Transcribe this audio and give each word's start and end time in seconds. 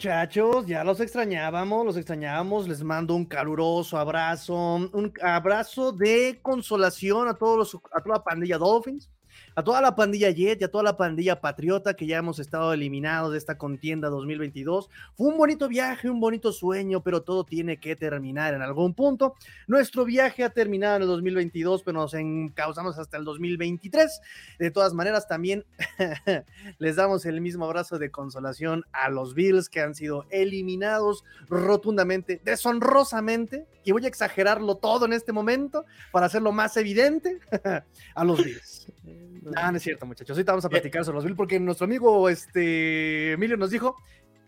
muchachos. 0.00 0.64
Ya 0.64 0.82
los 0.82 0.98
extrañábamos, 1.00 1.84
los 1.84 1.96
extrañábamos. 1.98 2.66
Les 2.66 2.82
mando 2.82 3.14
un 3.14 3.26
caluroso 3.26 3.98
abrazo, 3.98 4.54
un 4.54 5.12
abrazo 5.20 5.92
de 5.92 6.38
consolación 6.40 7.28
a 7.28 7.34
todos 7.34 7.58
los, 7.58 7.74
a 7.92 8.00
toda 8.00 8.16
la 8.16 8.24
pandilla 8.24 8.56
Dolphins 8.56 9.10
a 9.54 9.64
toda 9.64 9.80
la 9.80 9.94
pandilla 9.94 10.30
Jet 10.30 10.60
y 10.60 10.64
a 10.64 10.70
toda 10.70 10.84
la 10.84 10.96
pandilla 10.96 11.40
Patriota 11.40 11.94
que 11.94 12.06
ya 12.06 12.18
hemos 12.18 12.38
estado 12.38 12.72
eliminados 12.72 13.32
de 13.32 13.38
esta 13.38 13.58
contienda 13.58 14.08
2022. 14.08 14.88
Fue 15.14 15.28
un 15.28 15.36
bonito 15.36 15.68
viaje, 15.68 16.08
un 16.08 16.20
bonito 16.20 16.52
sueño, 16.52 17.02
pero 17.02 17.22
todo 17.22 17.44
tiene 17.44 17.78
que 17.78 17.96
terminar 17.96 18.54
en 18.54 18.62
algún 18.62 18.94
punto. 18.94 19.34
Nuestro 19.66 20.04
viaje 20.04 20.44
ha 20.44 20.50
terminado 20.50 20.96
en 20.96 21.02
el 21.02 21.08
2022, 21.08 21.82
pero 21.82 22.00
nos 22.00 22.14
encauzamos 22.14 22.98
hasta 22.98 23.16
el 23.16 23.24
2023. 23.24 24.20
De 24.58 24.70
todas 24.70 24.94
maneras, 24.94 25.26
también 25.28 25.64
les 26.78 26.96
damos 26.96 27.26
el 27.26 27.40
mismo 27.40 27.64
abrazo 27.64 27.98
de 27.98 28.10
consolación 28.10 28.84
a 28.92 29.10
los 29.10 29.34
Bills 29.34 29.68
que 29.68 29.80
han 29.80 29.94
sido 29.94 30.26
eliminados 30.30 31.24
rotundamente, 31.48 32.40
deshonrosamente, 32.44 33.66
y 33.84 33.92
voy 33.92 34.04
a 34.04 34.08
exagerarlo 34.08 34.76
todo 34.76 35.06
en 35.06 35.12
este 35.12 35.32
momento 35.32 35.84
para 36.12 36.26
hacerlo 36.26 36.52
más 36.52 36.76
evidente 36.76 37.40
a 38.14 38.24
los 38.24 38.42
Bills. 38.44 38.86
Ah, 39.56 39.70
no 39.70 39.76
es 39.78 39.82
cierto, 39.82 40.06
muchachos. 40.06 40.36
Ahorita 40.36 40.52
vamos 40.52 40.64
a 40.64 40.68
platicar 40.68 41.04
sobre 41.04 41.16
los 41.16 41.24
Bills 41.24 41.36
porque 41.36 41.58
nuestro 41.58 41.84
amigo 41.84 42.28
este, 42.28 43.32
Emilio 43.32 43.56
nos 43.56 43.70
dijo 43.70 43.96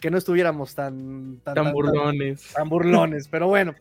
que 0.00 0.10
no 0.10 0.18
estuviéramos 0.18 0.74
tan, 0.74 1.40
tan, 1.44 1.72
burlones. 1.72 2.52
Tan, 2.52 2.68
burlones, 2.68 3.28
pero 3.28 3.48
bueno. 3.48 3.74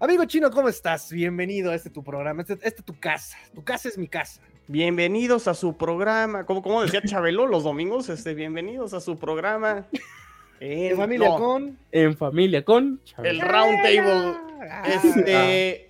Amigo 0.00 0.24
chino, 0.24 0.50
¿cómo 0.50 0.68
estás? 0.68 1.12
Bienvenido 1.12 1.70
a 1.70 1.74
este 1.74 1.90
tu 1.90 2.02
programa. 2.02 2.42
Este, 2.42 2.58
este 2.62 2.82
tu 2.82 2.98
casa. 2.98 3.36
Tu 3.54 3.62
casa 3.62 3.88
es 3.88 3.98
mi 3.98 4.08
casa. 4.08 4.40
Bienvenidos 4.66 5.46
a 5.46 5.54
su 5.54 5.76
programa. 5.76 6.46
Como, 6.46 6.62
como 6.62 6.82
decía 6.82 7.02
Chabelo 7.02 7.46
los 7.46 7.64
domingos, 7.64 8.08
este, 8.08 8.34
bienvenidos 8.34 8.94
a 8.94 9.00
su 9.00 9.18
programa. 9.18 9.86
En, 10.62 10.94
familia 10.94 11.30
con. 11.36 11.78
En 11.90 12.16
familia 12.18 12.62
con. 12.62 13.00
El 13.24 13.40
Round 13.40 13.82
Table. 13.82 14.36
Ah. 14.70 14.82
Este. 14.86 15.89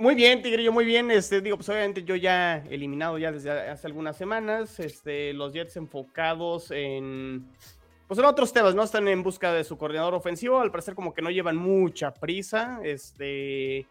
Muy 0.00 0.14
bien, 0.14 0.42
Tigrillo, 0.42 0.70
muy 0.70 0.84
bien. 0.84 1.10
Este, 1.10 1.40
digo, 1.40 1.56
pues 1.56 1.68
obviamente 1.68 2.04
yo 2.04 2.14
ya 2.14 2.58
eliminado 2.70 3.18
ya 3.18 3.32
desde 3.32 3.50
hace 3.50 3.88
algunas 3.88 4.16
semanas. 4.16 4.78
Este, 4.78 5.32
los 5.32 5.52
Jets 5.52 5.76
enfocados 5.76 6.70
en. 6.70 7.48
Pues 8.06 8.20
en 8.20 8.24
otros 8.24 8.52
temas, 8.52 8.76
¿no? 8.76 8.84
Están 8.84 9.08
en 9.08 9.24
busca 9.24 9.52
de 9.52 9.64
su 9.64 9.76
coordinador 9.76 10.14
ofensivo. 10.14 10.60
Al 10.60 10.70
parecer, 10.70 10.94
como 10.94 11.12
que 11.12 11.20
no 11.20 11.30
llevan 11.30 11.56
mucha 11.56 12.14
prisa. 12.14 12.78
Este. 12.84 13.88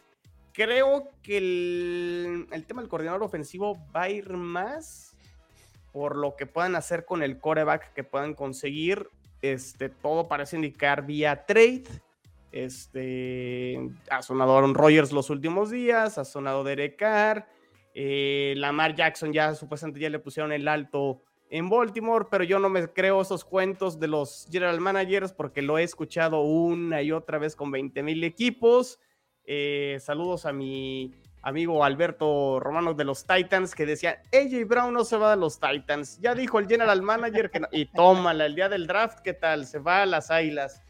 Creo 0.54 1.12
que 1.22 1.38
el, 1.38 2.66
tema 2.66 2.82
del 2.82 2.90
coordinador 2.90 3.22
ofensivo 3.22 3.78
va 3.94 4.04
a 4.04 4.10
ir 4.10 4.30
más 4.30 5.14
por 5.92 6.16
lo 6.16 6.38
que 6.38 6.46
puedan 6.46 6.76
hacer 6.76 7.04
con 7.04 7.22
el 7.22 7.38
coreback 7.38 7.94
que 7.94 8.06
puedan 8.06 8.34
conseguir. 8.34 9.10
Este, 9.42 9.90
todo 9.90 10.30
parece 10.30 10.56
indicar 10.56 11.06
vía 11.06 11.46
trade. 11.46 11.84
Este, 12.52 13.78
ha 14.10 14.22
sonado 14.22 14.58
Aaron 14.58 14.74
Rodgers 14.74 15.12
los 15.12 15.30
últimos 15.30 15.70
días, 15.70 16.18
ha 16.18 16.26
sonado 16.26 16.64
Derek 16.64 16.96
Carr, 16.96 17.48
eh, 17.94 18.54
Lamar 18.58 18.96
Jackson 18.96 19.34
ya 19.34 19.54
supuestamente 19.56 20.00
ya 20.00 20.10
le 20.10 20.20
pusieron 20.20 20.52
el 20.52 20.68
alto 20.68 21.22
en 21.50 21.70
Baltimore, 21.70 22.26
pero 22.30 22.44
yo 22.44 22.60
no 22.60 22.70
me 22.70 22.88
creo 22.88 23.22
esos 23.22 23.46
cuentos 23.46 24.00
de 24.00 24.08
los 24.08 24.48
general 24.52 24.80
managers 24.80 25.34
porque 25.34 25.62
lo 25.62 25.78
he 25.78 25.84
escuchado 25.84 26.42
una 26.42 27.02
y 27.02 27.12
otra 27.12 27.38
vez 27.38 27.56
con 27.56 27.72
20 27.72 28.04
mil 28.04 28.24
equipos. 28.24 29.00
Eh, 29.46 29.98
saludos 30.02 30.46
a 30.46 30.52
mi 30.52 31.14
amigo 31.42 31.84
Alberto 31.84 32.60
Romano 32.60 32.94
de 32.94 33.06
los 33.06 33.26
Titans 33.26 33.74
que 33.74 33.86
decía, 33.86 34.22
AJ 34.34 34.68
Brown 34.68 34.94
no 34.94 35.06
se 35.06 35.18
va 35.18 35.34
a 35.34 35.36
los 35.38 35.60
Titans. 35.60 36.20
Ya 36.20 36.36
dijo 36.36 36.60
el 36.60 36.68
general 36.68 37.02
manager 37.02 37.50
que 37.50 37.62
no. 37.62 37.68
Y 37.72 37.86
tómala, 37.86 38.46
el 38.46 38.56
día 38.56 38.68
del 38.68 38.88
draft, 38.88 39.20
¿qué 39.20 39.34
tal? 39.34 39.66
Se 39.66 39.80
va 39.80 40.02
a 40.04 40.06
las 40.06 40.30
Águilas. 40.30 40.82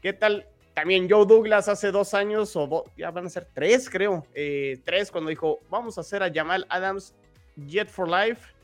¿Qué 0.00 0.12
tal? 0.12 0.46
También 0.78 1.10
Joe 1.10 1.26
Douglas 1.26 1.66
hace 1.68 1.90
dos 1.90 2.14
años, 2.14 2.54
o 2.54 2.84
ya 2.96 3.10
van 3.10 3.26
a 3.26 3.28
ser 3.28 3.48
tres, 3.52 3.90
creo, 3.90 4.24
eh, 4.32 4.80
tres, 4.84 5.10
cuando 5.10 5.28
dijo, 5.28 5.58
vamos 5.68 5.98
a 5.98 6.02
hacer 6.02 6.22
a 6.22 6.32
Jamal 6.32 6.66
Adams 6.68 7.16
Jet 7.56 7.88
for 7.88 8.08
Life 8.08 8.54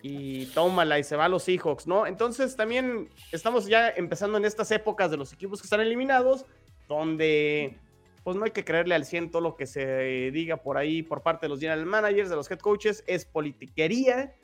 y 0.00 0.46
tómala 0.46 0.98
y 0.98 1.04
se 1.04 1.16
va 1.16 1.26
a 1.26 1.28
los 1.28 1.42
Seahawks, 1.42 1.86
¿no? 1.86 2.06
Entonces 2.06 2.56
también 2.56 3.10
estamos 3.30 3.66
ya 3.66 3.90
empezando 3.90 4.38
en 4.38 4.46
estas 4.46 4.70
épocas 4.70 5.10
de 5.10 5.18
los 5.18 5.34
equipos 5.34 5.60
que 5.60 5.66
están 5.66 5.82
eliminados, 5.82 6.46
donde 6.88 7.76
pues 8.24 8.38
no 8.38 8.46
hay 8.46 8.52
que 8.52 8.64
creerle 8.64 8.94
al 8.94 9.04
ciento 9.04 9.42
lo 9.42 9.54
que 9.54 9.66
se 9.66 10.30
diga 10.30 10.56
por 10.56 10.78
ahí 10.78 11.02
por 11.02 11.20
parte 11.20 11.44
de 11.44 11.50
los 11.50 11.60
general 11.60 11.84
managers, 11.84 12.30
de 12.30 12.36
los 12.36 12.50
head 12.50 12.60
coaches, 12.60 13.04
es 13.06 13.26
politiquería 13.26 14.34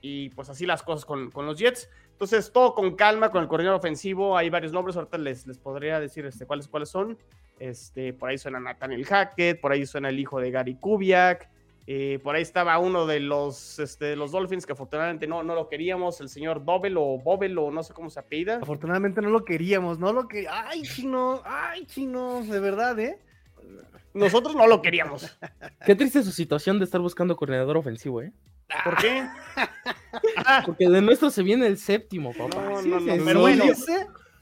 y 0.00 0.30
pues 0.30 0.48
así 0.48 0.66
las 0.66 0.82
cosas 0.82 1.04
con, 1.04 1.30
con 1.30 1.46
los 1.46 1.56
Jets. 1.56 1.88
Entonces, 2.14 2.52
todo 2.52 2.74
con 2.74 2.94
calma, 2.94 3.30
con 3.30 3.42
el 3.42 3.48
coordinador 3.48 3.78
ofensivo. 3.78 4.36
Hay 4.36 4.48
varios 4.48 4.72
nombres, 4.72 4.96
ahorita 4.96 5.18
les, 5.18 5.46
les 5.48 5.58
podría 5.58 5.98
decir 5.98 6.24
este, 6.24 6.46
cuáles, 6.46 6.68
cuáles 6.68 6.88
son. 6.88 7.18
Este, 7.58 8.12
por 8.12 8.30
ahí 8.30 8.38
suena 8.38 8.60
Nathaniel 8.60 9.04
Hackett, 9.04 9.60
por 9.60 9.72
ahí 9.72 9.84
suena 9.84 10.10
el 10.10 10.18
hijo 10.18 10.40
de 10.40 10.50
Gary 10.52 10.76
Kubiak. 10.76 11.50
Eh, 11.86 12.18
por 12.22 12.34
ahí 12.34 12.42
estaba 12.42 12.78
uno 12.78 13.04
de 13.04 13.20
los, 13.20 13.78
este, 13.78 14.16
los 14.16 14.30
Dolphins 14.30 14.64
que 14.64 14.72
afortunadamente 14.72 15.26
no, 15.26 15.42
no 15.42 15.54
lo 15.54 15.68
queríamos, 15.68 16.18
el 16.20 16.30
señor 16.30 16.64
Dobel 16.64 16.96
o 16.96 17.18
Bobel 17.18 17.58
o 17.58 17.70
no 17.70 17.82
sé 17.82 17.92
cómo 17.92 18.08
se 18.08 18.20
apellida. 18.20 18.56
Afortunadamente 18.62 19.20
no 19.20 19.28
lo 19.28 19.44
queríamos, 19.44 19.98
no 19.98 20.12
lo 20.12 20.28
que. 20.28 20.46
¡Ay, 20.48 20.82
chino! 20.82 21.42
¡Ay, 21.44 21.84
chino! 21.84 22.42
De 22.42 22.60
verdad, 22.60 22.98
¿eh? 23.00 23.18
Nosotros 24.14 24.54
no 24.54 24.66
lo 24.66 24.80
queríamos. 24.80 25.36
Qué 25.84 25.94
triste 25.96 26.22
su 26.22 26.30
situación 26.30 26.78
de 26.78 26.84
estar 26.84 27.00
buscando 27.00 27.36
coordinador 27.36 27.76
ofensivo, 27.76 28.22
¿eh? 28.22 28.32
¿Por 28.84 28.96
qué? 28.96 29.28
Porque 30.66 30.88
de 30.88 31.02
nuestro 31.02 31.30
se 31.30 31.42
viene 31.42 31.66
el 31.66 31.78
séptimo, 31.78 32.32
papá. 32.32 32.60
No, 32.60 32.82
no, 32.82 33.00
no, 33.00 33.24
pero 33.24 33.40
bueno. 33.40 33.64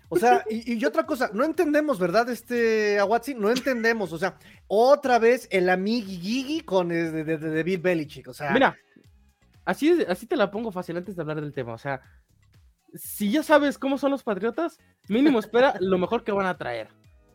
O 0.09 0.19
sea, 0.19 0.45
y, 0.51 0.85
otra 0.85 1.07
cosa, 1.07 1.31
no 1.33 1.43
entendemos, 1.43 1.99
¿verdad? 1.99 2.29
Este 2.29 2.99
Aguatsi, 2.99 3.35
no 3.35 3.51
entendemos. 3.51 4.13
O 4.13 4.19
sea, 4.19 4.37
otra 4.67 5.19
vez 5.19 5.49
el 5.51 5.71
amigui 5.71 6.19
Gigi 6.19 6.61
con 6.61 6.89
de, 6.89 7.25
de, 7.25 7.39
de, 7.39 7.63
Bill 7.63 7.81
Belichick. 7.81 8.29
O 8.29 8.35
sea, 8.35 8.51
mira, 8.51 8.77
así, 9.65 10.05
así 10.07 10.27
te 10.27 10.37
la 10.37 10.51
pongo 10.51 10.71
fácil 10.71 10.99
antes 10.99 11.17
de 11.17 11.23
hablar 11.23 11.41
del 11.41 11.55
tema. 11.55 11.73
O 11.73 11.79
sea, 11.79 12.03
si 12.95 13.31
ya 13.31 13.43
sabes 13.43 13.79
cómo 13.79 13.97
son 13.97 14.11
los 14.11 14.23
patriotas, 14.23 14.79
mínimo 15.09 15.39
espera 15.39 15.75
lo 15.81 15.97
mejor 15.97 16.25
que 16.25 16.33
van 16.33 16.47
a 16.47 16.59
traer 16.59 16.89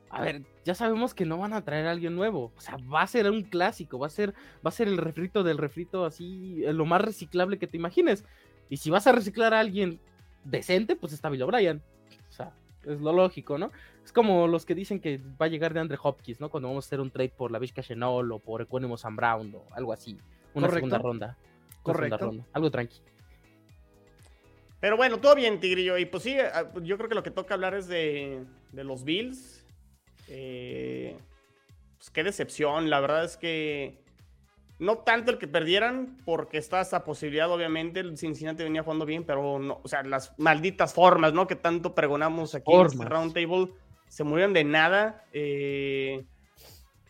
a 0.10 0.22
ver, 0.22 0.44
ya 0.64 0.74
sabemos 0.74 1.14
que 1.14 1.26
no 1.26 1.38
van 1.38 1.54
a 1.54 1.64
traer 1.64 1.88
a 1.88 1.92
alguien 1.92 2.16
nuevo. 2.16 2.52
O 2.56 2.62
sea, 2.62 2.78
va 2.78 3.02
a 3.02 3.08
ser 3.08 3.30
un 3.30 3.44
clásico, 3.44 4.00
va 4.00 4.08
a 4.08 4.12
ser, 4.12 4.34
va 4.66 4.70
a 4.70 4.72
ser 4.72 4.88
el 4.88 4.98
refrito 4.98 5.44
del 5.44 5.58
refrito 5.58 6.06
así, 6.06 6.64
eh, 6.66 6.74
lo 6.74 6.86
más 6.86 7.02
reciclable 7.02 7.60
que 7.60 7.68
te 7.68 7.78
imagines. 7.78 8.26
Y 8.70 8.78
si 8.78 8.90
vas 8.90 9.08
a 9.08 9.12
reciclar 9.12 9.54
a 9.54 9.60
alguien 9.60 10.00
decente, 10.44 10.96
pues 10.96 11.14
está 11.14 11.30
Bill 11.30 11.44
O'Brien. 11.44 11.82
O 12.30 12.32
sea, 12.32 12.54
es 12.86 13.02
lo 13.02 13.12
lógico, 13.12 13.58
¿no? 13.58 13.72
Es 14.04 14.14
como 14.14 14.48
los 14.48 14.66
que 14.66 14.76
dicen 14.76 15.00
que 15.02 15.20
va 15.40 15.48
a 15.48 15.50
llegar 15.50 15.74
de 15.74 15.82
Andre 15.82 15.98
Hopkins, 16.02 16.40
¿no? 16.40 16.50
Cuando 16.50 16.70
vamos 16.70 16.86
a 16.86 16.88
hacer 16.88 17.02
un 17.02 17.12
trade 17.12 17.34
por 17.36 17.52
la 17.52 17.60
Vizca 17.60 17.84
Chenol 17.84 18.32
o 18.32 18.40
por 18.40 18.62
Equanimous 18.62 19.02
Sam 19.02 19.18
Brown 19.18 19.54
o 19.56 19.66
algo 19.74 19.92
así. 19.92 20.18
Una 20.54 20.70
segunda 20.70 20.98
ronda. 20.98 21.38
Correcto. 21.84 22.34
Algo 22.54 22.72
tranqui. 22.72 23.02
Pero 24.80 24.96
bueno, 24.96 25.20
todo 25.20 25.36
bien, 25.36 25.60
Tigrillo. 25.60 25.98
Y 25.98 26.06
pues 26.06 26.24
sí, 26.24 26.38
yo 26.84 26.98
creo 26.98 27.10
que 27.10 27.16
lo 27.16 27.24
que 27.24 27.32
toca 27.32 27.56
hablar 27.56 27.74
es 27.74 27.88
de, 27.88 28.46
de 28.72 28.84
los 28.84 29.04
Bills 29.04 29.57
eh, 30.28 31.18
pues 31.98 32.10
qué 32.10 32.24
decepción, 32.24 32.90
la 32.90 33.00
verdad 33.00 33.24
es 33.26 33.38
que 33.38 34.02
no 34.80 35.00
tanto 35.00 35.32
el 35.32 35.40
que 35.40 35.48
perdieran, 35.48 36.18
porque 36.24 36.58
está 36.58 36.82
esa 36.82 37.04
posibilidad, 37.04 37.52
obviamente, 37.52 38.00
el 38.00 38.18
Cincinnati 38.18 38.64
venía 38.64 38.84
jugando 38.84 39.06
bien, 39.06 39.24
pero 39.24 39.58
no, 39.58 39.82
o 39.84 39.88
sea, 39.88 40.04
las 40.04 40.38
malditas 40.38 40.94
formas, 40.94 41.34
¿no? 41.34 41.48
Que 41.48 41.56
tanto 41.56 41.96
pregonamos 41.96 42.54
aquí 42.54 42.72
en 42.72 42.86
este 42.86 43.06
Roundtable, 43.06 43.70
se 44.08 44.24
murieron 44.24 44.54
de 44.54 44.64
nada. 44.64 45.26
Eh, 45.34 46.26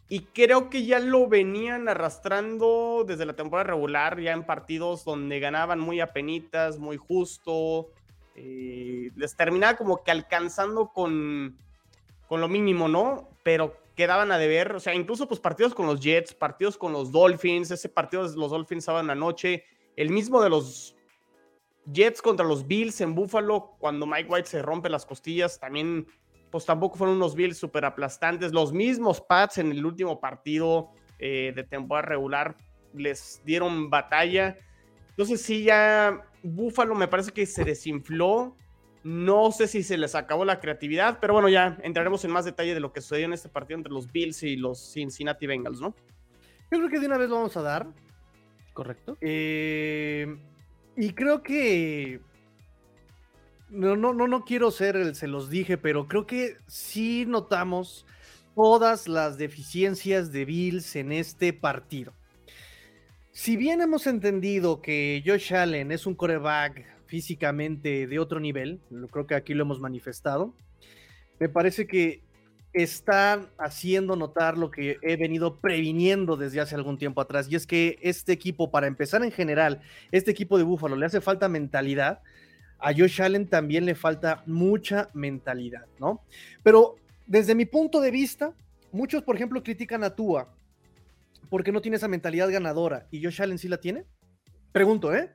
y 0.10 0.22
creo 0.22 0.70
que 0.70 0.86
ya 0.86 1.00
lo 1.00 1.28
venían 1.28 1.90
arrastrando 1.90 3.04
desde 3.06 3.26
la 3.26 3.36
temporada 3.36 3.72
regular, 3.72 4.20
ya 4.22 4.32
en 4.32 4.46
partidos 4.46 5.04
donde 5.04 5.40
ganaban 5.42 5.80
muy 5.80 6.00
apenitas, 6.00 6.80
muy 6.80 6.96
justo. 6.96 7.90
Eh, 8.36 9.12
les 9.18 9.36
terminaba 9.36 9.76
como 9.76 10.04
que 10.04 10.12
alcanzando 10.12 10.94
con, 10.94 11.58
con 12.28 12.42
lo 12.42 12.48
mínimo, 12.48 12.88
¿no? 12.88 13.30
Pero 13.44 13.76
quedaban 13.96 14.32
a 14.32 14.38
deber, 14.38 14.76
o 14.76 14.80
sea, 14.80 14.94
incluso 14.94 15.28
pues 15.28 15.40
partidos 15.40 15.74
con 15.74 15.88
los 15.88 16.00
Jets, 16.00 16.34
partidos 16.34 16.78
con 16.78 16.94
los 16.94 17.12
Dolphins, 17.12 17.72
ese 17.72 17.90
partido 17.90 18.30
de 18.30 18.38
los 18.38 18.52
Dolphins 18.52 18.86
sábado 18.86 19.12
en 19.12 19.20
noche, 19.20 19.64
el 19.96 20.12
mismo 20.12 20.42
de 20.42 20.50
los 20.50 20.96
Jets 21.92 22.22
contra 22.22 22.46
los 22.46 22.68
Bills 22.68 23.02
en 23.02 23.16
Buffalo, 23.16 23.76
cuando 23.80 24.06
Mike 24.06 24.30
White 24.30 24.48
se 24.48 24.62
rompe 24.62 24.90
las 24.90 25.06
costillas, 25.06 25.60
también 25.60 26.06
pues 26.52 26.66
tampoco 26.66 26.96
fueron 26.96 27.16
unos 27.16 27.34
Bills 27.34 27.58
súper 27.58 27.86
aplastantes, 27.86 28.54
los 28.54 28.72
mismos 28.72 29.20
Pats 29.20 29.58
en 29.58 29.72
el 29.72 29.86
último 29.86 30.20
partido 30.20 30.92
eh, 31.18 31.52
de 31.56 31.64
temporada 31.64 32.08
regular 32.08 32.56
les 32.94 33.42
dieron 33.46 33.90
batalla, 33.90 34.58
entonces 35.10 35.42
sí, 35.42 35.64
ya 35.64 36.24
Buffalo 36.44 36.94
me 36.94 37.08
parece 37.08 37.32
que 37.32 37.48
se 37.48 37.64
desinfló, 37.64 38.56
no 39.08 39.54
sé 39.54 39.68
si 39.68 39.84
se 39.84 39.98
les 39.98 40.16
acabó 40.16 40.44
la 40.44 40.60
creatividad, 40.60 41.20
pero 41.22 41.32
bueno, 41.32 41.48
ya 41.48 41.78
entraremos 41.82 42.26
en 42.26 42.32
más 42.32 42.44
detalle 42.44 42.74
de 42.74 42.82
lo 42.82 42.92
que 42.92 43.00
sucedió 43.00 43.26
en 43.26 43.32
este 43.32 43.48
partido 43.48 43.78
entre 43.78 43.94
los 43.94 44.12
Bills 44.12 44.44
y 44.44 44.58
los 44.58 44.92
Cincinnati 44.92 45.48
Bengals, 45.48 45.80
¿no? 45.80 45.96
Yo 46.70 46.78
creo 46.78 46.90
que 46.90 47.00
de 47.00 47.06
una 47.06 47.18
vez 47.18 47.30
lo 47.30 47.36
vamos 47.36 47.56
a 47.56 47.62
dar. 47.62 47.88
Correcto. 48.74 49.18
Eh, 49.22 50.38
y 50.98 51.14
creo 51.14 51.42
que 51.42 52.20
no, 53.70 53.96
no, 53.96 54.14
no, 54.14 54.28
no 54.28 54.44
quiero 54.44 54.72
ser 54.72 54.98
el, 54.98 55.16
se 55.16 55.28
los 55.28 55.50
dije, 55.50 55.78
pero 55.78 56.10
creo 56.10 56.28
que 56.28 56.58
sí 56.68 57.24
notamos 57.26 58.06
todas 58.56 59.08
las 59.08 59.38
deficiencias 59.38 60.34
de 60.34 60.44
Bills 60.44 60.98
en 60.98 61.14
este 61.14 61.54
partido. 61.54 62.12
Si 63.32 63.56
bien 63.56 63.80
hemos 63.80 64.06
entendido 64.06 64.82
que 64.82 65.24
Josh 65.26 65.54
Allen 65.54 65.94
es 65.94 66.06
un 66.06 66.16
coreback 66.16 66.97
físicamente 67.08 68.08
de 68.08 68.20
otro 68.20 68.40
nivel, 68.40 68.80
creo 69.12 69.26
que 69.26 69.36
aquí 69.36 69.54
lo 69.54 69.64
hemos 69.64 69.80
manifestado, 69.80 70.54
me 71.40 71.50
parece 71.50 71.88
que 71.88 72.22
están 72.74 73.50
haciendo 73.58 74.16
notar 74.16 74.58
lo 74.58 74.70
que 74.70 74.98
he 75.02 75.16
venido 75.16 75.60
previniendo 75.60 76.38
desde 76.38 76.60
hace 76.60 76.76
algún 76.76 76.98
tiempo 76.98 77.22
atrás, 77.22 77.48
y 77.50 77.56
es 77.56 77.66
que 77.66 77.98
este 78.02 78.34
equipo, 78.34 78.70
para 78.70 78.88
empezar 78.88 79.24
en 79.24 79.32
general, 79.32 79.82
este 80.12 80.32
equipo 80.32 80.58
de 80.58 80.64
Búfalo 80.64 80.96
le 80.96 81.06
hace 81.06 81.22
falta 81.22 81.50
mentalidad, 81.50 82.22
a 82.80 82.94
Josh 82.94 83.22
Allen 83.22 83.48
también 83.48 83.86
le 83.86 83.96
falta 83.96 84.44
mucha 84.46 85.10
mentalidad, 85.14 85.86
¿no? 86.00 86.22
Pero 86.62 86.98
desde 87.26 87.56
mi 87.56 87.66
punto 87.66 88.00
de 88.02 88.12
vista, 88.12 88.54
muchos, 88.92 89.24
por 89.24 89.36
ejemplo, 89.36 89.64
critican 89.64 90.04
a 90.04 90.16
Tua 90.16 90.54
porque 91.50 91.72
no 91.72 91.82
tiene 91.82 91.98
esa 91.98 92.08
mentalidad 92.08 92.52
ganadora 92.52 93.08
y 93.10 93.24
Josh 93.24 93.42
Allen 93.42 93.58
sí 93.58 93.68
la 93.68 93.78
tiene. 93.78 94.06
Pregunto, 94.72 95.16
¿eh? 95.16 95.32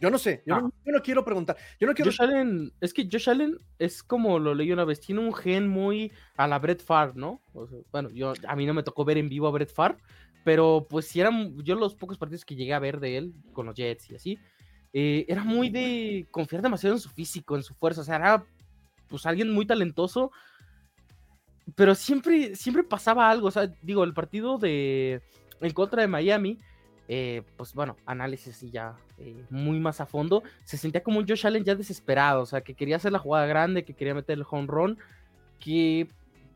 Yo 0.00 0.10
no 0.10 0.18
sé, 0.18 0.42
yo, 0.46 0.60
no. 0.60 1.02
quiero 1.02 1.24
preguntar. 1.24 1.58
Yo 1.78 1.86
no 1.86 1.92
quiero... 1.92 2.10
Josh 2.10 2.22
Allen, 2.22 2.72
es 2.80 2.94
que 2.94 3.06
Josh 3.10 3.28
Allen 3.28 3.58
es 3.78 4.02
como 4.02 4.38
lo 4.38 4.54
leí 4.54 4.72
una 4.72 4.86
vez, 4.86 4.98
tiene 4.98 5.20
un 5.20 5.34
gen 5.34 5.68
muy 5.68 6.10
a 6.36 6.48
la 6.48 6.58
Brett 6.58 6.82
Favre, 6.82 7.12
¿no? 7.16 7.42
bueno, 7.92 8.08
yo, 8.10 8.32
a 8.48 8.56
mí 8.56 8.64
no 8.64 8.72
me 8.72 8.82
tocó 8.82 9.04
ver 9.04 9.18
en 9.18 9.28
vivo 9.28 9.46
a 9.46 9.50
Brett 9.50 9.72
Favre, 9.72 9.98
pero 10.42 10.86
pues 10.88 11.06
si 11.06 11.20
eran, 11.20 11.54
yo 11.62 11.74
los 11.74 11.94
pocos 11.94 12.16
partidos 12.16 12.46
que 12.46 12.56
llegué 12.56 12.72
a 12.72 12.78
ver 12.78 12.98
de 12.98 13.18
él, 13.18 13.34
con 13.52 13.66
los 13.66 13.74
Jets 13.74 14.10
y 14.10 14.14
así, 14.14 14.38
eh, 14.94 15.26
era 15.28 15.44
muy 15.44 15.68
de 15.68 16.26
confiar 16.30 16.62
demasiado 16.62 16.96
en 16.96 17.00
su 17.00 17.10
físico, 17.10 17.54
en 17.56 17.62
su 17.62 17.74
fuerza, 17.74 18.00
o 18.00 18.04
sea, 18.04 18.16
era 18.16 18.46
pues 19.06 19.26
alguien 19.26 19.52
muy 19.52 19.66
talentoso, 19.66 20.32
pero 21.74 21.94
siempre, 21.94 22.56
siempre 22.56 22.84
pasaba 22.84 23.30
algo, 23.30 23.48
o 23.48 23.50
sea, 23.50 23.70
digo, 23.82 24.02
el 24.04 24.14
partido 24.14 24.56
de 24.56 25.20
en 25.60 25.72
contra 25.72 26.00
de 26.00 26.08
Miami, 26.08 26.58
eh, 27.12 27.42
pues 27.56 27.74
bueno, 27.74 27.96
análisis 28.06 28.62
y 28.62 28.70
ya 28.70 28.94
eh, 29.18 29.34
muy 29.50 29.80
más 29.80 30.00
a 30.00 30.06
fondo, 30.06 30.44
se 30.62 30.76
sentía 30.76 31.02
como 31.02 31.18
un 31.18 31.26
Josh 31.26 31.44
Allen 31.44 31.64
ya 31.64 31.74
desesperado, 31.74 32.42
o 32.42 32.46
sea, 32.46 32.60
que 32.60 32.74
quería 32.74 32.94
hacer 32.94 33.10
la 33.10 33.18
jugada 33.18 33.46
grande, 33.46 33.84
que 33.84 33.94
quería 33.94 34.14
meter 34.14 34.38
el 34.38 34.44
home 34.48 34.68
run, 34.68 34.96
que, 35.58 36.06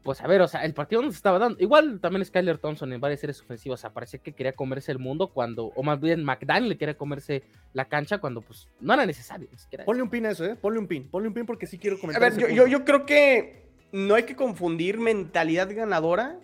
pues 0.05 0.21
a 0.21 0.29
ver, 0.29 0.43
o 0.43 0.47
sea, 0.47 0.65
el 0.65 0.73
partido 0.73 1.03
no 1.03 1.11
se 1.11 1.17
estaba 1.17 1.41
dando. 1.41 1.61
Igual 1.61 1.99
también 1.99 2.25
Skyler 2.25 2.59
Thompson 2.59 2.93
en 2.93 3.01
varias 3.01 3.19
series 3.19 3.41
ofensivas, 3.41 3.81
o 3.81 3.83
sea, 3.83 3.91
parecía 3.91 4.21
que 4.21 4.31
quería 4.31 4.53
comerse 4.53 4.93
el 4.93 5.01
mundo 5.01 5.27
cuando, 5.27 5.73
o 5.75 5.83
más 5.83 6.01
bien 6.01 6.23
McDaniel 6.23 6.69
le 6.69 6.79
quería 6.79 6.97
comerse 6.97 7.43
la 7.73 7.87
cancha 7.87 8.19
cuando, 8.19 8.41
pues, 8.41 8.69
no 8.79 8.95
era 8.95 9.05
necesario. 9.07 9.49
Ponle 9.85 10.05
un 10.05 10.09
pin 10.09 10.27
a 10.27 10.31
eso, 10.31 10.45
¿eh? 10.45 10.55
Ponle 10.55 10.79
un 10.79 10.87
pin, 10.87 11.09
ponle 11.09 11.27
un 11.27 11.35
pin 11.35 11.47
porque 11.47 11.67
sí 11.67 11.79
quiero 11.79 11.99
comentar. 11.99 12.23
A 12.23 12.31
ver, 12.31 12.39
yo, 12.39 12.49
yo, 12.49 12.69
yo 12.69 12.85
creo 12.85 13.07
que 13.07 13.67
no 13.91 14.15
hay 14.15 14.23
que 14.23 14.37
confundir 14.37 15.01
mentalidad 15.01 15.75
ganadora 15.75 16.39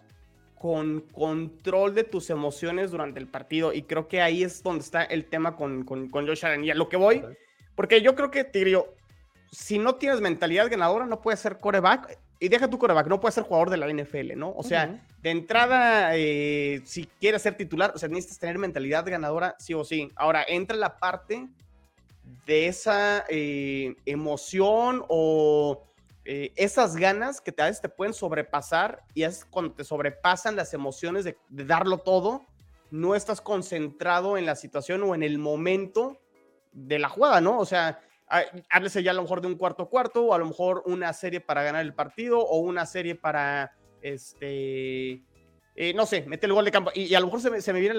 con 0.61 1.01
control 1.01 1.95
de 1.95 2.05
tus 2.05 2.29
emociones 2.29 2.91
durante 2.91 3.19
el 3.19 3.27
partido. 3.27 3.73
Y 3.73 3.85
creo 3.85 4.09
que 4.09 4.21
ahí 4.21 4.43
es 4.43 4.63
donde 4.63 4.85
está 4.85 5.03
el 5.05 5.25
tema 5.25 5.57
con, 5.57 5.85
con, 5.85 6.11
con 6.11 6.27
Josh 6.27 6.45
Allen. 6.45 6.67
Y 6.67 6.71
a 6.71 6.75
lo 6.75 6.91
que 6.91 6.99
voy, 6.99 7.25
porque 7.75 8.03
yo 8.03 8.15
creo 8.15 8.31
que, 8.31 8.45
Tigrio, 8.45 8.95
si 9.51 9.79
no 9.79 9.95
tienes 9.95 10.21
mentalidad 10.21 10.71
ganadora, 10.71 11.07
no 11.07 11.23
puedes 11.23 11.41
ser 11.41 11.57
coreback. 11.57 12.19
Y 12.39 12.51
deja 12.51 12.69
tu 12.69 12.79
coreback, 12.79 13.07
no 13.07 13.21
puedes 13.21 13.37
ser 13.37 13.45
jugador 13.45 13.71
de 13.71 13.79
la 13.79 13.91
NFL, 13.91 14.37
¿no? 14.37 14.53
O 14.55 14.63
sea, 14.63 15.03
de 15.23 15.31
entrada, 15.31 16.11
eh, 16.15 16.83
si 16.85 17.07
quieres 17.19 17.41
ser 17.41 17.57
titular, 17.57 17.93
o 17.95 17.99
sea, 17.99 18.11
necesitas 18.11 18.39
tener 18.39 18.59
mentalidad 18.59 19.07
ganadora, 19.07 19.57
sí 19.59 19.73
o 19.73 19.83
sí. 19.83 20.11
Ahora, 20.15 20.45
entra 20.47 20.77
la 20.77 20.99
parte 20.99 21.49
de 22.45 22.67
esa 22.67 23.25
eh, 23.31 23.95
emoción 24.05 25.05
o 25.09 25.87
eh, 26.25 26.53
esas 26.57 26.97
ganas 26.97 27.41
que 27.41 27.55
a 27.59 27.65
veces 27.65 27.81
te 27.81 27.89
pueden 27.89 28.13
sobrepasar 28.13 29.03
y 29.15 29.23
es 29.23 29.45
cuando 29.45 29.73
te 29.73 29.85
sobrepasan 29.85 30.55
las 30.55 30.75
emociones 30.75 31.25
de, 31.25 31.37
darlo 31.49 31.99
todo, 31.99 32.47
no 32.91 33.15
estás 33.15 33.41
concentrado 33.41 34.37
en 34.37 34.45
la 34.45 34.55
situación 34.55 35.03
o 35.03 35.15
en 35.15 35.23
el 35.23 35.39
momento 35.39 36.21
de 36.73 36.99
la 36.99 37.09
jugada, 37.09 37.41
¿no? 37.41 37.59
O 37.59 37.65
sea, 37.65 38.01
háblese 38.69 39.03
ya 39.03 39.13
a 39.13 39.15
lo 39.15 39.23
mejor 39.23 39.41
de 39.41 39.47
un 39.47 39.57
cuarto 39.57 39.89
cuarto 39.89 40.27
o 40.27 40.35
a 40.35 40.39
lo 40.39 40.47
mejor 40.47 40.83
una 40.87 41.13
serie 41.13 41.41
para 41.41 41.63
ganar 41.63 41.83
el 41.83 41.95
partido 41.95 42.39
o 42.39 42.59
una 42.59 42.85
serie 42.85 43.15
para, 43.15 43.73
este, 44.03 45.25
eh, 45.75 45.95
no 45.95 46.05
sé, 46.05 46.25
mete 46.27 46.47
el 46.47 46.53
gol 46.53 46.67
de 46.67 46.71
campo. 46.71 46.91
Y, 46.95 47.15
a 47.15 47.21
lo 47.21 47.27
mejor 47.27 47.41
se 47.41 47.73
me, 47.73 47.81
viene 47.81 47.95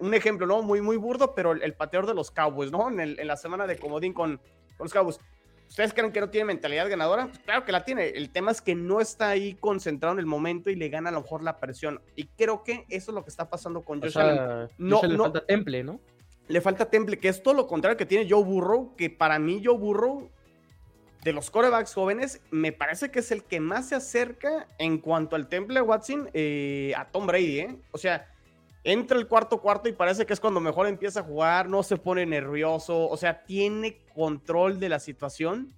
un 0.00 0.14
ejemplo, 0.14 0.46
¿no? 0.46 0.62
Muy, 0.62 0.80
muy 0.80 0.96
burdo, 0.96 1.34
pero 1.34 1.52
el, 1.52 1.74
pateador 1.74 2.08
de 2.08 2.14
los 2.14 2.32
Cowboys, 2.32 2.72
¿no? 2.72 2.88
En, 2.90 3.16
la 3.26 3.36
semana 3.36 3.66
de 3.68 3.78
comodín 3.78 4.12
con, 4.12 4.38
con 4.76 4.84
los 4.84 4.92
Cowboys. 4.92 5.20
¿Ustedes 5.70 5.94
creen 5.94 6.10
que 6.10 6.20
no 6.20 6.28
tiene 6.30 6.46
mentalidad 6.46 6.90
ganadora? 6.90 7.28
Pues 7.28 7.38
claro 7.38 7.64
que 7.64 7.70
la 7.70 7.84
tiene. 7.84 8.08
El 8.08 8.30
tema 8.30 8.50
es 8.50 8.60
que 8.60 8.74
no 8.74 9.00
está 9.00 9.28
ahí 9.28 9.54
concentrado 9.54 10.14
en 10.14 10.18
el 10.18 10.26
momento 10.26 10.68
y 10.68 10.74
le 10.74 10.88
gana 10.88 11.10
a 11.10 11.12
lo 11.12 11.22
mejor 11.22 11.44
la 11.44 11.60
presión. 11.60 12.02
Y 12.16 12.26
creo 12.26 12.64
que 12.64 12.86
eso 12.88 13.12
es 13.12 13.14
lo 13.14 13.22
que 13.22 13.30
está 13.30 13.48
pasando 13.48 13.82
con 13.82 14.02
Josh 14.02 14.18
Allen. 14.18 14.68
No, 14.78 15.00
le 15.00 15.16
falta 15.16 15.46
temple, 15.46 15.84
¿no? 15.84 16.00
Le 16.48 16.60
falta 16.60 16.90
temple, 16.90 17.20
que 17.20 17.28
es 17.28 17.40
todo 17.40 17.54
lo 17.54 17.68
contrario 17.68 17.96
que 17.96 18.04
tiene 18.04 18.28
Joe 18.28 18.42
Burrow, 18.42 18.96
que 18.96 19.10
para 19.10 19.38
mí 19.38 19.62
Joe 19.64 19.78
Burrow, 19.78 20.28
de 21.22 21.32
los 21.32 21.52
corebacks 21.52 21.94
jóvenes, 21.94 22.40
me 22.50 22.72
parece 22.72 23.12
que 23.12 23.20
es 23.20 23.30
el 23.30 23.44
que 23.44 23.60
más 23.60 23.90
se 23.90 23.94
acerca 23.94 24.66
en 24.78 24.98
cuanto 24.98 25.36
al 25.36 25.48
temple 25.48 25.80
Watson 25.82 26.30
eh, 26.34 26.92
a 26.96 27.04
Tom 27.12 27.28
Brady, 27.28 27.60
¿eh? 27.60 27.76
O 27.92 27.98
sea, 27.98 28.29
entra 28.84 29.18
el 29.18 29.26
cuarto 29.26 29.60
cuarto 29.60 29.88
y 29.88 29.92
parece 29.92 30.26
que 30.26 30.32
es 30.32 30.40
cuando 30.40 30.60
mejor 30.60 30.86
empieza 30.86 31.20
a 31.20 31.22
jugar, 31.22 31.68
no 31.68 31.82
se 31.82 31.96
pone 31.96 32.24
nervioso, 32.26 33.08
o 33.08 33.16
sea, 33.16 33.44
tiene 33.44 33.98
control 34.14 34.80
de 34.80 34.88
la 34.88 35.00
situación. 35.00 35.74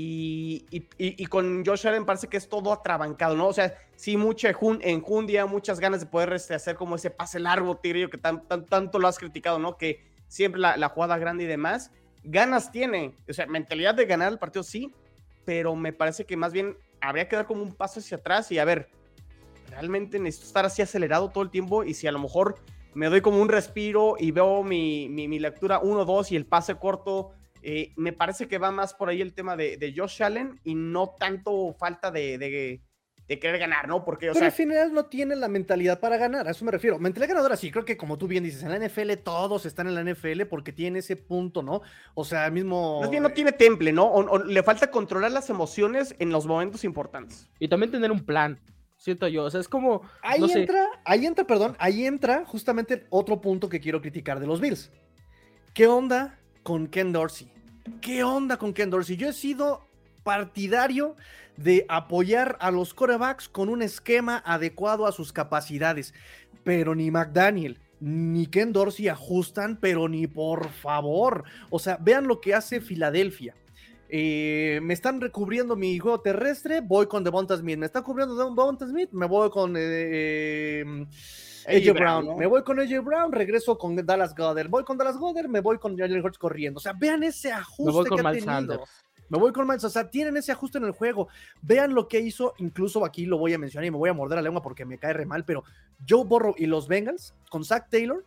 Y, 0.00 0.64
y, 0.70 1.26
con 1.26 1.64
Josh 1.66 1.88
Allen 1.88 2.06
parece 2.06 2.28
que 2.28 2.36
es 2.36 2.48
todo 2.48 2.72
atrabancado, 2.72 3.34
¿no? 3.34 3.48
O 3.48 3.52
sea, 3.52 3.74
sí, 3.96 4.16
mucha 4.16 4.48
enjundia, 4.48 5.44
muchas 5.46 5.80
ganas 5.80 5.98
de 5.98 6.06
poder 6.06 6.34
este, 6.34 6.54
hacer 6.54 6.76
como 6.76 6.94
ese 6.94 7.10
pase 7.10 7.40
largo, 7.40 7.76
Tigrillo, 7.78 8.08
que 8.08 8.16
tan, 8.16 8.46
tanto 8.46 9.00
lo 9.00 9.08
has 9.08 9.18
criticado, 9.18 9.58
¿no? 9.58 9.76
Que 9.76 10.06
siempre 10.28 10.60
la, 10.60 10.76
la 10.76 10.90
jugada 10.90 11.18
grande 11.18 11.44
y 11.44 11.46
demás. 11.48 11.90
Ganas 12.22 12.70
tiene, 12.70 13.16
o 13.28 13.32
sea, 13.32 13.46
mentalidad 13.46 13.96
de 13.96 14.06
ganar 14.06 14.30
el 14.30 14.38
partido 14.38 14.62
sí, 14.62 14.94
pero 15.44 15.74
me 15.74 15.92
parece 15.92 16.24
que 16.24 16.36
más 16.36 16.52
bien 16.52 16.76
habría 17.00 17.28
que 17.28 17.34
dar 17.34 17.46
como 17.46 17.64
un 17.64 17.74
paso 17.74 17.98
hacia 17.98 18.18
atrás 18.18 18.52
y 18.52 18.60
a 18.60 18.64
ver, 18.64 18.90
realmente 19.78 20.18
necesito 20.18 20.48
estar 20.48 20.66
así 20.66 20.82
acelerado 20.82 21.30
todo 21.30 21.44
el 21.44 21.50
tiempo 21.50 21.84
y 21.84 21.94
si 21.94 22.06
a 22.06 22.12
lo 22.12 22.18
mejor 22.18 22.56
me 22.94 23.06
doy 23.06 23.20
como 23.20 23.40
un 23.40 23.48
respiro 23.48 24.16
y 24.18 24.32
veo 24.32 24.64
mi, 24.64 25.08
mi, 25.08 25.38
lectura 25.38 25.80
1-2 25.80 26.32
y 26.32 26.36
el 26.36 26.46
pase 26.46 26.74
corto, 26.74 27.30
eh, 27.62 27.92
me 27.96 28.12
parece 28.12 28.48
que 28.48 28.58
va 28.58 28.72
más 28.72 28.92
por 28.94 29.08
ahí 29.08 29.20
el 29.20 29.34
tema 29.34 29.56
de, 29.56 29.76
de 29.76 29.94
Josh 29.96 30.22
Allen 30.22 30.60
y 30.64 30.74
no 30.74 31.14
tanto 31.18 31.74
falta 31.78 32.10
de, 32.10 32.38
de, 32.38 32.82
de 33.28 33.38
querer 33.38 33.60
ganar, 33.60 33.86
¿no? 33.86 34.04
Porque, 34.04 34.30
o 34.30 34.32
Pero 34.32 34.40
sea, 34.40 34.46
al 34.46 34.52
final 34.52 34.92
no 34.92 35.04
tiene 35.06 35.36
la 35.36 35.48
mentalidad 35.48 36.00
para 36.00 36.16
ganar, 36.16 36.48
a 36.48 36.52
eso 36.52 36.64
me 36.64 36.72
refiero. 36.72 36.98
Mentalidad 36.98 37.28
ganadora 37.28 37.56
sí, 37.56 37.70
creo 37.70 37.84
que 37.84 37.96
como 37.96 38.16
tú 38.16 38.26
bien 38.26 38.42
dices, 38.42 38.62
en 38.62 38.70
la 38.70 38.78
NFL 38.84 39.12
todos 39.22 39.66
están 39.66 39.86
en 39.86 39.94
la 39.94 40.02
NFL 40.02 40.46
porque 40.46 40.72
tiene 40.72 41.00
ese 41.00 41.14
punto, 41.14 41.62
¿no? 41.62 41.82
O 42.14 42.24
sea, 42.24 42.50
mismo... 42.50 43.00
Más 43.00 43.10
bien 43.10 43.22
no 43.22 43.30
tiene 43.30 43.52
temple, 43.52 43.92
¿no? 43.92 44.06
o 44.10 44.44
le 44.44 44.62
falta 44.62 44.90
controlar 44.90 45.30
las 45.30 45.50
emociones 45.50 46.16
en 46.18 46.30
los 46.30 46.46
momentos 46.46 46.84
importantes. 46.84 47.48
Y 47.60 47.68
también 47.68 47.92
tener 47.92 48.10
un 48.10 48.24
plan 48.24 48.58
siento 48.98 49.26
yo. 49.28 49.44
O 49.44 49.50
sea, 49.50 49.60
es 49.60 49.68
como. 49.68 50.02
Ahí 50.22 50.42
entra, 50.52 50.86
ahí 51.04 51.24
entra, 51.24 51.46
perdón, 51.46 51.76
ahí 51.78 52.04
entra 52.04 52.44
justamente 52.44 53.06
otro 53.08 53.40
punto 53.40 53.68
que 53.68 53.80
quiero 53.80 54.02
criticar 54.02 54.40
de 54.40 54.46
los 54.46 54.60
Bills. 54.60 54.90
¿Qué 55.72 55.86
onda 55.86 56.38
con 56.62 56.88
Ken 56.88 57.12
Dorsey? 57.12 57.50
¿Qué 58.02 58.22
onda 58.24 58.58
con 58.58 58.74
Ken 58.74 58.90
Dorsey? 58.90 59.16
Yo 59.16 59.30
he 59.30 59.32
sido 59.32 59.86
partidario 60.24 61.16
de 61.56 61.86
apoyar 61.88 62.58
a 62.60 62.70
los 62.70 62.92
corebacks 62.92 63.48
con 63.48 63.68
un 63.68 63.80
esquema 63.80 64.42
adecuado 64.44 65.06
a 65.06 65.12
sus 65.12 65.32
capacidades, 65.32 66.12
pero 66.64 66.94
ni 66.94 67.10
McDaniel 67.10 67.80
ni 68.00 68.46
Ken 68.46 68.72
Dorsey 68.72 69.08
ajustan, 69.08 69.78
pero 69.80 70.08
ni 70.08 70.26
por 70.26 70.68
favor. 70.70 71.44
O 71.70 71.78
sea, 71.78 71.96
vean 72.00 72.26
lo 72.28 72.40
que 72.40 72.54
hace 72.54 72.80
Filadelfia. 72.80 73.54
Eh, 74.10 74.80
me 74.82 74.94
están 74.94 75.20
recubriendo 75.20 75.76
mi 75.76 75.98
juego 75.98 76.20
terrestre, 76.20 76.80
voy 76.80 77.06
con 77.06 77.22
Devonta 77.22 77.56
Smith. 77.56 77.78
Me 77.78 77.86
están 77.86 78.02
cubriendo 78.02 78.34
Devonta 78.36 78.86
Smith, 78.86 79.10
me 79.12 79.26
voy 79.26 79.50
con 79.50 79.74
eh, 79.76 80.80
em, 80.80 81.06
AJ 81.66 81.92
Brown. 81.92 82.36
Me 82.38 82.46
voy 82.46 82.62
con 82.62 82.80
AJ 82.80 83.04
Brown, 83.04 83.32
regreso 83.32 83.76
con 83.76 83.94
Dallas 83.96 84.34
Goddard. 84.34 84.68
Voy 84.68 84.84
con 84.84 84.96
Dallas 84.96 85.18
Goddard, 85.18 85.48
me 85.48 85.60
voy 85.60 85.78
con 85.78 85.96
Jalen 85.96 86.24
Hurts 86.24 86.38
corriendo. 86.38 86.78
O 86.78 86.80
sea, 86.80 86.94
vean 86.94 87.22
ese 87.22 87.52
ajuste 87.52 88.08
que 88.08 88.26
ha 88.26 88.32
tenido. 88.32 88.84
Me 89.28 89.38
voy 89.38 89.52
con 89.52 89.66
Miles, 89.66 89.84
o 89.84 89.90
sea, 89.90 90.08
tienen 90.10 90.36
ese 90.38 90.52
ajuste 90.52 90.78
en 90.78 90.84
el 90.84 90.92
juego. 90.92 91.28
Vean 91.60 91.94
lo 91.94 92.08
que 92.08 92.20
hizo, 92.20 92.54
incluso 92.58 93.04
aquí 93.04 93.26
lo 93.26 93.36
voy 93.36 93.52
a 93.52 93.58
mencionar 93.58 93.86
y 93.86 93.90
me 93.90 93.98
voy 93.98 94.08
a 94.08 94.14
morder 94.14 94.36
la 94.36 94.42
lengua 94.42 94.62
porque 94.62 94.86
me 94.86 94.98
cae 94.98 95.12
re 95.12 95.26
mal, 95.26 95.44
pero 95.44 95.64
Joe 96.08 96.24
Burrow 96.24 96.54
y 96.56 96.66
los 96.66 96.88
Bengals 96.88 97.34
con 97.50 97.62
Zach 97.62 97.90
Taylor, 97.90 98.24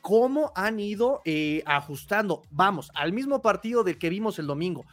cómo 0.00 0.52
han 0.54 0.78
ido 0.78 1.22
eh, 1.24 1.62
ajustando. 1.66 2.42
Vamos, 2.50 2.92
al 2.94 3.12
mismo 3.12 3.42
partido 3.42 3.82
del 3.82 3.98
que 3.98 4.10
vimos 4.10 4.38
el 4.38 4.46
domingo. 4.46 4.84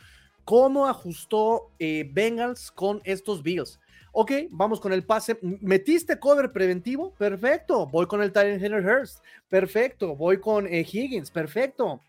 ¿Cómo 0.45 0.87
ajustó 0.87 1.71
eh, 1.79 2.09
Bengals 2.11 2.71
con 2.71 3.01
estos 3.03 3.43
Bills? 3.43 3.79
Ok, 4.11 4.31
vamos 4.49 4.81
con 4.81 4.91
el 4.91 5.05
pase. 5.05 5.39
¿Metiste 5.41 6.19
cover 6.19 6.51
preventivo? 6.51 7.13
Perfecto. 7.15 7.87
Voy 7.87 8.07
con 8.07 8.21
el 8.21 8.31
Tyrant 8.31 8.61
Henry 8.61 8.85
Hurst. 8.85 9.23
Perfecto. 9.47 10.15
Voy 10.15 10.39
con 10.39 10.67
eh, 10.67 10.81
Higgins. 10.81 11.31
Perfecto. 11.31 12.01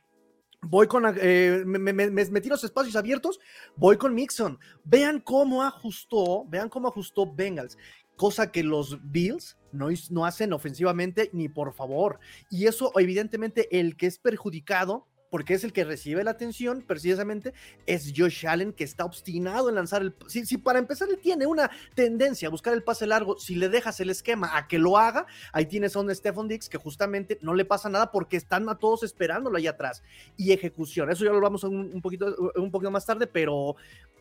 Voy 0.64 0.86
con, 0.86 1.04
eh, 1.20 1.64
me, 1.66 1.92
metí 1.92 2.48
los 2.48 2.62
espacios 2.62 2.94
abiertos, 2.94 3.40
voy 3.74 3.96
con 3.96 4.14
Mixon. 4.14 4.60
Vean 4.84 5.18
cómo 5.18 5.64
ajustó, 5.64 6.44
vean 6.44 6.68
cómo 6.68 6.86
ajustó 6.86 7.26
Bengals, 7.26 7.76
cosa 8.14 8.52
que 8.52 8.62
los 8.62 8.96
Bills 9.10 9.58
no, 9.72 9.88
no 10.10 10.24
hacen 10.24 10.52
ofensivamente 10.52 11.30
ni 11.32 11.48
por 11.48 11.72
favor. 11.72 12.20
Y 12.48 12.66
eso, 12.66 12.92
evidentemente, 12.96 13.76
el 13.76 13.96
que 13.96 14.06
es 14.06 14.18
perjudicado 14.18 15.08
porque 15.32 15.54
es 15.54 15.64
el 15.64 15.72
que 15.72 15.84
recibe 15.84 16.22
la 16.24 16.32
atención 16.32 16.84
precisamente, 16.86 17.54
es 17.86 18.12
Josh 18.14 18.46
Allen 18.46 18.74
que 18.74 18.84
está 18.84 19.06
obstinado 19.06 19.70
en 19.70 19.76
lanzar 19.76 20.02
el... 20.02 20.14
Si, 20.26 20.44
si, 20.44 20.58
para 20.58 20.78
empezar 20.78 21.08
él 21.08 21.18
tiene 21.22 21.46
una 21.46 21.70
tendencia 21.94 22.48
a 22.48 22.50
buscar 22.50 22.74
el 22.74 22.82
pase 22.82 23.06
largo, 23.06 23.38
si 23.38 23.54
le 23.54 23.70
dejas 23.70 23.98
el 24.00 24.10
esquema 24.10 24.54
a 24.54 24.68
que 24.68 24.78
lo 24.78 24.98
haga, 24.98 25.24
ahí 25.54 25.64
tienes 25.64 25.96
a 25.96 26.00
un 26.00 26.14
Stephon 26.14 26.48
Dix 26.48 26.68
que 26.68 26.76
justamente 26.76 27.38
no 27.40 27.54
le 27.54 27.64
pasa 27.64 27.88
nada 27.88 28.10
porque 28.10 28.36
están 28.36 28.68
a 28.68 28.74
todos 28.74 29.04
esperándolo 29.04 29.56
ahí 29.56 29.66
atrás. 29.66 30.02
Y 30.36 30.52
ejecución, 30.52 31.10
eso 31.10 31.24
ya 31.24 31.32
lo 31.32 31.40
vamos 31.40 31.64
a 31.64 31.68
un, 31.68 31.90
un 31.94 32.02
poquito, 32.02 32.52
un 32.56 32.70
poquito 32.70 32.90
más 32.90 33.06
tarde, 33.06 33.26
pero 33.26 33.76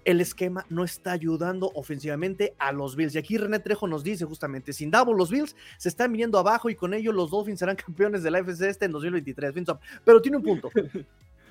el 0.06 0.22
esquema 0.22 0.65
no 0.70 0.84
está 0.84 1.12
ayudando 1.12 1.72
ofensivamente 1.75 2.56
a 2.58 2.72
los 2.72 2.96
Bills. 2.96 3.15
Y 3.15 3.18
aquí 3.18 3.38
René 3.38 3.60
Trejo 3.60 3.88
nos 3.88 4.03
dice 4.03 4.25
justamente, 4.25 4.74
sin 4.74 4.91
Davo 4.91 5.13
los 5.13 5.30
Bills 5.30 5.56
se 5.77 5.89
están 5.89 6.12
viniendo 6.12 6.39
abajo 6.39 6.70
y 6.70 6.75
con 6.75 6.94
ello 6.94 7.12
los 7.12 7.32
Dolphins 7.32 7.60
serán 7.60 7.75
campeones 7.86 8.24
de 8.24 8.32
la 8.32 8.39
FC 8.39 8.70
este 8.70 8.86
en 8.86 8.91
2023. 8.91 9.53
Pero 10.03 10.22
tiene 10.22 10.38
un 10.38 10.44
punto. 10.44 10.70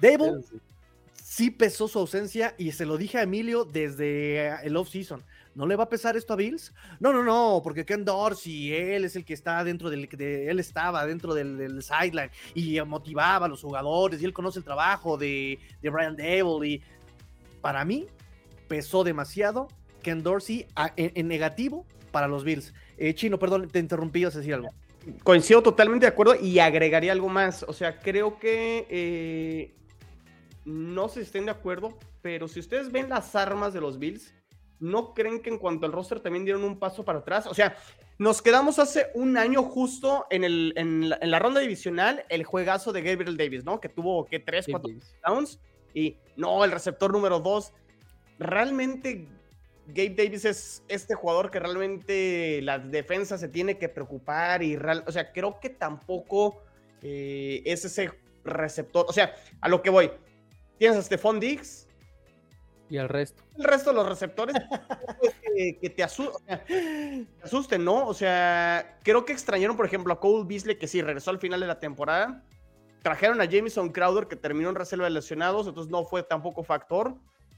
Davo 0.01 0.41
sí 1.31 1.51
pesó 1.51 1.87
su 1.87 1.99
ausencia 1.99 2.55
y 2.59 2.73
se 2.73 2.85
lo 2.85 2.97
dije 2.97 3.19
a 3.19 3.23
Emilio 3.23 3.65
desde 3.65 4.67
el 4.67 4.77
off-season. 4.77 5.23
¿No 5.55 5.67
le 5.67 5.77
va 5.77 5.85
a 5.85 5.89
pesar 5.89 6.17
esto 6.17 6.33
a 6.33 6.37
Bills? 6.37 6.73
No, 7.01 7.13
no, 7.13 7.23
no, 7.23 7.61
porque 7.63 7.85
Ken 7.85 8.05
Dorsey, 8.05 8.73
él 8.73 9.05
es 9.05 9.15
el 9.17 9.25
que 9.25 9.35
está 9.35 9.63
dentro 9.63 9.91
del, 9.91 10.09
de, 10.09 10.49
él 10.49 10.59
estaba 10.59 11.07
dentro 11.07 11.35
del, 11.35 11.57
del, 11.57 11.83
sideline 11.83 12.31
y 12.55 12.81
motivaba 12.83 13.47
a 13.47 13.49
los 13.49 13.63
jugadores 13.63 14.21
y 14.21 14.25
él 14.25 14.33
conoce 14.33 14.59
el 14.59 14.65
trabajo 14.65 15.17
de, 15.17 15.59
de 15.81 15.91
Brian 15.91 16.17
Dable 16.17 16.69
y 16.69 16.83
para 17.61 17.85
mí 17.85 18.07
pesó 18.69 19.05
demasiado 19.05 19.69
Ken 20.03 20.23
Dorsey 20.23 20.67
en, 20.97 21.29
negativo 21.29 21.87
para 22.11 22.29
los 22.29 22.45
Bills. 22.45 22.73
Eh, 22.97 23.15
Chino, 23.15 23.39
perdón, 23.39 23.69
te 23.69 23.79
interrumpí, 23.79 24.25
vas 24.25 24.35
a 24.35 24.39
decir 24.39 24.55
algo. 24.55 24.69
Coincido 25.23 25.63
totalmente 25.63 26.07
de 26.07 26.13
acuerdo 26.13 26.35
y 26.35 26.59
agregaría 26.59 27.13
algo 27.13 27.29
más. 27.29 27.65
O 27.67 27.73
sea, 27.73 27.99
creo 27.99 28.39
que 28.39 28.87
eh, 28.91 29.75
no 30.65 31.09
se 31.09 31.23
estén 31.23 31.47
de 31.47 31.53
acuerdo, 31.53 31.99
pero 32.23 32.49
si 32.49 32.61
ustedes 32.61 32.93
ven 32.93 33.09
las 33.09 33.35
armas 33.35 33.73
de 33.73 33.81
los 33.81 33.99
Bills, 33.99 34.35
¿no 34.79 35.15
creen 35.15 35.41
que 35.41 35.51
en 35.51 35.59
cuanto 35.59 35.87
al 35.87 35.93
roster 35.93 36.21
también 36.21 36.45
dieron 36.45 36.65
un 36.65 36.79
paso 36.79 37.05
para 37.05 37.21
atrás? 37.21 37.47
O 37.47 37.55
sea, 37.55 37.77
nos 38.19 38.43
quedamos 38.43 38.79
hace 38.79 39.07
un 39.15 39.39
año 39.39 39.63
justo 39.63 40.27
en, 40.29 40.45
el, 40.45 40.75
en, 40.77 41.09
la, 41.09 41.39
ronda 41.39 41.61
divisional, 41.61 42.25
el 42.29 42.45
juegazo 42.45 42.93
de 42.93 43.01
Gabriel 43.01 43.39
Davis, 43.39 43.65
¿no? 43.65 43.81
Que 43.81 43.89
tuvo, 43.89 44.27
¿qué? 44.27 44.39
Tres, 44.39 44.67
cuatro 44.71 44.91
downs. 45.27 45.59
Y 45.95 46.19
no, 46.37 46.63
el 46.65 46.71
receptor 46.71 47.11
número 47.13 47.41
dos 47.41 47.73
realmente 48.39 49.29
Gabe 49.95 50.15
Davis 50.17 50.45
es 50.45 50.83
este 50.89 51.15
jugador 51.15 51.51
que 51.51 51.61
realmente 51.61 52.61
la 52.63 52.79
defensa 52.79 53.39
se 53.39 53.49
tiene 53.49 53.79
que 53.79 53.89
preocupar 53.89 54.63
y 54.63 54.77
real, 54.77 55.05
o 55.07 55.13
sea, 55.13 55.33
creo 55.33 55.61
que 55.61 55.71
tampoco 55.71 56.63
eh, 57.03 57.63
es 57.65 57.85
ese 57.85 58.11
receptor, 58.45 59.07
o 59.09 59.13
sea, 59.13 59.35
a 59.61 59.69
lo 59.69 59.83
que 59.83 59.91
voy, 59.91 60.11
tienes 60.79 60.99
a 60.99 61.03
Stephon 61.03 61.41
Diggs 61.41 61.87
y 62.91 62.99
al 62.99 63.09
resto. 63.09 63.45
El 63.57 63.65
resto 63.65 63.91
de 63.91 63.97
los 63.97 64.09
receptores 64.09 64.57
que, 65.81 65.91
te, 65.91 66.03
asusten, 66.03 67.85
¿no? 67.85 68.07
O 68.07 68.15
sea, 68.15 68.99
creo 69.05 69.25
que 69.25 69.33
extrañaron, 69.33 69.77
por 69.77 69.87
ejemplo, 69.87 70.13
a 70.13 70.19
Cole 70.19 70.45
Beasley, 70.45 70.77
que 70.77 70.89
sí, 70.89 71.01
regresó 71.01 71.31
al 71.31 71.39
final 71.39 71.61
de 71.61 71.69
la 71.69 71.79
temporada. 71.79 72.43
Trajeron 73.03 73.41
a 73.41 73.45
Jameson 73.45 73.91
Crowder, 73.91 74.27
que 74.27 74.35
terminó 74.35 74.71
en 74.71 74.75
reserva 74.75 75.05
de 75.05 75.11
lesionados, 75.11 75.69
entonces 75.69 75.91
no 75.91 76.05
fue 76.05 76.25
tampoco 76.25 76.65
factor. 76.65 77.15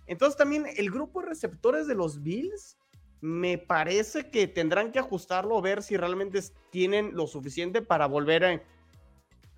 Entonces 0.06 0.36
también 0.36 0.66
el 0.76 0.90
grupo 0.90 1.20
de 1.20 1.28
receptores 1.28 1.86
de 1.86 1.94
los 1.94 2.22
Bills 2.22 2.76
me 3.20 3.56
parece 3.56 4.30
que 4.30 4.48
tendrán 4.48 4.90
que 4.90 4.98
ajustarlo, 4.98 5.62
ver 5.62 5.82
si 5.82 5.96
realmente 5.96 6.40
tienen 6.70 7.14
lo 7.14 7.26
suficiente 7.26 7.80
para 7.80 8.06
volver 8.06 8.44
a, 8.44 8.62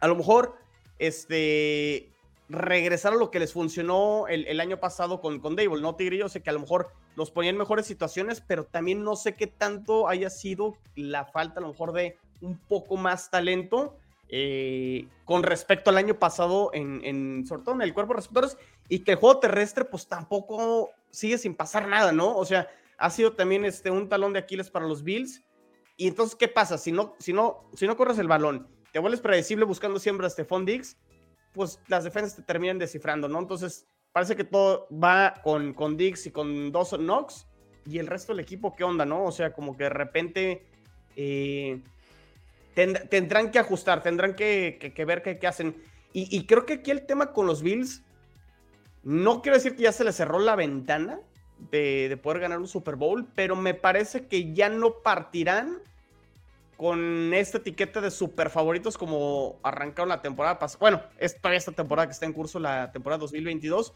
a 0.01 0.09
lo 0.09 0.17
mejor, 0.17 0.57
este, 0.99 2.11
regresar 2.49 3.15
a 3.15 3.17
lo 3.17 3.31
que 3.31 3.39
les 3.39 3.53
funcionó 3.55 4.27
el, 4.29 4.61
año 4.61 4.79
pasado 4.79 5.21
con, 5.21 5.41
con 5.41 5.57
Dable, 5.57 5.81
¿no, 5.81 5.97
Tigre? 5.97 6.19
Yo 6.19 6.29
sé 6.29 6.43
que 6.43 6.51
a 6.51 6.53
lo 6.53 6.61
mejor 6.61 6.91
los 7.17 7.31
ponían 7.31 7.55
en 7.55 7.61
mejores 7.61 7.87
situaciones, 7.87 8.43
pero 8.43 8.65
también 8.65 9.03
no 9.03 9.17
sé 9.17 9.35
qué 9.35 9.47
tanto 9.47 10.09
haya 10.09 10.29
sido 10.29 10.77
la 10.95 11.25
falta 11.25 11.61
a 11.61 11.63
lo 11.63 11.69
mejor 11.69 11.93
de 11.93 12.19
un 12.43 12.59
poco 12.59 12.97
más 12.97 13.31
talento 13.31 13.97
eh, 14.29 15.07
con 15.25 15.43
respecto 15.43 15.91
al 15.91 15.97
año 15.97 16.19
pasado, 16.19 16.71
en, 16.73 17.01
en, 17.05 17.45
en 17.49 17.83
el 17.83 17.95
cuerpo 17.95 18.13
de 18.13 18.17
receptores, 18.17 18.59
y 18.89 19.01
que 19.01 19.13
el 19.13 19.19
juego 19.19 19.41
terrestre, 19.41 19.85
pues 19.85 20.07
tampoco 20.07 20.91
sigue 21.11 21.39
sin 21.39 21.55
pasar 21.55 21.89
nada, 21.89 22.13
¿no? 22.13 22.37
O 22.37 22.45
sea, 22.45 22.69
ha 22.99 23.11
sido 23.11 23.33
también 23.33 23.65
este, 23.65 23.91
un 23.91 24.09
talón 24.09 24.33
de 24.33 24.39
Aquiles 24.41 24.71
para 24.71 24.87
los 24.87 25.03
Bills. 25.03 25.43
Y 25.97 26.09
entonces, 26.09 26.37
¿qué 26.37 26.49
pasa? 26.49 26.77
Si 26.77 26.93
no, 26.93 27.15
si 27.19 27.33
no, 27.33 27.71
si 27.75 27.87
no 27.87 27.97
corres 27.97 28.19
el 28.19 28.29
balón, 28.29 28.69
te 28.93 28.99
vuelves 28.99 29.21
predecible 29.21 29.65
buscando 29.65 29.99
siempre 29.99 30.27
a 30.27 30.31
Stephon 30.31 30.65
Diggs, 30.65 30.97
pues 31.53 31.81
las 31.89 32.05
defensas 32.05 32.37
te 32.37 32.43
terminan 32.43 32.79
descifrando, 32.79 33.29
¿no? 33.29 33.39
Entonces, 33.39 33.87
parece 34.13 34.37
que 34.37 34.45
todo 34.45 34.89
va 34.91 35.35
con, 35.43 35.73
con 35.73 35.97
Diggs 35.97 36.27
y 36.27 36.31
con 36.31 36.73
Dawson 36.73 37.03
Knox, 37.03 37.47
y 37.87 37.99
el 37.99 38.07
resto 38.07 38.33
del 38.33 38.41
equipo, 38.41 38.75
¿qué 38.75 38.85
onda, 38.85 39.05
no? 39.05 39.25
O 39.25 39.33
sea, 39.33 39.53
como 39.53 39.77
que 39.77 39.85
de 39.85 39.91
repente 39.91 40.67
eh, 41.17 41.81
tendrán 42.75 43.51
que 43.51 43.59
ajustar, 43.59 44.03
tendrán 44.03 44.35
que, 44.35 44.93
ver 45.07 45.23
qué, 45.23 45.47
hacen. 45.47 45.77
Y, 46.13 46.47
creo 46.47 46.65
que 46.65 46.75
aquí 46.75 46.93
el 46.93 47.07
tema 47.07 47.33
con 47.33 47.47
los 47.47 47.63
Bills, 47.63 48.04
no 49.05 49.43
quiero 49.43 49.57
decir 49.57 49.77
que 49.77 49.83
ya 49.83 49.93
se 49.93 50.05
les 50.05 50.17
cerró 50.17 50.39
la 50.39 50.57
ventana 50.57 51.21
de, 51.71 52.19
poder 52.23 52.41
ganar 52.41 52.59
un 52.59 52.69
Super 52.69 52.97
Bowl, 52.97 53.27
pero 53.35 53.57
me 53.57 53.75
parece 53.75 54.27
que 54.27 54.53
ya 54.53 54.69
no 54.69 55.03
partirán 55.03 55.79
con 56.77 57.33
esta 57.33 57.59
etiqueta 57.59 58.01
de 58.01 58.11
super 58.11 58.51
favoritos 58.51 58.99
como 58.99 59.61
arrancaron 59.63 60.09
la 60.09 60.23
temporada 60.23 60.59
pasada. 60.59 60.79
Bueno, 60.81 61.03
es 61.19 61.37
todavía 61.37 61.59
esta 61.59 61.73
temporada 61.73 62.09
que 62.09 62.13
está 62.13 62.27
en 62.27 62.33
curso, 62.33 62.59
la 62.59 62.91
temporada 62.91 63.21
2022. 63.21 63.91
O 63.91 63.95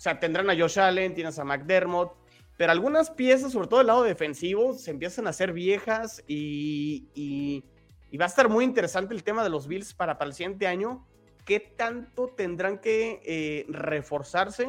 sea, 0.00 0.20
tendrán 0.20 0.50
a 0.50 0.56
Josh 0.56 0.78
Allen, 0.78 1.14
tienes 1.14 1.38
a 1.38 1.44
McDermott, 1.44 2.12
pero 2.56 2.72
algunas 2.72 3.10
piezas, 3.10 3.52
sobre 3.52 3.68
todo 3.68 3.78
del 3.78 3.86
lado 3.86 4.02
defensivo, 4.02 4.74
se 4.74 4.90
empiezan 4.90 5.26
a 5.26 5.30
hacer 5.30 5.52
viejas 5.52 6.22
y 6.28 7.64
y 8.10 8.16
va 8.16 8.24
a 8.24 8.28
estar 8.28 8.48
muy 8.48 8.64
interesante 8.64 9.14
el 9.14 9.22
tema 9.22 9.42
de 9.44 9.50
los 9.50 9.66
Bills 9.68 9.92
para, 9.92 10.16
para 10.16 10.28
el 10.28 10.34
siguiente 10.34 10.66
año. 10.66 11.06
¿Qué 11.48 11.60
tanto 11.60 12.28
tendrán 12.36 12.76
que 12.76 13.22
eh, 13.24 13.64
reforzarse? 13.70 14.68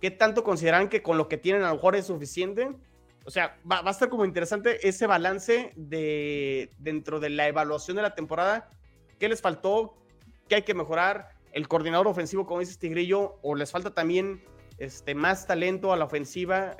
¿Qué 0.00 0.12
tanto 0.12 0.44
consideran 0.44 0.88
que 0.88 1.02
con 1.02 1.18
lo 1.18 1.26
que 1.26 1.36
tienen 1.36 1.64
a 1.64 1.70
lo 1.70 1.74
mejor 1.74 1.96
es 1.96 2.06
suficiente? 2.06 2.70
O 3.24 3.32
sea, 3.32 3.58
va, 3.68 3.80
a 3.84 3.90
estar 3.90 4.08
como 4.08 4.24
interesante 4.24 4.86
ese 4.88 5.08
balance 5.08 5.72
de 5.74 6.70
dentro 6.78 7.18
de 7.18 7.30
la 7.30 7.48
evaluación 7.48 7.96
de 7.96 8.04
la 8.04 8.14
temporada. 8.14 8.70
¿Qué 9.18 9.28
les 9.28 9.40
faltó? 9.40 9.96
¿Qué 10.48 10.54
hay 10.54 10.62
que 10.62 10.72
mejorar? 10.72 11.30
El 11.50 11.66
coordinador 11.66 12.06
ofensivo, 12.06 12.46
como 12.46 12.60
dice 12.60 12.78
Tigrillo, 12.78 13.40
o 13.42 13.56
les 13.56 13.72
falta 13.72 13.92
también 13.92 14.44
este, 14.78 15.16
más 15.16 15.48
talento 15.48 15.92
a 15.92 15.96
la 15.96 16.04
ofensiva. 16.04 16.76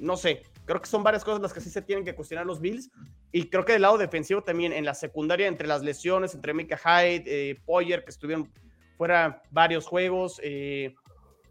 No 0.00 0.16
sé, 0.16 0.44
creo 0.64 0.80
que 0.80 0.86
son 0.86 1.02
varias 1.02 1.24
cosas 1.24 1.42
las 1.42 1.52
que 1.52 1.60
sí 1.60 1.70
se 1.70 1.82
tienen 1.82 2.04
que 2.04 2.14
cuestionar 2.14 2.46
los 2.46 2.60
Bills. 2.60 2.92
Y 3.32 3.48
creo 3.48 3.64
que 3.64 3.72
del 3.72 3.82
lado 3.82 3.98
defensivo 3.98 4.44
también, 4.44 4.72
en 4.72 4.84
la 4.84 4.94
secundaria, 4.94 5.48
entre 5.48 5.66
las 5.66 5.82
lesiones, 5.82 6.36
entre 6.36 6.54
Mika 6.54 6.76
Hyde, 6.78 7.24
eh, 7.26 7.60
Poyer, 7.66 8.04
que 8.04 8.10
estuvieron 8.10 8.48
fuera 8.96 9.42
varios 9.50 9.86
juegos. 9.86 10.40
Eh, 10.42 10.94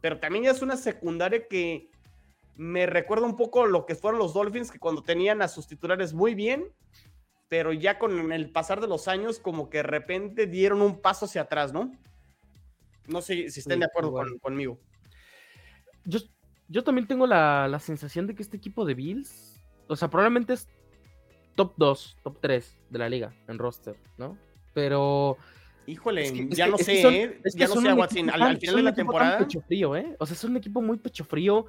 pero 0.01 0.19
también 0.19 0.45
ya 0.45 0.51
es 0.51 0.62
una 0.62 0.77
secundaria 0.77 1.48
que 1.48 1.89
me 2.55 2.86
recuerda 2.86 3.25
un 3.25 3.38
poco 3.38 3.65
lo 3.65 3.86
que 3.86 3.95
fueron 3.95 4.19
los 4.19 4.33
Dolphins, 4.33 4.71
que 4.71 4.79
cuando 4.79 5.03
tenían 5.03 5.41
a 5.41 5.48
sus 5.48 5.67
titulares 5.67 6.13
muy 6.13 6.36
bien, 6.36 6.65
pero 7.48 7.74
ya 7.74 8.00
con 8.00 8.31
el 8.31 8.51
pasar 8.51 8.81
de 8.81 8.88
los 8.88 9.07
años, 9.07 9.39
como 9.39 9.69
que 9.69 9.77
de 9.79 9.83
repente 9.83 10.48
dieron 10.48 10.81
un 10.81 11.01
paso 11.01 11.25
hacia 11.25 11.41
atrás, 11.41 11.74
¿no? 11.74 11.91
No 13.07 13.21
sé 13.21 13.50
si 13.50 13.60
estén 13.60 13.79
de 13.79 13.86
acuerdo 13.86 14.13
conmigo. 14.41 14.79
Yo, 16.05 16.19
yo 16.67 16.83
también 16.83 17.07
tengo 17.07 17.27
la, 17.27 17.67
la 17.67 17.79
sensación 17.79 18.27
de 18.27 18.36
que 18.36 18.43
este 18.43 18.57
equipo 18.57 18.86
de 18.86 18.93
Bills, 18.93 19.62
o 19.88 19.95
sea, 19.95 20.10
probablemente 20.10 20.53
es 20.53 20.67
top 21.55 21.74
2, 21.77 22.17
top 22.24 22.38
3 22.41 22.77
de 22.89 23.00
la 23.00 23.10
liga 23.10 23.33
en 23.48 23.57
roster, 23.57 23.95
¿no? 24.17 24.38
Pero. 24.74 25.38
Híjole, 25.91 26.48
ya 26.50 26.67
no 26.67 26.77
sé, 26.77 27.01
¿eh? 27.01 27.39
ya 27.53 27.67
no 27.67 27.81
sé, 27.81 27.91
Watson, 27.93 28.29
al, 28.29 28.57
final 28.57 28.75
de 28.77 28.81
la 28.81 28.93
temporada. 28.93 29.39
Pecho 29.39 29.62
frío, 29.62 29.93
¿eh? 29.98 30.15
O 30.19 30.25
sea, 30.25 30.36
es 30.36 30.43
un 30.45 30.55
equipo 30.55 30.81
muy 30.81 30.98
pecho 30.98 31.25
frío. 31.25 31.65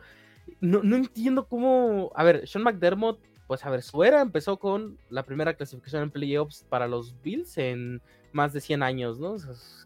No, 0.61 0.81
no 0.85 0.95
entiendo 0.95 1.49
cómo. 1.49 2.13
A 2.15 2.23
ver, 2.23 2.47
Sean 2.47 2.63
McDermott, 2.63 3.19
pues 3.49 3.65
a 3.65 3.71
ver, 3.71 3.83
su 3.83 4.05
era 4.05 4.21
empezó 4.21 4.59
con 4.59 4.97
la 5.11 5.25
primera 5.25 5.55
clasificación 5.55 6.05
en 6.05 6.11
playoffs 6.13 6.65
para 6.69 6.87
los 6.87 7.21
Bills 7.21 7.59
en 7.59 8.01
más 8.31 8.53
de 8.53 8.61
100 8.61 8.85
años, 8.85 9.19
¿no? 9.19 9.37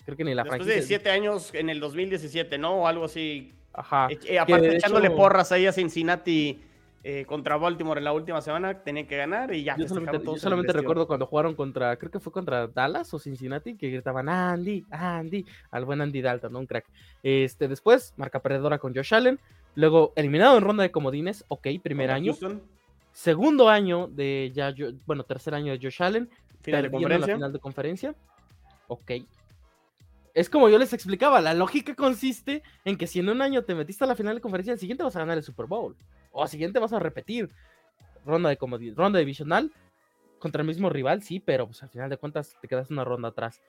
creo 0.05 0.17
que 0.17 0.25
ni 0.25 0.35
la 0.35 0.45
Después 0.45 0.67
de 0.67 0.83
7 0.83 1.11
años 1.11 1.51
en 1.55 1.71
el 1.71 1.81
2017, 1.81 2.59
¿no? 2.59 2.83
O 2.83 2.87
algo 2.87 3.07
así. 3.07 3.55
Ajá. 3.73 4.09
Eh, 4.11 4.39
aparte, 4.39 4.77
echándole 4.77 5.11
porras 5.11 5.51
ahí 5.51 5.67
a 5.67 5.73
Cincinnati 5.73 6.61
eh, 7.09 7.25
contra 7.25 7.57
Baltimore 7.57 8.01
en 8.01 8.05
la 8.05 8.13
última 8.13 8.41
semana, 8.41 8.83
tenían 8.83 9.07
que 9.07 9.17
ganar 9.17 9.55
y 9.55 9.63
ya. 9.63 9.77
Yo 9.77 9.87
solamente, 9.87 10.73
recuerdo 10.73 11.07
cuando 11.07 11.25
jugaron 11.27 11.55
contra, 11.55 11.97
creo 11.97 12.11
que 12.11 12.19
fue 12.19 12.33
contra 12.33 12.67
Dallas 12.67 13.15
o 13.15 13.21
Cincinnati, 13.21 13.77
que 13.77 13.91
gritaban 13.91 14.29
Andy, 14.29 14.85
Andy, 14.91 15.47
al 15.71 15.85
buen 15.85 16.01
Andy 16.01 16.21
Dalton, 16.21 16.53
¿no? 16.53 16.59
Un 16.59 16.67
crack. 16.67 16.85
Este, 17.23 17.69
después, 17.69 18.13
marca 18.17 18.41
perdedora 18.41 18.81
con 18.81 18.93
Josh 18.93 19.15
Allen, 19.15 19.39
luego 19.77 20.15
eliminado 20.17 20.59
en 20.59 20.65
ronda 20.65 20.83
de 20.83 20.91
comodines, 20.91 21.45
ok, 21.47 21.69
primer 21.81 22.11
año. 22.11 22.35
Segundo 23.13 23.69
año 23.69 24.09
de 24.09 24.51
ya, 24.53 24.75
bueno, 25.07 25.23
tercer 25.23 25.55
año 25.55 25.75
de 25.75 25.79
Josh 25.81 26.03
Allen, 26.03 26.29
final 26.63 26.91
de 26.91 27.19
la 27.21 27.25
final 27.25 27.53
de 27.53 27.61
conferencia, 27.61 28.17
ok. 28.89 29.13
Es 30.35 30.51
como 30.51 30.69
yo 30.69 30.77
les 30.77 30.93
explicaba, 30.93 31.41
la 31.41 31.55
lógica 31.55 31.95
consiste 31.95 32.65
en 32.85 32.99
que 32.99 33.07
si 33.07 33.21
en 33.21 33.29
un 33.29 33.43
año 33.43 33.63
te 33.63 33.77
metiste 33.77 34.03
a 34.03 34.09
la 34.09 34.17
final 34.17 34.35
de 34.35 34.41
conferencia, 34.41 34.73
el 34.73 34.81
siguiente 34.81 35.05
vas 35.05 35.15
a 35.15 35.21
ganar 35.21 35.39
el 35.39 35.45
Super 35.45 35.67
Bowl 35.67 35.97
o 36.37 36.43
al 36.43 36.49
siguiente 36.49 36.79
vas 36.79 36.93
a 36.93 36.99
repetir 36.99 37.49
ronda 38.25 38.51
de 38.51 38.95
ronda 38.95 39.19
divisional 39.19 39.73
contra 40.39 40.61
el 40.61 40.69
mismo 40.69 40.91
rival, 40.91 41.23
sí, 41.23 41.41
pero 41.41 41.67
pues 41.67 41.83
al 41.83 41.89
final 41.89 42.11
de 42.11 42.19
cuentas 42.19 42.57
te 42.61 42.69
quedas 42.69 42.91
una 42.91 43.05
ronda 43.05 43.29
atrás. 43.29 43.63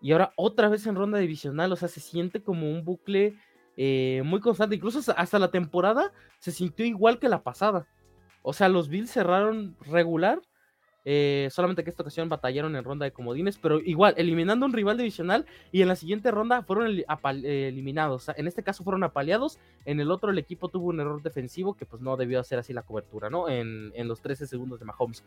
Y 0.00 0.12
ahora 0.12 0.32
otra 0.36 0.68
vez 0.68 0.86
en 0.86 0.94
ronda 0.94 1.18
divisional, 1.18 1.72
o 1.72 1.76
sea, 1.76 1.88
se 1.88 2.00
siente 2.00 2.42
como 2.42 2.70
un 2.70 2.84
bucle 2.84 3.36
eh, 3.76 4.22
muy 4.24 4.40
constante. 4.40 4.76
Incluso 4.76 5.12
hasta 5.14 5.38
la 5.38 5.50
temporada 5.50 6.12
se 6.38 6.52
sintió 6.52 6.86
igual 6.86 7.18
que 7.18 7.28
la 7.28 7.42
pasada. 7.42 7.86
O 8.42 8.54
sea, 8.54 8.70
los 8.70 8.88
Bills 8.88 9.10
cerraron 9.10 9.76
regular 9.80 10.40
eh, 11.08 11.46
solamente 11.52 11.84
que 11.84 11.90
esta 11.90 12.02
ocasión 12.02 12.28
batallaron 12.28 12.74
en 12.74 12.82
ronda 12.82 13.04
de 13.04 13.12
comodines, 13.12 13.58
pero 13.58 13.78
igual, 13.78 14.14
eliminando 14.16 14.66
un 14.66 14.72
rival 14.72 14.98
divisional 14.98 15.46
y 15.70 15.80
en 15.80 15.86
la 15.86 15.94
siguiente 15.94 16.32
ronda 16.32 16.62
fueron 16.62 17.00
eliminados. 17.44 18.28
en 18.36 18.48
este 18.48 18.64
caso 18.64 18.82
fueron 18.82 19.04
apaleados, 19.04 19.60
en 19.84 20.00
el 20.00 20.10
otro 20.10 20.32
el 20.32 20.38
equipo 20.38 20.68
tuvo 20.68 20.88
un 20.88 20.98
error 20.98 21.22
defensivo 21.22 21.74
que 21.74 21.86
pues 21.86 22.02
no 22.02 22.16
debió 22.16 22.40
hacer 22.40 22.58
así 22.58 22.72
la 22.72 22.82
cobertura, 22.82 23.30
¿no? 23.30 23.48
En, 23.48 23.92
los 24.08 24.20
13 24.20 24.48
segundos 24.48 24.80
de 24.80 24.86
Mahomes. 24.86 25.22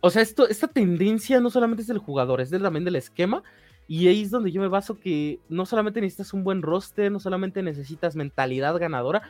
O 0.00 0.10
sea, 0.10 0.22
esto, 0.22 0.48
esta 0.48 0.68
tendencia 0.68 1.40
no 1.40 1.50
solamente 1.50 1.82
es 1.82 1.88
del 1.88 1.98
jugador, 1.98 2.40
es 2.40 2.50
también 2.50 2.84
del 2.84 2.96
esquema. 2.96 3.42
Y 3.88 4.06
ahí 4.06 4.22
es 4.22 4.30
donde 4.30 4.52
yo 4.52 4.60
me 4.60 4.68
baso 4.68 4.98
que 4.98 5.40
no 5.48 5.66
solamente 5.66 6.00
necesitas 6.00 6.32
un 6.32 6.44
buen 6.44 6.62
roster, 6.62 7.10
no 7.10 7.18
solamente 7.18 7.62
necesitas 7.62 8.16
mentalidad 8.16 8.78
ganadora, 8.78 9.22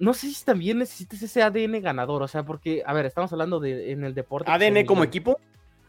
no 0.00 0.14
sé 0.14 0.30
si 0.30 0.44
también 0.44 0.78
necesitas 0.78 1.20
ese 1.22 1.42
ADN 1.42 1.82
ganador, 1.82 2.22
o 2.22 2.28
sea, 2.28 2.42
porque, 2.42 2.82
a 2.86 2.94
ver, 2.94 3.04
estamos 3.04 3.30
hablando 3.32 3.60
de 3.60 3.92
en 3.92 4.02
el 4.02 4.14
deporte. 4.14 4.50
¿ADN 4.50 4.86
como 4.86 5.04
equipo? 5.04 5.38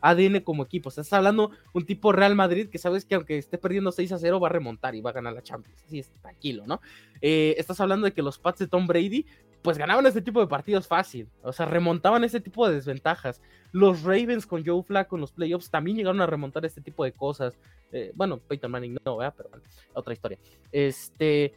ADN 0.02 0.42
como 0.42 0.64
equipo, 0.64 0.90
o 0.90 0.92
sea, 0.92 1.02
estás 1.02 1.18
hablando 1.18 1.52
un 1.74 1.86
tipo 1.86 2.12
Real 2.12 2.36
Madrid 2.36 2.68
que 2.70 2.78
sabes 2.78 3.06
que 3.06 3.16
aunque 3.16 3.38
esté 3.38 3.58
perdiendo 3.58 3.92
6 3.92 4.12
a 4.12 4.18
0 4.18 4.40
va 4.40 4.50
a 4.50 4.52
remontar 4.52 4.96
y 4.96 5.02
va 5.02 5.12
a 5.12 5.14
ganar 5.14 5.34
la 5.34 5.42
Champions, 5.42 5.82
así 5.86 6.00
es, 6.00 6.12
tranquilo, 6.22 6.64
¿no? 6.68 6.82
Eh, 7.22 7.56
estás 7.58 7.80
hablando 7.80 8.06
de 8.06 8.12
que 8.12 8.22
los 8.22 8.38
Pats 8.38 8.60
de 8.60 8.68
Tom 8.68 8.86
Brady, 8.86 9.26
pues 9.62 9.78
ganaban 9.78 10.06
este 10.06 10.22
tipo 10.22 10.42
de 10.42 10.48
partidos 10.48 10.88
fácil, 10.88 11.30
o 11.42 11.54
sea, 11.54 11.66
remontaban 11.66 12.24
ese 12.26 12.42
tipo 12.42 12.68
de 12.68 12.76
desventajas. 12.76 13.42
Los 13.72 14.02
Ravens 14.02 14.46
con 14.46 14.66
Joe 14.66 14.84
Flacco 14.84 15.16
en 15.16 15.22
los 15.22 15.32
playoffs 15.32 15.70
también 15.70 15.96
llegaron 15.96 16.20
a 16.20 16.26
remontar 16.26 16.66
este 16.66 16.82
tipo 16.82 17.06
de 17.06 17.14
cosas. 17.14 17.58
Eh, 17.94 18.12
bueno, 18.16 18.40
Peyton 18.40 18.72
Manning 18.72 18.98
no, 19.06 19.18
¿verdad? 19.18 19.36
Pero 19.38 19.50
bueno, 19.50 19.64
otra 19.94 20.14
historia. 20.14 20.38
Este 20.72 21.54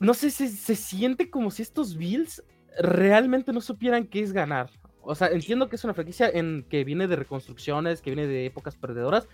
no 0.00 0.14
sé, 0.14 0.30
se, 0.30 0.48
se 0.48 0.74
siente 0.74 1.30
como 1.30 1.50
si 1.50 1.62
estos 1.62 1.96
Bills 1.96 2.42
realmente 2.78 3.52
no 3.52 3.60
supieran 3.60 4.06
qué 4.06 4.20
es 4.20 4.32
ganar. 4.32 4.70
O 5.02 5.14
sea, 5.14 5.28
entiendo 5.28 5.68
que 5.68 5.76
es 5.76 5.84
una 5.84 5.94
franquicia 5.94 6.28
en 6.28 6.66
que 6.68 6.84
viene 6.84 7.06
de 7.06 7.16
reconstrucciones, 7.16 8.02
que 8.02 8.10
viene 8.10 8.26
de 8.26 8.46
épocas 8.46 8.76
perdedoras, 8.76 9.28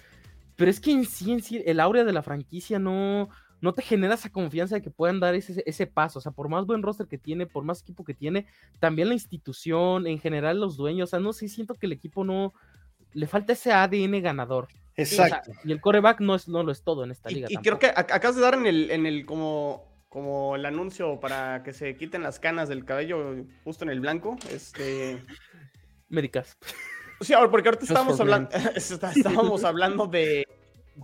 pero 0.57 0.71
es 0.71 0.81
que 0.81 0.91
en 0.91 1.05
sí, 1.05 1.33
en 1.33 1.43
sí, 1.43 1.63
el 1.65 1.81
áurea 1.81 2.05
de 2.05 2.13
la 2.13 2.23
franquicia 2.23 2.79
no, 2.79 3.29
no 3.61 3.73
te 3.75 3.83
genera 3.83 4.15
esa 4.15 4.31
confianza 4.31 4.77
de 4.77 4.83
que 4.83 4.91
puedan 4.91 5.21
dar 5.21 5.35
ese, 5.35 5.63
ese 5.67 5.87
paso. 5.87 6.19
O 6.19 6.23
sea, 6.23 6.33
por 6.33 6.49
más 6.49 6.67
buen 6.67 6.83
roster 6.83 7.07
que 7.07 7.19
tiene, 7.19 7.47
por 7.47 7.65
más 7.65 7.83
equipo 7.83 8.05
que 8.05 8.15
tiene, 8.15 8.47
también 8.81 9.09
la 9.09 9.15
institución, 9.15 10.07
en 10.07 10.19
general 10.19 10.61
los 10.61 10.77
dueños, 10.77 11.09
o 11.09 11.11
sea, 11.11 11.21
no 11.21 11.33
sé, 11.33 11.49
siento 11.49 11.75
que 11.75 11.87
el 11.87 11.93
equipo 11.93 12.25
no, 12.25 12.55
le 13.13 13.27
falta 13.27 13.53
ese 13.53 13.73
ADN 13.73 14.23
ganador. 14.23 14.69
Exacto. 14.99 15.53
y 15.63 15.73
el 15.73 15.81
coreback 15.83 16.21
no, 16.21 16.35
es, 16.35 16.49
no 16.49 16.63
lo 16.63 16.73
es 16.73 16.83
todo 16.83 17.05
en 17.05 17.11
esta 17.11 17.29
liga. 17.29 17.49
Y, 17.51 17.57
creo 17.57 17.79
que 17.79 17.89
acabas 17.89 18.35
de 18.35 18.41
dar 18.41 18.55
en 18.55 18.65
el, 18.65 18.91
en 18.91 19.05
el 19.05 19.27
como 19.27 19.96
como 20.17 20.57
el 20.57 20.65
anuncio 20.65 21.21
para 21.21 21.63
que 21.63 21.75
se 21.75 21.95
quiten 21.95 22.23
las 22.23 22.41
canas 22.41 22.71
del 22.71 22.87
cabello 22.87 23.37
justo 23.65 23.85
en 23.85 23.91
el 23.91 24.01
blanco. 24.01 24.39
Este. 24.51 25.23
Médicas. 26.09 26.57
Sí, 27.21 27.35
porque 27.51 27.69
ahorita 27.69 27.85
estábamos 27.85 28.19
hablando, 28.19 28.49
estábamos 28.75 29.63
hablando 29.65 30.07
de, 30.07 30.47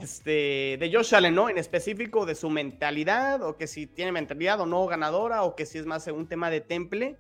este, 0.01 0.79
de 0.81 0.91
Josh 0.91 1.15
Allen, 1.15 1.35
¿no? 1.35 1.51
En 1.51 1.59
específico 1.59 2.25
de 2.25 2.35
su 2.35 2.49
mentalidad, 2.49 3.43
o 3.43 3.59
que 3.59 3.67
si 3.67 3.87
tiene 3.87 4.13
mentalidad 4.13 4.59
o 4.63 4.65
no 4.65 4.87
ganadora, 4.87 5.43
o 5.43 5.57
que 5.57 5.67
si 5.67 5.77
es 5.77 5.85
más 5.85 6.07
un 6.07 6.27
tema 6.27 6.49
de 6.49 6.63
temple. 6.63 7.19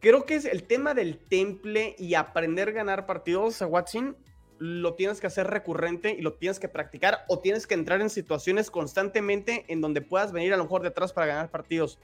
Creo 0.00 0.26
que 0.26 0.34
es 0.34 0.44
el 0.44 0.64
tema 0.64 0.92
del 0.92 1.16
temple 1.16 1.96
y 1.98 2.12
aprender 2.12 2.68
a 2.68 2.72
ganar 2.72 3.06
partidos 3.06 3.62
a 3.62 3.66
Watson 3.66 4.18
lo 4.58 4.94
tienes 4.94 5.20
que 5.20 5.26
hacer 5.26 5.46
recurrente 5.46 6.12
y 6.12 6.22
lo 6.22 6.34
tienes 6.34 6.58
que 6.58 6.68
practicar 6.68 7.24
o 7.28 7.38
tienes 7.38 7.66
que 7.66 7.74
entrar 7.74 8.00
en 8.00 8.10
situaciones 8.10 8.70
constantemente 8.70 9.64
en 9.68 9.80
donde 9.80 10.00
puedas 10.00 10.32
venir 10.32 10.52
a 10.52 10.56
lo 10.56 10.64
mejor 10.64 10.82
detrás 10.82 11.12
para 11.12 11.26
ganar 11.26 11.50
partidos. 11.50 11.98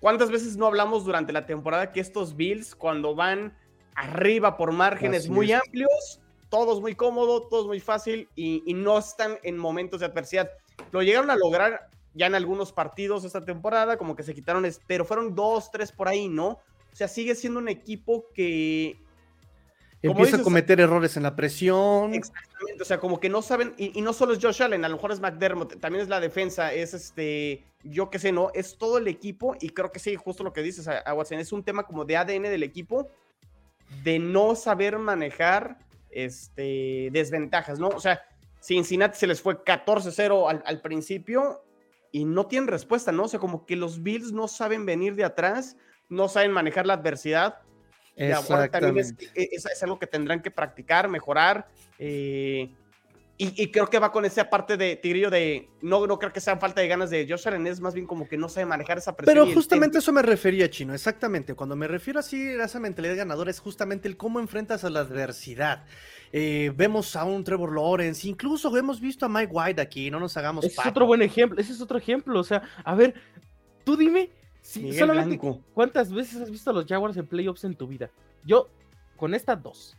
¿Cuántas 0.00 0.30
veces 0.30 0.56
no 0.56 0.66
hablamos 0.66 1.04
durante 1.04 1.32
la 1.32 1.46
temporada 1.46 1.92
que 1.92 2.00
estos 2.00 2.36
Bills 2.36 2.74
cuando 2.74 3.14
van 3.14 3.56
arriba 3.94 4.56
por 4.56 4.72
márgenes 4.72 5.28
muy 5.28 5.52
amplios, 5.52 6.20
todos 6.50 6.80
muy 6.80 6.94
cómodos, 6.94 7.48
todos 7.48 7.66
muy 7.66 7.80
fácil 7.80 8.28
y, 8.34 8.62
y, 8.66 8.74
no 8.74 8.98
están 8.98 9.38
en 9.42 9.56
momentos 9.56 10.00
de 10.00 10.06
adversidad? 10.06 10.50
Lo 10.92 11.02
llegaron 11.02 11.30
a 11.30 11.36
lograr 11.36 11.88
ya 12.14 12.26
en 12.26 12.34
algunos 12.34 12.72
partidos 12.72 13.24
esta 13.24 13.44
temporada, 13.44 13.96
como 13.96 14.14
que 14.14 14.22
se 14.22 14.34
quitaron, 14.34 14.66
pero 14.86 15.04
fueron 15.04 15.34
dos, 15.34 15.70
tres 15.70 15.90
por 15.90 16.08
ahí, 16.08 16.28
¿no? 16.28 16.48
O 16.48 16.96
sea, 16.96 17.08
sigue 17.08 17.34
siendo 17.34 17.58
un 17.58 17.68
equipo 17.68 18.26
que 18.34 19.03
Empieza 20.10 20.36
a 20.36 20.42
cometer 20.42 20.80
errores 20.80 21.16
en 21.16 21.22
la 21.22 21.34
presión. 21.34 22.12
Exactamente, 22.12 22.82
o 22.82 22.84
sea, 22.84 23.00
como 23.00 23.18
que 23.20 23.30
no 23.30 23.40
saben, 23.40 23.74
y, 23.78 24.00
no 24.02 24.12
solo 24.12 24.34
es 24.34 24.38
Josh 24.42 24.62
Allen, 24.62 24.84
a 24.84 24.88
lo 24.88 24.96
mejor 24.96 25.12
es 25.12 25.20
McDermott, 25.20 25.80
también 25.80 26.02
es 26.02 26.10
la 26.10 26.20
defensa, 26.20 26.74
es 26.74 26.92
este, 26.92 27.64
yo 27.82 28.10
qué 28.10 28.18
sé, 28.18 28.30
¿no? 28.30 28.50
Es 28.52 28.76
todo 28.76 28.98
el 28.98 29.08
equipo, 29.08 29.56
y 29.60 29.70
creo 29.70 29.90
que 29.90 29.98
sí, 29.98 30.14
justo 30.16 30.44
lo 30.44 30.52
que 30.52 30.62
dices, 30.62 30.88
a, 30.88 31.14
Watson, 31.14 31.38
es 31.38 31.52
un 31.52 31.64
tema 31.64 31.84
como 31.84 32.04
de 32.04 32.18
ADN 32.18 32.42
del 32.42 32.62
equipo, 32.62 33.08
de 34.02 34.18
no 34.18 34.54
saber 34.54 34.98
manejar 34.98 35.78
este, 36.10 37.08
desventajas, 37.10 37.78
¿no? 37.78 37.88
O 37.88 38.00
sea, 38.00 38.20
Cincinnati 38.60 39.16
se 39.18 39.26
les 39.26 39.40
fue 39.40 39.64
14-0 39.64 40.50
al, 40.50 40.62
al 40.66 40.80
principio 40.82 41.64
y 42.12 42.26
no 42.26 42.46
tienen 42.46 42.68
respuesta, 42.68 43.10
¿no? 43.10 43.24
O 43.24 43.28
sea, 43.28 43.40
como 43.40 43.64
que 43.64 43.76
los 43.76 44.02
Bills 44.02 44.32
no 44.32 44.48
saben 44.48 44.84
venir 44.84 45.14
de 45.14 45.24
atrás, 45.24 45.78
no 46.10 46.28
saben 46.28 46.52
manejar 46.52 46.86
la 46.86 46.94
adversidad 46.94 47.60
también 48.70 49.16
e, 49.34 49.48
es, 49.52 49.82
algo 49.82 49.98
que 49.98 50.06
tendrán 50.06 50.42
que 50.42 50.50
practicar, 50.50 51.08
mejorar. 51.08 51.68
Eh, 51.98 52.70
y, 53.36 53.72
creo 53.72 53.90
que 53.90 53.98
va 53.98 54.12
con 54.12 54.24
esa 54.24 54.48
parte 54.48 54.76
de 54.76 54.94
Tigrillo 54.94 55.28
de 55.28 55.68
no, 55.82 56.06
no 56.06 56.20
creo 56.20 56.32
que 56.32 56.40
sea 56.40 56.56
falta 56.56 56.80
de 56.80 56.86
ganas 56.86 57.10
de 57.10 57.26
Josh 57.28 57.48
Allen, 57.48 57.66
es 57.66 57.80
más 57.80 57.92
bien 57.92 58.06
como 58.06 58.28
que 58.28 58.36
no 58.36 58.48
sabe 58.48 58.64
manejar 58.66 58.98
esa 58.98 59.16
presión. 59.16 59.34
Pero 59.34 59.52
justamente 59.52 59.98
eso 59.98 60.12
me 60.12 60.22
refería, 60.22 60.70
Chino, 60.70 60.94
exactamente. 60.94 61.54
Cuando 61.54 61.74
me 61.74 61.88
refiero 61.88 62.20
así 62.20 62.50
a 62.50 62.64
esa 62.64 62.78
mentalidad 62.78 63.16
ganadora 63.16 63.50
es 63.50 63.58
justamente 63.58 64.06
el 64.06 64.16
cómo 64.16 64.38
enfrentas 64.38 64.84
a 64.84 64.90
la 64.90 65.00
adversidad. 65.00 65.84
Eh, 66.30 66.72
vemos 66.76 67.16
a 67.16 67.24
un 67.24 67.42
Trevor 67.42 67.74
Lawrence, 67.74 68.28
incluso 68.28 68.76
hemos 68.76 69.00
visto 69.00 69.26
a 69.26 69.28
Mike 69.28 69.52
White 69.52 69.80
aquí, 69.80 70.12
no 70.12 70.20
nos 70.20 70.36
hagamos. 70.36 70.64
Ese 70.64 70.80
es 70.80 70.86
otro 70.86 71.04
buen 71.04 71.20
ejemplo, 71.20 71.60
ese 71.60 71.72
es 71.72 71.80
otro 71.80 71.98
ejemplo. 71.98 72.38
O 72.38 72.44
sea, 72.44 72.62
a 72.84 72.94
ver, 72.94 73.14
tú 73.82 73.96
dime 73.96 74.30
Sí, 74.64 74.92
solamente 74.94 75.38
¿Cuántas 75.74 76.10
veces 76.10 76.40
has 76.40 76.50
visto 76.50 76.70
a 76.70 76.72
los 76.72 76.86
Jaguars 76.86 77.16
en 77.18 77.26
playoffs 77.26 77.64
en 77.64 77.74
tu 77.74 77.86
vida? 77.86 78.10
Yo, 78.46 78.68
con 79.14 79.34
estas 79.34 79.62
dos. 79.62 79.94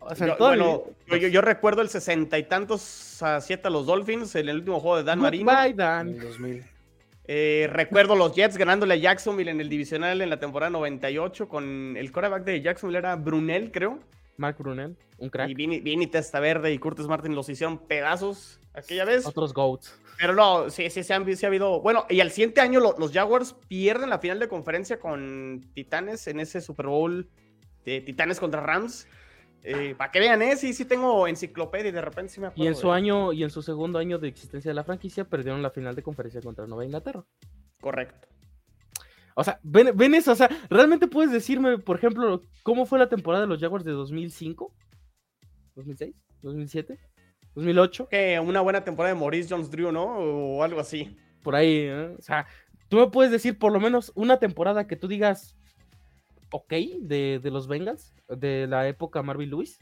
O 0.00 0.14
sea, 0.14 0.26
yo, 0.26 0.36
bueno, 0.38 0.84
yo, 1.08 1.40
recuerdo 1.40 1.80
el 1.80 1.88
sesenta 1.88 2.38
y 2.38 2.42
tantos 2.42 3.22
a 3.22 3.40
siete 3.40 3.68
a 3.68 3.70
los 3.70 3.86
Dolphins 3.86 4.34
en 4.34 4.50
el 4.50 4.56
último 4.56 4.80
juego 4.80 4.98
de 4.98 5.04
Dan 5.04 5.18
Marino. 5.18 5.50
Dan. 5.74 6.08
En 6.08 6.20
2000. 6.20 6.64
Eh, 7.26 7.70
recuerdo 7.72 8.16
los 8.16 8.34
Jets 8.34 8.58
ganándole 8.58 8.94
a 8.94 8.96
Jacksonville 8.98 9.50
en 9.50 9.62
el 9.62 9.70
divisional 9.70 10.20
en 10.20 10.28
la 10.28 10.38
temporada 10.38 10.68
98 10.68 11.48
con 11.48 11.96
el 11.96 12.12
quarterback 12.12 12.44
de 12.44 12.60
Jacksonville 12.60 12.98
era 12.98 13.16
Brunel, 13.16 13.72
creo. 13.72 13.98
Mark 14.36 14.58
Brunel, 14.58 14.94
un 15.16 15.30
crack. 15.30 15.48
Y 15.48 15.54
Vini, 15.54 16.06
Testaverde 16.06 16.70
y 16.70 16.78
Curtis 16.78 17.06
Martin 17.06 17.34
los 17.34 17.48
hicieron 17.48 17.78
pedazos 17.78 18.60
aquella 18.74 19.04
vez. 19.04 19.26
Otros 19.26 19.54
GOATs. 19.54 19.98
Pero 20.18 20.34
no, 20.34 20.70
sí, 20.70 20.88
sí, 20.90 21.02
sí, 21.02 21.12
ha 21.12 21.48
habido. 21.48 21.80
Bueno, 21.80 22.06
y 22.08 22.20
al 22.20 22.30
siguiente 22.30 22.60
año 22.60 22.80
los 22.80 23.12
Jaguars 23.12 23.54
pierden 23.68 24.10
la 24.10 24.18
final 24.18 24.38
de 24.38 24.48
conferencia 24.48 25.00
con 25.00 25.64
Titanes 25.74 26.26
en 26.28 26.40
ese 26.40 26.60
Super 26.60 26.86
Bowl 26.86 27.28
de 27.84 28.00
Titanes 28.00 28.38
contra 28.38 28.60
Rams. 28.60 29.06
Eh, 29.66 29.94
para 29.96 30.12
que 30.12 30.20
vean, 30.20 30.42
¿eh? 30.42 30.56
Sí, 30.56 30.74
sí 30.74 30.84
tengo 30.84 31.26
enciclopedia 31.26 31.88
y 31.88 31.92
de 31.92 32.02
repente 32.02 32.32
sí 32.32 32.40
me 32.40 32.48
acuerdo. 32.48 32.64
Y 32.64 32.68
en 32.68 32.74
su 32.76 32.92
año, 32.92 33.32
y 33.32 33.42
en 33.44 33.50
su 33.50 33.62
segundo 33.62 33.98
año 33.98 34.18
de 34.18 34.28
existencia 34.28 34.70
de 34.70 34.74
la 34.74 34.84
franquicia, 34.84 35.24
perdieron 35.24 35.62
la 35.62 35.70
final 35.70 35.94
de 35.94 36.02
conferencia 36.02 36.42
contra 36.42 36.66
Nueva 36.66 36.84
Inglaterra. 36.84 37.24
Correcto. 37.80 38.28
O 39.34 39.42
sea, 39.42 39.58
ven, 39.62 39.96
ven 39.96 40.14
eso, 40.14 40.32
o 40.32 40.36
sea, 40.36 40.48
¿realmente 40.68 41.08
puedes 41.08 41.32
decirme, 41.32 41.78
por 41.78 41.96
ejemplo, 41.96 42.42
cómo 42.62 42.86
fue 42.86 42.98
la 42.98 43.08
temporada 43.08 43.44
de 43.44 43.48
los 43.48 43.58
Jaguars 43.58 43.84
de 43.84 43.92
2005? 43.92 44.72
¿2006? 45.74 46.14
¿2007? 46.42 46.98
2008. 47.54 48.08
Que 48.08 48.40
una 48.40 48.60
buena 48.60 48.84
temporada 48.84 49.14
de 49.14 49.20
Maurice 49.20 49.48
Jones 49.50 49.70
Drew, 49.70 49.92
¿no? 49.92 50.04
O 50.04 50.62
algo 50.62 50.80
así. 50.80 51.16
Por 51.42 51.54
ahí, 51.54 51.86
¿eh? 51.86 52.14
O 52.18 52.22
sea, 52.22 52.46
tú 52.88 52.96
me 52.98 53.08
puedes 53.08 53.30
decir 53.30 53.58
por 53.58 53.72
lo 53.72 53.80
menos 53.80 54.12
una 54.14 54.38
temporada 54.38 54.86
que 54.86 54.96
tú 54.96 55.08
digas, 55.08 55.56
ok, 56.50 56.72
de, 57.00 57.40
de 57.42 57.50
los 57.50 57.68
Bengals, 57.68 58.14
de 58.28 58.66
la 58.66 58.88
época 58.88 59.22
Marvin 59.22 59.50
Lewis. 59.50 59.78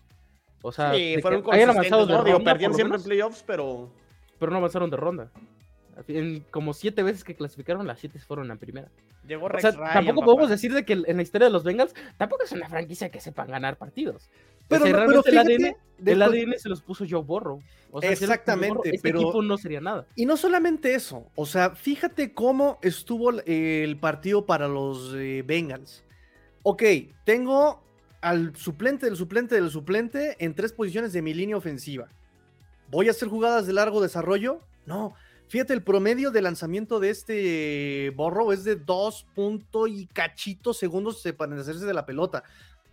O 0.63 0.73
sea, 0.73 0.95
Sí, 0.95 1.17
fueron 1.21 1.43
hayan 1.53 1.71
avanzado 1.71 2.07
de 2.07 2.73
siempre 2.75 2.99
en 2.99 3.03
playoffs, 3.03 3.43
pero 3.47 3.93
pero 4.39 4.51
no 4.51 4.59
avanzaron 4.59 4.91
de 4.91 4.97
ronda. 4.97 5.31
En 6.09 6.41
como 6.51 6.73
siete 6.73 7.03
veces 7.03 7.23
que 7.23 7.37
clasificaron, 7.37 7.87
las 7.87 8.01
siete 8.01 8.19
fueron 8.19 8.51
en 8.51 8.59
primera. 8.59 8.91
llegó 9.27 9.47
O 9.47 9.49
Rex 9.49 9.63
sea, 9.63 9.71
Ryan, 9.73 9.93
tampoco 9.93 10.21
papá. 10.21 10.27
podemos 10.33 10.51
decir 10.51 10.73
de 10.73 10.85
que 10.85 10.95
en 10.95 11.17
la 11.17 11.23
historia 11.23 11.47
de 11.47 11.53
los 11.53 11.63
Bengals 11.65 11.95
tampoco 12.17 12.43
es 12.45 12.53
una 12.53 12.69
franquicia 12.69 13.11
que 13.11 13.21
sepan 13.21 13.49
ganar 13.49 13.77
partidos. 13.77 14.31
Pero, 14.73 14.85
o 14.85 14.87
sea, 14.89 15.07
pero 15.07 15.23
el 16.05 16.23
ADN, 16.23 16.53
el 16.53 16.59
se 16.59 16.69
los 16.69 16.83
puso 16.83 17.05
Joe 17.09 17.23
Borro. 17.23 17.61
O 17.91 18.01
sea, 18.01 18.15
si 18.17 18.25
Exactamente, 18.25 18.91
este 18.91 19.01
pero- 19.03 19.21
equipo 19.21 19.43
no 19.43 19.59
sería 19.59 19.81
nada. 19.81 20.07
Y 20.17 20.27
no 20.27 20.37
solamente 20.37 20.95
eso, 20.95 21.27
o 21.35 21.47
sea, 21.47 21.71
fíjate 21.77 22.33
cómo 22.33 22.79
estuvo 22.83 23.31
el- 23.31 23.43
el 23.49 23.97
partido 23.99 24.47
para 24.47 24.67
los 24.69 25.13
eh, 25.15 25.43
Bengals. 25.47 26.03
Ok, 26.63 26.83
tengo 27.25 27.83
al 28.21 28.55
suplente 28.57 29.07
del 29.07 29.17
suplente 29.17 29.55
del 29.57 29.71
suplente 29.71 30.37
en 30.39 30.55
tres 30.55 30.73
posiciones 30.73 31.13
de 31.13 31.23
mi 31.23 31.35
línea 31.35 31.57
ofensiva. 31.57 32.09
¿Voy 32.89 33.09
a 33.09 33.11
hacer 33.11 33.29
jugadas 33.29 33.67
de 33.67 33.73
largo 33.73 34.01
desarrollo? 34.01 34.61
No. 34.87 35.15
Fíjate, 35.49 35.75
el 35.75 35.83
promedio 35.83 36.31
de 36.31 36.41
lanzamiento 36.41 36.99
de 36.99 37.11
este 37.11 38.11
borro 38.17 38.53
es 38.53 38.65
de 38.65 38.77
2 38.77 39.27
punto 39.35 39.87
y 39.87 40.07
cachito 40.07 40.73
segundos 40.73 41.23
para 41.37 41.53
deshacerse 41.55 41.85
de 41.85 41.93
la 41.95 42.07
pelota. 42.07 42.43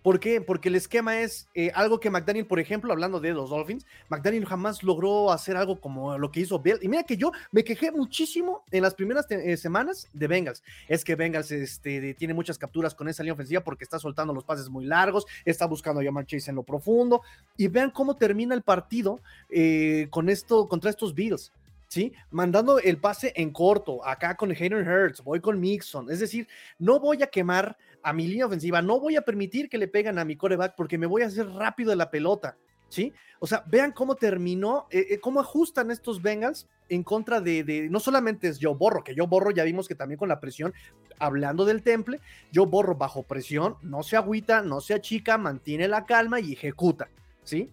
¿Por 0.02 0.20
qué? 0.20 0.40
Porque 0.40 0.70
el 0.70 0.76
esquema 0.76 1.20
es 1.20 1.50
eh, 1.54 1.72
algo 1.76 2.00
que 2.00 2.10
McDaniel, 2.10 2.48
por 2.48 2.60
ejemplo, 2.60 2.94
hablando 2.94 3.20
de 3.20 3.34
los 3.34 3.50
Dolphins, 3.50 3.86
McDaniel 4.08 4.46
jamás 4.46 4.82
logró 4.82 5.32
hacer 5.32 5.58
algo 5.58 5.82
como 5.82 6.18
lo 6.18 6.32
que 6.32 6.40
hizo 6.40 6.60
Bill. 6.60 6.80
Y 6.82 6.88
mira 6.88 7.04
que 7.04 7.18
yo 7.18 7.32
me 7.52 7.66
quejé 7.66 7.92
muchísimo 7.92 8.64
en 8.72 8.84
las 8.84 8.96
primeras 8.96 9.30
eh, 9.30 9.58
semanas 9.58 10.08
de 10.14 10.28
Bengals. 10.28 10.64
Es 10.88 11.04
que 11.04 11.16
Bengals 11.16 11.52
este, 11.52 12.14
tiene 12.14 12.34
muchas 12.34 12.58
capturas 12.58 12.96
con 12.96 13.10
esa 13.10 13.24
línea 13.24 13.34
ofensiva 13.34 13.62
porque 13.62 13.84
está 13.84 14.00
soltando 14.00 14.34
los 14.34 14.46
pases 14.46 14.70
muy 14.70 14.86
largos, 14.86 15.26
está 15.44 15.66
buscando 15.66 16.00
a 16.00 16.26
Chase 16.26 16.50
en 16.50 16.56
lo 16.56 16.64
profundo. 16.64 17.22
Y 17.58 17.68
vean 17.68 17.92
cómo 17.92 18.16
termina 18.16 18.56
el 18.56 18.62
partido 18.62 19.20
eh, 19.50 20.08
con 20.12 20.30
esto, 20.30 20.70
contra 20.70 20.90
estos 20.90 21.14
Bills. 21.14 21.52
¿Sí? 21.90 22.14
Mandando 22.30 22.78
el 22.78 23.00
pase 23.00 23.34
en 23.36 23.50
corto, 23.52 24.06
acá 24.06 24.36
con 24.36 24.52
Hayden 24.52 24.88
Hurts, 24.88 25.24
voy 25.24 25.40
con 25.40 25.60
Mixon. 25.60 26.12
Es 26.12 26.20
decir, 26.20 26.48
no 26.78 27.00
voy 27.00 27.24
a 27.24 27.28
quemar 27.28 27.76
a 28.04 28.14
mi 28.14 28.28
línea 28.28 28.46
ofensiva, 28.46 28.82
no 28.82 29.00
voy 29.00 29.16
a 29.16 29.22
permitir 29.22 29.70
que 29.70 29.78
le 29.78 29.88
peguen 29.88 30.20
a 30.20 30.26
mi 30.26 30.36
coreback 30.36 30.76
porque 30.76 30.98
me 30.98 31.08
voy 31.08 31.22
a 31.22 31.28
hacer 31.28 31.48
rápido 31.48 31.90
de 31.92 31.96
la 31.96 32.12
pelota. 32.12 32.58
¿Sí? 32.90 33.14
O 33.40 33.46
sea, 33.46 33.64
vean 33.68 33.92
cómo 33.92 34.16
terminó, 34.16 34.88
eh, 34.90 35.06
eh, 35.12 35.20
cómo 35.20 35.40
ajustan 35.40 35.92
estos 35.92 36.24
Bengals 36.24 36.68
en 36.90 37.04
contra 37.04 37.40
de, 37.40 37.88
no 37.90 38.00
solamente 38.00 38.48
es 38.48 38.58
Joe 38.60 38.74
Borro, 38.74 39.04
que 39.04 39.14
Joe 39.16 39.28
Borro 39.28 39.52
ya 39.52 39.64
vimos 39.64 39.88
que 39.88 39.94
también 39.94 40.18
con 40.18 40.28
la 40.28 40.40
presión, 40.40 40.74
hablando 41.20 41.66
del 41.66 41.84
temple, 41.84 42.20
Joe 42.54 42.66
Borro 42.66 42.96
bajo 42.96 43.22
presión, 43.22 43.76
no 43.84 44.02
se 44.02 44.18
agüita, 44.18 44.64
no 44.64 44.82
se 44.82 44.96
achica, 44.96 45.38
mantiene 45.38 45.88
la 45.88 46.06
calma 46.06 46.40
y 46.40 46.54
ejecuta, 46.54 47.10
¿sí? 47.44 47.70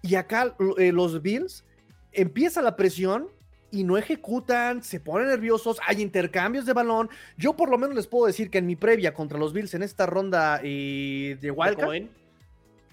Y 0.00 0.14
acá 0.14 0.54
eh, 0.78 0.92
los 0.92 1.20
Bills 1.22 1.64
empieza 2.12 2.62
la 2.62 2.76
presión 2.76 3.28
y 3.72 3.82
no 3.84 3.96
ejecutan, 3.98 4.82
se 4.82 5.00
ponen 5.00 5.28
nerviosos, 5.28 5.78
hay 5.86 6.00
intercambios 6.02 6.66
de 6.66 6.72
balón. 6.74 7.08
Yo 7.36 7.54
por 7.56 7.70
lo 7.70 7.78
menos 7.78 7.96
les 7.96 8.06
puedo 8.06 8.26
decir 8.26 8.50
que 8.50 8.58
en 8.58 8.66
mi 8.66 8.76
previa 8.76 9.14
contra 9.14 9.38
los 9.38 9.52
Bills 9.52 9.74
en 9.74 9.82
esta 9.82 10.06
ronda 10.06 10.60
eh, 10.62 11.36
de 11.40 11.46
¿De 11.48 11.50
Wildcard, 11.50 12.02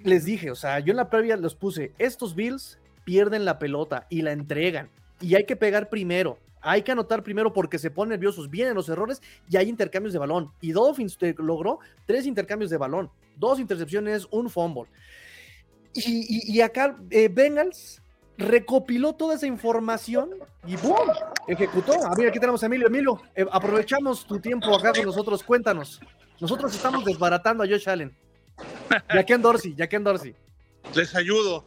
les 0.04 0.26
dije, 0.26 0.50
o 0.50 0.56
sea, 0.56 0.80
yo 0.80 0.92
en 0.92 0.98
la 0.98 1.10
previa 1.10 1.36
los 1.38 1.54
puse, 1.56 1.92
estos 1.98 2.34
Bills 2.34 2.80
pierden 3.04 3.44
la 3.46 3.60
pelota 3.60 4.08
y 4.10 4.22
la 4.22 4.32
entregan 4.32 4.90
y 5.22 5.36
hay 5.36 5.46
que 5.46 5.56
pegar 5.56 5.90
primero. 5.90 6.40
Hay 6.62 6.82
que 6.82 6.92
anotar 6.92 7.24
primero 7.24 7.54
porque 7.54 7.80
se 7.80 7.90
ponen 7.90 8.10
nerviosos, 8.12 8.50
vienen 8.50 8.74
los 8.76 8.90
errores 8.90 9.22
y 9.50 9.56
hay 9.56 9.70
intercambios 9.70 10.12
de 10.14 10.20
balón. 10.20 10.52
Y 10.60 10.72
Dolphins 10.74 11.18
te- 11.18 11.34
logró 11.38 11.80
tres 12.06 12.26
intercambios 12.26 12.70
de 12.70 12.78
balón, 12.78 13.10
dos 13.38 13.60
intercepciones, 13.62 14.28
un 14.30 14.50
fumble. 14.50 14.84
Y, 15.94 16.02
y- 16.52 16.58
y 16.58 16.62
acá 16.62 16.98
eh, 17.12 17.30
Bengals 17.30 18.02
recopiló 18.40 19.14
toda 19.14 19.36
esa 19.36 19.46
información 19.46 20.32
y 20.66 20.76
¡boom! 20.78 21.10
Ejecutó. 21.48 21.94
A 22.06 22.16
ver, 22.16 22.30
aquí 22.30 22.40
tenemos 22.40 22.64
a 22.64 22.66
Emilio. 22.66 22.88
Emilio, 22.88 23.22
eh, 23.36 23.46
aprovechamos 23.52 24.26
tu 24.26 24.40
tiempo 24.40 24.74
acá 24.76 24.94
con 24.94 25.06
nosotros. 25.06 25.44
Cuéntanos. 25.44 26.00
Nosotros 26.40 26.74
estamos 26.74 27.04
desbaratando 27.06 27.64
a 27.64 27.68
Josh 27.68 27.88
Allen. 27.90 28.16
Y 29.14 29.18
a 29.18 29.24
Ken 29.26 29.42
Dorsey, 29.42 29.76
y 29.78 29.82
a 29.82 29.88
Ken 29.88 30.04
Dorsey. 30.04 30.36
Les 30.96 31.14
ayudo, 31.16 31.64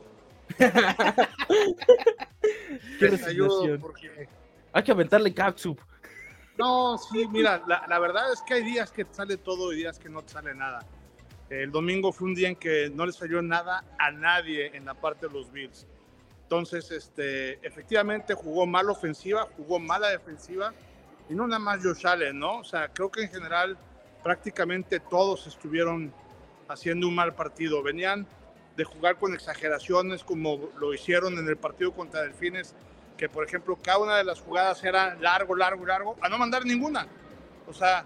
Qué 2.99 3.09
les 3.09 3.27
ayudo 3.27 3.79
porque 3.79 4.29
Hay 4.73 4.83
que 4.83 4.93
aventarle 4.93 5.33
catsup. 5.33 5.79
No, 6.59 6.99
sí, 6.99 7.27
mira, 7.29 7.63
la, 7.67 7.87
la 7.89 7.99
verdad 7.99 8.33
es 8.33 8.43
que 8.43 8.55
hay 8.55 8.63
días 8.63 8.91
que 8.91 9.05
te 9.05 9.15
sale 9.15 9.37
todo 9.37 9.73
y 9.73 9.77
días 9.77 9.99
que 9.99 10.09
no 10.09 10.23
te 10.23 10.33
sale 10.33 10.55
nada. 10.55 10.81
El 11.49 11.71
domingo 11.71 12.13
fue 12.13 12.29
un 12.29 12.35
día 12.35 12.49
en 12.49 12.57
que 12.57 12.91
no 12.95 13.07
les 13.07 13.17
salió 13.17 13.43
nada 13.43 13.85
a 13.99 14.11
nadie 14.11 14.75
en 14.75 14.85
la 14.85 14.95
parte 14.95 15.29
de 15.29 15.33
los 15.33 15.53
Bills. 15.53 15.87
Entonces, 16.53 16.91
este, 16.91 17.67
efectivamente 17.67 18.35
jugó 18.35 18.67
mal 18.67 18.91
ofensiva, 18.91 19.49
jugó 19.57 19.79
mala 19.79 20.11
defensiva 20.11 20.75
y 21.31 21.35
no 21.35 21.47
nada 21.47 21.59
más 21.59 21.83
Josh 21.83 22.07
Allen, 22.07 22.39
¿no? 22.39 22.59
O 22.59 22.65
sea, 22.65 22.89
creo 22.89 23.11
que 23.11 23.23
en 23.23 23.31
general 23.31 23.79
prácticamente 24.23 25.01
todos 25.01 25.47
estuvieron 25.47 26.13
haciendo 26.69 27.09
un 27.09 27.15
mal 27.15 27.35
partido. 27.35 27.83
Venían 27.83 28.27
de 28.77 28.85
jugar 28.85 29.17
con 29.17 29.33
exageraciones 29.33 30.25
como 30.25 30.69
lo 30.79 30.93
hicieron 30.93 31.39
en 31.39 31.49
el 31.49 31.57
partido 31.57 31.95
contra 31.95 32.21
Delfines, 32.21 32.75
que 33.17 33.31
por 33.31 33.47
ejemplo 33.47 33.79
cada 33.83 34.01
una 34.01 34.17
de 34.19 34.25
las 34.25 34.39
jugadas 34.39 34.85
era 34.85 35.15
largo, 35.15 35.57
largo, 35.57 35.87
largo, 35.87 36.17
a 36.21 36.29
no 36.29 36.37
mandar 36.37 36.67
ninguna. 36.67 37.07
O 37.67 37.73
sea, 37.73 38.05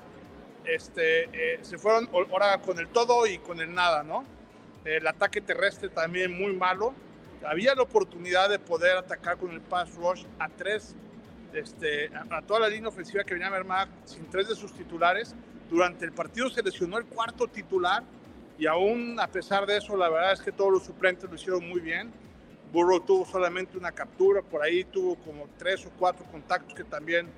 este, 0.65 1.25
eh, 1.33 1.59
se 1.63 1.79
fueron 1.79 2.09
ahora 2.13 2.59
con 2.59 2.79
el 2.79 2.87
todo 2.87 3.27
y 3.27 3.39
con 3.39 3.61
el 3.61 3.75
nada, 3.75 4.05
¿no? 4.05 4.25
El 4.85 5.05
ataque 5.05 5.41
terrestre 5.41 5.89
también 5.89 6.33
muy 6.33 6.53
malo. 6.53 6.95
Había 7.45 7.75
la 7.75 7.83
oportunidad 7.83 8.49
de 8.49 8.59
poder 8.59 8.97
atacar 8.97 9.37
con 9.37 9.51
el 9.51 9.61
pass 9.61 9.95
rush 9.95 10.25
a 10.39 10.49
tres, 10.49 10.95
este, 11.53 12.11
a, 12.31 12.43
toda 12.43 12.61
la 12.61 12.69
línea 12.69 12.89
ofensiva 12.89 13.25
que 13.25 13.35
venía 13.35 13.49
armada 13.49 13.89
sin 14.05 14.27
tres 14.31 14.49
de 14.49 14.55
sus 14.55 14.73
titulares. 14.73 15.35
Durante 15.71 16.05
el 16.05 16.13
partido 16.13 16.49
se 16.51 16.63
lesionó 16.63 16.99
el 16.99 17.05
cuarto 17.07 17.47
titular 17.49 18.03
y 18.59 18.67
aún 18.67 19.19
a 19.21 19.27
pesar 19.27 19.67
de 19.67 19.77
eso, 19.77 19.97
la 19.97 20.09
verdad 20.09 20.33
es 20.33 20.41
que 20.41 20.53
todos 20.53 20.73
los 20.73 20.85
suplentes 20.85 21.29
lo 21.29 21.35
hicieron 21.37 21.69
muy 21.69 21.81
bien. 21.81 22.11
Burrow 22.73 23.01
tuvo 23.01 23.25
solamente 23.25 23.79
una 23.79 23.93
captura, 23.93 24.43
por 24.43 24.63
ahí 24.63 24.85
tuvo 24.85 25.17
como 25.17 25.49
tres 25.59 25.87
o 25.87 25.91
cuatro 25.99 26.25
contactos 26.27 26.75
que 26.75 26.85
también 26.85 27.29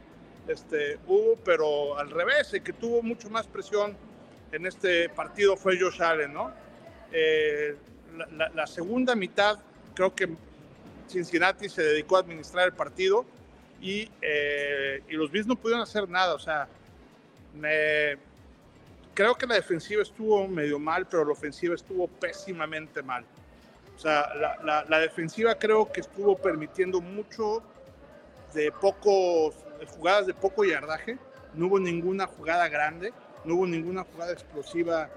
este, 0.46 0.98
hubo, 1.06 1.36
pero 1.44 1.98
al 1.98 2.10
revés, 2.10 2.52
el 2.54 2.62
que 2.62 2.72
tuvo 2.72 3.02
mucho 3.02 3.28
más 3.28 3.46
presión 3.46 3.94
en 4.52 4.64
este 4.66 5.08
partido 5.10 5.56
fue 5.56 5.78
Josh 5.78 6.02
Allen, 6.02 6.32
¿no? 6.32 6.50
Eh, 7.12 7.76
la, 8.16 8.26
la- 8.28 8.48
la 8.50 8.66
segunda 8.66 9.14
mitad, 9.14 9.58
creo 9.98 10.14
que 10.14 10.28
Cincinnati 11.08 11.68
se 11.68 11.82
dedicó 11.82 12.16
a 12.16 12.20
administrar 12.20 12.66
el 12.68 12.72
partido 12.72 13.24
y, 13.80 14.08
eh, 14.22 15.02
y 15.08 15.14
los 15.14 15.28
Bills 15.28 15.48
no 15.48 15.56
pudieron 15.56 15.82
hacer 15.82 16.08
nada, 16.08 16.34
o 16.34 16.38
sea, 16.38 16.68
creo 19.14 19.34
que 19.34 19.44
la 19.44 19.56
defensiva 19.56 20.02
estuvo 20.02 20.46
medio 20.46 20.78
mal, 20.78 21.04
pero 21.08 21.24
la 21.24 21.32
ofensiva 21.32 21.74
estuvo 21.74 22.06
pésimamente 22.06 23.02
mal. 23.02 23.24
O 23.96 23.98
sea, 23.98 24.32
la, 24.62 24.84
la- 24.88 24.98
defensiva 25.00 25.56
creo 25.56 25.90
que 25.90 26.02
estuvo 26.02 26.36
permitiendo 26.38 27.00
mucho 27.00 27.60
de 28.54 28.70
pocos, 28.70 29.56
jugadas 29.96 30.28
de 30.28 30.34
poco 30.34 30.64
yardaje. 30.64 31.18
No 31.54 31.66
hubo 31.66 31.80
ninguna 31.80 32.28
jugada 32.28 32.68
grande, 32.68 33.12
no 33.44 33.56
hubo 33.56 33.66
ninguna 33.66 34.04
jugada 34.04 34.32
explosiva 34.32 35.10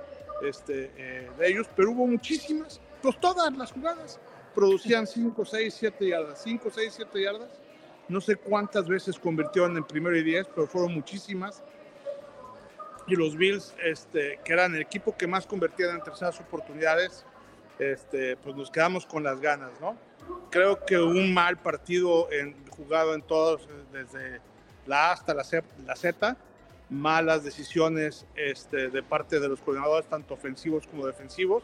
este, 0.44 0.90
eh, 0.98 1.30
de 1.38 1.48
ellos, 1.48 1.68
pero 1.76 1.92
hubo 1.92 2.08
muchísimas. 2.08 2.80
Pues 3.04 3.20
todas 3.20 3.56
las 3.56 3.72
jugadas 3.72 4.20
producían 4.54 5.08
5, 5.08 5.46
6, 5.46 5.76
7 5.80 6.08
yardas, 6.08 6.42
5, 6.44 6.70
6, 6.74 6.94
7 6.96 7.22
yardas. 7.22 7.50
No 8.08 8.20
sé 8.20 8.36
cuántas 8.36 8.88
veces 8.88 9.18
convirtieron 9.18 9.78
en 9.78 9.84
primero 9.84 10.18
y 10.18 10.24
10, 10.24 10.48
pero 10.54 10.68
fueron 10.68 10.94
muchísimas. 10.94 11.64
Y 13.08 13.16
los 13.16 13.36
Bills, 13.36 13.74
este, 13.84 14.40
que 14.44 14.54
eran 14.54 14.76
el 14.76 14.82
equipo 14.82 15.16
que 15.16 15.28
más 15.28 15.46
convertían 15.46 15.96
en 15.96 16.04
terceras 16.04 16.40
oportunidades, 16.40 17.26
este, 17.80 18.38
pues 18.38 18.56
nos 18.56 18.70
quedamos 18.70 19.06
con 19.06 19.24
las 19.24 19.40
ganas, 19.40 19.72
¿no? 19.80 19.98
Creo 20.50 20.86
que 20.86 21.00
un 21.00 21.34
mal 21.34 21.58
partido 21.58 22.32
en, 22.32 22.56
jugado 22.70 23.16
en 23.16 23.22
todos, 23.22 23.68
desde 23.92 24.40
la 24.86 25.10
A 25.10 25.14
hasta 25.14 25.34
la 25.34 25.44
Z, 25.44 25.66
la 25.86 25.96
Z 25.96 26.38
malas 26.92 27.46
decisiones 27.46 28.26
este, 28.36 28.90
de 28.90 29.02
parte 29.02 29.40
de 29.40 29.48
los 29.48 29.62
coordinadores, 29.62 30.06
tanto 30.08 30.34
ofensivos 30.34 30.86
como 30.86 31.08
defensivos, 31.08 31.64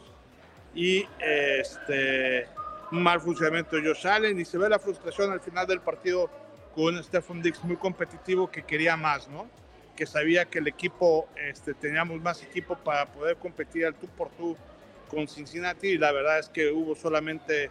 y 0.74 1.06
este, 1.20 2.48
mal 2.90 3.20
funcionamiento 3.20 3.76
de 3.76 3.82
Josh 3.82 4.06
Allen, 4.06 4.40
y 4.40 4.44
se 4.44 4.58
ve 4.58 4.68
la 4.68 4.78
frustración 4.78 5.30
al 5.32 5.40
final 5.40 5.66
del 5.66 5.80
partido 5.80 6.30
con 6.74 7.02
Stephen 7.02 7.42
Dix 7.42 7.62
muy 7.64 7.76
competitivo 7.76 8.50
que 8.50 8.62
quería 8.62 8.96
más, 8.96 9.28
¿no? 9.28 9.48
que 9.98 10.06
sabía 10.06 10.44
que 10.44 10.60
el 10.60 10.68
equipo, 10.68 11.28
este, 11.36 11.74
teníamos 11.74 12.20
más 12.20 12.40
equipo 12.44 12.76
para 12.76 13.06
poder 13.06 13.36
competir 13.36 13.84
al 13.84 13.96
tú 13.96 14.06
por 14.06 14.28
tú 14.30 14.56
con 15.08 15.26
Cincinnati 15.26 15.88
y 15.88 15.98
la 15.98 16.12
verdad 16.12 16.38
es 16.38 16.48
que 16.48 16.70
hubo 16.70 16.94
solamente 16.94 17.68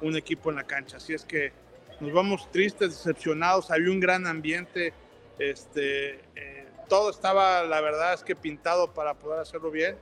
un 0.00 0.16
equipo 0.16 0.50
en 0.50 0.56
la 0.56 0.64
cancha. 0.64 0.96
Así 0.96 1.14
es 1.14 1.24
que 1.24 1.52
nos 2.00 2.12
vamos 2.12 2.50
tristes, 2.50 2.90
decepcionados. 2.90 3.70
Había 3.70 3.92
un 3.92 4.00
gran 4.00 4.26
ambiente 4.26 4.92
este, 5.38 6.16
eh, 6.34 6.66
todo 6.88 7.10
estaba, 7.10 7.62
la 7.62 7.80
verdad 7.80 8.14
es 8.14 8.24
que 8.24 8.34
pintado 8.34 8.92
para 8.92 9.14
poder 9.14 9.38
hacerlo 9.38 9.70
bien, 9.70 9.96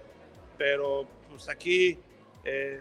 pero 0.56 1.06
pues 1.28 1.50
aquí 1.50 1.98
eh, 2.46 2.80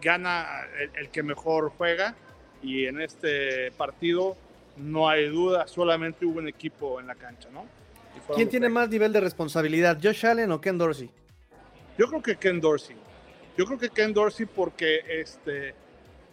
gana 0.00 0.62
el, 0.78 0.90
el, 0.96 1.08
que 1.10 1.22
mejor 1.22 1.72
juega 1.76 2.14
y 2.62 2.86
en 2.86 3.00
este 3.00 3.70
partido 3.72 4.36
no 4.76 5.08
hay 5.08 5.28
duda, 5.28 5.66
solamente 5.66 6.24
hubo 6.24 6.38
un 6.38 6.48
equipo 6.48 7.00
en 7.00 7.06
la 7.06 7.14
cancha, 7.14 7.48
¿no? 7.52 7.66
¿Quién 8.34 8.48
tiene 8.48 8.68
más 8.68 8.88
nivel 8.88 9.12
de 9.12 9.20
responsabilidad, 9.20 9.98
Josh 10.02 10.26
Allen 10.26 10.50
o 10.52 10.60
Ken 10.60 10.78
Dorsey? 10.78 11.10
Yo 11.98 12.08
creo 12.08 12.22
que 12.22 12.36
Ken 12.36 12.60
Dorsey. 12.60 12.96
Yo 13.56 13.66
creo 13.66 13.78
que 13.78 13.90
Ken 13.90 14.12
Dorsey 14.12 14.46
porque 14.46 15.00
este, 15.08 15.74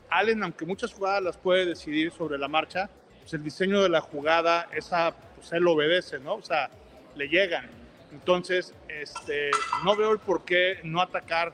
Allen, 0.10 0.44
aunque 0.44 0.66
muchas 0.66 0.94
jugadas 0.94 1.24
las 1.24 1.38
puede 1.38 1.66
decidir 1.66 2.12
sobre 2.12 2.38
la 2.38 2.48
marcha, 2.48 2.90
pues 3.22 3.34
el 3.34 3.44
diseño 3.44 3.82
de 3.82 3.90
la 3.90 4.02
jugada, 4.02 4.70
esa, 4.74 5.14
pues 5.36 5.52
él 5.52 5.68
obedece, 5.68 6.20
¿no? 6.20 6.36
O 6.36 6.42
sea, 6.42 6.70
le 7.16 7.28
llegan. 7.28 7.70
Entonces, 8.12 8.74
este, 8.88 9.52
no 9.84 9.96
veo 9.96 10.14
el 10.14 10.20
por 10.20 10.46
qué 10.46 10.80
no 10.84 11.02
atacar 11.02 11.54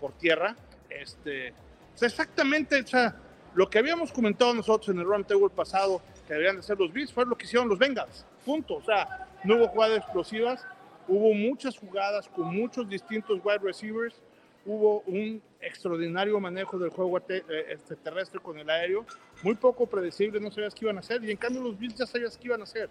por 0.00 0.12
tierra. 0.12 0.56
Este, 1.00 1.52
exactamente, 2.00 2.80
o 2.80 3.12
lo 3.54 3.68
que 3.68 3.78
habíamos 3.78 4.12
comentado 4.12 4.54
nosotros 4.54 4.88
en 4.94 5.00
el 5.00 5.06
roundtable 5.06 5.50
pasado, 5.50 6.00
que 6.26 6.34
deberían 6.34 6.56
de 6.56 6.62
ser 6.62 6.78
los 6.78 6.92
Bills, 6.92 7.12
fue 7.12 7.26
lo 7.26 7.36
que 7.36 7.44
hicieron 7.44 7.68
los 7.68 7.78
Bengals. 7.78 8.24
Punto. 8.44 8.76
O 8.76 8.82
sea, 8.82 9.28
no 9.44 9.56
hubo 9.56 9.68
jugadas 9.68 9.98
explosivas, 9.98 10.66
hubo 11.08 11.34
muchas 11.34 11.78
jugadas 11.78 12.28
con 12.28 12.54
muchos 12.54 12.88
distintos 12.88 13.40
wide 13.44 13.58
receivers, 13.58 14.14
hubo 14.64 15.00
un 15.06 15.42
extraordinario 15.60 16.38
manejo 16.40 16.78
del 16.78 16.90
juego 16.90 17.18
este, 17.18 17.96
terrestre 17.96 18.40
con 18.40 18.58
el 18.58 18.68
aéreo, 18.70 19.04
muy 19.42 19.54
poco 19.54 19.86
predecible, 19.86 20.40
no 20.40 20.50
sabías 20.50 20.74
qué 20.74 20.84
iban 20.84 20.96
a 20.96 21.00
hacer, 21.00 21.22
y 21.24 21.30
en 21.30 21.36
cambio 21.36 21.62
los 21.62 21.78
Bills 21.78 21.96
ya 21.96 22.06
sabías 22.06 22.36
qué 22.36 22.48
iban 22.48 22.60
a 22.60 22.64
hacer. 22.64 22.88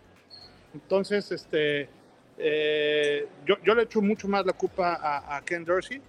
Entonces, 0.74 1.32
este, 1.32 1.90
eh, 2.38 3.28
yo, 3.46 3.76
le 3.76 3.84
echo 3.84 4.02
mucho 4.02 4.28
más 4.28 4.46
la 4.46 4.54
culpa 4.54 5.00
a, 5.36 5.42
Ken 5.42 5.66
Dorsey 5.66 6.02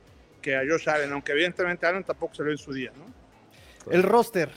que 0.42 0.56
a 0.56 0.62
Josh 0.68 0.88
Allen, 0.88 1.12
aunque 1.12 1.32
evidentemente 1.32 1.86
Allen 1.86 2.04
tampoco 2.04 2.34
se 2.34 2.42
ve 2.42 2.52
en 2.52 2.58
su 2.58 2.72
día, 2.72 2.92
¿no? 2.96 3.06
El 3.90 4.02
roster, 4.02 4.50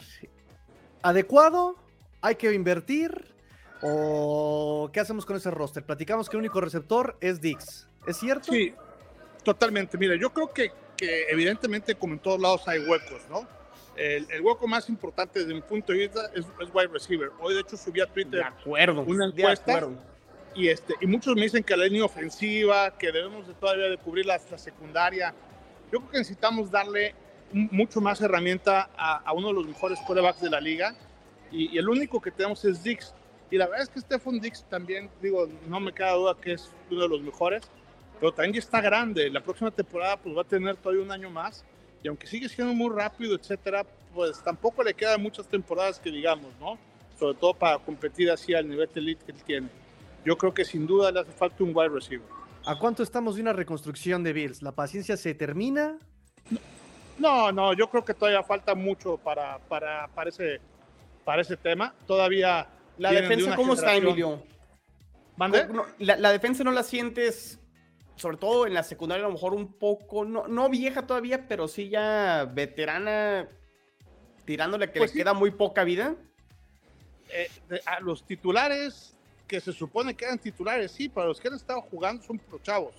¿adecuado? 1.02 1.78
¿Hay 2.22 2.36
que 2.36 2.52
invertir? 2.54 3.34
¿O 3.82 4.90
qué 4.92 5.00
hacemos 5.00 5.26
con 5.26 5.36
ese 5.36 5.52
roster? 5.52 5.84
Platicamos 5.84 6.30
que 6.30 6.38
el 6.38 6.40
único 6.40 6.60
receptor 6.60 7.18
es 7.22 7.40
Dix. 7.40 7.88
¿Es 8.08 8.18
cierto? 8.18 8.52
Sí, 8.52 8.74
totalmente. 9.44 9.98
Mira, 9.98 10.16
yo 10.16 10.32
creo 10.32 10.52
que, 10.52 10.72
que 10.98 11.28
evidentemente, 11.30 11.96
como 11.96 12.14
en 12.14 12.20
todos 12.20 12.40
lados, 12.40 12.68
hay 12.68 12.80
huecos, 12.80 13.22
¿no? 13.30 13.48
El, 13.96 14.30
el, 14.30 14.42
hueco 14.42 14.68
más 14.68 14.90
importante 14.90 15.40
desde 15.40 15.54
mi 15.54 15.62
punto 15.62 15.94
de 15.94 16.00
vista 16.00 16.30
es, 16.36 16.46
es, 16.46 16.70
wide 16.74 16.88
receiver. 16.88 17.30
Hoy, 17.40 17.54
de 17.54 17.62
hecho, 17.62 17.78
subí 17.78 18.02
a 18.02 18.08
Twitter 18.08 18.42
de 18.42 18.44
acuerdo, 18.44 19.02
una 19.04 19.28
encuesta 19.28 19.88
y, 20.56 20.70
este, 20.70 20.94
y 21.02 21.08
muchos 21.08 21.36
me 21.36 21.42
dicen 21.42 21.64
que 21.64 21.76
la 21.76 21.86
línea 21.86 22.06
ofensiva, 22.06 22.98
que 22.98 23.12
debemos 23.12 23.46
de 23.48 23.54
todavía 23.54 23.86
de 23.86 23.98
cubrir 23.98 24.26
la, 24.26 24.40
la 24.50 24.58
secundaria. 24.58 25.34
Yo 25.96 26.02
creo 26.02 26.12
que 26.12 26.18
necesitamos 26.18 26.70
darle 26.70 27.16
mucho 27.54 28.02
más 28.02 28.20
herramienta 28.20 28.90
a, 28.98 29.20
a 29.20 29.32
uno 29.32 29.48
de 29.48 29.54
los 29.54 29.66
mejores 29.66 29.98
quarterbacks 30.00 30.42
de 30.42 30.50
la 30.50 30.60
liga 30.60 30.94
y, 31.50 31.74
y, 31.74 31.78
el 31.78 31.88
único 31.88 32.20
que 32.20 32.32
tenemos 32.32 32.66
es 32.66 32.84
Dix. 32.84 33.14
Y 33.50 33.56
la 33.56 33.68
verdad 33.68 33.84
es 33.84 33.90
que 33.90 34.02
Stephon 34.02 34.42
Dix 34.42 34.66
también, 34.66 35.10
digo, 35.22 35.48
no 35.70 35.80
me 35.80 35.94
queda 35.94 36.12
duda 36.12 36.36
que 36.36 36.52
es 36.52 36.70
uno 36.92 37.04
de 37.04 37.08
los 37.08 37.22
mejores, 37.22 37.64
pero 38.20 38.34
también 38.34 38.56
ya 38.56 38.60
está 38.60 38.82
grande. 38.82 39.30
La 39.30 39.40
próxima 39.40 39.72
temporada 39.72 40.18
pues 40.18 40.36
va 40.36 40.42
a 40.42 40.44
tener 40.44 40.76
todavía 40.76 41.02
un 41.02 41.12
año 41.14 41.30
más 41.30 41.64
y 42.04 42.10
aunque 42.10 42.28
sigue 42.28 42.50
siendo 42.50 42.74
muy 42.74 42.94
rápido, 42.94 43.34
etcétera, 43.34 43.86
pues 44.14 44.44
tampoco 44.44 44.84
le 44.84 44.94
quedan 44.94 45.24
muchas 45.24 45.48
temporadas 45.48 45.98
que 45.98 46.12
digamos, 46.12 46.52
¿no? 46.60 46.78
Sobre 47.18 47.36
todo 47.36 47.54
para 47.54 47.80
competir 47.80 48.30
así 48.30 48.54
al 48.54 48.68
nivel 48.68 48.90
de 48.94 49.00
elite 49.00 49.24
que 49.24 49.32
él 49.32 49.44
tiene. 49.44 49.70
Yo 50.26 50.38
creo 50.38 50.54
que 50.54 50.66
sin 50.66 50.86
duda 50.86 51.10
le 51.10 51.22
hace 51.22 51.32
falta 51.32 51.64
un 51.64 51.72
wide 51.74 51.88
receiver. 51.88 52.45
¿A 52.66 52.80
cuánto 52.80 53.04
estamos 53.04 53.36
de 53.36 53.42
una 53.42 53.54
reconstrucción 53.54 54.24
de 54.24 54.34
Bills? 54.34 54.62
¿La 54.62 54.72
paciencia 54.72 55.18
se 55.18 55.36
termina? 55.36 56.00
No, 57.20 57.52
no, 57.52 57.74
yo 57.74 57.90
creo 57.90 58.04
que 58.04 58.14
todavía 58.14 58.44
falta 58.44 58.74
mucho 58.76 59.18
para, 59.18 59.60
para, 59.60 60.08
para, 60.10 60.30
ese, 60.30 60.60
para 61.24 61.42
ese 61.42 61.58
tema. 61.58 61.94
Todavía. 62.08 62.68
¿La 62.98 63.12
defensa 63.12 63.52
de 63.52 63.56
cómo 63.56 63.74
está, 63.74 63.96
Emilio? 63.96 64.44
¿Mande? 65.38 65.68
No, 65.68 65.86
la, 66.00 66.18
la, 66.18 66.32
defensa 66.32 66.64
no 66.64 66.72
la 66.72 66.84
sientes, 66.84 67.60
sobre 68.16 68.38
todo 68.38 68.66
en 68.66 68.74
la 68.74 68.84
secundaria, 68.84 69.26
a 69.26 69.28
lo 69.28 69.34
mejor 69.34 69.54
un 69.54 69.74
poco, 69.74 70.26
no, 70.26 70.48
no 70.48 70.70
vieja 70.70 71.06
todavía, 71.06 71.48
pero 71.48 71.68
sí 71.68 71.90
ya 71.90 72.50
veterana, 72.52 73.50
tirándole 74.46 74.92
que 74.92 75.00
pues 75.00 75.12
le 75.12 75.14
sí. 75.14 75.20
queda 75.20 75.34
muy 75.34 75.52
poca 75.52 75.84
vida. 75.84 76.16
Eh, 77.30 77.50
de, 77.70 77.82
a 77.86 78.00
los 78.00 78.26
titulares 78.26 79.15
que 79.48 79.60
se 79.62 79.72
supone 79.72 80.16
que 80.16 80.26
eran 80.26 80.40
titulares, 80.40 80.92
sí, 80.92 81.10
para 81.10 81.28
los 81.28 81.40
que 81.40 81.48
han 81.48 81.56
estado 81.56 81.82
jugando 81.82 82.24
son 82.24 82.40
pro 82.40 82.60
chavos. 82.60 82.96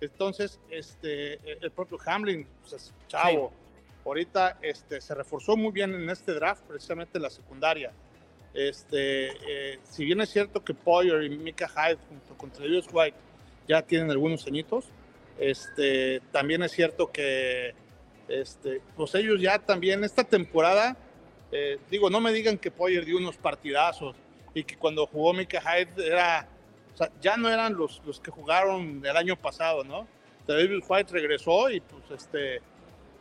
Entonces, 0.00 0.58
este, 0.70 1.38
el 1.64 1.70
propio 1.70 1.98
Hamlin, 2.04 2.46
pues 2.60 2.74
es 2.74 2.94
chavo. 3.08 3.50
Sí. 3.50 3.64
Ahorita 4.04 4.58
este, 4.60 5.00
se 5.00 5.14
reforzó 5.14 5.56
muy 5.56 5.72
bien 5.72 5.94
en 5.94 6.10
este 6.10 6.32
draft, 6.32 6.62
precisamente 6.64 7.18
en 7.18 7.22
la 7.22 7.30
secundaria. 7.30 7.92
Este, 8.52 9.28
eh, 9.28 9.78
si 9.82 10.04
bien 10.04 10.20
es 10.20 10.30
cierto 10.30 10.62
que 10.62 10.74
Poyer 10.74 11.24
y 11.24 11.30
Mika 11.30 11.68
Hyde 11.68 11.98
junto 12.08 12.36
con 12.36 12.50
Travis 12.50 12.86
White 12.92 13.16
ya 13.66 13.82
tienen 13.82 14.10
algunos 14.10 14.46
añitos, 14.46 14.86
este, 15.38 16.20
también 16.30 16.62
es 16.62 16.72
cierto 16.72 17.10
que 17.10 17.74
este, 18.28 18.80
pues 18.96 19.14
ellos 19.16 19.40
ya 19.40 19.58
también 19.58 20.04
esta 20.04 20.22
temporada, 20.22 20.96
eh, 21.50 21.78
digo, 21.90 22.10
no 22.10 22.20
me 22.20 22.32
digan 22.32 22.58
que 22.58 22.70
Poyer 22.70 23.04
dio 23.04 23.16
unos 23.16 23.36
partidazos 23.36 24.14
y 24.54 24.64
que 24.64 24.76
cuando 24.76 25.06
jugó 25.06 25.32
Mika 25.32 25.60
Hyde 25.60 26.06
era, 26.06 26.48
o 26.94 26.96
sea, 26.96 27.10
ya 27.20 27.36
no 27.36 27.50
eran 27.50 27.74
los, 27.74 28.00
los 28.06 28.20
que 28.20 28.30
jugaron 28.30 29.04
el 29.04 29.16
año 29.16 29.36
pasado, 29.36 29.84
¿no? 29.84 30.06
David 30.46 30.82
White 30.86 31.12
regresó 31.12 31.70
y 31.70 31.80
pues 31.80 32.02
este, 32.10 32.56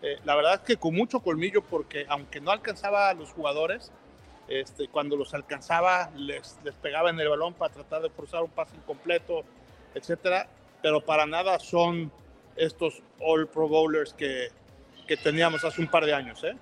eh, 0.02 0.20
la 0.26 0.36
verdad 0.36 0.56
es 0.56 0.60
que 0.62 0.78
con 0.78 0.94
mucho 0.94 1.22
colmillo 1.22 1.64
porque 1.64 2.06
aunque 2.08 2.40
no 2.40 2.52
alcanzaba 2.52 3.10
a 3.10 3.14
los 3.14 3.32
jugadores, 3.32 3.92
este, 4.48 4.88
cuando 4.90 5.16
los 5.16 5.34
alcanzaba 5.34 6.12
les, 6.16 6.60
les 6.64 6.76
pegaba 6.76 7.10
en 7.10 7.20
el 7.20 7.30
balón 7.30 7.54
para 7.54 7.74
tratar 7.74 8.02
de 8.02 8.10
forzar 8.10 8.44
un 8.44 8.50
pase 8.50 8.76
incompleto, 8.76 9.44
etcétera, 9.96 10.48
pero 10.82 11.02
para 11.02 11.26
nada 11.26 11.60
son 11.60 12.12
estos 12.56 13.02
All 13.20 13.48
Pro 13.48 13.68
Bowlers 13.68 14.14
que, 14.14 14.50
que 15.08 15.18
teníamos 15.18 15.64
hace 15.64 15.82
un 15.82 15.88
par 15.88 16.06
de 16.06 16.14
años, 16.14 16.44
¿eh? 16.44 16.56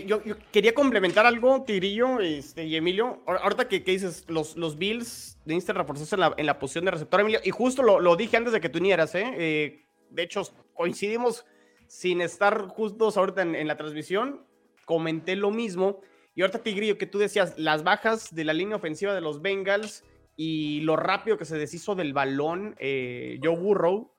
Yo, 0.00 0.22
quería 0.50 0.74
complementar 0.74 1.26
algo, 1.26 1.62
Tigrillo 1.64 2.20
este, 2.20 2.64
y 2.64 2.76
Emilio. 2.76 3.22
Ahorita 3.26 3.68
que, 3.68 3.82
que 3.82 3.92
dices, 3.92 4.24
los, 4.28 4.56
los 4.56 4.78
Bills 4.78 5.38
necesitan 5.44 5.76
reforzarse 5.76 6.14
en 6.14 6.20
la, 6.20 6.34
en 6.36 6.46
la 6.46 6.58
posición 6.58 6.84
de 6.84 6.92
receptor, 6.92 7.20
Emilio. 7.20 7.40
Y 7.44 7.50
justo 7.50 7.82
lo, 7.82 8.00
lo 8.00 8.16
dije 8.16 8.36
antes 8.36 8.52
de 8.52 8.60
que 8.60 8.68
tú 8.68 8.78
unieras, 8.78 9.14
¿eh? 9.14 9.32
¿eh? 9.36 9.86
De 10.10 10.22
hecho, 10.22 10.42
coincidimos 10.74 11.44
sin 11.86 12.20
estar 12.20 12.68
justos 12.68 13.16
ahorita 13.16 13.42
en, 13.42 13.54
en, 13.54 13.66
la 13.66 13.76
transmisión. 13.76 14.46
Comenté 14.86 15.36
lo 15.36 15.50
mismo. 15.50 16.00
Y 16.34 16.42
ahorita, 16.42 16.62
Tigrillo, 16.62 16.96
que 16.96 17.06
tú 17.06 17.18
decías, 17.18 17.58
las 17.58 17.84
bajas 17.84 18.34
de 18.34 18.44
la 18.44 18.54
línea 18.54 18.76
ofensiva 18.76 19.14
de 19.14 19.20
los 19.20 19.42
Bengals 19.42 20.04
y 20.36 20.80
lo 20.80 20.96
rápido 20.96 21.36
que 21.36 21.44
se 21.44 21.58
deshizo 21.58 21.94
del 21.94 22.12
balón 22.12 22.74
eh, 22.78 23.38
Joe 23.42 23.56
Burrow. 23.56 24.10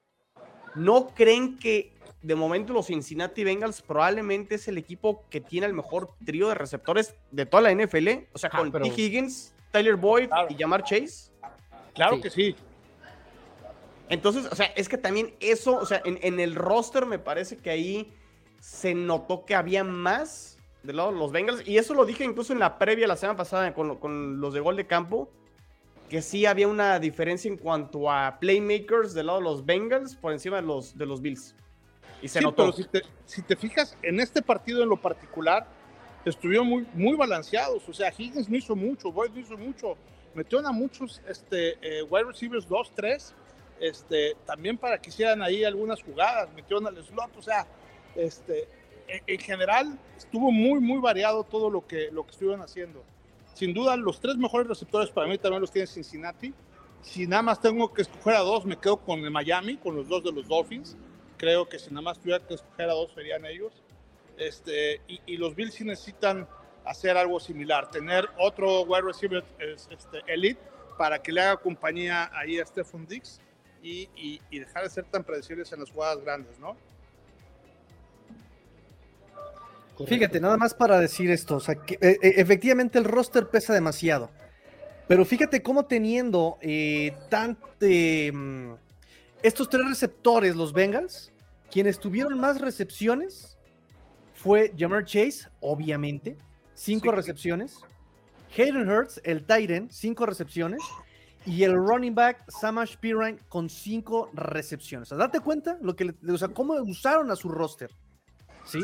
¿No 0.75 1.07
creen 1.15 1.57
que 1.57 1.92
de 2.23 2.35
momento 2.35 2.73
los 2.73 2.87
Cincinnati 2.87 3.43
Bengals 3.43 3.81
probablemente 3.81 4.55
es 4.55 4.67
el 4.69 4.77
equipo 4.77 5.23
que 5.29 5.41
tiene 5.41 5.67
el 5.67 5.73
mejor 5.73 6.09
trío 6.25 6.47
de 6.47 6.55
receptores 6.55 7.15
de 7.31 7.45
toda 7.45 7.63
la 7.63 7.73
NFL. 7.73 8.07
O 8.31 8.39
sea, 8.39 8.49
con 8.49 8.67
ah, 8.67 8.69
pero... 8.71 8.85
T. 8.85 8.93
Higgins, 9.01 9.53
Tyler 9.71 9.97
Boyd 9.97 10.29
claro. 10.29 10.47
y 10.49 10.55
Jamar 10.55 10.83
Chase. 10.83 11.31
Claro 11.93 12.15
sí. 12.15 12.21
que 12.21 12.29
sí. 12.29 12.55
Entonces, 14.09 14.45
o 14.49 14.55
sea, 14.55 14.67
es 14.67 14.87
que 14.87 14.97
también 14.97 15.33
eso, 15.39 15.75
o 15.75 15.85
sea, 15.85 16.01
en, 16.05 16.17
en, 16.21 16.39
el 16.39 16.55
roster 16.55 17.05
me 17.05 17.19
parece 17.19 17.57
que 17.57 17.69
ahí 17.69 18.13
se 18.59 18.93
notó 18.93 19.45
que 19.45 19.55
había 19.55 19.83
más 19.83 20.57
del 20.83 20.97
lado 20.97 21.11
de 21.11 21.17
los 21.17 21.31
Bengals. 21.31 21.67
Y 21.67 21.77
eso 21.77 21.93
lo 21.93 22.05
dije 22.05 22.23
incluso 22.23 22.53
en 22.53 22.59
la 22.59 22.77
previa 22.77 23.07
la 23.07 23.17
semana 23.17 23.37
pasada 23.37 23.73
con, 23.73 23.97
con 23.97 24.39
los 24.39 24.53
de 24.53 24.61
gol 24.61 24.77
de 24.77 24.87
campo. 24.87 25.29
Que 26.09 26.21
sí 26.21 26.45
había 26.45 26.67
una 26.67 26.99
diferencia 26.99 27.49
en 27.49 27.57
cuanto 27.57 28.09
a 28.11 28.37
playmakers 28.39 29.13
del 29.13 29.27
lado 29.27 29.39
de 29.39 29.45
los 29.45 29.65
Bengals 29.65 30.15
por 30.15 30.31
encima 30.31 30.57
de 30.57 30.61
los, 30.61 30.97
de 30.97 31.05
los 31.05 31.21
Bills. 31.21 31.55
Y 32.23 32.29
se 32.29 32.39
sí, 32.39 32.45
notó. 32.45 32.63
Pero 32.63 32.71
si 32.71 32.83
te, 32.85 33.01
si 33.25 33.41
te, 33.41 33.55
fijas, 33.57 33.97
en 34.01 34.21
este 34.21 34.41
partido 34.41 34.81
en 34.81 34.87
lo 34.87 34.95
particular, 34.95 35.67
estuvieron 36.23 36.67
muy, 36.67 36.87
muy 36.93 37.17
balanceados. 37.17 37.87
O 37.87 37.93
sea, 37.93 38.13
Higgins 38.17 38.47
no 38.47 38.55
hizo 38.55 38.77
mucho, 38.77 39.11
Boyd 39.11 39.31
no 39.31 39.41
hizo 39.41 39.57
mucho. 39.57 39.97
Metieron 40.33 40.65
a 40.65 40.71
muchos 40.71 41.21
este, 41.27 41.77
eh, 41.81 42.01
wide 42.01 42.23
receivers 42.23 42.65
2, 42.67 42.93
3, 42.95 43.35
este, 43.81 44.37
también 44.45 44.77
para 44.77 44.99
que 44.99 45.09
hicieran 45.09 45.41
ahí 45.41 45.65
algunas 45.65 46.01
jugadas. 46.01 46.49
Metieron 46.53 46.87
al 46.87 46.95
slot. 47.03 47.35
O 47.37 47.41
sea, 47.41 47.67
este, 48.15 48.69
en, 49.09 49.21
en, 49.27 49.39
general 49.39 49.99
estuvo 50.15 50.49
muy, 50.49 50.79
muy 50.79 51.01
variado 51.01 51.43
todo 51.43 51.69
lo 51.69 51.85
que, 51.85 52.09
lo 52.09 52.23
que 52.23 52.31
estuvieron 52.31 52.61
haciendo. 52.61 53.03
Sin 53.53 53.73
duda, 53.73 53.97
los 53.97 54.21
tres 54.21 54.37
mejores 54.37 54.69
receptores 54.69 55.11
para 55.11 55.27
mí 55.27 55.37
también 55.37 55.59
los 55.59 55.71
tiene 55.71 55.87
Cincinnati. 55.87 56.53
Si 57.01 57.27
nada 57.27 57.41
más 57.41 57.59
tengo 57.59 57.93
que 57.93 58.03
escoger 58.03 58.35
a 58.35 58.39
dos, 58.39 58.63
me 58.63 58.77
quedo 58.77 58.95
con 58.95 59.19
el 59.19 59.29
Miami, 59.29 59.75
con 59.75 59.93
los 59.93 60.07
dos 60.07 60.23
de 60.23 60.31
los 60.31 60.47
Dolphins 60.47 60.95
creo 61.43 61.67
que 61.67 61.77
si 61.77 61.89
nada 61.89 62.03
más 62.03 62.19
tuviera 62.19 62.39
que 62.39 62.53
escoger 62.53 62.89
a 62.89 62.93
dos 62.93 63.11
serían 63.13 63.45
ellos. 63.45 63.73
Este, 64.37 65.01
y, 65.09 65.19
y, 65.25 65.35
los 65.35 65.53
Bills 65.55 65.73
sí 65.73 65.83
necesitan 65.83 66.47
hacer 66.85 67.17
algo 67.17 67.37
similar, 67.39 67.91
tener 67.91 68.29
otro 68.39 68.83
wide 68.83 69.01
receiver 69.01 69.43
este, 69.59 70.21
elite, 70.27 70.59
para 70.97 71.21
que 71.21 71.33
le 71.33 71.41
haga 71.41 71.57
compañía 71.57 72.31
ahí 72.33 72.59
a 72.59 72.65
Stephon 72.65 73.05
Dix 73.05 73.41
y, 73.81 74.09
y, 74.15 74.41
y 74.49 74.59
dejar 74.59 74.83
de 74.83 74.89
ser 74.89 75.03
tan 75.03 75.23
predecibles 75.23 75.71
en 75.73 75.81
las 75.81 75.91
jugadas 75.91 76.23
grandes, 76.23 76.57
¿no? 76.59 76.77
Fíjate, 80.07 80.39
nada 80.39 80.57
más 80.57 80.73
para 80.73 80.99
decir 80.99 81.29
esto, 81.29 81.57
o 81.57 81.59
sea, 81.59 81.75
que, 81.75 81.95
eh, 81.95 82.17
eh, 82.21 82.33
efectivamente 82.37 82.97
el 82.97 83.05
roster 83.05 83.47
pesa 83.49 83.73
demasiado, 83.73 84.31
pero 85.07 85.25
fíjate 85.25 85.61
cómo 85.61 85.85
teniendo 85.85 86.57
eh, 86.61 87.13
tan, 87.29 87.57
eh, 87.81 88.31
mm, 88.33 88.73
estos 89.43 89.69
tres 89.69 89.85
receptores, 89.87 90.55
los 90.55 90.71
Bengals, 90.71 91.32
quienes 91.73 91.99
tuvieron 91.99 92.39
más 92.39 92.61
recepciones 92.61 93.57
fue 94.35 94.71
Jamar 94.77 95.05
Chase, 95.05 95.49
obviamente, 95.59 96.37
cinco 96.75 97.09
Sí. 97.09 97.15
recepciones, 97.15 97.79
Hayden 98.55 98.87
Hurts, 98.87 99.19
el 99.23 99.43
Titan, 99.43 99.89
cinco 99.89 100.27
recepciones, 100.27 100.79
y 101.45 101.63
el 101.63 101.73
running 101.73 102.13
back 102.13 102.43
Samash 102.49 102.95
Piran 102.97 103.39
con 103.49 103.69
cinco 103.69 104.29
recepciones. 104.33 105.11
O 105.11 105.15
sea, 105.17 105.25
date 105.25 105.39
cuenta 105.39 105.77
lo 105.81 105.95
que, 105.95 106.05
le- 106.05 106.31
o 106.31 106.37
sea, 106.37 106.49
cómo 106.49 106.75
usaron 106.75 107.31
a 107.31 107.35
su 107.35 107.49
roster, 107.49 107.89
¿sí? 108.65 108.79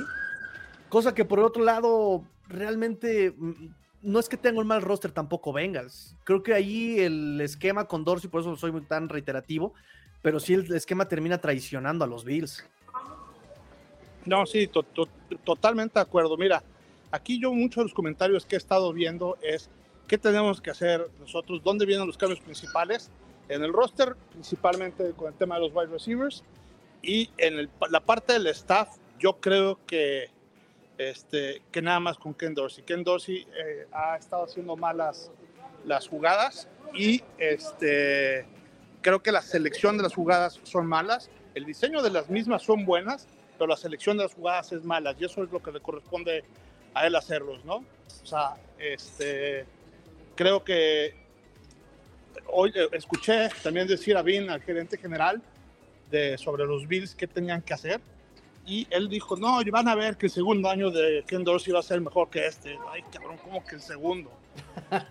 Cosa 0.89 1.13
que 1.13 1.23
por 1.25 1.38
el 1.39 1.45
otro 1.45 1.63
lado, 1.63 2.25
realmente 2.47 3.32
mm, 3.38 3.67
no 4.02 4.19
es 4.19 4.28
que 4.28 4.38
tenga 4.38 4.60
un 4.60 4.67
mal 4.67 4.82
roster 4.82 5.12
tampoco 5.12 5.54
Bengals. 5.54 6.15
Creo 6.23 6.41
que 6.41 6.54
ahí 6.56 6.99
el 6.99 7.39
esquema 7.41 7.86
con 7.86 8.04
Dorsey, 8.04 8.30
por 8.30 8.41
eso 8.41 8.56
soy 8.56 8.71
muy 8.71 8.82
tan 8.82 9.08
reiterativo, 9.08 9.73
pero 10.21 10.39
sí 10.39 10.54
el 10.56 10.73
esquema 10.73 11.08
termina 11.08 11.38
traicionando 11.38 12.04
a 12.04 12.08
los 12.08 12.25
Bills. 12.25 12.65
No, 14.30 14.46
sí, 14.46 14.68
to- 14.68 14.84
to- 14.84 15.10
totalmente 15.44 15.96
de 15.96 16.02
acuerdo. 16.02 16.38
Mira, 16.38 16.63
aquí 17.12 17.39
yo 17.42 17.52
muchos 17.54 17.78
de 17.78 17.84
los 17.84 17.94
comentarios 17.94 18.46
que 18.46 18.56
he 18.56 18.58
estado 18.58 18.94
viendo 18.94 19.38
es 19.42 19.70
qué 20.08 20.18
tenemos 20.18 20.62
que 20.62 20.70
hacer 20.72 21.08
nosotros, 21.20 21.62
dónde 21.63 21.86
vienen 21.86 22.06
los 22.08 22.18
cambios 22.18 22.39
principales 22.39 23.10
en 23.48 23.63
el 23.63 23.74
roster, 23.74 24.15
principalmente 24.32 25.12
con 25.13 25.28
el 25.30 25.34
tema 25.34 25.56
de 25.56 25.62
los 25.62 25.72
wide 25.74 25.88
receivers 25.88 26.44
y 27.02 27.30
en 27.38 27.70
la 27.89 28.00
parte 28.00 28.34
del 28.34 28.48
staff. 28.48 28.89
Yo 29.20 29.39
creo 29.39 29.80
que 29.86 30.30
este, 30.98 31.62
que 31.72 31.82
nada 31.82 32.00
más 32.00 32.18
con 32.18 32.34
Ken 32.34 32.54
Dorsey. 32.54 32.84
Ken 32.84 33.04
Dorsey 33.04 33.48
eh, 33.58 33.88
ha 33.92 34.18
estado 34.18 34.44
haciendo 34.44 34.76
malas 34.76 35.32
las 35.86 36.08
jugadas 36.08 36.68
y 36.94 37.24
este, 37.38 38.46
creo 39.02 39.24
que 39.24 39.32
la 39.32 39.42
selección 39.42 39.96
de 39.98 40.04
las 40.04 40.13
jugadas 40.13 40.60
son 40.63 40.86
malas, 40.88 41.30
el 41.56 41.65
diseño 41.65 42.02
de 42.02 42.10
las 42.12 42.30
mismas 42.30 42.63
son 42.63 42.86
buenas, 42.86 43.28
pero 43.60 43.69
la 43.69 43.78
selección 43.78 44.17
de 44.17 44.24
las 44.24 44.34
jugadas 44.34 44.72
es 44.72 44.84
mala 44.84 45.13
y 45.19 45.26
eso 45.26 45.43
es 45.43 45.52
lo 45.52 45.62
que 45.62 45.72
le 45.72 45.82
corresponde 45.82 46.45
a 46.93 47.06
él 47.06 47.15
hacerlos, 47.15 47.63
¿no? 47.65 47.76
O 47.76 48.26
sea, 48.26 48.56
este, 48.80 49.65
creo 50.36 50.63
que 50.63 51.13
hoy 52.48 52.72
eh, 52.74 52.88
escuché 52.93 53.50
también 53.62 53.86
decir 53.86 54.15
a 54.15 54.22
Vin, 54.22 54.50
al 54.50 54.62
gerente 54.62 54.98
general, 54.98 55.41
de, 56.10 56.38
sobre 56.38 56.65
los 56.65 56.88
Bills, 56.88 57.13
qué 57.13 57.28
tenían 57.28 57.62
que 57.62 57.74
hacer. 57.74 58.00
Y 58.65 58.88
él 58.91 59.10
dijo, 59.10 59.36
no, 59.36 59.60
van 59.72 59.88
a 59.88 59.95
ver 59.95 60.15
que 60.15 60.28
el 60.28 60.32
segundo 60.32 60.69
año 60.69 60.89
de 60.89 61.24
Ken 61.28 61.43
Dorsey 61.43 61.74
va 61.74 61.80
a 61.80 61.84
ser 61.84 62.02
mejor 62.02 62.30
que 62.30 62.45
este. 62.45 62.78
Ay, 62.91 63.04
cabrón, 63.12 63.38
¿cómo 63.43 63.63
que 63.63 63.76
el 63.76 63.82
segundo? 63.82 64.32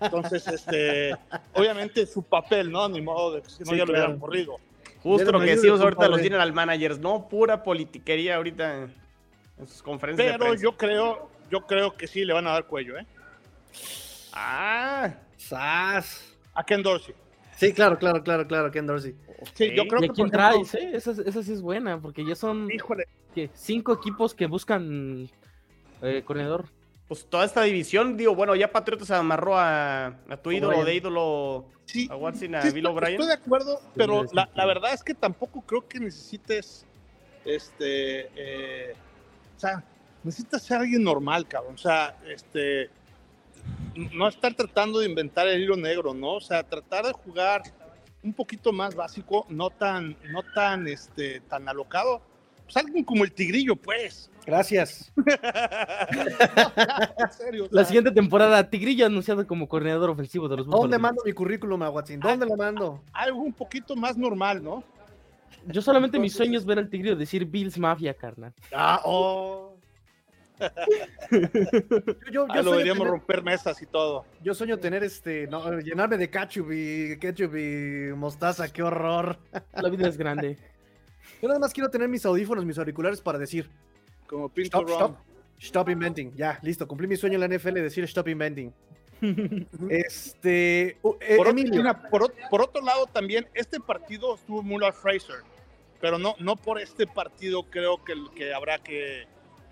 Entonces, 0.00 0.46
este, 0.46 1.14
obviamente 1.54 2.06
su 2.06 2.22
papel, 2.22 2.70
¿no? 2.70 2.88
Ni 2.88 3.00
modo 3.00 3.34
de 3.34 3.42
que 3.42 3.50
si 3.50 3.64
no 3.64 3.70
Sí, 3.70 3.76
ya 3.76 3.84
lo 3.84 3.86
claro. 3.86 4.04
hubieran 4.04 4.20
corrido. 4.20 4.58
Justo 5.16 5.32
lo 5.32 5.40
que 5.40 5.46
decimos 5.56 5.80
ahorita 5.80 5.96
compadre. 5.96 6.10
los 6.12 6.20
general 6.22 6.52
managers, 6.52 6.98
no 6.98 7.28
pura 7.28 7.62
politiquería 7.62 8.36
ahorita 8.36 8.76
en, 8.84 8.94
en 9.58 9.66
sus 9.66 9.82
conferencias 9.82 10.26
de 10.26 10.32
Pero 10.32 10.44
prensa. 10.46 10.62
yo 10.62 10.76
creo, 10.76 11.30
yo 11.50 11.66
creo 11.66 11.94
que 11.96 12.06
sí 12.06 12.24
le 12.24 12.32
van 12.32 12.46
a 12.46 12.50
dar 12.52 12.66
cuello, 12.66 12.98
¿eh? 12.98 13.06
Ah, 14.32 15.14
¡Sas! 15.36 16.36
A 16.54 16.64
Ken 16.64 16.82
Dorsey. 16.82 17.14
Sí, 17.56 17.72
claro, 17.72 17.98
claro, 17.98 18.22
claro, 18.22 18.46
claro, 18.46 18.70
Ken 18.70 18.86
Dorsey. 18.86 19.14
Sí, 19.54 19.72
yo 19.74 19.86
creo 19.88 20.02
¿Y 20.04 20.08
que 20.08 20.14
quién 20.14 20.30
traes? 20.30 20.74
eh? 20.74 20.90
Esa, 20.94 21.10
esa 21.12 21.42
sí 21.42 21.52
es 21.52 21.60
buena, 21.62 22.00
porque 22.00 22.24
ya 22.24 22.34
son 22.36 22.70
Híjole, 22.70 23.06
cinco 23.54 23.92
equipos 23.94 24.34
que 24.34 24.46
buscan 24.46 25.28
eh, 26.02 26.22
corredor. 26.24 26.66
Pues 27.08 27.24
toda 27.24 27.44
esta 27.44 27.62
división, 27.62 28.16
digo, 28.16 28.34
bueno, 28.34 28.54
ya 28.54 28.70
Patriotas 28.70 29.10
amarró 29.10 29.56
a, 29.56 30.06
a 30.28 30.36
tu 30.36 30.52
ídolo 30.52 30.84
de 30.84 30.94
ídolo, 30.94 31.64
sí, 31.86 32.06
a 32.10 32.16
Watson, 32.16 32.54
a 32.54 32.62
sí, 32.62 32.68
Bill 32.68 32.84
estoy, 32.86 32.92
O'Brien. 32.92 33.12
estoy 33.12 33.26
de 33.26 33.32
acuerdo, 33.32 33.80
pero 33.94 34.24
sí, 34.26 34.34
la, 34.34 34.44
sí. 34.44 34.50
la 34.54 34.66
verdad 34.66 34.92
es 34.92 35.02
que 35.02 35.14
tampoco 35.14 35.62
creo 35.62 35.88
que 35.88 35.98
necesites, 36.00 36.84
este, 37.46 38.28
eh, 38.36 38.94
o 39.56 39.60
sea, 39.60 39.82
necesitas 40.22 40.62
ser 40.62 40.78
alguien 40.78 41.02
normal, 41.02 41.48
cabrón. 41.48 41.74
O 41.74 41.78
sea, 41.78 42.14
este, 42.28 42.90
no 44.12 44.28
estar 44.28 44.52
tratando 44.54 44.98
de 45.00 45.06
inventar 45.06 45.48
el 45.48 45.62
hilo 45.62 45.76
negro, 45.76 46.12
¿no? 46.12 46.34
O 46.34 46.40
sea, 46.40 46.62
tratar 46.62 47.06
de 47.06 47.12
jugar 47.12 47.62
un 48.22 48.34
poquito 48.34 48.72
más 48.72 48.94
básico, 48.94 49.46
no 49.48 49.70
tan, 49.70 50.16
no 50.30 50.42
tan, 50.42 50.86
este, 50.88 51.40
tan 51.40 51.68
alocado. 51.68 52.20
Pues 52.70 52.76
alguien 52.84 53.02
como 53.02 53.24
el 53.24 53.32
tigrillo, 53.32 53.74
pues. 53.76 54.30
Gracias. 54.44 55.10
en 57.18 57.30
serio. 57.32 57.64
o 57.64 57.68
La 57.70 57.84
siguiente 57.86 58.10
temporada, 58.10 58.68
Tigrillo 58.68 59.06
anunciado 59.06 59.46
como 59.46 59.66
coordinador 59.68 60.10
ofensivo 60.10 60.48
de 60.48 60.58
los 60.58 60.66
¿Dónde 60.66 60.96
Buffalo 60.96 60.98
mando 61.00 61.22
mi 61.24 61.32
currículum 61.32 61.82
a 61.82 61.88
Watson? 61.90 62.20
¿Dónde 62.20 62.44
lo 62.46 62.56
mando? 62.56 63.02
algo 63.12 63.40
un 63.40 63.52
poquito 63.54 63.96
más 63.96 64.16
normal, 64.18 64.62
¿no? 64.62 64.84
Yo 65.66 65.80
solamente 65.82 66.18
mi 66.18 66.26
Entonces- 66.26 66.36
sueño 66.36 66.58
es 66.58 66.64
ver 66.66 66.78
al 66.78 66.88
Tigrillo 66.90 67.16
decir 67.16 67.44
Bills 67.46 67.78
Mafia, 67.78 68.12
carnal. 68.14 68.52
Ah, 68.74 69.00
oh. 69.04 69.74
yo, 71.30 71.38
yo, 72.32 72.46
Ah, 72.48 72.56
yo 72.56 72.62
lo 72.64 72.70
deberíamos 72.72 72.98
tener, 72.98 73.10
romper 73.12 73.42
mesas 73.42 73.80
y 73.80 73.86
todo. 73.86 74.24
yo 74.42 74.54
sueño 74.54 74.76
tener 74.78 75.04
este, 75.04 75.46
no, 75.46 75.78
llenarme 75.80 76.16
de 76.18 76.28
ketchup 76.30 76.70
y 76.72 77.18
ketchup 77.18 77.54
y 77.56 78.12
mostaza, 78.14 78.68
qué 78.72 78.82
horror. 78.82 79.38
La 79.74 79.88
vida 79.88 80.08
es 80.08 80.16
grande. 80.18 80.58
Yo 81.40 81.48
nada 81.48 81.60
más 81.60 81.72
quiero 81.72 81.90
tener 81.90 82.08
mis 82.08 82.24
audífonos, 82.26 82.64
mis 82.64 82.78
auriculares 82.78 83.20
para 83.20 83.38
decir, 83.38 83.68
Como 84.26 84.48
Pinto 84.48 84.78
stop, 84.80 84.90
stop, 84.90 85.16
stop 85.58 85.88
inventing. 85.90 86.34
Ya, 86.34 86.58
listo, 86.62 86.86
cumplí 86.88 87.06
mi 87.06 87.16
sueño 87.16 87.34
en 87.42 87.48
la 87.50 87.56
NFL 87.58 87.74
de 87.74 87.82
decir 87.82 88.04
stop 88.04 88.28
inventing. 88.28 88.72
Este, 89.88 90.96
uh, 91.02 91.14
eh, 91.20 91.36
Por, 91.36 91.48
Emilio, 91.48 91.76
mira, 91.76 92.02
por 92.08 92.32
por 92.50 92.62
otro 92.62 92.82
lado, 92.82 93.06
también 93.06 93.48
este 93.54 93.80
partido 93.80 94.34
estuvo 94.36 94.62
Muller 94.62 94.92
Fraser, 94.92 95.36
pero 96.00 96.18
no, 96.18 96.34
no 96.38 96.56
por 96.56 96.80
este 96.80 97.06
partido 97.06 97.64
creo 97.64 98.02
que, 98.04 98.14
que 98.34 98.54
habrá 98.54 98.78
que, 98.78 99.26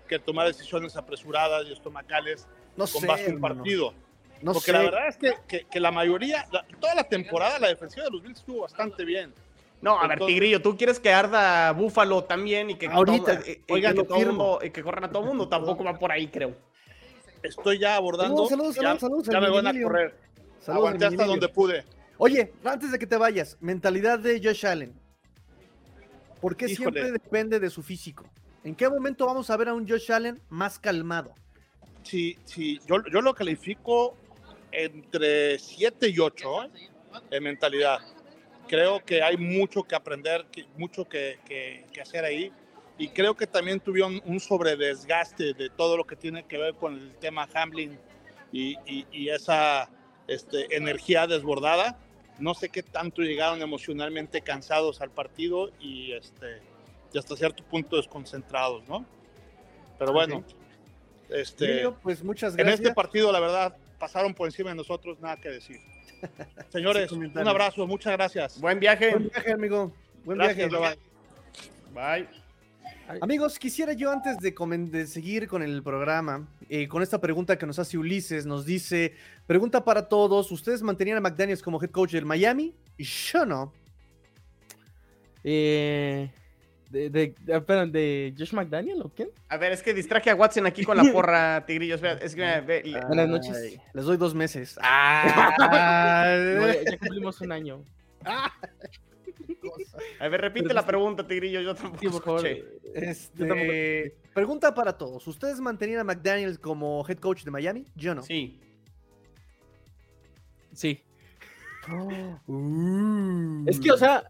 que 0.07 0.19
tomar 0.19 0.47
decisiones 0.47 0.95
apresuradas 0.97 1.65
y 1.67 1.73
estomacales 1.73 2.47
no 2.75 2.85
con 2.87 3.01
sé, 3.01 3.07
base 3.07 3.25
en 3.27 3.35
un 3.35 3.41
partido. 3.41 3.93
no 4.41 4.53
Porque 4.53 4.65
sé. 4.71 4.73
la 4.73 4.79
verdad 4.83 5.07
es 5.07 5.17
que, 5.17 5.33
que- 5.47 5.65
que 5.65 5.79
la 5.79 5.91
mayoría, 5.91 6.45
la- 6.51 6.65
toda 6.79 6.95
la 6.95 7.03
temporada, 7.05 7.57
la 7.59 7.69
defensiva 7.69 8.05
de 8.05 8.11
los 8.11 8.21
Bills 8.21 8.39
estuvo 8.39 8.61
bastante 8.61 9.05
bien. 9.05 9.33
No, 9.81 9.99
a 9.99 10.07
ver, 10.07 10.19
Tigrillo, 10.19 10.61
tú 10.61 10.75
quieres 10.75 10.99
que 10.99 11.11
arda 11.13 11.71
Búfalo 11.71 12.23
también 12.23 12.71
y 12.71 12.75
que, 12.75 12.87
Ahorita, 12.87 13.39
todo- 13.39 13.47
y- 13.51 13.61
y 13.67 13.73
oigan, 13.73 13.95
que 13.95 14.03
todo 14.03 14.17
firmo. 14.17 14.31
mundo, 14.33 14.59
y 14.65 14.69
que 14.71 14.81
corran 14.83 15.03
a 15.03 15.11
todo 15.11 15.23
mundo, 15.23 15.47
tampoco 15.47 15.83
va 15.83 15.97
por 15.99 16.11
ahí, 16.11 16.27
creo. 16.27 16.55
Estoy 17.43 17.77
ya 17.79 17.95
abordando. 17.95 18.47
Saludos, 18.47 18.49
saludos, 18.49 18.75
ya, 18.75 18.81
saludos, 18.81 19.25
saludos, 19.25 19.27
ya 19.27 19.39
me 19.39 19.49
van 19.49 19.67
a 19.67 19.81
correr. 19.83 20.15
Saludos, 20.59 20.87
Aguanté 20.87 21.05
hasta 21.05 21.25
donde 21.25 21.49
pude. 21.49 21.85
Oye, 22.17 22.51
antes 22.63 22.91
de 22.91 22.97
que 22.97 23.05
te 23.05 23.15
vayas, 23.17 23.55
mentalidad 23.61 24.17
de 24.17 24.41
Josh 24.43 24.65
Allen. 24.65 24.93
¿Por 26.41 26.55
qué 26.55 26.65
Híjole. 26.65 26.75
siempre 26.99 27.11
depende 27.11 27.59
de 27.59 27.69
su 27.69 27.83
físico? 27.83 28.25
¿En 28.63 28.75
qué 28.75 28.89
momento 28.89 29.25
vamos 29.27 29.49
a 29.51 29.57
ver 29.57 29.69
a 29.69 29.73
un 29.75 29.87
Josh 29.87 30.11
Allen 30.11 30.41
más 30.49 30.79
calmado? 30.79 31.33
Sí, 32.03 32.37
sí, 32.45 32.79
yo, 32.87 32.97
yo 33.11 33.21
lo 33.21 33.33
califico 33.35 34.15
entre 34.71 35.59
7 35.59 36.09
y 36.09 36.19
8 36.19 36.63
¿eh? 36.63 36.69
en 37.31 37.43
mentalidad. 37.43 37.99
Creo 38.67 39.03
que 39.03 39.21
hay 39.23 39.37
mucho 39.37 39.83
que 39.83 39.95
aprender, 39.95 40.45
mucho 40.77 41.07
que, 41.07 41.39
que- 41.47 41.85
que 41.93 42.01
hacer 42.01 42.25
ahí. 42.25 42.51
Y 42.97 43.09
creo 43.09 43.35
que 43.35 43.45
también 43.47 43.79
tuvieron 43.79 44.21
un 44.25 44.39
sobredesgaste 44.39 45.53
de 45.53 45.69
todo 45.69 45.97
lo 45.97 46.05
que 46.05 46.15
tiene 46.15 46.43
que 46.45 46.57
ver 46.57 46.73
con 46.75 46.95
el 46.95 47.15
tema 47.15 47.47
Hamlin 47.53 47.97
y, 48.51 48.75
y- 48.85 49.05
y 49.11 49.29
esa 49.29 49.89
este, 50.27 50.75
energía 50.75 51.27
desbordada. 51.27 51.97
No 52.39 52.53
sé 52.53 52.69
qué 52.69 52.83
tanto 52.83 53.21
llegaron 53.21 53.61
emocionalmente 53.61 54.41
cansados 54.41 54.99
al 55.01 55.09
partido 55.11 55.71
y, 55.79 56.11
este, 56.13 56.61
y 57.13 57.17
hasta 57.17 57.35
cierto 57.35 57.63
punto 57.63 57.95
desconcentrados, 57.97 58.87
¿no? 58.87 59.05
Pero 59.97 60.13
bueno, 60.13 60.43
este, 61.29 61.65
Emilio, 61.65 61.97
pues 62.03 62.23
muchas 62.23 62.51
en 62.53 62.57
gracias. 62.57 62.79
este 62.81 62.93
partido, 62.93 63.31
la 63.31 63.39
verdad, 63.39 63.75
pasaron 63.99 64.33
por 64.33 64.47
encima 64.47 64.69
de 64.71 64.75
nosotros, 64.75 65.19
nada 65.19 65.37
que 65.37 65.49
decir. 65.49 65.79
Señores, 66.69 67.11
un 67.11 67.47
abrazo, 67.47 67.85
muchas 67.87 68.13
gracias. 68.13 68.59
Buen 68.59 68.79
viaje. 68.79 69.11
Buen 69.11 69.29
viaje, 69.29 69.51
amigo. 69.53 69.93
Buen 70.23 70.37
Gracias, 70.37 70.69
viaje. 70.69 70.99
bye. 71.93 72.23
Bye. 72.23 73.19
Amigos, 73.21 73.57
quisiera 73.57 73.93
yo 73.93 74.11
antes 74.11 74.37
de 74.39 75.07
seguir 75.07 75.47
con 75.47 75.63
el 75.63 75.81
programa, 75.81 76.45
eh, 76.67 76.89
con 76.89 77.01
esta 77.01 77.21
pregunta 77.21 77.57
que 77.57 77.65
nos 77.65 77.79
hace 77.79 77.97
Ulises, 77.97 78.45
nos 78.45 78.65
dice, 78.65 79.13
pregunta 79.45 79.85
para 79.85 80.09
todos, 80.09 80.51
¿ustedes 80.51 80.81
mantenían 80.81 81.17
a 81.17 81.21
McDaniels 81.21 81.61
como 81.61 81.81
head 81.81 81.91
coach 81.91 82.11
del 82.11 82.25
Miami? 82.25 82.75
Yo 82.97 83.45
no. 83.45 83.71
Eh, 85.45 86.29
¿De, 86.89 87.09
de, 87.09 87.35
de, 87.41 87.85
de 87.87 88.33
Josh 88.37 88.53
McDaniel 88.53 89.01
o 89.01 89.09
quién? 89.09 89.29
A 89.49 89.57
ver, 89.57 89.73
es 89.73 89.83
que 89.83 89.93
distraje 89.93 90.29
a 90.29 90.35
Watson 90.35 90.65
aquí 90.65 90.83
con 90.83 90.95
la 90.95 91.03
porra, 91.11 91.65
Tigrillo. 91.65 91.95
Espera, 91.95 92.13
es 92.21 92.33
que 92.33 92.61
ve, 92.61 92.83
le- 92.83 93.01
Buenas 93.07 93.27
noches. 93.27 93.55
Ay, 93.55 93.81
les 93.93 94.05
doy 94.05 94.17
dos 94.17 94.33
meses. 94.33 94.77
No, 95.57 96.67
ya, 96.73 96.97
cumplimos 96.97 97.41
un 97.41 97.51
año. 97.51 97.83
a 100.19 100.27
ver, 100.27 100.41
repite 100.41 100.73
la 100.73 100.85
pregunta, 100.85 101.25
Tigrillo. 101.27 101.61
Yo 101.61 101.75
tampoco 101.75 101.99
Sí, 101.99 102.07
por 102.09 102.23
favor. 102.23 102.47
Este, 102.93 104.15
pregunta 104.33 104.73
para 104.73 104.97
todos. 104.97 105.27
¿Ustedes 105.27 105.59
mantenían 105.59 105.99
a 105.99 106.03
McDaniels 106.03 106.57
como 106.57 107.05
head 107.07 107.17
coach 107.17 107.43
de 107.43 107.51
Miami? 107.51 107.85
Yo 107.95 108.15
no. 108.15 108.23
Sí. 108.23 108.59
Sí. 110.73 111.03
Uh. 112.47 113.63
Es 113.67 113.79
que, 113.79 113.91
o 113.91 113.97
sea, 113.97 114.23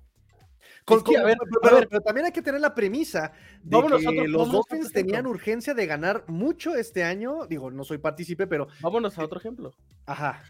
Con- 0.87 1.01
con- 1.01 1.17
a 1.17 1.23
ver, 1.23 1.37
pero, 1.37 1.57
a 1.57 1.61
pero- 1.61 1.75
ver. 1.75 1.87
pero 1.89 2.01
también 2.01 2.25
hay 2.27 2.31
que 2.31 2.41
tener 2.41 2.61
la 2.61 2.73
premisa 2.73 3.33
de 3.61 3.77
que 3.81 4.27
los 4.29 4.49
Dolphins 4.51 4.91
tenían 4.93 5.27
urgencia 5.27 5.73
de 5.73 5.85
ganar 5.85 6.23
mucho 6.27 6.75
este 6.75 7.03
año. 7.03 7.45
Digo, 7.45 7.69
no 7.69 7.83
soy 7.83 7.97
partícipe, 7.97 8.47
pero 8.47 8.67
vámonos 8.79 9.17
a 9.17 9.23
otro 9.25 9.37
ejemplo. 9.39 9.73
ajá. 10.05 10.41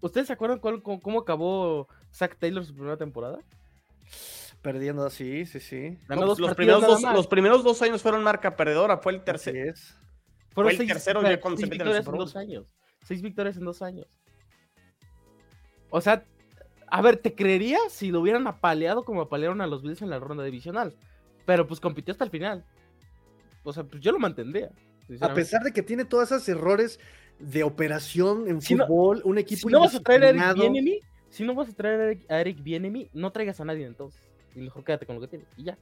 ¿Ustedes 0.00 0.28
se 0.28 0.32
acuerdan 0.32 0.60
cuál- 0.60 0.80
cómo, 0.82 1.00
cómo 1.00 1.20
acabó 1.20 1.88
Zach 2.12 2.36
Taylor 2.38 2.64
su 2.64 2.72
primera 2.72 2.96
temporada? 2.96 3.38
Perdiendo 4.62 5.04
así, 5.04 5.44
sí, 5.46 5.58
sí. 5.60 5.98
Ganó 6.08 6.20
No, 6.22 6.26
dos 6.28 6.38
pues, 6.38 6.48
los, 6.48 6.56
primeros 6.56 6.82
dos, 6.82 7.02
los 7.02 7.26
primeros 7.26 7.64
dos 7.64 7.82
años 7.82 8.00
fueron 8.02 8.22
marca 8.22 8.54
perdedora. 8.56 8.98
Fue 8.98 9.12
el 9.12 9.18
Así 9.18 9.24
tercer. 9.26 9.56
es. 9.56 9.96
Fueron 10.50 10.72
el 10.72 10.86
tercero 10.86 11.22
ya 11.22 11.40
cuando 11.40 11.60
se 11.60 11.66
seis 11.68 11.80
en 11.80 12.04
dos 12.12 12.36
años. 12.36 12.66
Seis 13.02 13.22
victorias 13.22 13.56
en 13.56 13.64
dos 13.64 13.82
años. 13.82 14.06
O 15.90 16.00
sea, 16.00 16.24
a 16.90 17.02
ver, 17.02 17.16
te 17.18 17.34
creería 17.34 17.78
si 17.88 18.10
lo 18.10 18.20
hubieran 18.20 18.46
apaleado 18.46 19.04
como 19.04 19.20
apalearon 19.22 19.60
a 19.60 19.66
los 19.66 19.82
Bills 19.82 20.02
en 20.02 20.10
la 20.10 20.18
ronda 20.18 20.44
divisional. 20.44 20.94
Pero 21.46 21.66
pues 21.66 21.80
compitió 21.80 22.12
hasta 22.12 22.24
el 22.24 22.30
final. 22.30 22.64
O 23.62 23.72
sea, 23.72 23.84
pues 23.84 24.02
yo 24.02 24.12
lo 24.12 24.18
mantendría. 24.18 24.70
A 25.20 25.32
pesar 25.32 25.62
de 25.62 25.72
que 25.72 25.82
tiene 25.82 26.04
todos 26.04 26.30
esos 26.30 26.48
errores 26.48 27.00
de 27.38 27.62
operación 27.62 28.48
en 28.48 28.60
Si 28.60 28.74
no- 28.74 28.86
fútbol, 28.86 29.22
un 29.24 29.38
equipo 29.38 29.68
si 29.68 29.72
no 29.72 29.80
vas 29.80 29.94
a 29.94 30.00
traer 30.00 30.24
a 30.24 30.28
Eric. 30.50 30.54
Bienemy, 30.54 31.00
si 31.30 31.44
no 31.44 31.54
vas 31.54 31.68
a 31.68 31.72
traer 31.72 32.18
a 32.28 32.40
Eric, 32.40 32.62
Bieniemy, 32.62 33.10
no 33.14 33.30
traigas 33.32 33.60
a 33.60 33.64
nadie 33.64 33.86
entonces. 33.86 34.20
Y 34.54 34.60
mejor 34.60 34.84
quédate 34.84 35.06
con 35.06 35.14
lo 35.16 35.20
que 35.22 35.28
tienes. 35.28 35.48
Y 35.56 35.64
ya. 35.64 35.78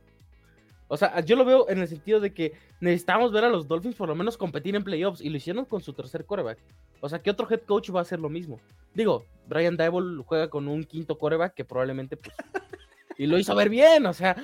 O 0.89 0.97
sea, 0.97 1.19
yo 1.21 1.35
lo 1.37 1.45
veo 1.45 1.69
en 1.69 1.79
el 1.79 1.89
sentido 1.89 2.21
de 2.21 2.33
que 2.33 2.53
necesitamos 2.81 3.33
ver 3.33 3.45
a 3.45 3.49
los 3.49 3.67
Dolphins 3.67 3.97
por 3.97 4.09
lo 4.09 4.15
menos 4.15 4.37
competir 4.37 4.77
en 4.77 4.85
playoffs. 4.85 5.21
Y 5.21 5.29
lo 5.31 5.37
hicieron 5.37 5.65
con 5.65 5.81
su 5.83 5.93
tercer 5.93 6.25
quarterback. 6.25 6.59
O 7.01 7.09
sea, 7.09 7.19
¿qué 7.21 7.31
otro 7.31 7.49
head 7.51 7.63
coach 7.63 7.91
va 7.93 7.99
a 7.99 8.03
hacer 8.03 8.21
lo 8.21 8.29
mismo? 8.29 8.61
Digo, 8.95 9.25
Brian 9.49 9.77
Dable 9.77 10.23
juega 10.25 10.49
con 10.49 10.69
un 10.69 10.85
quinto 10.85 11.19
quarterback 11.19 11.55
que 11.55 11.65
probablemente 11.65 12.17
pues. 12.17 12.35
y 13.19 13.27
lo 13.27 13.37
hizo 13.39 13.55
ver 13.57 13.69
bien, 13.69 14.07
o 14.07 14.13
sea. 14.13 14.37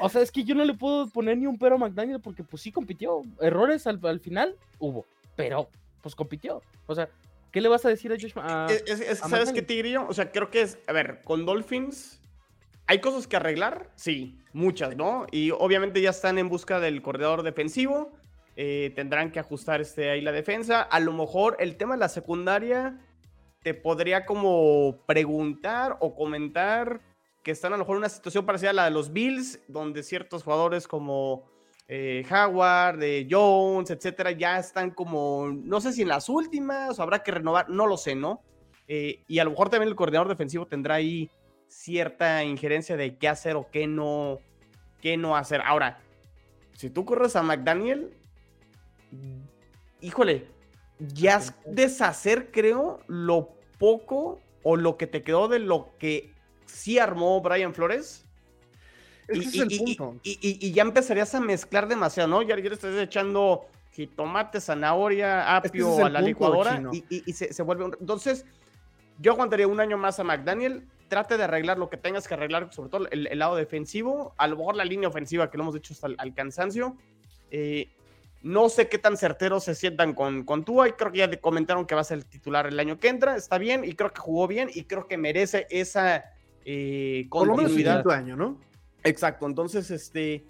O 0.00 0.08
sea, 0.08 0.22
es 0.22 0.32
que 0.32 0.44
yo 0.44 0.54
no 0.54 0.64
le 0.64 0.74
puedo 0.74 1.08
poner 1.08 1.36
ni 1.36 1.46
un 1.46 1.58
pero 1.58 1.74
a 1.74 1.78
McDaniel 1.78 2.20
porque 2.20 2.42
pues 2.42 2.62
sí 2.62 2.72
compitió. 2.72 3.22
Errores 3.40 3.86
al, 3.86 4.00
al 4.04 4.18
final 4.20 4.56
hubo, 4.78 5.06
pero 5.36 5.68
pues 6.02 6.14
compitió. 6.14 6.62
O 6.86 6.94
sea, 6.94 7.08
¿qué 7.52 7.60
le 7.60 7.68
vas 7.68 7.84
a 7.84 7.90
decir 7.90 8.10
a 8.12 8.16
Josh? 8.18 8.34
Ma- 8.34 8.66
a- 8.66 8.72
Es- 8.72 8.82
es- 8.86 9.00
es- 9.00 9.22
a 9.22 9.28
¿Sabes 9.28 9.50
qué, 9.50 9.60
McDaniel? 9.60 9.66
Tigrillo? 9.66 10.06
O 10.08 10.14
sea, 10.14 10.32
creo 10.32 10.50
que 10.50 10.62
es. 10.62 10.78
A 10.86 10.92
ver, 10.92 11.20
con 11.22 11.44
Dolphins. 11.44 12.19
¿Hay 12.90 12.98
cosas 12.98 13.28
que 13.28 13.36
arreglar? 13.36 13.92
Sí, 13.94 14.40
muchas, 14.52 14.96
¿no? 14.96 15.24
Y 15.30 15.52
obviamente 15.52 16.02
ya 16.02 16.10
están 16.10 16.38
en 16.38 16.48
busca 16.48 16.80
del 16.80 17.02
corredor 17.02 17.44
defensivo. 17.44 18.10
eh, 18.56 18.92
tendrán 18.96 19.30
que 19.30 19.38
ajustar 19.38 19.80
este, 19.80 20.10
ahí 20.10 20.20
la 20.20 20.32
defensa. 20.32 20.82
A 20.82 20.98
lo 20.98 21.12
mejor 21.12 21.56
el 21.60 21.76
tema 21.76 21.94
de 21.94 22.00
la 22.00 22.08
secundaria 22.08 22.98
te 23.62 23.74
podría 23.74 24.26
como 24.26 25.04
preguntar 25.06 25.98
o 26.00 26.16
comentar 26.16 27.00
que 27.44 27.52
están 27.52 27.72
a 27.72 27.76
lo 27.76 27.84
mejor 27.84 27.94
en 27.94 27.98
una 27.98 28.08
situación 28.08 28.44
parecida 28.44 28.70
a 28.70 28.72
la 28.72 28.84
de 28.86 28.90
los 28.90 29.12
Bills, 29.12 29.60
donde 29.68 30.02
ciertos 30.02 30.42
jugadores 30.42 30.88
como 30.88 31.48
eh, 31.86 32.26
Howard, 32.28 33.00
eh, 33.04 33.28
Jones, 33.30 33.90
etcétera, 33.90 34.32
ya 34.32 34.58
están 34.58 34.90
como, 34.90 35.46
no 35.46 35.80
sé 35.80 35.92
si 35.92 36.02
en 36.02 36.08
las 36.08 36.28
últimas, 36.28 36.98
o 36.98 37.02
habrá 37.04 37.22
que 37.22 37.30
renovar, 37.30 37.70
no 37.70 37.86
lo 37.86 37.96
sé, 37.96 38.16
¿no? 38.16 38.42
Y 38.88 39.38
a 39.38 39.44
lo 39.44 39.50
mejor 39.50 39.68
también 39.68 39.88
el 39.88 39.94
coordinador 39.94 40.26
defensivo 40.26 40.66
tendrá 40.66 40.96
ahí 40.96 41.30
cierta 41.70 42.44
injerencia 42.44 42.96
de 42.96 43.16
qué 43.16 43.28
hacer 43.28 43.56
o 43.56 43.70
qué 43.70 43.86
no, 43.86 44.40
qué 45.00 45.16
no 45.16 45.36
hacer. 45.36 45.62
Ahora, 45.64 46.00
si 46.74 46.90
tú 46.90 47.04
corres 47.04 47.36
a 47.36 47.42
McDaniel, 47.42 48.12
híjole, 50.00 50.46
ya 50.98 51.36
es 51.38 51.54
deshacer, 51.64 52.50
creo, 52.50 53.00
lo 53.06 53.50
poco 53.78 54.40
o 54.62 54.76
lo 54.76 54.96
que 54.96 55.06
te 55.06 55.22
quedó 55.22 55.48
de 55.48 55.60
lo 55.60 55.96
que 55.98 56.34
sí 56.66 56.98
armó 56.98 57.40
Brian 57.40 57.72
Flores. 57.72 58.26
Ese 59.28 59.48
es 59.48 59.54
el 59.60 59.78
punto. 59.78 60.16
y- 60.24 60.38
y- 60.42 60.66
y 60.66 60.72
ya 60.72 60.82
empezarías 60.82 61.34
a 61.36 61.40
mezclar 61.40 61.86
demasiado, 61.86 62.28
¿no? 62.28 62.42
Ya, 62.42 62.56
ya 62.56 62.68
le 62.68 62.74
estás 62.74 62.96
echando 62.96 63.66
jitomate, 63.92 64.60
zanahoria, 64.60 65.58
Es 65.58 65.70
que 65.70 65.78
ese 65.78 65.86
apio 65.86 65.92
es 65.92 65.98
el 65.98 66.04
a 66.04 66.08
la 66.10 66.18
punto, 66.18 66.28
licuadora 66.28 66.82
y, 66.92 67.04
y- 67.08 67.22
y 67.26 67.32
se, 67.32 67.52
se 67.52 67.62
vuelve 67.62 67.84
un... 67.84 67.96
Entonces, 68.00 68.44
yo 69.18 69.32
aguantaría 69.32 69.68
un 69.68 69.78
año 69.78 69.96
más 69.96 70.18
a 70.18 70.24
McDaniel, 70.24 70.84
trate 71.10 71.36
de 71.36 71.44
arreglar 71.44 71.76
lo 71.76 71.90
que 71.90 71.98
tengas 71.98 72.26
que 72.26 72.32
arreglar, 72.32 72.72
sobre 72.72 72.88
todo 72.88 73.06
el, 73.10 73.26
el 73.26 73.38
lado 73.38 73.56
defensivo, 73.56 74.34
a 74.38 74.46
lo 74.46 74.56
mejor 74.56 74.76
la 74.76 74.84
línea 74.86 75.10
ofensiva, 75.10 75.50
que 75.50 75.58
lo 75.58 75.64
hemos 75.64 75.74
dicho 75.74 75.92
hasta 75.92 76.06
el 76.06 76.16
al 76.18 76.32
cansancio. 76.32 76.96
Eh, 77.50 77.90
no 78.42 78.70
sé 78.70 78.88
qué 78.88 78.96
tan 78.96 79.18
certeros 79.18 79.64
se 79.64 79.74
sientan 79.74 80.14
con, 80.14 80.44
con 80.44 80.64
Tua 80.64 80.88
y 80.88 80.92
creo 80.92 81.12
que 81.12 81.18
ya 81.18 81.28
te 81.28 81.38
comentaron 81.40 81.84
que 81.84 81.94
va 81.94 82.00
a 82.00 82.04
ser 82.04 82.18
el 82.18 82.24
titular 82.24 82.66
el 82.66 82.80
año 82.80 82.98
que 82.98 83.08
entra, 83.08 83.36
está 83.36 83.58
bien 83.58 83.84
y 83.84 83.92
creo 83.94 84.10
que 84.12 84.20
jugó 84.20 84.46
bien 84.46 84.70
y 84.72 84.84
creo 84.84 85.06
que 85.06 85.18
merece 85.18 85.66
esa 85.68 86.24
eh, 86.64 87.26
Por 87.30 87.46
lo 87.48 87.54
menos 87.56 87.72
continuidad. 87.72 88.10
año, 88.10 88.36
¿no? 88.36 88.58
Exacto, 89.04 89.46
entonces, 89.46 89.90
este, 89.90 90.46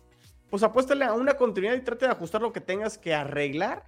pues 0.50 0.62
apuéstale 0.62 1.04
a 1.04 1.14
una 1.14 1.34
continuidad 1.34 1.74
y 1.74 1.80
trate 1.80 2.06
de 2.06 2.12
ajustar 2.12 2.42
lo 2.42 2.52
que 2.52 2.60
tengas 2.60 2.96
que 2.96 3.12
arreglar 3.12 3.84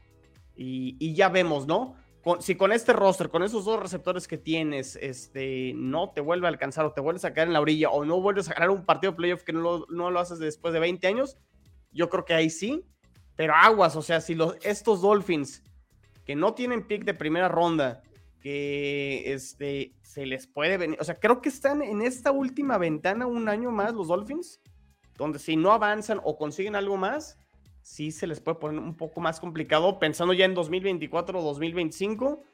y, 0.57 0.97
y 0.99 1.14
ya 1.14 1.29
vemos, 1.29 1.66
¿no? 1.66 1.97
Si 2.39 2.55
con 2.55 2.70
este 2.70 2.93
roster, 2.93 3.31
con 3.31 3.43
esos 3.43 3.64
dos 3.64 3.81
receptores 3.81 4.29
que 4.29 4.39
tienes, 4.39 4.97
este, 4.97 5.73
no 5.75 6.11
te 6.11 6.20
vuelve 6.20 6.47
a 6.47 6.51
alcanzar 6.51 6.85
o 6.85 6.93
te 6.93 7.01
vuelves 7.01 7.25
a 7.25 7.35
caer 7.35 7.49
en 7.49 7.55
la 7.55 7.61
orilla 7.61 7.91
o 7.91 8.05
no 8.05 8.20
vuelves 8.20 8.49
a 8.49 8.55
ganar 8.55 8.70
un 8.70 8.85
partido 8.85 9.12
de 9.12 9.16
playoff 9.16 9.43
que 9.43 9.53
no 9.53 9.61
lo, 9.61 9.87
no 9.89 10.11
lo 10.11 10.20
haces 10.20 10.39
después 10.39 10.73
de 10.73 10.79
20 10.79 11.05
años, 11.09 11.37
yo 11.91 12.09
creo 12.09 12.25
que 12.25 12.35
ahí 12.35 12.49
sí, 12.49 12.85
pero 13.35 13.55
aguas, 13.55 13.97
o 13.97 14.03
sea, 14.03 14.20
si 14.20 14.37
los, 14.37 14.57
estos 14.62 15.03
Dolphins 15.03 15.64
que 16.25 16.37
no 16.37 16.55
tienen 16.55 16.87
pick 16.87 17.05
de 17.05 17.14
primera 17.14 17.49
ronda, 17.49 18.03
que 18.41 19.33
este, 19.33 19.95
se 20.03 20.25
les 20.25 20.47
puede 20.47 20.77
venir, 20.77 20.99
o 21.01 21.05
sea, 21.05 21.16
creo 21.18 21.41
que 21.41 21.49
están 21.49 21.83
en 21.83 22.03
esta 22.03 22.31
última 22.31 22.79
ventana 22.79 23.27
un 23.27 23.49
año 23.49 23.73
más 23.73 23.95
los 23.95 24.09
Dolphins, 24.09 24.61
donde 25.16 25.39
si 25.39 25.57
no 25.57 25.73
avanzan 25.73 26.20
o 26.23 26.37
consiguen 26.37 26.77
algo 26.77 26.97
más, 26.97 27.39
sí 27.83 28.11
se 28.12 28.26
les 28.26 28.41
puede 28.41 28.59
poner 28.59 28.80
un 28.80 28.97
poco 28.97 29.20
más 29.20 29.41
complicado 29.41 29.99
pensando 29.99 30.33
ya 30.33 30.45
en 30.45 30.55
2024 30.55 31.39
o 31.39 31.43
2025 31.43 32.45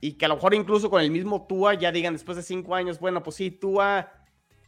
y 0.00 0.14
que 0.14 0.24
a 0.24 0.28
lo 0.28 0.34
mejor 0.34 0.54
incluso 0.54 0.90
con 0.90 1.00
el 1.00 1.10
mismo 1.10 1.46
Tua 1.46 1.74
ya 1.74 1.92
digan 1.92 2.12
después 2.14 2.36
de 2.36 2.42
cinco 2.42 2.74
años, 2.74 2.98
bueno, 2.98 3.22
pues 3.22 3.36
sí, 3.36 3.50
Tua 3.50 4.12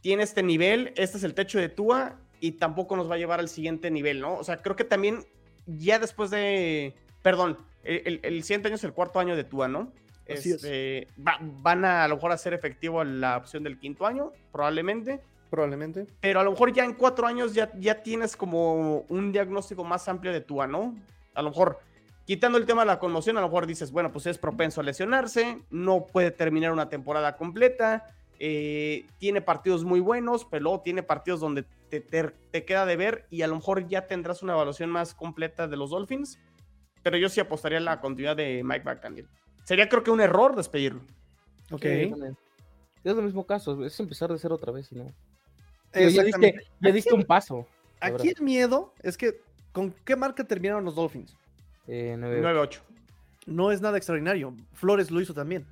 tiene 0.01 0.23
este 0.23 0.43
nivel, 0.43 0.93
este 0.95 1.17
es 1.17 1.23
el 1.23 1.33
techo 1.33 1.59
de 1.59 1.67
Tua 1.69 2.19
y 2.39 2.53
tampoco 2.53 2.95
nos 2.95 3.09
va 3.09 3.15
a 3.15 3.17
llevar 3.17 3.39
al 3.39 3.49
siguiente 3.49 3.91
nivel, 3.91 4.21
¿no? 4.21 4.35
O 4.37 4.43
sea, 4.43 4.57
creo 4.61 4.75
que 4.75 4.83
también 4.85 5.25
ya 5.65 5.99
después 5.99 6.29
de, 6.29 6.93
perdón, 7.21 7.57
el, 7.83 8.19
el- 8.23 8.43
siguiente 8.43 8.67
año 8.69 8.75
es 8.75 8.83
el 8.83 8.93
cuarto 8.93 9.19
año 9.19 9.35
de 9.35 9.43
Tua, 9.43 9.67
¿no? 9.67 9.91
Así 10.29 10.51
es. 10.51 10.63
Este, 10.63 11.07
va- 11.21 11.39
van 11.41 11.85
a, 11.85 12.03
a 12.03 12.07
lo 12.07 12.15
mejor 12.15 12.31
hacer 12.31 12.53
efectivo 12.53 13.03
la 13.03 13.37
opción 13.37 13.63
del 13.63 13.77
quinto 13.77 14.05
año, 14.05 14.31
probablemente. 14.51 15.21
Probablemente. 15.49 16.07
Pero 16.21 16.39
a 16.39 16.43
lo 16.43 16.51
mejor 16.51 16.73
ya 16.73 16.83
en 16.83 16.93
cuatro 16.93 17.27
años 17.27 17.53
ya, 17.53 17.71
ya 17.79 18.01
tienes 18.03 18.35
como 18.35 19.05
un 19.09 19.31
diagnóstico 19.31 19.83
más 19.83 20.07
amplio 20.07 20.33
de 20.33 20.41
Tua, 20.41 20.67
¿no? 20.67 20.95
A 21.33 21.41
lo 21.41 21.49
mejor, 21.49 21.79
quitando 22.25 22.57
el 22.57 22.65
tema 22.65 22.81
de 22.81 22.87
la 22.87 22.99
conmoción, 22.99 23.37
a 23.37 23.41
lo 23.41 23.47
mejor 23.47 23.67
dices, 23.67 23.91
bueno, 23.91 24.11
pues 24.11 24.25
es 24.25 24.37
propenso 24.37 24.81
a 24.81 24.83
lesionarse, 24.83 25.61
no 25.69 26.05
puede 26.07 26.31
terminar 26.31 26.71
una 26.71 26.89
temporada 26.89 27.37
completa, 27.37 28.09
eh, 28.39 29.05
tiene 29.17 29.41
partidos 29.41 29.85
muy 29.85 29.99
buenos, 30.01 30.45
pero 30.45 30.63
luego 30.63 30.81
tiene 30.81 31.03
partidos 31.03 31.39
donde 31.39 31.63
te, 31.89 32.01
te- 32.01 32.33
te 32.51 32.65
queda 32.65 32.85
de 32.85 32.97
ver 32.97 33.25
y 33.29 33.43
a 33.43 33.47
lo 33.47 33.55
mejor 33.55 33.87
ya 33.87 34.07
tendrás 34.07 34.43
una 34.43 34.53
evaluación 34.53 34.89
más 34.89 35.13
completa 35.13 35.67
de 35.67 35.77
los 35.77 35.91
Dolphins. 35.91 36.37
Pero 37.03 37.17
yo 37.17 37.29
sí 37.29 37.39
apostaría 37.39 37.77
a 37.77 37.81
la 37.81 38.01
continuidad 38.01 38.35
de 38.35 38.63
Mike 38.63 38.83
McDaniel. 38.83 39.27
Sería 39.63 39.87
creo 39.87 40.03
que 40.03 40.09
un 40.11 40.21
error 40.21 40.55
despedirlo. 40.55 41.01
Ok. 41.71 41.83
Sí. 41.83 42.13
Es 43.03 43.15
el 43.15 43.21
mismo 43.23 43.45
caso, 43.45 43.85
es 43.85 43.99
empezar 43.99 44.31
de 44.31 44.39
cero 44.39 44.55
otra 44.55 44.71
vez 44.71 44.91
y 44.91 44.95
no. 44.95 45.13
Ya 45.95 46.23
diste, 46.23 46.55
ya 46.81 46.91
diste 46.91 47.13
un 47.13 47.23
paso. 47.23 47.67
Aquí 47.99 48.29
el 48.29 48.41
miedo 48.41 48.93
es 49.01 49.17
que, 49.17 49.41
¿con 49.71 49.91
qué 50.03 50.15
marca 50.15 50.43
terminaron 50.43 50.83
los 50.83 50.95
Dolphins? 50.95 51.35
Eh, 51.87 52.15
nueve- 52.17 52.41
9-8. 52.41 52.81
No 53.45 53.71
es 53.71 53.81
nada 53.81 53.97
extraordinario. 53.97 54.55
Flores 54.73 55.11
lo 55.11 55.21
hizo 55.21 55.33
también. 55.33 55.65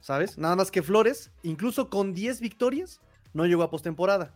¿Sabes? 0.00 0.36
Nada 0.38 0.56
más 0.56 0.70
que 0.70 0.82
Flores, 0.82 1.30
incluso 1.42 1.88
con 1.90 2.12
10 2.14 2.40
victorias, 2.40 3.00
no 3.34 3.46
llegó 3.46 3.62
a 3.62 3.70
postemporada. 3.70 4.34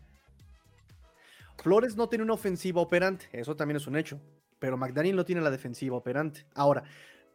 Flores 1.62 1.96
no 1.96 2.08
tiene 2.08 2.24
una 2.24 2.34
ofensiva 2.34 2.80
operante, 2.80 3.26
eso 3.32 3.56
también 3.56 3.76
es 3.76 3.86
un 3.86 3.96
hecho. 3.96 4.20
Pero 4.58 4.76
McDaniel 4.76 5.16
no 5.16 5.24
tiene 5.24 5.40
la 5.40 5.50
defensiva 5.50 5.96
operante. 5.96 6.46
Ahora, 6.54 6.84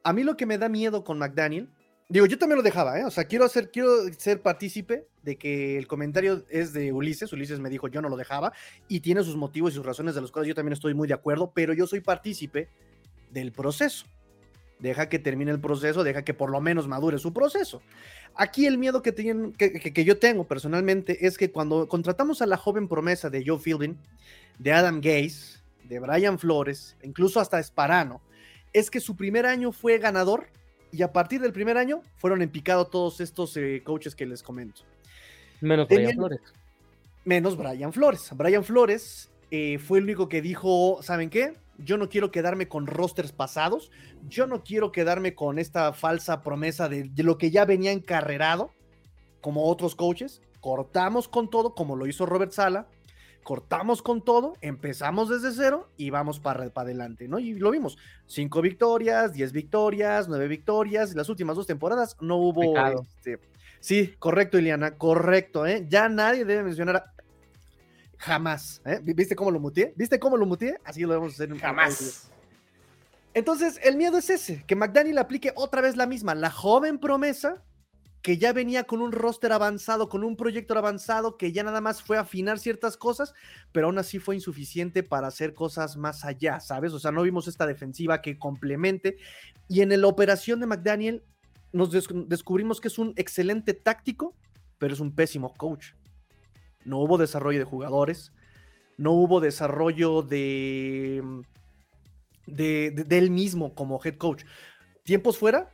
a 0.03 0.13
mí 0.13 0.23
lo 0.23 0.37
que 0.37 0.45
me 0.45 0.57
da 0.57 0.69
miedo 0.69 1.03
con 1.03 1.17
McDaniel 1.19 1.69
Digo, 2.11 2.25
yo 2.25 2.37
también 2.37 2.57
lo 2.57 2.63
dejaba, 2.63 2.99
¿eh? 2.99 3.05
O 3.05 3.09
sea, 3.09 3.23
quiero, 3.23 3.45
hacer, 3.45 3.71
quiero 3.71 3.89
ser 4.17 4.41
partícipe 4.41 5.07
de 5.23 5.37
que 5.37 5.77
el 5.77 5.87
comentario 5.87 6.43
es 6.49 6.73
de 6.73 6.91
Ulises. 6.91 7.31
Ulises 7.31 7.61
me 7.61 7.69
dijo, 7.69 7.87
yo 7.87 8.01
no 8.01 8.09
lo 8.09 8.17
dejaba, 8.17 8.51
y 8.89 8.99
tiene 8.99 9.23
sus 9.23 9.37
motivos 9.37 9.71
y 9.71 9.75
sus 9.75 9.85
razones 9.85 10.13
de 10.13 10.19
los 10.19 10.29
cuales 10.29 10.49
yo 10.49 10.53
también 10.53 10.73
estoy 10.73 10.93
muy 10.93 11.07
de 11.07 11.13
acuerdo, 11.13 11.53
pero 11.55 11.73
yo 11.73 11.87
soy 11.87 12.01
partícipe 12.01 12.67
del 13.31 13.53
proceso. 13.53 14.07
Deja 14.79 15.07
que 15.07 15.19
termine 15.19 15.51
el 15.51 15.61
proceso, 15.61 16.03
deja 16.03 16.23
que 16.23 16.33
por 16.33 16.51
lo 16.51 16.59
menos 16.59 16.85
madure 16.85 17.17
su 17.17 17.31
proceso. 17.31 17.81
Aquí 18.35 18.65
el 18.65 18.77
miedo 18.77 19.01
que, 19.01 19.13
tienen, 19.13 19.53
que, 19.53 19.71
que, 19.71 20.03
yo 20.03 20.19
tengo 20.19 20.45
personalmente 20.45 21.25
es 21.25 21.37
que 21.37 21.49
cuando 21.49 21.87
contratamos 21.87 22.41
a 22.41 22.45
la 22.45 22.57
joven 22.57 22.89
promesa 22.89 23.29
de 23.29 23.41
Joe 23.45 23.57
Fielding, 23.57 23.95
de 24.59 24.73
Adam 24.73 24.99
Gaze, 24.99 25.61
de 25.85 25.99
Brian 25.99 26.37
Flores, 26.37 26.97
incluso 27.03 27.39
hasta 27.39 27.57
Esparano, 27.57 28.19
es 28.73 28.91
que 28.91 28.99
su 28.99 29.15
primer 29.15 29.45
año 29.45 29.71
fue 29.71 29.97
ganador 29.97 30.47
y 30.91 31.01
a 31.01 31.11
partir 31.11 31.41
del 31.41 31.53
primer 31.53 31.77
año 31.77 32.01
fueron 32.17 32.41
en 32.41 32.49
picado 32.49 32.87
todos 32.87 33.21
estos 33.21 33.55
eh, 33.57 33.81
coaches 33.83 34.15
que 34.15 34.25
les 34.25 34.43
comento. 34.43 34.81
Menos 35.61 35.87
Brian 35.87 36.13
Flores. 36.13 36.41
Menos 37.23 37.57
Brian 37.57 37.93
Flores. 37.93 38.29
Brian 38.33 38.63
Flores 38.63 39.29
eh, 39.51 39.77
fue 39.79 39.99
el 39.99 40.05
único 40.05 40.27
que 40.27 40.41
dijo, 40.41 40.99
¿saben 41.01 41.29
qué? 41.29 41.53
Yo 41.77 41.97
no 41.97 42.09
quiero 42.09 42.31
quedarme 42.31 42.67
con 42.67 42.87
rosters 42.87 43.31
pasados, 43.31 43.91
yo 44.27 44.45
no 44.45 44.63
quiero 44.63 44.91
quedarme 44.91 45.33
con 45.33 45.57
esta 45.57 45.93
falsa 45.93 46.41
promesa 46.41 46.89
de, 46.89 47.03
de 47.03 47.23
lo 47.23 47.37
que 47.37 47.49
ya 47.49 47.65
venía 47.65 47.91
encarrerado, 47.91 48.71
como 49.41 49.65
otros 49.65 49.95
coaches. 49.95 50.41
Cortamos 50.59 51.27
con 51.27 51.49
todo, 51.49 51.73
como 51.73 51.95
lo 51.95 52.05
hizo 52.05 52.27
Robert 52.27 52.51
Sala, 52.51 52.87
cortamos 53.43 54.01
con 54.01 54.23
todo, 54.23 54.53
empezamos 54.61 55.29
desde 55.29 55.51
cero 55.51 55.89
y 55.97 56.09
vamos 56.09 56.39
para, 56.39 56.69
para 56.69 56.85
adelante, 56.85 57.27
¿no? 57.27 57.39
Y 57.39 57.53
lo 57.53 57.71
vimos, 57.71 57.97
cinco 58.27 58.61
victorias, 58.61 59.33
diez 59.33 59.51
victorias, 59.51 60.27
nueve 60.27 60.47
victorias, 60.47 61.15
las 61.15 61.29
últimas 61.29 61.55
dos 61.55 61.67
temporadas 61.67 62.15
no 62.19 62.37
hubo... 62.37 62.77
Este, 63.01 63.39
sí, 63.79 64.13
correcto, 64.19 64.57
Iliana, 64.57 64.97
correcto, 64.97 65.65
¿eh? 65.65 65.85
Ya 65.89 66.09
nadie 66.09 66.45
debe 66.45 66.63
mencionar 66.63 67.05
jamás, 68.17 68.81
¿eh? 68.85 68.99
¿Viste 69.01 69.35
cómo 69.35 69.51
lo 69.51 69.59
muteé? 69.59 69.93
¿Viste 69.95 70.19
cómo 70.19 70.37
lo 70.37 70.45
muteé? 70.45 70.77
Así 70.83 71.01
lo 71.01 71.09
debemos 71.09 71.33
hacer. 71.33 71.57
Jamás. 71.57 72.29
Entonces, 73.33 73.79
el 73.83 73.97
miedo 73.97 74.17
es 74.17 74.29
ese, 74.29 74.63
que 74.67 74.75
McDaniel 74.75 75.17
aplique 75.17 75.53
otra 75.55 75.81
vez 75.81 75.95
la 75.95 76.05
misma, 76.05 76.35
la 76.35 76.51
joven 76.51 76.99
promesa 76.99 77.63
que 78.21 78.37
ya 78.37 78.53
venía 78.53 78.83
con 78.83 79.01
un 79.01 79.11
roster 79.11 79.51
avanzado, 79.51 80.07
con 80.07 80.23
un 80.23 80.35
proyecto 80.35 80.77
avanzado, 80.77 81.37
que 81.37 81.51
ya 81.51 81.63
nada 81.63 81.81
más 81.81 82.03
fue 82.03 82.17
afinar 82.17 82.59
ciertas 82.59 82.97
cosas, 82.97 83.33
pero 83.71 83.87
aún 83.87 83.97
así 83.97 84.19
fue 84.19 84.35
insuficiente 84.35 85.01
para 85.01 85.27
hacer 85.27 85.53
cosas 85.53 85.97
más 85.97 86.23
allá, 86.23 86.59
¿sabes? 86.59 86.93
O 86.93 86.99
sea, 86.99 87.11
no 87.11 87.23
vimos 87.23 87.47
esta 87.47 87.65
defensiva 87.65 88.21
que 88.21 88.37
complemente. 88.37 89.17
Y 89.67 89.81
en 89.81 89.99
la 89.99 90.07
operación 90.07 90.59
de 90.59 90.67
McDaniel 90.67 91.23
nos 91.73 91.89
descubrimos 91.91 92.79
que 92.79 92.89
es 92.89 92.99
un 92.99 93.13
excelente 93.15 93.73
táctico, 93.73 94.35
pero 94.77 94.93
es 94.93 94.99
un 94.99 95.15
pésimo 95.15 95.53
coach. 95.55 95.93
No 96.85 96.99
hubo 96.99 97.17
desarrollo 97.17 97.59
de 97.59 97.65
jugadores, 97.65 98.33
no 98.97 99.13
hubo 99.13 99.39
desarrollo 99.39 100.21
de, 100.21 101.23
de, 102.45 103.05
él 103.09 103.31
mismo 103.31 103.73
como 103.73 103.99
head 104.03 104.15
coach. 104.15 104.43
Tiempos 105.03 105.37
fuera, 105.37 105.71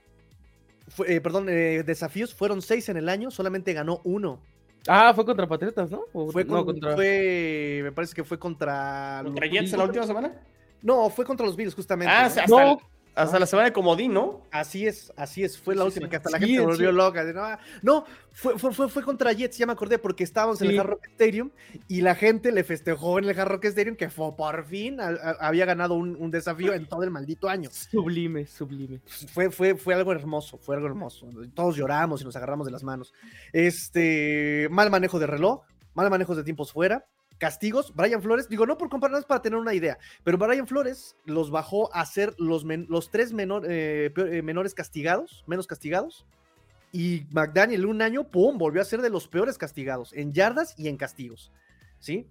eh, 1.06 1.22
perdón, 1.22 1.48
eh, 1.50 1.84
desafíos 1.84 2.34
fueron 2.34 2.62
seis 2.62 2.90
en 2.90 2.98
el 2.98 3.10
año, 3.10 3.32
solamente 3.32 3.74
ganó 3.74 4.02
uno. 4.04 4.40
Ah, 4.88 5.12
fue 5.14 5.26
contra 5.26 5.48
Patriotas, 5.48 5.92
¿no? 5.92 6.04
fue, 6.32 6.46
contra... 6.46 6.96
fue, 6.96 7.82
me 7.84 7.92
parece 7.92 8.14
que 8.14 8.24
fue 8.24 8.40
contra. 8.40 9.22
¿Contra 9.24 9.48
Jets 9.48 9.74
en 9.74 9.80
la 9.80 9.86
última 9.86 10.06
semana? 10.06 10.34
No, 10.82 11.10
fue 11.10 11.26
contra 11.26 11.46
los 11.46 11.56
Bills, 11.56 11.76
justamente. 11.76 12.14
Ah, 12.14 12.26
hasta, 12.26 12.46
no. 12.48 12.80
Hasta 13.18 13.40
la 13.40 13.48
semana 13.48 13.70
de 13.70 13.74
comodín, 13.74 14.14
¿no? 14.14 14.44
Así 14.52 14.86
es, 14.86 15.12
así 15.16 15.44
es. 15.44 15.58
Fue 15.58 15.76
la 15.76 15.84
última 15.84 16.08
que 16.08 16.18
hasta 16.18 16.30
la 16.30 16.38
gente 16.38 16.56
se 16.56 16.62
volvió 16.62 16.92
loca. 16.92 17.26
No, 17.82 18.06
fue, 18.32 18.60
fue, 18.60 18.88
fue, 18.88 19.02
contra 19.02 19.34
Jets, 19.34 19.58
ya 19.58 19.66
me 19.66 19.72
acordé, 19.72 19.98
porque 19.98 20.24
estábamos 20.24 20.62
en 20.62 20.70
el 20.70 20.80
Hard 20.80 20.88
Rock 20.88 21.08
Stadium 21.08 21.50
y 21.88 22.02
la 22.02 22.14
gente 22.14 22.52
le 22.52 22.64
festejó 22.64 23.18
en 23.18 23.26
el 23.26 23.40
Hard 23.40 23.50
Rock 23.50 23.66
Stadium 23.66 23.96
que 23.96 24.10
fue 24.10 24.36
por 24.36 24.66
fin 24.66 25.00
había 25.40 25.66
ganado 25.66 25.96
un, 25.96 26.30
desafío 26.30 26.74
en 26.74 26.86
todo 26.86 27.02
el 27.02 27.10
maldito 27.10 27.50
año. 27.50 27.72
Sublime, 27.72 28.46
sublime. 28.46 29.02
Fue, 29.34 29.50
fue, 29.50 29.76
fue 29.76 29.96
algo 29.96 30.12
hermoso, 30.12 30.60
fue 30.60 30.76
algo 30.76 30.88
hermoso. 30.88 31.28
Todos 31.56 31.76
lloramos 31.76 32.22
y 32.22 32.26
nos 32.26 32.36
agarramos 32.36 32.68
de 32.68 32.72
las 32.72 32.84
manos. 32.84 33.14
Este, 33.52 34.68
mal 34.70 34.92
manejo 34.92 35.18
de 35.18 35.26
reloj, 35.26 35.64
mal 35.96 36.10
manejo 36.12 36.36
de 36.36 36.44
tiempos 36.44 36.72
fuera 36.72 37.04
castigos, 37.38 37.94
Brian 37.96 38.22
Flores, 38.22 38.50
digo, 38.50 38.66
no 38.66 38.78
por 38.78 38.90
compararnos 38.90 39.26
para 39.26 39.42
tener 39.42 39.60
una 39.60 39.74
idea, 39.74 39.98
pero 40.24 40.38
Brian 40.38 40.68
Flores 40.68 41.16
los 41.26 41.52
bajó 41.52 41.94
a 41.94 42.06
ser 42.06 42.34
los, 42.38 42.64
los 42.64 43.12
tres 43.12 43.34
eh, 43.38 44.12
eh, 44.16 44.42
menores 44.42 44.74
castigados, 44.74 45.44
menos 45.48 45.68
castigados, 45.68 46.26
y 46.92 47.26
McDaniel 47.32 47.86
un 47.86 48.02
año, 48.02 48.24
¡pum!, 48.24 48.58
volvió 48.58 48.82
a 48.82 48.86
ser 48.86 49.02
de 49.02 49.10
los 49.10 49.28
peores 49.28 49.58
castigados, 49.58 50.14
en 50.14 50.34
yardas 50.34 50.74
y 50.78 50.88
en 50.88 50.98
castigos, 50.98 51.52
¿sí? 52.00 52.28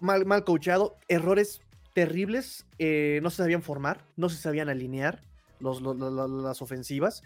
Mal, 0.00 0.26
mal 0.26 0.44
coachado, 0.44 0.98
errores 1.08 1.60
terribles, 1.94 2.66
eh, 2.78 3.20
no 3.22 3.30
se 3.30 3.38
sabían 3.38 3.62
formar, 3.62 4.04
no 4.16 4.28
se 4.28 4.36
sabían 4.36 4.68
alinear 4.68 5.22
las 5.60 6.62
ofensivas, 6.62 7.22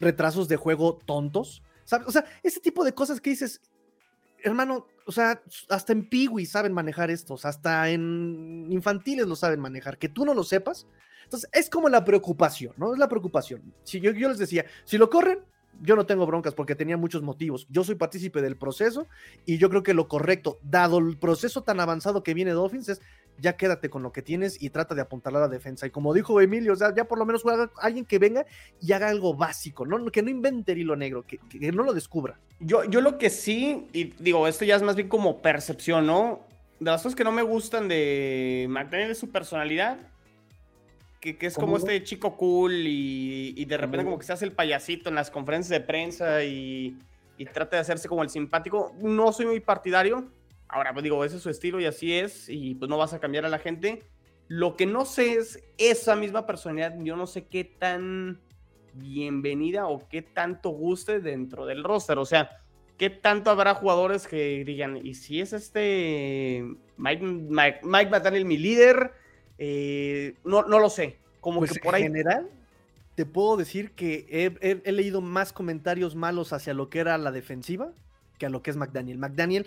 retrasos 0.00 0.48
de 0.48 0.56
juego 0.56 0.98
tontos, 1.06 1.62
¿sabes? 1.84 2.08
O 2.08 2.10
sea, 2.10 2.24
ese 2.42 2.60
tipo 2.60 2.84
de 2.84 2.92
cosas 2.92 3.20
que 3.20 3.30
dices, 3.30 3.60
hermano, 4.46 4.86
o 5.06 5.12
sea, 5.12 5.42
hasta 5.68 5.92
en 5.92 6.08
Piwi 6.08 6.46
saben 6.46 6.72
manejar 6.72 7.10
estos, 7.10 7.44
hasta 7.44 7.90
en 7.90 8.66
infantiles 8.70 9.26
lo 9.26 9.36
saben 9.36 9.60
manejar, 9.60 9.98
que 9.98 10.08
tú 10.08 10.24
no 10.24 10.34
lo 10.34 10.44
sepas. 10.44 10.86
Entonces, 11.24 11.50
es 11.52 11.68
como 11.68 11.88
la 11.88 12.04
preocupación, 12.04 12.72
¿no? 12.76 12.92
Es 12.92 12.98
la 12.98 13.08
preocupación. 13.08 13.74
Si 13.82 14.00
yo, 14.00 14.12
yo 14.12 14.28
les 14.28 14.38
decía, 14.38 14.64
si 14.84 14.96
lo 14.96 15.10
corren, 15.10 15.40
yo 15.82 15.96
no 15.96 16.06
tengo 16.06 16.26
broncas 16.26 16.54
porque 16.54 16.74
tenía 16.74 16.96
muchos 16.96 17.22
motivos. 17.22 17.66
Yo 17.68 17.84
soy 17.84 17.96
partícipe 17.96 18.40
del 18.40 18.56
proceso 18.56 19.08
y 19.44 19.58
yo 19.58 19.68
creo 19.68 19.82
que 19.82 19.94
lo 19.94 20.08
correcto, 20.08 20.58
dado 20.62 20.98
el 20.98 21.18
proceso 21.18 21.62
tan 21.62 21.80
avanzado 21.80 22.22
que 22.22 22.34
viene 22.34 22.52
Dolphins, 22.52 22.88
es 22.88 23.00
ya 23.38 23.56
quédate 23.56 23.90
con 23.90 24.02
lo 24.02 24.12
que 24.12 24.22
tienes 24.22 24.60
y 24.62 24.70
trata 24.70 24.94
de 24.94 25.02
apuntalar 25.02 25.42
a 25.42 25.46
la 25.46 25.52
defensa. 25.52 25.86
Y 25.86 25.90
como 25.90 26.14
dijo 26.14 26.40
Emilio, 26.40 26.72
o 26.72 26.76
sea, 26.76 26.94
ya 26.94 27.04
por 27.04 27.18
lo 27.18 27.26
menos 27.26 27.42
juega 27.42 27.70
alguien 27.80 28.04
que 28.04 28.18
venga 28.18 28.46
y 28.80 28.92
haga 28.92 29.08
algo 29.08 29.34
básico, 29.34 29.86
¿no? 29.86 30.04
que 30.10 30.22
no 30.22 30.30
invente 30.30 30.72
el 30.72 30.78
hilo 30.78 30.96
negro, 30.96 31.24
que, 31.26 31.38
no 31.72 31.82
lo 31.82 31.92
descubra. 31.92 32.38
Yo, 32.60 32.84
yo 32.84 33.00
lo 33.00 33.18
que 33.18 33.30
sí, 33.30 33.88
y 33.92 34.04
digo, 34.18 34.46
esto 34.46 34.64
ya 34.64 34.76
es 34.76 34.82
más 34.82 34.96
bien 34.96 35.08
como 35.08 35.42
percepción, 35.42 36.06
¿no? 36.06 36.40
De 36.80 36.90
las 36.90 37.02
cosas 37.02 37.16
que 37.16 37.24
no 37.24 37.32
me 37.32 37.42
gustan 37.42 37.88
de 37.88 38.66
mantener 38.68 39.14
su 39.14 39.30
personalidad, 39.30 39.98
que, 41.20 41.36
que 41.36 41.46
es 41.46 41.54
como 41.54 41.76
este 41.76 42.02
chico 42.02 42.36
cool 42.36 42.72
y, 42.72 43.54
y 43.56 43.64
de 43.64 43.76
repente 43.76 44.04
como 44.04 44.18
que 44.18 44.26
se 44.26 44.32
hace 44.32 44.44
el 44.44 44.52
payasito 44.52 45.08
en 45.08 45.14
las 45.14 45.30
conferencias 45.30 45.70
de 45.70 45.84
prensa 45.84 46.44
y, 46.44 46.96
y 47.38 47.44
trata 47.46 47.76
de 47.76 47.80
hacerse 47.82 48.08
como 48.08 48.22
el 48.22 48.30
simpático. 48.30 48.94
No 49.00 49.32
soy 49.32 49.46
muy 49.46 49.60
partidario 49.60 50.30
Ahora, 50.68 50.92
pues 50.92 51.04
digo, 51.04 51.24
ese 51.24 51.36
es 51.36 51.42
su 51.42 51.50
estilo 51.50 51.80
y 51.80 51.86
así 51.86 52.12
es, 52.12 52.48
y 52.48 52.74
pues 52.74 52.88
no 52.88 52.98
vas 52.98 53.12
a 53.12 53.20
cambiar 53.20 53.44
a 53.44 53.48
la 53.48 53.58
gente. 53.58 54.02
Lo 54.48 54.76
que 54.76 54.86
no 54.86 55.04
sé 55.04 55.34
es 55.34 55.62
esa 55.78 56.16
misma 56.16 56.46
personalidad, 56.46 56.94
yo 56.98 57.16
no 57.16 57.26
sé 57.26 57.46
qué 57.46 57.64
tan 57.64 58.40
bienvenida 58.94 59.86
o 59.86 60.08
qué 60.08 60.22
tanto 60.22 60.70
guste 60.70 61.20
dentro 61.20 61.66
del 61.66 61.84
roster. 61.84 62.18
O 62.18 62.24
sea, 62.24 62.62
qué 62.96 63.10
tanto 63.10 63.50
habrá 63.50 63.74
jugadores 63.74 64.26
que 64.26 64.64
digan, 64.64 64.96
y 65.04 65.14
si 65.14 65.40
es 65.40 65.52
este 65.52 66.64
Mike, 66.96 67.24
Mike, 67.24 67.80
McDaniel 67.82 68.44
mi 68.44 68.56
líder, 68.56 69.12
eh, 69.58 70.34
no, 70.44 70.62
no 70.62 70.78
lo 70.78 70.90
sé. 70.90 71.18
Como 71.40 71.60
pues 71.60 71.72
que 71.72 71.80
por 71.80 71.94
ahí. 71.94 72.02
En 72.02 72.12
general, 72.12 72.50
te 73.14 73.24
puedo 73.24 73.56
decir 73.56 73.92
que 73.92 74.26
he, 74.28 74.80
he 74.84 74.92
leído 74.92 75.20
más 75.20 75.52
comentarios 75.52 76.16
malos 76.16 76.52
hacia 76.52 76.74
lo 76.74 76.90
que 76.90 76.98
era 76.98 77.16
la 77.18 77.30
defensiva 77.30 77.92
que 78.38 78.46
a 78.46 78.50
lo 78.50 78.62
que 78.62 78.70
es 78.70 78.76
McDaniel. 78.76 79.18
McDaniel 79.18 79.66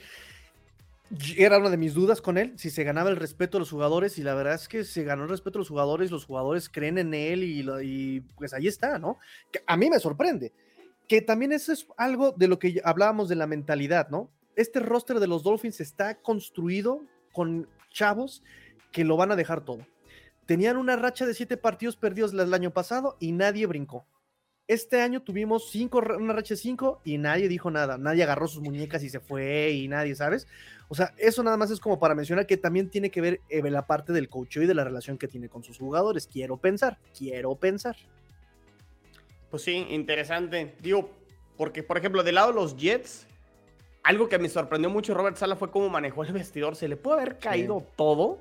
era 1.37 1.57
una 1.57 1.69
de 1.69 1.77
mis 1.77 1.93
dudas 1.93 2.21
con 2.21 2.37
él, 2.37 2.53
si 2.57 2.69
se 2.69 2.83
ganaba 2.83 3.09
el 3.09 3.15
respeto 3.15 3.57
de 3.57 3.61
los 3.61 3.71
jugadores, 3.71 4.17
y 4.17 4.23
la 4.23 4.35
verdad 4.35 4.55
es 4.55 4.67
que 4.67 4.83
se 4.83 5.03
ganó 5.03 5.23
el 5.23 5.29
respeto 5.29 5.57
de 5.57 5.61
los 5.61 5.69
jugadores, 5.69 6.11
los 6.11 6.25
jugadores 6.25 6.69
creen 6.69 6.97
en 6.97 7.13
él 7.13 7.43
y, 7.43 8.21
pues 8.37 8.53
ahí 8.53 8.67
está, 8.67 8.99
¿no? 8.99 9.17
a 9.65 9.77
mí 9.77 9.89
me 9.89 9.99
sorprende, 9.99 10.53
que 11.07 11.21
también 11.21 11.51
eso 11.51 11.73
es 11.73 11.87
algo 11.97 12.31
de 12.31 12.47
lo 12.47 12.59
que 12.59 12.81
hablábamos 12.83 13.29
de 13.29 13.35
la 13.35 13.47
mentalidad, 13.47 14.09
¿no? 14.09 14.29
Este 14.55 14.79
roster 14.79 15.19
de 15.19 15.27
los 15.27 15.43
Dolphins 15.43 15.79
está 15.79 16.15
construido 16.21 17.01
con 17.31 17.67
chavos 17.91 18.43
que 18.91 19.03
lo 19.03 19.17
van 19.17 19.31
a 19.31 19.35
dejar 19.35 19.63
todo. 19.63 19.87
Tenían 20.45 20.77
una 20.77 20.95
racha 20.95 21.25
de 21.25 21.33
siete 21.33 21.57
partidos 21.57 21.95
perdidos 21.95 22.33
el 22.33 22.53
año 22.53 22.71
pasado 22.71 23.17
y 23.19 23.31
nadie 23.31 23.65
brincó. 23.65 24.05
Este 24.69 25.01
año 25.01 25.23
tuvimos 25.23 25.71
cinco, 25.71 25.97
una 25.97 26.31
racha 26.31 26.53
de 26.53 26.59
cinco 26.59 27.01
y 27.03 27.17
nadie 27.17 27.47
dijo 27.47 27.71
nada. 27.71 27.97
Nadie 27.97 28.21
agarró 28.21 28.47
sus 28.47 28.61
muñecas 28.61 29.01
y 29.01 29.09
se 29.09 29.19
fue 29.19 29.71
y 29.71 29.87
nadie, 29.87 30.13
¿sabes? 30.13 30.45
O 30.89 30.93
sea, 30.93 31.11
eso 31.17 31.41
nada 31.41 31.57
más 31.57 31.71
es 31.71 31.79
como 31.79 31.97
para 31.97 32.13
mencionar 32.13 32.45
que 32.45 32.55
también 32.55 32.87
tiene 32.87 33.09
que 33.09 33.19
ver 33.19 33.41
eh, 33.49 33.67
la 33.67 33.87
parte 33.87 34.13
del 34.13 34.29
coach 34.29 34.57
y 34.57 34.67
de 34.67 34.75
la 34.75 34.83
relación 34.83 35.17
que 35.17 35.27
tiene 35.27 35.49
con 35.49 35.63
sus 35.63 35.79
jugadores. 35.79 36.27
Quiero 36.27 36.57
pensar, 36.57 36.99
quiero 37.17 37.55
pensar. 37.55 37.95
Pues 39.49 39.63
sí, 39.63 39.87
interesante. 39.89 40.75
Digo, 40.83 41.09
porque 41.57 41.81
por 41.81 41.97
ejemplo, 41.97 42.21
del 42.21 42.35
lado 42.35 42.49
de 42.49 42.53
los 42.53 42.77
Jets, 42.77 43.25
algo 44.03 44.29
que 44.29 44.37
me 44.37 44.49
sorprendió 44.49 44.91
mucho 44.91 45.15
Robert 45.15 45.37
Sala 45.37 45.55
fue 45.55 45.71
cómo 45.71 45.89
manejó 45.89 46.23
el 46.25 46.31
vestidor. 46.31 46.75
Se 46.75 46.87
le 46.87 46.95
puede 46.95 47.21
haber 47.21 47.39
caído 47.39 47.87
todo 47.95 48.37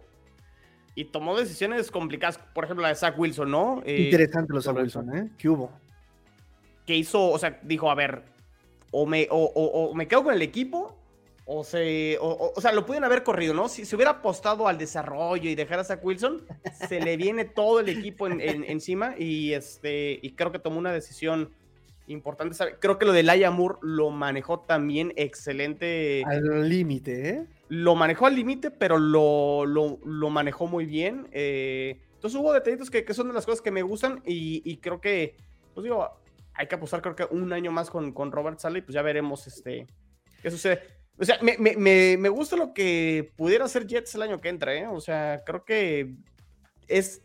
y 0.95 1.07
tomó 1.07 1.39
decisiones 1.39 1.91
complicadas. 1.91 2.37
Por 2.37 2.65
ejemplo, 2.65 2.83
la 2.83 2.91
de 2.91 2.97
Zach 2.97 3.19
Wilson, 3.19 3.51
¿no? 3.51 3.83
Eh, 3.87 4.03
interesante 4.03 4.53
lo 4.53 4.59
de 4.59 4.63
Zach 4.63 4.77
Wilson, 4.77 5.17
¿eh? 5.17 5.31
¿Qué 5.39 5.49
hubo? 5.49 5.88
Que 6.89 6.97
hizo, 6.97 7.23
o 7.31 7.39
sea, 7.39 7.61
dijo, 7.65 7.91
a 7.91 7.95
ver, 7.95 8.23
o 8.93 9.05
me, 9.05 9.29
o, 9.31 9.93
me 9.95 10.09
quedo 10.09 10.25
con 10.25 10.33
el 10.33 10.41
equipo, 10.41 10.97
o 11.45 11.63
se, 11.63 12.17
o, 12.19 12.59
sea, 12.63 12.73
lo 12.73 12.87
pueden 12.87 13.05
haber 13.05 13.23
corrido, 13.25 13.53
¿no? 13.53 13.69
Si 13.69 13.85
se 13.85 13.95
hubiera 13.95 14.13
apostado 14.13 14.67
al 14.69 14.79
desarrollo 14.79 15.51
y 15.51 15.55
dejar 15.55 15.81
a 15.81 15.85
Zach 15.85 16.03
Wilson, 16.03 16.47
se 16.89 16.99
le 16.99 17.19
viene 17.19 17.45
todo 17.45 17.81
el 17.81 17.91
equipo 17.91 18.27
encima 18.27 19.15
y, 19.19 19.53
este, 19.53 20.19
y 20.23 20.33
creo 20.33 20.51
que 20.51 20.59
tomó 20.59 20.79
una 20.79 20.91
decisión 20.91 21.51
importante. 22.07 22.57
Creo 22.81 22.99
que 22.99 23.05
lo 23.05 23.13
de 23.13 23.23
Laia 23.23 23.51
Moore 23.51 23.81
lo 23.83 24.09
manejó 24.09 24.61
también 24.61 25.13
excelente. 25.17 26.23
Al 26.25 26.71
límite, 26.71 27.29
¿eh? 27.29 27.47
Lo 27.69 27.97
manejó 27.97 28.25
al 28.25 28.35
límite, 28.35 28.71
pero 28.71 28.97
lo, 28.97 29.67
lo, 29.67 30.31
manejó 30.31 30.67
muy 30.67 30.87
bien. 30.87 31.29
Eh, 31.33 32.01
entonces 32.15 32.41
hubo 32.41 32.55
detallitos 32.55 32.91
que, 32.91 33.05
que, 33.05 33.13
son 33.13 33.29
de 33.29 33.35
las 33.35 33.45
cosas 33.45 33.61
que 33.61 33.71
me 33.71 33.83
gustan 33.83 34.23
y, 34.25 34.79
creo 34.79 35.03
que, 35.03 35.37
pues 35.75 35.85
digo, 35.85 36.19
hay 36.59 36.67
que 36.67 36.75
apostar 36.75 37.01
creo 37.01 37.15
que 37.15 37.25
un 37.25 37.53
año 37.53 37.71
más 37.71 37.89
con, 37.89 38.13
con 38.13 38.33
Robert 38.33 38.59
Sala 38.59 38.79
y 38.79 38.83
pues 38.83 38.95
ya 38.95 39.03
veremos 39.03 39.47
este, 39.47 39.87
qué 40.43 40.51
sucede. 40.51 40.83
O 41.17 41.25
sea, 41.25 41.39
me, 41.41 41.57
me, 41.57 42.17
me, 42.17 42.29
gusta 42.29 42.57
lo 42.57 42.75
que 42.75 43.33
pudiera 43.37 43.65
hacer 43.65 43.87
Jets 43.87 44.15
el 44.15 44.23
año 44.23 44.41
que 44.41 44.49
entra, 44.49 44.75
¿eh? 44.75 44.87
O 44.87 45.01
sea, 45.01 45.43
creo 45.45 45.65
que 45.65 46.15
es 46.87 47.23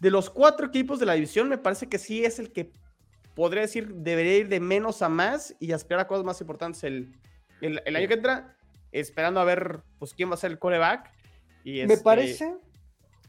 de 0.00 0.10
los 0.10 0.30
cuatro 0.30 0.66
equipos 0.66 1.00
de 1.00 1.06
la 1.06 1.14
división, 1.14 1.48
me 1.48 1.58
parece 1.58 1.88
que 1.88 1.98
sí 1.98 2.24
es 2.24 2.38
el 2.38 2.52
que 2.52 2.70
podría 3.34 3.62
decir 3.62 3.94
debería 3.94 4.38
ir 4.38 4.48
de 4.48 4.60
menos 4.60 5.02
a 5.02 5.08
más 5.08 5.54
y 5.58 5.72
aspirar 5.72 6.00
a 6.00 6.06
cosas 6.06 6.24
más 6.24 6.40
importantes 6.40 6.84
el, 6.84 7.14
el, 7.60 7.96
año 7.96 8.08
que 8.08 8.14
entra, 8.14 8.56
esperando 8.92 9.40
a 9.40 9.44
ver 9.44 9.82
pues 9.98 10.14
quién 10.14 10.30
va 10.30 10.34
a 10.34 10.38
ser 10.38 10.52
el 10.52 10.58
coreback. 10.58 11.10
Y 11.64 11.84
Me 11.84 11.94
este, 11.94 12.04
parece 12.04 12.54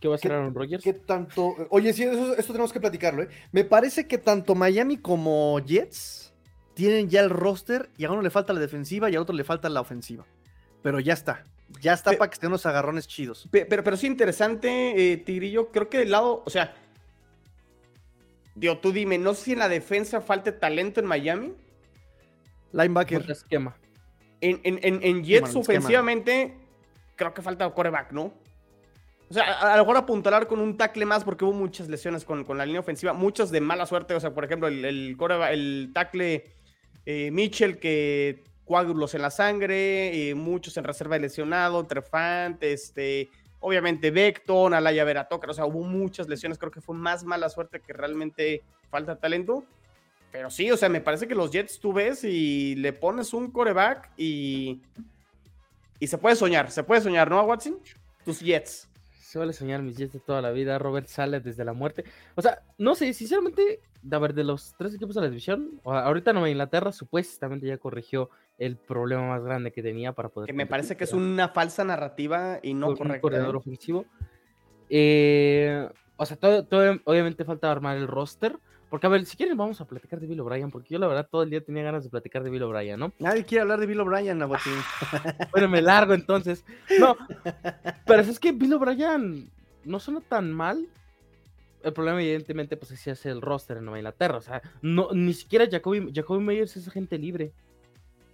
¿Qué 0.05 0.09
va 0.09 0.15
a 0.15 0.19
ser 0.19 0.33
Aaron 0.33 0.53
Rodgers? 0.53 0.83
Que 0.83 0.93
tanto. 0.93 1.55
Oye, 1.71 1.91
sí, 1.91 2.03
eso, 2.03 2.37
esto 2.37 2.53
tenemos 2.53 2.71
que 2.71 2.79
platicarlo, 2.79 3.23
¿eh? 3.23 3.29
Me 3.51 3.63
parece 3.63 4.05
que 4.05 4.19
tanto 4.19 4.53
Miami 4.53 4.97
como 4.97 5.59
Jets 5.65 6.31
tienen 6.75 7.09
ya 7.09 7.21
el 7.21 7.31
roster 7.31 7.89
y 7.97 8.05
a 8.05 8.11
uno 8.11 8.21
le 8.21 8.29
falta 8.29 8.53
la 8.53 8.59
defensiva 8.59 9.09
y 9.09 9.15
a 9.15 9.21
otro 9.21 9.35
le 9.35 9.43
falta 9.43 9.67
la 9.67 9.81
ofensiva. 9.81 10.23
Pero 10.83 10.99
ya 10.99 11.13
está. 11.13 11.43
Ya 11.81 11.93
está 11.93 12.11
para 12.11 12.29
que 12.29 12.35
estén 12.35 12.49
unos 12.49 12.67
agarrones 12.67 13.07
chidos. 13.07 13.49
Pero, 13.49 13.83
pero, 13.83 13.97
sí, 13.97 14.05
interesante, 14.05 15.13
eh, 15.13 15.17
Tigrillo. 15.17 15.71
Creo 15.71 15.89
que 15.89 15.97
del 15.97 16.11
lado, 16.11 16.43
o 16.45 16.49
sea, 16.51 16.75
Digo, 18.53 18.77
tú 18.77 18.91
dime, 18.91 19.17
no 19.17 19.33
sé 19.33 19.43
si 19.43 19.51
en 19.53 19.59
la 19.59 19.67
defensa 19.67 20.21
falte 20.21 20.51
talento 20.51 20.99
en 20.99 21.07
Miami. 21.07 21.53
Linebacker. 22.73 23.29
Esquema. 23.31 23.75
En, 24.39 24.61
en, 24.63 25.03
en, 25.03 25.23
Jets 25.23 25.55
ofensivamente, 25.55 26.55
creo 27.15 27.33
que 27.33 27.41
falta 27.41 27.67
coreback, 27.73 28.11
¿no? 28.11 28.44
O 29.29 29.33
sea, 29.33 29.59
a, 29.59 29.77
lo 29.77 29.83
mejor 29.83 29.97
apuntalar 29.97 30.47
con 30.47 30.59
un 30.59 30.77
tackle 30.77 31.05
más 31.05 31.23
porque 31.23 31.45
hubo 31.45 31.53
muchas 31.53 31.89
lesiones 31.89 32.25
con, 32.25 32.45
la 32.57 32.65
línea 32.65 32.81
ofensiva, 32.81 33.13
muchas 33.13 33.51
de 33.51 33.61
mala 33.61 33.85
suerte. 33.85 34.13
O 34.13 34.19
sea, 34.19 34.33
por 34.33 34.45
ejemplo, 34.45 34.67
el, 34.67 34.85
el, 34.85 35.17
el 35.51 35.91
tackle 35.93 36.53
eh, 37.05 37.31
Mitchell 37.31 37.79
que 37.79 38.43
coágulos 38.65 39.13
en 39.15 39.21
la 39.21 39.31
sangre, 39.31 40.29
eh, 40.29 40.35
muchos 40.35 40.75
en 40.77 40.83
reserva 40.83 41.15
de 41.15 41.21
lesionado, 41.21 41.85
Trefant, 41.85 42.61
este, 42.63 43.29
Obviamente 43.59 44.11
Beckton, 44.11 44.75
Alaya 44.75 45.03
Veratocar, 45.03 45.49
o 45.49 45.53
sea, 45.53 45.65
hubo 45.65 45.81
muchas 45.81 46.27
lesiones, 46.27 46.59
creo 46.59 46.71
que 46.71 46.81
fue 46.81 46.95
más 46.95 47.23
mala 47.23 47.49
suerte 47.49 47.79
que 47.79 47.93
realmente 47.93 48.61
falta 48.91 49.15
talento. 49.15 49.65
Pero 50.31 50.51
sí, 50.51 50.69
o 50.69 50.77
sea, 50.77 50.89
me 50.89 51.01
parece 51.01 51.27
que 51.27 51.33
los 51.33 51.49
Jets 51.49 51.79
tú 51.79 51.93
ves 51.93 52.23
y 52.23 52.75
le 52.75 52.93
pones 52.93 53.33
un 53.33 53.49
coreback 53.49 54.11
y, 54.17 54.83
y 55.99 56.05
se 56.05 56.17
puede 56.17 56.35
soñar, 56.35 56.69
se 56.69 56.83
puede 56.83 57.01
soñar, 57.01 57.29
¿no, 57.29 57.41
Watson? 57.41 57.79
Tus 58.23 58.39
Jets. 58.39 58.87
Se 59.35 59.39
vale 59.39 59.51
soñar 59.51 59.81
mis 59.81 59.97
Jets 59.97 60.13
de 60.13 60.21
toda 60.21 60.41
la 60.41 60.51
vida, 60.51 60.79
Robert 60.79 61.07
sale 61.07 61.41
desde 61.41 61.65
la 61.65 61.73
muerte. 61.73 62.05
O 62.35 62.41
sea, 62.41 62.61
no 62.77 62.95
sé, 62.95 63.11
sinceramente, 63.13 63.81
de, 64.01 64.17
ver, 64.17 64.33
de 64.33 64.45
los 64.45 64.75
tres 64.77 64.95
equipos 64.95 65.13
de 65.13 65.19
la 65.19 65.27
división, 65.27 65.81
ahorita 65.83 66.31
Nueva 66.31 66.49
Inglaterra 66.49 66.93
supuestamente 66.93 67.67
ya 67.67 67.77
corrigió 67.77 68.29
el 68.57 68.77
problema 68.77 69.27
más 69.27 69.43
grande 69.43 69.73
que 69.73 69.83
tenía 69.83 70.13
para 70.13 70.29
poder. 70.29 70.47
Que 70.47 70.53
me 70.53 70.65
parece 70.65 70.95
que 70.95 71.03
es 71.03 71.11
una 71.11 71.49
falsa 71.49 71.83
narrativa 71.83 72.59
y 72.63 72.75
no 72.75 72.95
correcta. 72.95 73.15
Un 73.15 73.19
corredor 73.19 73.55
¿eh? 73.55 73.57
ofensivo. 73.57 74.05
Eh, 74.89 75.85
o 76.15 76.25
sea, 76.25 76.37
todo, 76.37 76.65
obviamente 77.03 77.43
falta 77.43 77.69
armar 77.69 77.97
el 77.97 78.07
roster. 78.07 78.57
Porque, 78.89 79.07
a 79.07 79.09
ver, 79.09 79.25
si 79.25 79.35
quieren, 79.35 79.57
vamos 79.57 79.81
a 79.81 79.85
platicar 79.85 80.19
de 80.19 80.27
Bill 80.27 80.39
O'Brien, 80.41 80.69
porque 80.69 80.89
yo 80.89 80.99
la 80.99 81.07
verdad 81.07 81.27
todo 81.29 81.43
el 81.43 81.49
día 81.49 81.61
tenía 81.61 81.83
ganas 81.83 82.03
de 82.03 82.09
platicar 82.09 82.43
de 82.43 82.49
Bill 82.49 82.63
O'Brien, 82.63 82.99
¿no? 82.99 83.11
Nadie 83.19 83.43
quiere 83.43 83.63
hablar 83.63 83.79
de 83.79 83.87
Bill 83.87 83.99
O'Brien, 83.99 84.37
Nabotín. 84.37 84.73
bueno, 85.51 85.67
me 85.67 85.81
largo 85.81 86.13
entonces. 86.13 86.63
No, 86.99 87.17
pero 88.05 88.21
es 88.21 88.39
que 88.39 88.51
Bill 88.51 88.73
O'Brien 88.73 89.49
no 89.83 89.99
suena 89.99 90.21
tan 90.21 90.53
mal. 90.53 90.87
El 91.83 91.93
problema, 91.93 92.21
evidentemente, 92.21 92.77
pues 92.77 92.91
es 92.91 93.05
es 93.07 93.25
el 93.25 93.41
roster 93.41 93.77
en 93.77 93.85
Nueva 93.85 93.99
Inglaterra. 93.99 94.37
O 94.37 94.41
sea, 94.41 94.61
no, 94.81 95.09
ni 95.13 95.33
siquiera 95.33 95.67
Jacoby, 95.69 96.11
Jacoby 96.13 96.43
Meyers 96.43 96.77
es 96.77 96.87
agente 96.87 97.17
libre. 97.17 97.53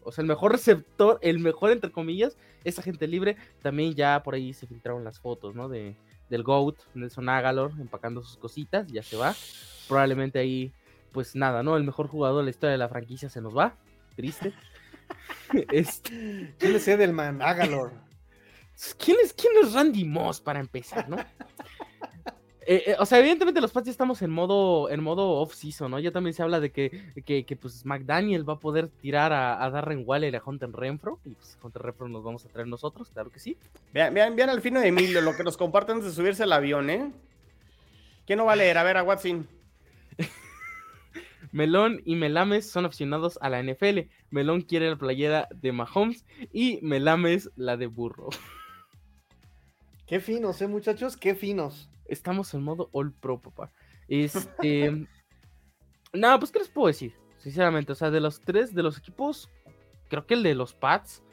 O 0.04 0.12
sea, 0.12 0.22
el 0.22 0.28
mejor 0.28 0.52
receptor, 0.52 1.20
el 1.22 1.40
mejor 1.40 1.72
entre 1.72 1.92
comillas, 1.92 2.38
es 2.64 2.80
agente 2.80 3.08
libre. 3.08 3.36
También 3.62 3.94
ya 3.94 4.22
por 4.24 4.36
ahí 4.36 4.54
se 4.54 4.68
filtraron 4.68 5.04
las 5.04 5.20
fotos, 5.20 5.56
¿no? 5.56 5.70
De, 5.70 5.96
del 6.32 6.44
GOAT, 6.44 6.78
Nelson 6.96 7.30
Agalor, 7.30 7.74
empacando 7.80 8.24
sus 8.24 8.38
cositas, 8.38 8.88
ya 8.88 9.04
se 9.04 9.18
va. 9.18 9.36
Probablemente 9.88 10.40
ahí, 10.40 10.74
pues 11.12 11.36
nada, 11.36 11.62
¿no? 11.62 11.76
El 11.76 11.84
mejor 11.84 12.08
jugador 12.08 12.40
de 12.40 12.46
la 12.46 12.50
historia 12.50 12.72
de 12.72 12.78
la 12.78 12.90
franquicia 12.90 13.30
se 13.30 13.42
nos 13.42 13.56
va. 13.56 13.76
Triste. 14.16 14.54
este... 15.72 16.56
¿Quién 16.58 16.76
es 16.76 16.88
Edelman? 16.88 17.42
Agalor. 17.42 17.92
¿Quién 18.98 19.18
es, 19.24 19.34
¿Quién 19.34 19.54
es 19.62 19.74
Randy 19.74 20.06
Moss 20.06 20.40
para 20.40 20.60
empezar, 20.60 21.08
no? 21.08 21.18
Eh, 22.64 22.84
eh, 22.88 22.96
o 23.00 23.06
sea, 23.08 23.18
evidentemente 23.18 23.60
los 23.60 23.72
Pats 23.72 23.88
ya 23.88 23.92
estamos 23.92 24.22
en 24.22 24.30
modo, 24.30 24.88
en 24.90 25.02
modo 25.02 25.42
off-season, 25.42 25.90
¿no? 25.90 26.00
Ya 26.00 26.12
también 26.12 26.36
se 26.36 26.44
habla 26.44 26.60
de 26.60 26.72
que, 26.72 26.92
que, 27.26 27.56
pues 27.56 27.86
McDaniel 27.86 28.48
va 28.48 28.54
a 28.54 28.60
poder 28.60 28.88
tirar 28.88 29.34
a, 29.34 29.64
a 29.64 29.70
Darren 29.72 30.04
Waller 30.06 30.34
y 30.34 30.38
a 30.38 30.44
Hunter 30.46 30.72
Renfro. 30.72 31.20
Y 31.26 31.32
pues 31.32 31.58
Hunter 31.62 31.82
Renfro 31.82 32.08
nos 32.08 32.24
vamos 32.24 32.46
a 32.46 32.50
traer 32.50 32.68
nosotros, 32.68 33.10
claro 33.10 33.32
que 33.32 33.40
sí. 33.40 33.58
Vean, 33.94 34.14
vean, 34.14 34.36
vean 34.36 34.50
al 34.52 34.62
fin 34.62 34.76
de 34.76 34.88
Emilio, 34.88 35.22
lo 35.22 35.36
que 35.36 35.44
nos 35.44 35.58
comparten 35.58 35.96
antes 35.96 36.12
de 36.12 36.16
subirse 36.16 36.44
al 36.44 36.54
avión, 36.54 36.90
¿eh? 36.92 37.12
¿Quién 38.28 38.38
no 38.38 38.46
va 38.46 38.54
a 38.54 38.58
leer? 38.58 38.78
A 38.78 38.84
ver, 38.84 38.98
a 38.98 39.04
Watson. 39.04 39.48
Melón 41.52 42.02
y 42.06 42.16
Melames 42.16 42.70
son 42.70 42.86
aficionados 42.86 43.40
a 43.42 43.50
la 43.50 43.64
NFL. 43.64 44.02
Melón 44.30 44.62
quiere 44.62 44.88
la 44.88 44.98
playera 44.98 45.48
de 45.52 45.72
Mahomes 45.72 46.26
y 46.54 46.78
Melames 46.84 47.50
la 47.56 47.76
de 47.76 47.88
Burro. 47.88 48.30
Qué 50.06 50.20
finos, 50.20 50.62
¿eh, 50.62 50.68
muchachos? 50.68 51.18
Qué 51.18 51.34
finos 51.34 51.90
estamos 52.12 52.54
en 52.54 52.64
modo 52.64 52.90
All 52.92 53.12
Pro, 53.14 53.40
papá. 53.40 53.72
Este. 54.08 55.08
Nada, 56.14 56.40
pues, 56.40 56.52
¿qué 56.52 56.60
les 56.60 56.70
puedo 56.70 56.88
decir? 56.88 57.14
Sinceramente, 57.38 57.94
o 57.94 57.96
sea, 57.96 58.12
de 58.12 58.20
los 58.20 58.42
tres, 58.42 58.76
de 58.76 58.84
los 58.84 58.98
equipos, 58.98 59.50
creo 60.10 60.26
que 60.28 60.34
el 60.34 60.44
de 60.44 60.54
los 60.54 60.74
Pats, 60.74 61.24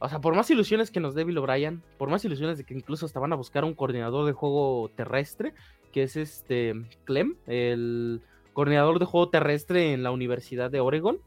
o 0.00 0.08
sea, 0.08 0.20
por 0.20 0.34
más 0.34 0.50
ilusiones 0.50 0.90
que 0.90 1.00
nos 1.00 1.14
dé 1.14 1.24
Bill 1.24 1.38
O'Brien, 1.38 1.82
por 1.96 2.10
más 2.10 2.24
ilusiones 2.24 2.58
de 2.58 2.64
que 2.64 2.74
incluso 2.74 3.06
hasta 3.06 3.20
van 3.20 3.32
a 3.32 3.36
buscar 3.36 3.64
un 3.64 3.74
coordinador 3.74 4.26
de 4.26 4.32
juego 4.32 4.90
terrestre, 4.96 5.54
que 5.92 6.02
es 6.02 6.16
este 6.16 6.74
Clem, 7.04 7.36
el 7.46 8.20
coordinador 8.52 8.98
de 8.98 9.06
juego 9.06 9.30
terrestre 9.30 9.92
en 9.92 10.02
la 10.02 10.10
Universidad 10.10 10.70
de 10.70 10.80
Oregon. 10.80 11.20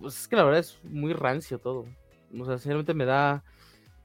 Pues 0.00 0.20
es 0.20 0.28
que 0.28 0.36
la 0.36 0.44
verdad 0.44 0.60
es 0.60 0.80
muy 0.82 1.12
rancio 1.12 1.58
todo. 1.58 1.86
O 2.38 2.44
sea, 2.44 2.58
sinceramente 2.58 2.94
me 2.94 3.04
da 3.04 3.44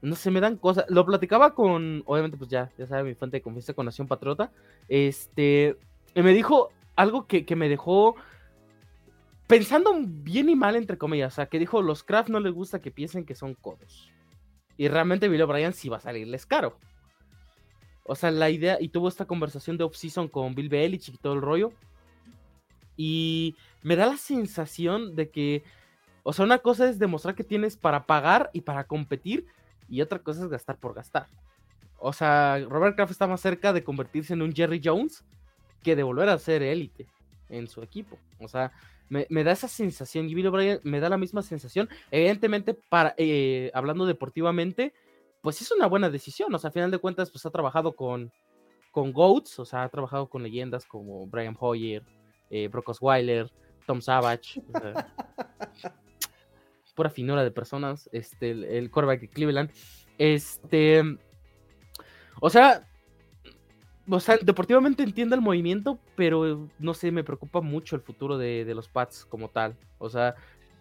no 0.02 0.14
sé, 0.16 0.30
me 0.30 0.40
dan 0.40 0.56
cosas. 0.56 0.86
Lo 0.88 1.04
platicaba 1.04 1.54
con, 1.54 2.02
obviamente, 2.06 2.36
pues 2.36 2.50
ya, 2.50 2.70
ya 2.78 2.86
sabe 2.86 3.04
mi 3.04 3.14
fuente 3.14 3.36
de 3.36 3.42
confianza 3.42 3.74
con 3.74 3.86
Nación 3.86 4.08
Patriota. 4.08 4.50
Este, 4.88 5.76
me 6.14 6.32
dijo 6.32 6.70
algo 6.96 7.26
que, 7.26 7.44
me 7.56 7.68
dejó 7.68 8.16
pensando 9.46 9.92
bien 10.02 10.48
y 10.48 10.56
mal, 10.56 10.76
entre 10.76 10.96
comillas. 10.98 11.34
O 11.34 11.36
sea, 11.36 11.46
que 11.46 11.58
dijo, 11.58 11.82
los 11.82 12.02
craft 12.02 12.30
no 12.30 12.40
les 12.40 12.52
gusta 12.52 12.80
que 12.80 12.90
piensen 12.90 13.24
que 13.24 13.34
son 13.34 13.54
codos. 13.54 14.10
Y 14.76 14.88
realmente 14.88 15.28
Bill 15.28 15.42
O'Brien 15.42 15.74
sí 15.74 15.90
va 15.90 15.98
a 15.98 16.00
salirles 16.00 16.46
caro. 16.46 16.78
O 18.04 18.14
sea, 18.14 18.30
la 18.30 18.48
idea, 18.48 18.78
y 18.80 18.88
tuvo 18.88 19.08
esta 19.08 19.26
conversación 19.26 19.76
de 19.76 19.84
off-season 19.84 20.28
con 20.28 20.54
Bill 20.54 20.70
Belichick 20.70 21.16
y 21.16 21.18
todo 21.18 21.34
el 21.34 21.42
rollo. 21.42 21.72
Y 22.96 23.56
me 23.82 23.96
da 23.96 24.06
la 24.06 24.16
sensación 24.16 25.14
de 25.14 25.30
que, 25.30 25.62
o 26.22 26.32
sea, 26.32 26.44
una 26.44 26.58
cosa 26.58 26.88
es 26.88 26.98
demostrar 26.98 27.34
que 27.34 27.44
tienes 27.44 27.76
para 27.76 28.06
pagar 28.06 28.50
y 28.52 28.62
para 28.62 28.84
competir, 28.84 29.46
y 29.90 30.00
otra 30.00 30.20
cosa 30.20 30.44
es 30.44 30.48
gastar 30.48 30.78
por 30.78 30.94
gastar. 30.94 31.26
O 31.98 32.12
sea, 32.12 32.58
Robert 32.68 32.96
Kraft 32.96 33.12
está 33.12 33.26
más 33.26 33.40
cerca 33.42 33.72
de 33.72 33.84
convertirse 33.84 34.32
en 34.32 34.40
un 34.40 34.54
Jerry 34.54 34.80
Jones 34.82 35.24
que 35.82 35.96
de 35.96 36.02
volver 36.02 36.28
a 36.30 36.38
ser 36.38 36.62
élite 36.62 37.06
en 37.50 37.66
su 37.68 37.82
equipo. 37.82 38.18
O 38.38 38.48
sea, 38.48 38.72
me, 39.10 39.44
da 39.44 39.52
esa 39.52 39.68
sensación. 39.68 40.28
Y 40.28 40.34
Bill 40.34 40.46
O'Brien 40.46 40.80
me 40.84 41.00
da 41.00 41.08
la 41.08 41.18
misma 41.18 41.42
sensación. 41.42 41.88
Evidentemente, 42.10 42.74
para, 42.74 43.14
eh, 43.18 43.70
hablando 43.74 44.06
deportivamente, 44.06 44.94
pues 45.42 45.60
es 45.60 45.70
una 45.72 45.86
buena 45.86 46.08
decisión. 46.08 46.54
O 46.54 46.58
sea, 46.58 46.68
a 46.68 46.72
final 46.72 46.90
de 46.90 46.98
cuentas, 46.98 47.30
pues 47.30 47.44
ha 47.44 47.50
trabajado 47.50 47.92
con, 47.92 48.32
con 48.92 49.12
GOATs, 49.12 49.58
o 49.58 49.64
sea, 49.64 49.82
ha 49.82 49.88
trabajado 49.88 50.28
con 50.28 50.42
leyendas 50.42 50.86
como 50.86 51.26
Brian 51.26 51.56
Hoyer, 51.58 52.02
eh, 52.48 52.68
Brock 52.68 52.90
Osweiler, 52.90 53.50
Tom 53.86 54.00
Savage. 54.00 54.62
O 54.72 54.80
sea, 54.80 55.12
pura 56.92 57.10
finura 57.10 57.42
de 57.44 57.50
personas, 57.50 58.08
este, 58.12 58.50
el, 58.50 58.64
el 58.64 58.90
quarterback 58.90 59.20
de 59.20 59.28
Cleveland. 59.28 59.70
Este, 60.18 61.02
o 62.40 62.50
sea, 62.50 62.86
o 64.08 64.20
sea, 64.20 64.38
deportivamente 64.42 65.02
entiendo 65.02 65.34
el 65.34 65.40
movimiento, 65.40 65.98
pero 66.16 66.68
no 66.78 66.94
sé, 66.94 67.12
me 67.12 67.24
preocupa 67.24 67.60
mucho 67.60 67.96
el 67.96 68.02
futuro 68.02 68.38
de, 68.38 68.64
de 68.64 68.74
los 68.74 68.88
Pats 68.88 69.24
como 69.24 69.48
tal. 69.48 69.76
O 69.98 70.10
sea, 70.10 70.34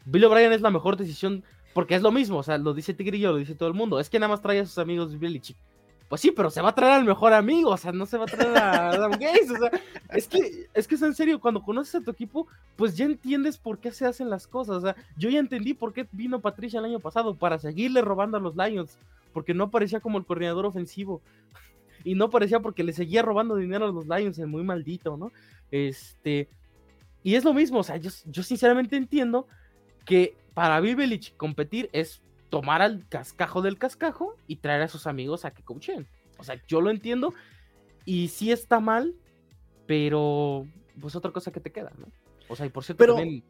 Bill 0.06 0.26
O'Brien 0.26 0.52
es 0.52 0.62
la 0.62 0.72
mejor 0.72 0.98
decisión 0.98 1.44
porque 1.74 1.96
es 1.96 2.02
lo 2.02 2.12
mismo, 2.12 2.40
o 2.40 2.44
sea, 2.44 2.58
lo 2.58 2.74
dice 2.74 2.94
Tigrillo, 2.94 3.32
lo 3.32 3.38
dice 3.38 3.56
todo 3.56 3.70
el 3.70 3.76
mundo. 3.76 4.00
Es 4.00 4.10
que 4.10 4.20
nada 4.20 4.32
más 4.32 4.42
trae 4.42 4.60
a 4.60 4.66
sus 4.66 4.78
amigos 4.80 5.18
Belichick. 5.20 5.58
Pues 6.10 6.22
sí, 6.22 6.32
pero 6.32 6.50
se 6.50 6.60
va 6.60 6.70
a 6.70 6.76
traer 6.76 6.94
al 6.94 7.06
mejor 7.06 7.34
amigo, 7.34 7.70
o 7.70 7.78
sea, 7.78 7.92
no 7.92 8.08
se 8.08 8.18
va 8.18 8.24
a 8.24 8.28
traer 8.28 8.58
a 8.58 8.90
Adam 8.90 9.12
Gates, 9.12 9.52
o 9.52 9.58
sea, 9.58 9.72
es 10.12 10.28
que, 10.28 10.68
es 10.74 10.88
que 10.88 10.96
es 10.96 11.02
en 11.04 11.14
serio, 11.14 11.40
cuando 11.40 11.62
conoces 11.62 11.94
a 11.96 12.02
tu 12.02 12.10
equipo, 12.10 12.48
pues 12.76 12.98
ya 12.98 13.06
entiendes 13.06 13.60
por 13.60 13.78
qué 13.78 13.92
se 13.92 14.08
hacen 14.08 14.28
las 14.28 14.48
cosas, 14.48 14.78
o 14.78 14.82
sea, 14.82 14.96
yo 15.18 15.30
ya 15.30 15.38
entendí 15.38 15.76
por 15.76 15.94
qué 15.94 16.08
vino 16.12 16.42
Patricia 16.42 16.80
el 16.80 16.86
año 16.86 17.00
pasado, 17.00 17.36
para 17.36 17.60
seguirle 17.60 18.02
robando 18.02 18.38
a 18.38 18.40
los 18.40 18.56
Lions, 18.56 18.98
porque 19.34 19.54
no 19.54 19.70
parecía 19.70 20.00
como 20.00 20.18
el 20.18 20.26
coordinador 20.26 20.66
ofensivo, 20.66 21.22
y 22.04 22.16
no 22.16 22.32
parecía 22.32 22.60
porque 22.60 22.84
le 22.84 22.94
seguía 22.94 23.22
robando 23.22 23.56
dinero 23.56 23.86
a 23.86 23.92
los 23.92 24.08
Lions, 24.08 24.40
es 24.40 24.48
muy 24.48 24.64
maldito, 24.64 25.16
¿no? 25.16 25.32
Este, 25.70 26.50
y 27.22 27.36
es 27.36 27.44
lo 27.44 27.54
mismo, 27.54 27.80
o 27.80 27.84
sea, 27.84 27.98
yo, 27.98 28.10
yo 28.26 28.42
sinceramente 28.42 28.98
entiendo 28.98 29.46
que 30.06 30.36
para 30.56 30.80
Bill 30.80 31.20
competir 31.38 31.88
es 31.94 32.24
tomar 32.50 32.82
al 32.82 33.08
cascajo 33.08 33.62
del 33.62 33.78
cascajo 33.78 34.36
y 34.48 34.58
traer 34.58 34.82
a 34.82 34.88
sus 34.88 35.08
amigos 35.08 35.46
a 35.46 35.52
que 35.52 35.64
coachen. 35.64 36.08
O 36.38 36.44
sea, 36.44 36.62
yo 36.68 36.82
lo 36.82 36.90
entiendo 36.90 37.34
y 38.06 38.30
sí 38.30 38.52
está 38.52 38.80
mal, 38.80 39.16
pero 39.86 40.68
pues 41.00 41.16
otra 41.16 41.32
cosa 41.32 41.52
que 41.52 41.60
te 41.60 41.72
queda, 41.72 41.92
¿no? 41.98 42.08
O 42.48 42.56
sea, 42.56 42.66
y 42.66 42.70
por 42.70 42.84
cierto, 42.84 43.06
también, 43.06 43.44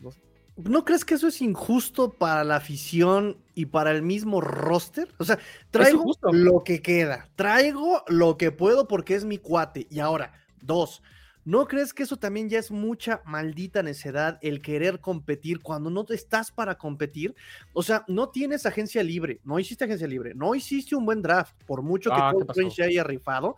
pues, 0.00 0.18
no, 0.56 0.84
crees 0.84 1.04
que 1.04 1.14
eso 1.14 1.28
es 1.28 1.42
injusto 1.42 2.12
para 2.12 2.42
la 2.42 2.56
afición 2.56 3.36
y 3.54 3.66
para 3.66 3.90
el 3.90 4.02
mismo 4.02 4.40
roster? 4.40 5.08
O 5.18 5.24
sea, 5.24 5.38
traigo 5.70 6.04
lo 6.32 6.64
que 6.64 6.80
queda, 6.80 7.28
traigo 7.36 8.02
lo 8.08 8.38
que 8.38 8.52
puedo 8.52 8.88
porque 8.88 9.14
es 9.14 9.24
mi 9.24 9.36
cuate. 9.36 9.86
Y 9.90 10.00
ahora, 10.00 10.32
dos, 10.62 11.02
¿No 11.46 11.68
crees 11.68 11.94
que 11.94 12.02
eso 12.02 12.16
también 12.16 12.48
ya 12.48 12.58
es 12.58 12.72
mucha 12.72 13.22
maldita 13.24 13.80
necedad 13.80 14.36
el 14.42 14.60
querer 14.60 14.98
competir 14.98 15.60
cuando 15.60 15.90
no 15.90 16.04
estás 16.08 16.50
para 16.50 16.76
competir? 16.76 17.36
O 17.72 17.84
sea, 17.84 18.04
no 18.08 18.30
tienes 18.30 18.66
agencia 18.66 19.00
libre, 19.04 19.38
no 19.44 19.60
hiciste 19.60 19.84
agencia 19.84 20.08
libre, 20.08 20.34
no 20.34 20.56
hiciste 20.56 20.96
un 20.96 21.06
buen 21.06 21.22
draft, 21.22 21.54
por 21.64 21.82
mucho 21.82 22.10
que 22.10 22.16
ah, 22.18 22.32
Cole 22.32 22.70
se 22.72 22.82
haya 22.82 23.04
rifado. 23.04 23.54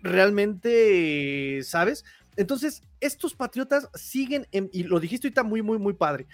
Realmente, 0.00 1.60
¿sabes? 1.64 2.04
Entonces, 2.36 2.84
estos 3.00 3.34
patriotas 3.34 3.88
siguen, 3.94 4.46
y 4.52 4.84
lo 4.84 5.00
dijiste 5.00 5.26
ahorita 5.26 5.42
muy, 5.42 5.60
muy, 5.60 5.78
muy 5.78 5.94
padre, 5.94 6.28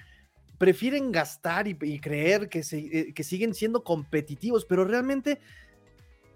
prefieren 0.59 1.13
gastar 1.13 1.67
y, 1.67 1.99
creer 1.99 2.51
que, 2.51 2.63
se, 2.63 2.79
eh, 2.79 3.15
que 3.15 3.25
siguen 3.25 3.55
siendo 3.55 3.85
competitivos, 3.85 4.67
pero 4.67 4.85
realmente 4.85 5.41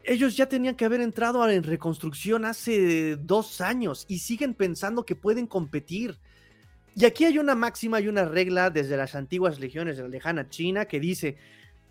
ellos 0.08 0.38
ya 0.38 0.48
tenían 0.48 0.74
que 0.74 0.86
haber 0.86 1.02
entrado 1.02 1.46
en 1.50 1.62
reconstrucción 1.62 2.46
hace 2.46 3.16
dos 3.16 3.60
años 3.60 4.06
y 4.08 4.20
siguen 4.20 4.54
pensando 4.54 5.04
que 5.04 5.14
pueden 5.14 5.46
competir. 5.46 6.18
Y 6.96 7.04
aquí 7.04 7.26
hay 7.26 7.38
una 7.38 7.54
máxima 7.54 8.00
y 8.00 8.08
una 8.08 8.24
regla 8.24 8.70
desde 8.70 8.96
las 8.96 9.14
antiguas 9.14 9.60
legiones 9.60 9.98
de 9.98 10.04
la 10.04 10.08
lejana 10.08 10.48
China 10.48 10.86
que 10.86 10.98
dice, 10.98 11.36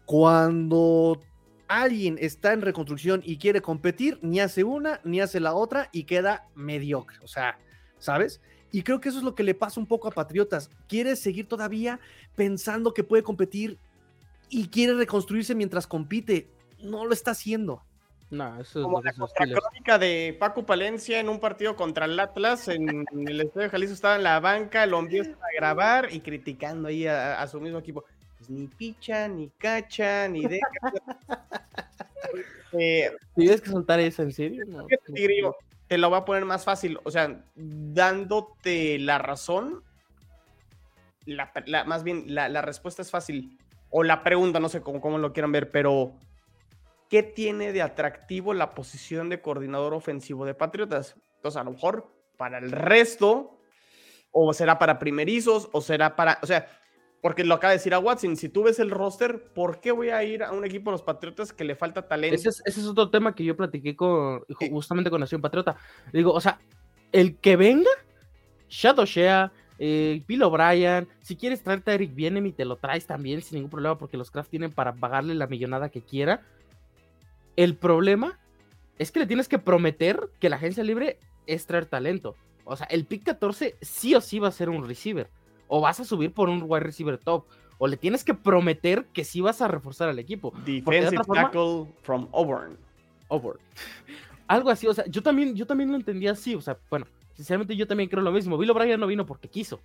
cuando 0.05 1.22
alguien 1.68 2.18
está 2.20 2.53
en 2.53 2.61
reconstrucción 2.63 3.22
y 3.24 3.38
quiere 3.38 3.61
competir, 3.61 4.18
ni 4.24 4.39
hace 4.39 4.63
una 4.63 4.99
ni 5.03 5.22
hace 5.22 5.39
la 5.39 5.53
otra 5.53 5.89
y 5.91 6.05
queda 6.05 6.47
mediocre. 6.55 7.20
O 7.22 7.28
sea, 7.28 7.59
¿sabes? 7.99 8.41
Y 8.72 8.82
creo 8.82 8.99
que 8.99 9.09
eso 9.09 9.20
es 9.20 9.24
lo 9.24 9.36
que 9.36 9.43
le 9.43 9.53
pasa 9.53 9.80
un 9.80 9.86
poco 9.86 10.07
a 10.07 10.11
Patriotas. 10.11 10.72
Quiere 10.88 11.15
seguir 11.15 11.47
todavía 11.47 11.99
pensando 12.36 12.95
que 12.95 13.03
puede 13.03 13.22
competir 13.22 13.78
y 14.49 14.70
quiere 14.70 14.95
reconstruirse 14.95 15.53
mientras 15.53 15.86
compite. 15.86 16.49
No 16.82 17.05
lo 17.05 17.13
está 17.13 17.32
haciendo. 17.32 17.84
No, 18.30 18.59
eso 18.59 18.84
Como 18.84 19.01
la 19.01 19.13
crónica 19.13 19.97
de 19.97 20.36
Paco 20.38 20.65
Palencia 20.65 21.19
en 21.19 21.30
un 21.30 21.39
partido 21.39 21.78
contra 21.78 22.05
el 22.05 22.19
Atlas 22.19 22.67
en, 22.67 23.05
el 23.28 23.41
Estadio 23.41 23.67
de 23.67 23.69
Jalisco 23.69 23.93
estaba 23.93 24.15
en 24.17 24.23
la 24.23 24.39
banca, 24.39 24.86
lo 24.86 24.99
empiezan 24.99 25.36
a 25.36 25.55
grabar 25.55 26.09
y 26.11 26.19
criticando 26.19 26.89
ahí 26.89 27.07
a, 27.07 27.45
su 27.47 27.61
mismo 27.61 27.80
equipo. 27.80 28.03
Pues 28.38 28.49
ni 28.49 28.67
picha, 28.67 29.28
ni 29.28 29.49
cacha, 29.57 30.28
ni 30.28 30.45
de. 30.45 30.59
eh, 32.73 33.11
¿Tienes 33.36 33.61
que 33.61 33.69
soltar 33.69 33.99
eso 33.99 34.23
en 34.23 34.34
serio? 34.34 34.65
te 35.88 35.97
lo 35.97 36.09
voy 36.09 36.19
a 36.19 36.25
poner 36.25 36.43
más 36.43 36.65
fácil, 36.65 36.99
o 37.05 37.11
sea, 37.11 37.41
dándote 37.55 38.99
la 38.99 39.19
razón, 39.19 39.84
la, 41.25 41.49
más 41.86 42.03
bien 42.03 42.25
la, 42.28 42.49
la, 42.49 42.61
respuesta 42.61 43.01
es 43.01 43.09
fácil, 43.09 43.57
o 43.89 44.03
la 44.03 44.21
pregunta, 44.21 44.59
no 44.59 44.67
sé 44.67 44.82
cómo, 44.82 44.99
cómo 44.99 45.17
lo 45.17 45.32
quieran 45.32 45.53
ver, 45.53 45.71
pero 45.71 46.11
¿qué 47.10 47.24
tiene 47.24 47.74
de 47.74 47.82
atractivo 47.82 48.53
la 48.53 48.72
posición 48.72 49.30
de 49.30 49.41
coordinador 49.41 49.93
ofensivo 49.93 50.45
de 50.45 50.53
Patriotas? 50.53 51.16
Entonces, 51.36 51.60
a 51.60 51.64
lo 51.64 51.72
mejor 51.72 52.12
para 52.38 52.58
el 52.60 52.72
resto, 52.72 53.60
o 54.32 54.53
será 54.53 54.80
para 54.80 54.99
primerizos, 54.99 55.70
o 55.72 55.82
será 55.82 56.16
para, 56.16 56.39
o 56.41 56.45
sea, 56.45 56.68
porque 57.22 57.43
lo 57.43 57.55
acaba 57.55 57.72
de 57.72 57.78
decir 57.78 57.93
a 57.93 57.99
Watson, 57.99 58.36
si 58.36 58.49
tú 58.49 58.64
ves 58.64 58.80
el 58.80 58.91
roster, 58.91 59.51
¿por 59.53 59.80
qué 59.80 59.91
voy 59.91 60.10
a 60.10 60.24
ir 60.24 60.43
a 60.43 60.51
un 60.51 60.64
equipo 60.66 60.91
de 60.91 60.93
los 60.93 61.01
Patriotas 61.01 61.51
que 61.51 61.64
le 61.64 61.76
falta 61.76 62.08
talento? 62.08 62.36
Ese 62.36 62.49
es, 62.64 62.86
otro 62.86 63.10
tema 63.10 63.34
que 63.34 63.43
yo 63.43 63.55
platiqué 63.58 63.95
con, 63.95 64.43
justamente 64.72 65.10
con 65.10 65.20
Nación 65.20 65.41
Patriota. 65.41 65.76
Digo, 66.14 66.32
o 66.32 66.39
sea, 66.39 66.60
el 67.12 67.38
que 67.38 67.55
venga, 67.55 67.89
Shadow 68.70 69.05
Shea, 69.05 69.51
eh, 69.80 70.24
Bill 70.28 70.43
O'Brien, 70.43 71.08
si 71.22 71.36
quieres 71.36 71.64
traerte 71.64 71.91
a 71.91 71.93
Eric 71.95 72.14
Bienem 72.14 72.45
y 72.45 72.51
te 72.51 72.66
lo 72.66 72.78
traes 72.78 73.05
también 73.05 73.41
sin 73.41 73.55
ningún 73.55 73.72
problema 73.72 73.97
porque 73.97 74.18
los 74.18 74.32
Kraft 74.32 74.49
tienen 74.49 74.72
para 74.72 74.93
pagarle 74.93 75.36
la 75.36 75.47
millonada 75.47 75.89
que 75.89 76.01
quiera. 76.01 76.45
El 77.58 77.76
problema 77.76 78.39
es 78.99 79.12
que 79.12 79.20
le 79.20 79.26
tienes 79.26 79.47
que 79.47 79.60
prometer 79.60 80.30
que 80.39 80.49
la 80.49 80.55
agencia 80.55 80.84
libre 80.84 81.20
es 81.47 81.66
traer 81.66 81.88
talento. 81.88 82.36
O 82.64 82.76
sea, 82.76 82.86
el 82.88 83.05
pick 83.05 83.24
14 83.24 83.76
sí 83.82 84.14
o 84.14 84.22
sí 84.22 84.39
va 84.39 84.47
a 84.47 84.51
ser 84.51 84.70
un 84.70 84.88
receiver. 84.88 85.30
O 85.68 85.82
vas 85.82 85.99
a 85.99 86.05
subir 86.05 86.32
por 86.32 86.49
un 86.49 86.64
wide 86.66 86.82
receiver 86.82 87.18
top. 87.18 87.45
O 87.80 87.88
le 87.88 87.97
tienes 87.97 88.24
que 88.24 88.34
prometer 88.34 89.05
que 89.08 89.24
sí 89.24 89.41
vas 89.41 89.62
a 89.62 89.68
reforzar 89.68 90.08
al 90.08 90.20
equipo. 90.20 90.53
Defensive 90.66 91.24
tackle 91.34 91.88
from 92.03 92.30
Auburn. 92.32 92.78
Auburn. 93.30 93.60
Algo 94.47 94.70
así, 94.70 94.88
o 94.88 94.93
sea, 94.93 95.05
yo 95.08 95.22
también, 95.22 95.55
yo 95.55 95.66
también 95.66 95.89
lo 95.89 95.97
entendía 95.97 96.32
así. 96.32 96.55
O 96.55 96.62
sea, 96.62 96.78
bueno, 96.89 97.08
sinceramente 97.34 97.76
yo 97.76 97.88
también 97.88 98.10
creo 98.10 98.22
lo 98.22 98.32
mismo. 98.32 98.58
Bill 98.58 98.70
O'Brien 98.70 98.99
no 98.99 99.08
vino 99.08 99.26
porque 99.26 99.49
quiso. 99.49 99.80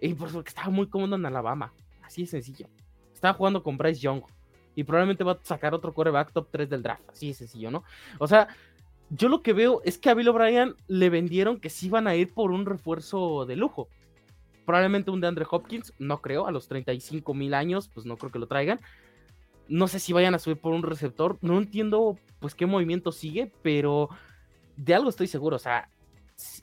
Y 0.00 0.14
porque 0.14 0.48
estaba 0.48 0.70
muy 0.70 0.88
cómodo 0.88 1.14
en 1.14 1.26
Alabama. 1.26 1.72
Así 2.02 2.22
de 2.22 2.26
sencillo. 2.26 2.66
Estaba 3.12 3.34
jugando 3.34 3.62
con 3.62 3.78
Bryce 3.78 4.00
Young 4.00 4.22
y 4.74 4.84
probablemente 4.84 5.24
va 5.24 5.32
a 5.32 5.38
sacar 5.42 5.74
otro 5.74 5.92
coreback 5.92 6.32
top 6.32 6.48
3 6.50 6.70
del 6.70 6.82
draft. 6.82 7.08
Así 7.08 7.28
de 7.28 7.34
sencillo, 7.34 7.70
¿no? 7.70 7.84
O 8.18 8.26
sea, 8.26 8.48
yo 9.10 9.28
lo 9.28 9.42
que 9.42 9.52
veo 9.52 9.80
es 9.84 9.98
que 9.98 10.10
a 10.10 10.14
Bill 10.14 10.28
O'Brien 10.28 10.74
le 10.88 11.10
vendieron 11.10 11.60
que 11.60 11.70
sí 11.70 11.88
van 11.88 12.06
a 12.06 12.16
ir 12.16 12.32
por 12.32 12.50
un 12.50 12.66
refuerzo 12.66 13.46
de 13.46 13.56
lujo. 13.56 13.88
Probablemente 14.66 15.10
un 15.10 15.20
de 15.20 15.28
Andre 15.28 15.46
Hopkins, 15.48 15.92
no 15.98 16.20
creo, 16.20 16.46
a 16.46 16.52
los 16.52 16.68
35 16.68 17.34
mil 17.34 17.54
años, 17.54 17.90
pues 17.92 18.06
no 18.06 18.16
creo 18.16 18.32
que 18.32 18.38
lo 18.38 18.46
traigan. 18.46 18.80
No 19.68 19.88
sé 19.88 19.98
si 19.98 20.12
vayan 20.12 20.34
a 20.34 20.38
subir 20.38 20.58
por 20.58 20.72
un 20.72 20.82
receptor, 20.82 21.38
no 21.42 21.58
entiendo 21.58 22.18
pues 22.40 22.54
qué 22.54 22.66
movimiento 22.66 23.12
sigue, 23.12 23.52
pero 23.62 24.10
de 24.76 24.94
algo 24.94 25.08
estoy 25.08 25.26
seguro, 25.26 25.56
o 25.56 25.60
sea, 25.60 25.88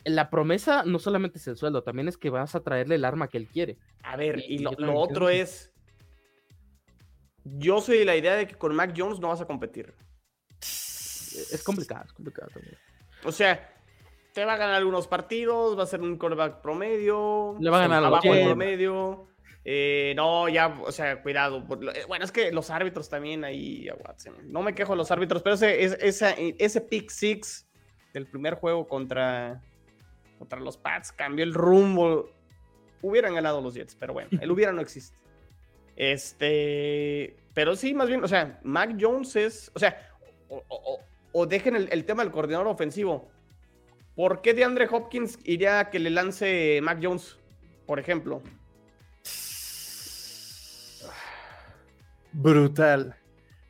la 0.04 0.30
promesa 0.30 0.84
no 0.86 1.00
solamente 1.00 1.38
es 1.38 1.48
el 1.48 1.58
sueldo, 1.58 1.84
también 1.84 2.08
es 2.08 2.18
que 2.18 2.30
vas 2.30 2.56
a 2.56 2.60
traerle 2.60 2.96
el 2.96 3.06
arma 3.06 3.28
que 3.28 3.38
él 3.38 3.48
quiere. 3.48 3.78
A 4.04 4.16
ver, 4.16 4.44
y, 4.48 4.60
lo, 4.60 4.72
lo 4.78 5.00
otro 5.00 5.30
es, 5.30 5.71
yo 7.44 7.82
soy 7.82 8.00
de 8.00 8.06
la 8.06 8.16
idea 8.16 8.36
de 8.36 8.48
que 8.48 8.56
con 8.56 8.76
Mac 8.76 8.94
Jones 8.96 9.20
no 9.20 9.30
vas 9.30 9.42
a 9.42 9.46
competir. 9.46 9.94
Es 10.60 11.64
complicado, 11.64 12.06
es 12.06 12.14
complicado 12.14 12.50
también. 12.54 12.78
O 13.24 13.32
sea, 13.32 13.74
te 14.34 14.46
va 14.46 14.54
a 14.54 14.58
ganar 14.58 14.76
algunos 14.76 15.08
partidos, 15.08 15.78
va 15.78 15.84
a 15.84 15.88
ser 15.88 16.02
un 16.02 16.18
quarterback 16.18 16.62
promedio. 16.62 17.58
Le 17.60 17.70
va 17.70 17.78
a 17.78 17.82
ganar 17.82 18.04
abajo 18.04 18.34
del 18.34 18.46
promedio. 18.46 19.28
Eh, 19.64 20.14
no, 20.16 20.50
ya, 20.50 20.80
o 20.84 20.92
sea, 20.92 21.22
cuidado. 21.22 21.66
Eh, 21.94 22.06
bueno, 22.08 22.26
es 22.26 22.32
que 22.32 22.52
los 22.52 22.70
árbitros 22.70 23.10
también 23.10 23.44
ahí, 23.44 23.88
no 24.44 24.64
me 24.64 24.74
quejo 24.74 24.94
de 24.94 24.98
los 24.98 25.12
árbitros, 25.12 25.44
pero 25.44 25.56
ese, 25.56 25.84
ese, 25.84 26.56
ese 26.58 26.82
pick 26.82 27.10
six 27.10 27.68
del 28.14 28.28
primer 28.28 28.56
juego 28.56 28.88
contra, 28.88 29.62
contra 30.40 30.60
los 30.60 30.78
Pats 30.78 31.12
cambió 31.12 31.44
el 31.44 31.54
rumbo. 31.54 32.30
Hubieran 33.02 33.34
ganado 33.36 33.62
los 33.62 33.74
Jets, 33.74 33.96
pero 33.96 34.14
bueno, 34.14 34.30
el 34.40 34.52
hubiera 34.52 34.72
no 34.72 34.82
existe. 34.82 35.18
Este, 35.96 37.36
pero 37.54 37.76
sí, 37.76 37.94
más 37.94 38.08
bien, 38.08 38.24
o 38.24 38.28
sea, 38.28 38.60
Mac 38.64 38.96
Jones 39.00 39.36
es, 39.36 39.72
o 39.74 39.80
sea, 39.80 40.10
o, 41.34 41.46
dejen 41.46 41.76
el, 41.76 42.06
tema 42.06 42.24
del 42.24 42.32
coordinador 42.32 42.68
ofensivo. 42.68 43.30
¿Por 44.16 44.42
qué 44.42 44.54
de 44.54 44.64
Andre 44.64 44.88
Hopkins 44.92 45.40
iría 45.46 45.80
a 45.80 45.90
que 45.90 46.00
le 46.00 46.10
lance 46.10 46.80
Mac 46.84 47.00
Jones, 47.02 47.38
por 47.86 48.00
ejemplo? 48.00 48.42
Brutal. 52.34 53.16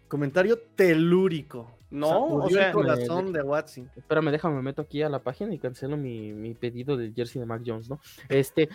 Comentario 0.08 0.60
telúrico. 0.76 1.78
No, 1.90 2.28
o 2.28 2.50
sea, 2.50 2.68
el 2.68 2.74
corazón 2.74 3.34
de 3.34 3.42
Watson. 3.42 3.92
Espérame, 3.96 4.32
déjame, 4.32 4.56
me 4.56 4.62
meto 4.62 4.82
aquí 4.82 5.02
a 5.02 5.10
la 5.10 5.20
página 5.20 5.54
y 5.54 5.60
cancelo 5.60 5.98
mi, 5.98 6.32
mi 6.32 6.54
pedido 6.54 6.96
del 6.96 7.14
jersey 7.14 7.40
de 7.40 7.46
Mac 7.46 7.62
Jones, 7.66 7.90
¿no? 7.90 8.00
Este, 8.30 8.70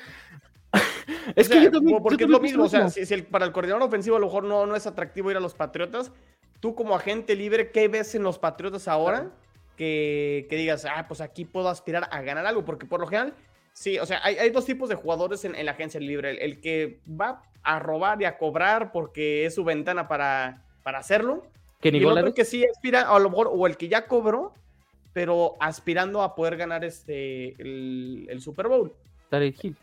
es 1.34 1.48
que 1.48 1.62
yo 1.62 1.70
también, 1.70 2.02
porque 2.02 2.24
es 2.24 2.30
lo 2.30 2.40
mismo, 2.40 2.64
o 2.64 2.68
sea, 2.68 2.88
si, 2.88 3.04
para 3.22 3.44
el 3.44 3.52
coordinador 3.52 3.82
ofensivo 3.82 4.16
a 4.16 4.20
lo 4.20 4.26
mejor 4.26 4.44
no, 4.44 4.66
no 4.66 4.76
es 4.76 4.86
atractivo 4.86 5.30
ir 5.30 5.36
a 5.36 5.40
los 5.40 5.54
Patriotas, 5.54 6.12
tú 6.60 6.74
como 6.74 6.94
agente 6.94 7.34
libre, 7.34 7.70
¿qué 7.70 7.88
ves 7.88 8.14
en 8.14 8.22
los 8.22 8.38
Patriotas 8.38 8.88
ahora? 8.88 9.32
que, 9.76 10.46
que 10.48 10.56
digas, 10.56 10.84
ah, 10.86 11.04
pues 11.06 11.20
aquí 11.20 11.44
puedo 11.44 11.68
aspirar 11.68 12.08
a 12.10 12.22
ganar 12.22 12.46
algo, 12.46 12.64
porque 12.64 12.86
por 12.86 13.00
lo 13.00 13.06
general, 13.06 13.34
sí, 13.72 13.98
o 13.98 14.06
sea, 14.06 14.20
hay, 14.24 14.36
hay 14.36 14.50
dos 14.50 14.64
tipos 14.64 14.88
de 14.88 14.94
jugadores 14.94 15.44
en, 15.44 15.54
en 15.54 15.66
la 15.66 15.72
agencia 15.72 16.00
libre. 16.00 16.30
El, 16.30 16.38
el, 16.38 16.60
que 16.60 16.98
va 17.08 17.42
a 17.62 17.78
robar 17.78 18.20
y 18.20 18.24
a 18.24 18.38
cobrar 18.38 18.90
porque 18.90 19.44
es 19.44 19.54
su 19.54 19.64
ventana 19.64 20.08
para, 20.08 20.64
para 20.82 20.98
hacerlo. 20.98 21.46
Que 21.80 21.90
y 21.90 21.98
el 21.98 22.06
otro 22.06 22.34
que 22.34 22.44
sí 22.44 22.64
aspira, 22.64 23.02
a 23.02 23.18
lo 23.18 23.30
mejor, 23.30 23.50
o 23.52 23.66
el 23.66 23.76
que 23.76 23.88
ya 23.88 24.06
cobró, 24.06 24.54
pero 25.12 25.56
aspirando 25.60 26.22
a 26.22 26.34
poder 26.34 26.56
ganar 26.56 26.84
este, 26.84 27.60
el, 27.60 28.26
el 28.28 28.40
Super 28.40 28.68
Bowl. 28.68 28.92
Tarek 29.28 29.62
Hill. 29.62 29.76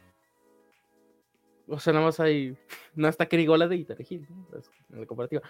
O 1.68 1.80
sea, 1.80 1.94
nada 1.94 2.06
más 2.06 2.20
hay. 2.20 2.58
No 2.96 3.08
está 3.08 3.28
y 3.32 3.84
Tarek 3.86 4.12
Hill, 4.12 4.28
¿no? 4.30 4.48
en 4.92 5.00
la 5.00 5.06
comparativa. 5.08 5.42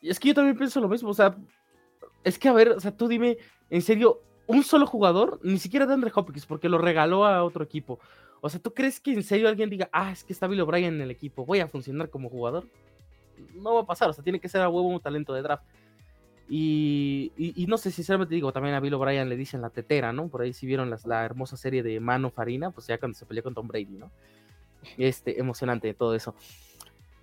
Y 0.00 0.08
es 0.08 0.20
que 0.20 0.28
yo 0.28 0.34
también 0.34 0.56
pienso 0.56 0.80
lo 0.80 0.88
mismo. 0.88 1.10
O 1.10 1.14
sea, 1.14 1.36
es 2.22 2.38
que 2.38 2.48
a 2.48 2.52
ver, 2.52 2.70
o 2.70 2.80
sea, 2.80 2.96
tú 2.96 3.08
dime, 3.08 3.38
en 3.70 3.82
serio, 3.82 4.22
un 4.46 4.62
solo 4.62 4.86
jugador, 4.86 5.40
ni 5.42 5.58
siquiera 5.58 5.86
de 5.86 5.94
Andre 5.94 6.12
Hopkins, 6.14 6.46
porque 6.46 6.68
lo 6.68 6.78
regaló 6.78 7.24
a 7.24 7.42
otro 7.44 7.64
equipo. 7.64 7.98
O 8.40 8.48
sea, 8.48 8.60
¿tú 8.60 8.72
crees 8.72 9.00
que 9.00 9.12
en 9.12 9.22
serio 9.22 9.48
alguien 9.48 9.70
diga, 9.70 9.88
ah, 9.92 10.12
es 10.12 10.24
que 10.24 10.32
está 10.32 10.46
Bill 10.46 10.60
O'Brien 10.60 10.94
en 10.94 11.00
el 11.00 11.10
equipo, 11.10 11.44
voy 11.44 11.60
a 11.60 11.68
funcionar 11.68 12.08
como 12.10 12.28
jugador? 12.28 12.66
No 13.54 13.74
va 13.74 13.82
a 13.82 13.86
pasar, 13.86 14.10
o 14.10 14.12
sea, 14.12 14.24
tiene 14.24 14.40
que 14.40 14.48
ser 14.48 14.60
a 14.62 14.68
huevo 14.68 14.88
un 14.88 15.00
talento 15.00 15.34
de 15.34 15.42
draft. 15.42 15.64
Y, 16.48 17.32
y, 17.36 17.62
y, 17.62 17.66
no 17.66 17.78
sé, 17.78 17.92
sinceramente 17.92 18.34
digo, 18.34 18.52
también 18.52 18.74
a 18.74 18.80
Bill 18.80 18.94
O'Brien 18.94 19.28
le 19.28 19.36
dicen 19.36 19.60
la 19.60 19.70
tetera, 19.70 20.12
¿no? 20.12 20.28
Por 20.28 20.42
ahí 20.42 20.52
si 20.52 20.66
vieron 20.66 20.90
las, 20.90 21.06
la 21.06 21.24
hermosa 21.24 21.56
serie 21.56 21.84
de 21.84 22.00
Mano 22.00 22.30
Farina, 22.30 22.72
pues 22.72 22.88
ya 22.88 22.98
cuando 22.98 23.16
se 23.16 23.24
peleó 23.24 23.44
con 23.44 23.54
Tom 23.54 23.68
Brady, 23.68 23.96
¿no? 23.96 24.10
Este, 24.96 25.38
emocionante 25.40 25.92
todo 25.94 26.14
eso. 26.14 26.34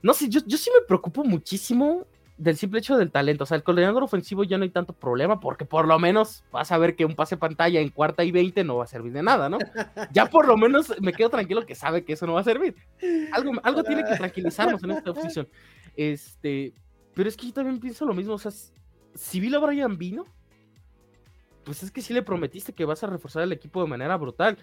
No 0.02 0.14
sé, 0.14 0.30
yo, 0.30 0.42
yo 0.46 0.58
sí 0.58 0.70
me 0.74 0.86
preocupo 0.86 1.24
muchísimo 1.24 2.06
del 2.38 2.56
simple 2.56 2.80
hecho 2.80 2.98
del 2.98 3.12
talento. 3.12 3.44
O 3.44 3.48
sea, 3.48 3.58
el 3.58 3.64
coordinador 3.64 4.04
ofensivo 4.04 4.44
ya 4.44 4.58
no 4.58 4.64
hay 4.64 4.70
tanto 4.70 4.94
problema 4.94 5.40
porque 5.40 5.66
por 5.66 5.88
lo 5.88 5.98
menos 6.00 6.44
vas 6.52 6.72
a 6.72 6.78
ver 6.78 6.96
que 6.96 7.06
un 7.06 7.16
pase 7.16 7.36
pantalla 7.36 7.80
en 7.80 7.90
cuarta 7.90 8.24
y 8.24 8.32
veinte 8.32 8.64
no 8.64 8.78
va 8.78 8.84
a 8.84 8.88
servir 8.88 9.12
de 9.12 9.24
nada, 9.24 9.50
¿no? 9.50 9.58
Ya 10.14 10.28
por 10.28 10.48
lo 10.48 10.58
menos 10.58 10.94
me 11.02 11.14
quedo 11.14 11.30
tranquilo 11.30 11.66
que 11.66 11.76
sabe 11.76 12.06
que 12.06 12.14
eso 12.14 12.28
no 12.28 12.34
va 12.34 12.42
a 12.42 12.46
servir. 12.46 12.76
Algo, 13.32 13.54
algo 13.64 13.84
tiene 13.84 14.04
que 14.04 14.16
tranquilizarnos 14.16 14.84
en 14.84 14.92
esta 14.92 15.14
posición. 15.14 15.48
Este, 15.96 16.74
pero 17.14 17.28
es 17.28 17.36
que 17.36 17.48
yo 17.48 17.54
también 17.54 17.80
pienso 17.80 18.06
lo 18.06 18.14
mismo. 18.14 18.36
O 18.36 18.40
sea, 18.40 18.52
si 19.16 19.40
Bill 19.40 19.56
O'Brien 19.56 19.98
vino, 19.98 20.26
pues 21.64 21.82
es 21.84 21.92
que 21.92 22.02
sí 22.02 22.14
le 22.14 22.22
prometiste 22.22 22.74
que 22.74 22.86
vas 22.86 23.04
a 23.04 23.08
reforzar 23.08 23.44
el 23.44 23.52
equipo 23.52 23.82
de 23.82 23.90
manera 23.90 24.16
brutal. 24.16 24.58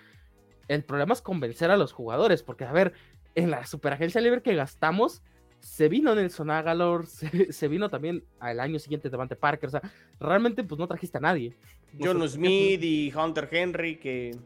El 0.68 0.84
problema 0.84 1.12
es 1.12 1.22
convencer 1.22 1.70
a 1.70 1.76
los 1.76 1.92
jugadores, 1.92 2.42
porque 2.42 2.64
a 2.64 2.72
ver, 2.72 2.92
en 3.34 3.50
la 3.50 3.66
superagencia 3.66 4.20
libre 4.20 4.42
que 4.42 4.54
gastamos, 4.54 5.22
se 5.60 5.88
vino 5.88 6.14
Nelson 6.14 6.50
Agalor, 6.50 7.06
se, 7.08 7.52
se, 7.52 7.68
vino 7.68 7.88
también 7.88 8.24
al 8.38 8.60
año 8.60 8.78
siguiente 8.78 9.10
Devante 9.10 9.36
Parker, 9.36 9.68
o 9.68 9.70
sea, 9.70 9.82
realmente 10.20 10.62
pues 10.62 10.78
no 10.78 10.86
trajiste 10.86 11.18
a 11.18 11.22
nadie. 11.22 11.54
John 12.00 12.28
Smith 12.28 12.82
y 12.82 13.12
Hunter 13.14 13.48
Henry 13.50 13.96
que... 13.96 14.36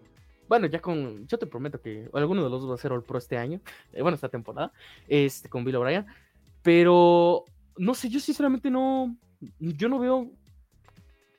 Bueno, 0.48 0.66
ya 0.66 0.80
con, 0.80 1.26
yo 1.26 1.38
te 1.38 1.46
prometo 1.46 1.80
que 1.80 2.08
alguno 2.14 2.42
de 2.42 2.48
los 2.48 2.62
dos 2.62 2.70
va 2.70 2.74
a 2.74 2.78
ser 2.78 2.92
All 2.92 3.02
Pro 3.02 3.18
este 3.18 3.36
año, 3.36 3.60
eh, 3.92 4.02
bueno, 4.02 4.14
esta 4.14 4.28
temporada, 4.28 4.72
este, 5.06 5.48
con 5.48 5.64
Bill 5.64 5.76
O'Brien, 5.76 6.06
pero 6.62 7.44
no 7.76 7.94
sé, 7.94 8.08
yo 8.08 8.20
sinceramente 8.20 8.70
no, 8.70 9.14
yo 9.58 9.88
no 9.88 9.98
veo, 9.98 10.30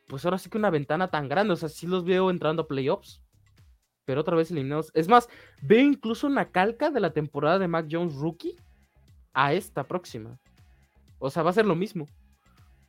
pues 0.08 0.26
ahora 0.26 0.38
sí 0.38 0.50
que 0.50 0.58
una 0.58 0.70
ventana 0.70 1.10
tan 1.10 1.28
grande, 1.28 1.54
o 1.54 1.58
sea, 1.58 1.70
sí 1.70 1.88
los 1.88 2.06
veo 2.06 2.30
entrando 2.30 2.64
a 2.64 2.68
playoffs, 2.68 3.22
pero 4.10 4.22
otra 4.22 4.36
vez 4.36 4.50
eliminados. 4.50 4.90
Es 4.96 5.08
más, 5.08 5.30
veo 5.62 5.82
incluso 5.82 6.26
una 6.26 6.50
calca 6.50 6.90
de 6.90 7.00
la 7.00 7.14
temporada 7.14 7.60
de 7.60 7.68
Mac 7.68 7.86
Jones 7.92 8.16
rookie 8.16 8.56
a 9.34 9.54
esta 9.54 9.84
próxima. 9.84 10.40
O 11.20 11.30
sea, 11.30 11.44
va 11.44 11.52
a 11.52 11.54
ser 11.54 11.68
lo 11.68 11.76
mismo. 11.76 12.08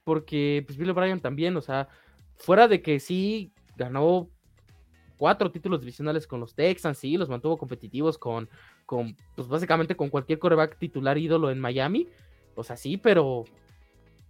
Porque 0.02 0.62
pues 0.64 0.78
Bill 0.78 0.88
O'Brien 0.88 1.20
también, 1.20 1.58
o 1.58 1.60
sea, 1.60 1.88
fuera 2.36 2.68
de 2.68 2.80
que 2.80 2.98
sí 3.00 3.52
ganó 3.76 4.30
cuatro 5.18 5.52
títulos 5.52 5.80
divisionales 5.80 6.26
con 6.26 6.40
los 6.40 6.54
Texans, 6.54 6.96
sí, 6.96 7.18
los 7.18 7.28
mantuvo 7.28 7.58
competitivos 7.58 8.16
con, 8.16 8.48
con 8.86 9.14
pues 9.36 9.46
básicamente 9.46 9.94
con 9.94 10.08
cualquier 10.08 10.38
coreback 10.38 10.78
titular 10.78 11.18
ídolo 11.18 11.50
en 11.50 11.60
Miami. 11.60 12.08
O 12.54 12.64
sea, 12.64 12.78
sí, 12.78 12.96
pero 12.96 13.44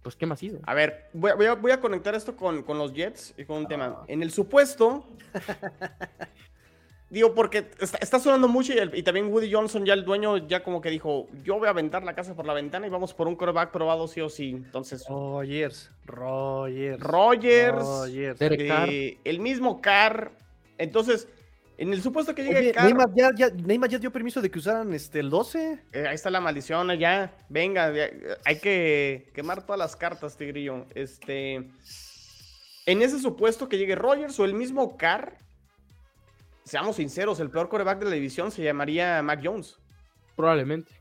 pues 0.03 0.17
¿qué 0.17 0.25
más 0.25 0.43
hizo? 0.43 0.59
A 0.63 0.73
ver, 0.73 1.09
voy 1.13 1.31
a, 1.31 1.35
voy 1.35 1.45
a, 1.45 1.55
voy 1.55 1.71
a 1.71 1.79
conectar 1.79 2.15
esto 2.15 2.35
con, 2.35 2.63
con, 2.63 2.77
los 2.77 2.91
Jets 2.91 3.33
y 3.37 3.45
con 3.45 3.59
un 3.59 3.67
tema. 3.69 4.03
En 4.09 4.21
el 4.21 4.31
supuesto 4.31 5.05
Digo, 7.11 7.35
porque 7.35 7.69
está, 7.77 7.97
está 7.97 8.19
sonando 8.21 8.47
mucho 8.47 8.73
y, 8.73 8.77
el, 8.77 8.95
y, 8.95 9.03
también 9.03 9.27
Woody 9.27 9.51
Johnson, 9.51 9.85
ya 9.85 9.93
el 9.93 10.05
dueño, 10.05 10.37
ya 10.47 10.63
como 10.63 10.79
que 10.79 10.89
dijo, 10.89 11.27
yo 11.43 11.59
voy 11.59 11.67
a 11.67 11.71
aventar 11.71 12.03
la 12.03 12.15
casa 12.15 12.35
por 12.35 12.45
la 12.45 12.53
ventana 12.53 12.87
y 12.87 12.89
vamos 12.89 13.13
por 13.13 13.27
un 13.27 13.35
coreback 13.35 13.69
probado 13.71 14.07
sí 14.07 14.21
o 14.21 14.29
sí. 14.29 14.51
Entonces... 14.51 15.05
Rogers, 15.09 15.91
Rogers. 16.05 17.01
Rogers. 17.01 17.75
Rogers. 17.75 18.37
Eh, 18.39 19.17
el 19.25 19.41
mismo 19.41 19.81
Carr. 19.81 20.31
Entonces, 20.77 21.27
en 21.77 21.91
el 21.91 22.01
supuesto 22.01 22.33
que 22.33 22.45
llegue 22.45 22.71
Carr... 22.71 22.85
Neymar 22.85 23.09
ya, 23.13 23.31
ya, 23.35 23.49
Neymar 23.49 23.89
ya 23.89 23.97
dio 23.99 24.13
permiso 24.13 24.39
de 24.41 24.49
que 24.49 24.59
usaran 24.59 24.93
este, 24.93 25.19
el 25.19 25.29
12. 25.29 25.79
Eh, 25.91 26.07
ahí 26.07 26.15
está 26.15 26.29
la 26.29 26.39
maldición, 26.39 26.97
ya. 26.97 27.35
Venga, 27.49 27.91
ya, 27.91 28.09
hay 28.45 28.59
que 28.59 29.29
quemar 29.33 29.65
todas 29.65 29.79
las 29.79 29.97
cartas, 29.97 30.37
Tigrillo. 30.37 30.85
Este... 30.95 31.55
En 32.85 33.01
ese 33.01 33.19
supuesto 33.19 33.67
que 33.67 33.77
llegue 33.77 33.95
Rogers 33.95 34.39
o 34.39 34.45
el 34.45 34.53
mismo 34.53 34.95
Carr 34.95 35.37
seamos 36.63 36.95
sinceros, 36.95 37.39
el 37.39 37.49
peor 37.49 37.69
coreback 37.69 37.99
de 37.99 38.05
la 38.05 38.11
división 38.11 38.51
se 38.51 38.63
llamaría 38.63 39.21
Mac 39.21 39.41
Jones. 39.43 39.77
Probablemente. 40.35 40.91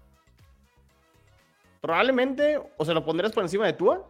Probablemente, 1.81 2.61
o 2.77 2.85
se 2.85 2.93
lo 2.93 3.05
pondrías 3.05 3.33
por 3.33 3.43
encima 3.43 3.67
de 3.67 3.73
Tua. 3.73 4.07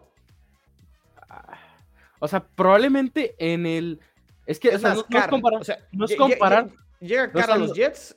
O 2.19 2.29
sea, 2.29 2.41
probablemente 2.45 3.35
en 3.39 3.67
el. 3.67 4.01
Es 4.47 4.59
que 4.59 4.69
es 4.69 4.77
o 4.77 4.79
sea, 4.79 4.95
no, 4.95 5.05
no, 5.09 5.19
es 5.19 5.29
comparar. 5.29 5.61
O 5.61 5.65
sea, 5.65 5.79
no 5.93 6.05
es 6.05 6.17
comparar. 6.17 6.65
Llega, 7.01 7.27
llega 7.27 7.33
cara 7.33 7.55
a 7.55 7.59
los 7.59 7.75
Jets 7.75 8.17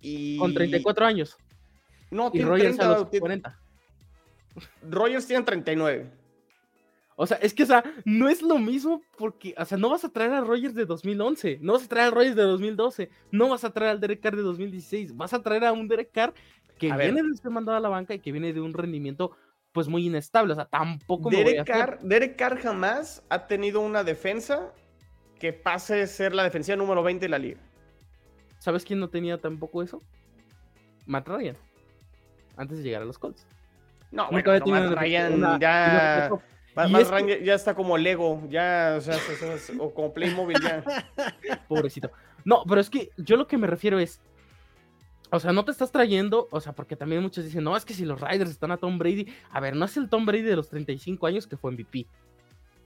y. 0.00 0.36
Con 0.38 0.52
34 0.52 1.06
años. 1.06 1.36
No, 2.10 2.28
y 2.28 2.32
tiene 2.32 2.48
Rogers 2.48 2.76
30, 2.76 2.84
a 2.84 2.98
los 2.98 3.08
40. 3.08 3.58
Rogers 4.82 5.26
tiene 5.26 5.44
39. 5.44 6.10
O 7.16 7.26
sea, 7.26 7.36
es 7.38 7.52
que, 7.54 7.64
o 7.64 7.66
sea, 7.66 7.84
no 8.04 8.28
es 8.28 8.42
lo 8.42 8.58
mismo 8.58 9.02
porque, 9.16 9.54
o 9.58 9.64
sea, 9.64 9.78
no 9.78 9.90
vas 9.90 10.04
a 10.04 10.08
traer 10.08 10.32
a 10.32 10.40
Rogers 10.40 10.74
de 10.74 10.86
2011, 10.86 11.58
no 11.60 11.74
vas 11.74 11.84
a 11.84 11.88
traer 11.88 12.08
a 12.08 12.10
Rogers 12.10 12.36
de 12.36 12.42
2012, 12.42 13.10
no 13.30 13.48
vas 13.48 13.64
a 13.64 13.70
traer 13.70 13.92
al 13.92 14.00
Derek 14.00 14.20
Carr 14.20 14.36
de 14.36 14.42
2016, 14.42 15.16
vas 15.16 15.34
a 15.34 15.42
traer 15.42 15.64
a 15.64 15.72
un 15.72 15.88
Derek 15.88 16.10
Carr 16.10 16.34
que 16.78 16.90
a 16.90 16.96
viene 16.96 17.22
ver. 17.22 17.30
de 17.30 17.36
ser 17.36 17.50
mandado 17.50 17.76
a 17.76 17.80
la 17.80 17.88
banca 17.88 18.14
y 18.14 18.18
que 18.18 18.32
viene 18.32 18.52
de 18.52 18.60
un 18.60 18.72
rendimiento 18.72 19.32
pues 19.72 19.88
muy 19.88 20.06
inestable, 20.06 20.52
o 20.52 20.56
sea, 20.56 20.66
tampoco 20.66 21.30
me 21.30 21.38
Derek 21.38 21.52
voy 21.52 21.58
a 21.60 21.64
Carr, 21.64 21.98
Derek 22.02 22.36
Carr 22.36 22.58
jamás 22.58 23.22
ha 23.28 23.46
tenido 23.46 23.80
una 23.80 24.04
defensa 24.04 24.72
que 25.38 25.52
pase 25.52 26.02
a 26.02 26.06
ser 26.06 26.34
la 26.34 26.44
defensiva 26.44 26.76
número 26.76 27.02
20 27.02 27.24
de 27.24 27.28
la 27.28 27.38
liga. 27.38 27.60
¿Sabes 28.58 28.84
quién 28.84 29.00
no 29.00 29.08
tenía 29.08 29.38
tampoco 29.38 29.82
eso? 29.82 30.00
Matt 31.06 31.26
Ryan, 31.26 31.56
antes 32.56 32.78
de 32.78 32.84
llegar 32.84 33.02
a 33.02 33.04
los 33.04 33.18
Colts. 33.18 33.46
No, 34.12 34.30
bueno, 34.30 34.58
no, 34.58 34.66
Matt 34.66 34.98
Ryan 34.98 35.34
una, 35.34 35.58
ya... 35.58 36.28
Una 36.30 36.42
más, 36.74 36.90
más 36.90 37.22
que... 37.22 37.44
ya 37.44 37.54
está 37.54 37.74
como 37.74 37.98
Lego, 37.98 38.42
ya, 38.48 38.94
o 38.98 39.00
sea, 39.00 39.18
o 39.78 39.92
como 39.92 40.12
Playmobil 40.12 40.58
ya. 40.62 40.84
Pobrecito. 41.68 42.10
No, 42.44 42.64
pero 42.66 42.80
es 42.80 42.90
que 42.90 43.10
yo 43.16 43.36
lo 43.36 43.46
que 43.46 43.58
me 43.58 43.66
refiero 43.66 43.98
es, 43.98 44.20
o 45.30 45.40
sea, 45.40 45.52
no 45.52 45.64
te 45.64 45.70
estás 45.70 45.92
trayendo, 45.92 46.48
o 46.50 46.60
sea, 46.60 46.72
porque 46.72 46.96
también 46.96 47.22
muchos 47.22 47.44
dicen, 47.44 47.64
no, 47.64 47.76
es 47.76 47.84
que 47.84 47.94
si 47.94 48.04
los 48.04 48.20
Riders 48.20 48.50
están 48.50 48.70
a 48.70 48.76
Tom 48.76 48.98
Brady, 48.98 49.32
a 49.50 49.60
ver, 49.60 49.76
no 49.76 49.84
es 49.84 49.96
el 49.96 50.08
Tom 50.08 50.26
Brady 50.26 50.42
de 50.42 50.56
los 50.56 50.68
35 50.68 51.26
años 51.26 51.46
que 51.46 51.56
fue 51.56 51.72
MVP. 51.72 52.06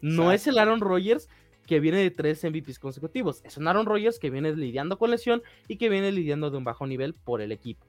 No 0.01 0.31
es 0.31 0.47
el 0.47 0.59
Aaron 0.59 0.81
Rodgers 0.81 1.29
que 1.67 1.81
viene 1.81 1.99
de 1.99 2.11
tres 2.11 2.45
MVPs 2.45 2.79
consecutivos. 2.79 3.41
Es 3.45 3.57
un 3.57 3.67
Aaron 3.67 3.87
Rodgers 3.87 4.19
que 4.19 4.31
viene 4.31 4.55
lidiando 4.55 4.99
con 4.99 5.11
lesión 5.11 5.43
y 5.69 5.77
que 5.77 5.89
viene 5.89 6.13
lidiando 6.13 6.51
de 6.51 6.59
un 6.59 6.65
bajo 6.65 6.87
nivel 6.87 7.15
por 7.15 7.41
el 7.41 7.51
equipo. 7.51 7.85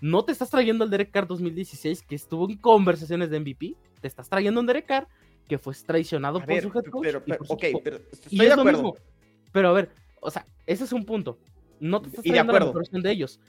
No 0.00 0.24
te 0.24 0.32
estás 0.32 0.50
trayendo 0.50 0.84
al 0.84 0.90
Derek 0.90 1.10
Carr 1.10 1.26
2016 1.26 2.02
que 2.02 2.14
estuvo 2.14 2.48
en 2.48 2.56
conversaciones 2.58 3.30
de 3.30 3.40
MVP. 3.40 3.74
Te 4.00 4.08
estás 4.08 4.28
trayendo 4.28 4.60
un 4.60 4.66
Derek 4.66 4.86
Carr 4.86 5.08
que 5.48 5.58
fue 5.58 5.74
traicionado 5.74 6.38
a 6.38 6.40
por 6.40 6.48
ver, 6.48 6.62
su 6.62 6.68
head 6.68 6.84
coach. 6.84 7.02
Pero, 7.02 7.24
pero, 7.24 7.44
su 7.44 7.52
ok, 7.52 7.64
pero 7.82 7.96
estoy 8.12 8.38
de 8.38 8.52
acuerdo. 8.52 8.82
Mismo. 8.82 8.96
Pero 9.50 9.68
a 9.70 9.72
ver, 9.72 9.90
o 10.20 10.30
sea, 10.30 10.46
ese 10.66 10.84
es 10.84 10.92
un 10.92 11.04
punto. 11.04 11.38
No 11.80 12.00
te 12.00 12.08
estás 12.08 12.24
trayendo 12.24 12.52
de 12.52 12.60
la 12.60 12.72
versión 12.72 13.02
de 13.02 13.10
ellos. 13.10 13.40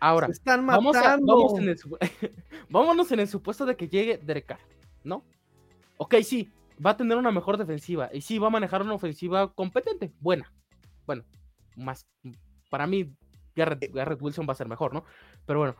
Ahora, 0.00 0.28
están 0.28 0.66
vamos, 0.66 0.96
a, 0.96 1.16
vamos 1.16 1.58
en 1.58 1.68
el, 1.68 1.78
vámonos 2.68 3.10
en 3.12 3.20
el 3.20 3.28
supuesto 3.28 3.64
de 3.64 3.76
que 3.76 3.88
llegue 3.88 4.18
Derek 4.18 4.46
Carr, 4.46 4.60
¿no? 5.02 5.24
Ok, 5.96 6.16
sí, 6.22 6.50
va 6.84 6.90
a 6.90 6.96
tener 6.96 7.16
una 7.16 7.30
mejor 7.30 7.56
defensiva 7.56 8.10
y 8.12 8.20
sí 8.20 8.38
va 8.38 8.48
a 8.48 8.50
manejar 8.50 8.82
una 8.82 8.94
ofensiva 8.94 9.52
competente, 9.54 10.12
buena. 10.20 10.52
Bueno, 11.06 11.24
más 11.76 12.06
para 12.70 12.86
mí 12.86 13.14
Garrett, 13.54 13.92
Garrett, 13.92 14.20
Wilson 14.20 14.46
va 14.48 14.52
a 14.52 14.56
ser 14.56 14.68
mejor, 14.68 14.92
¿no? 14.92 15.04
Pero 15.46 15.58
bueno, 15.58 15.76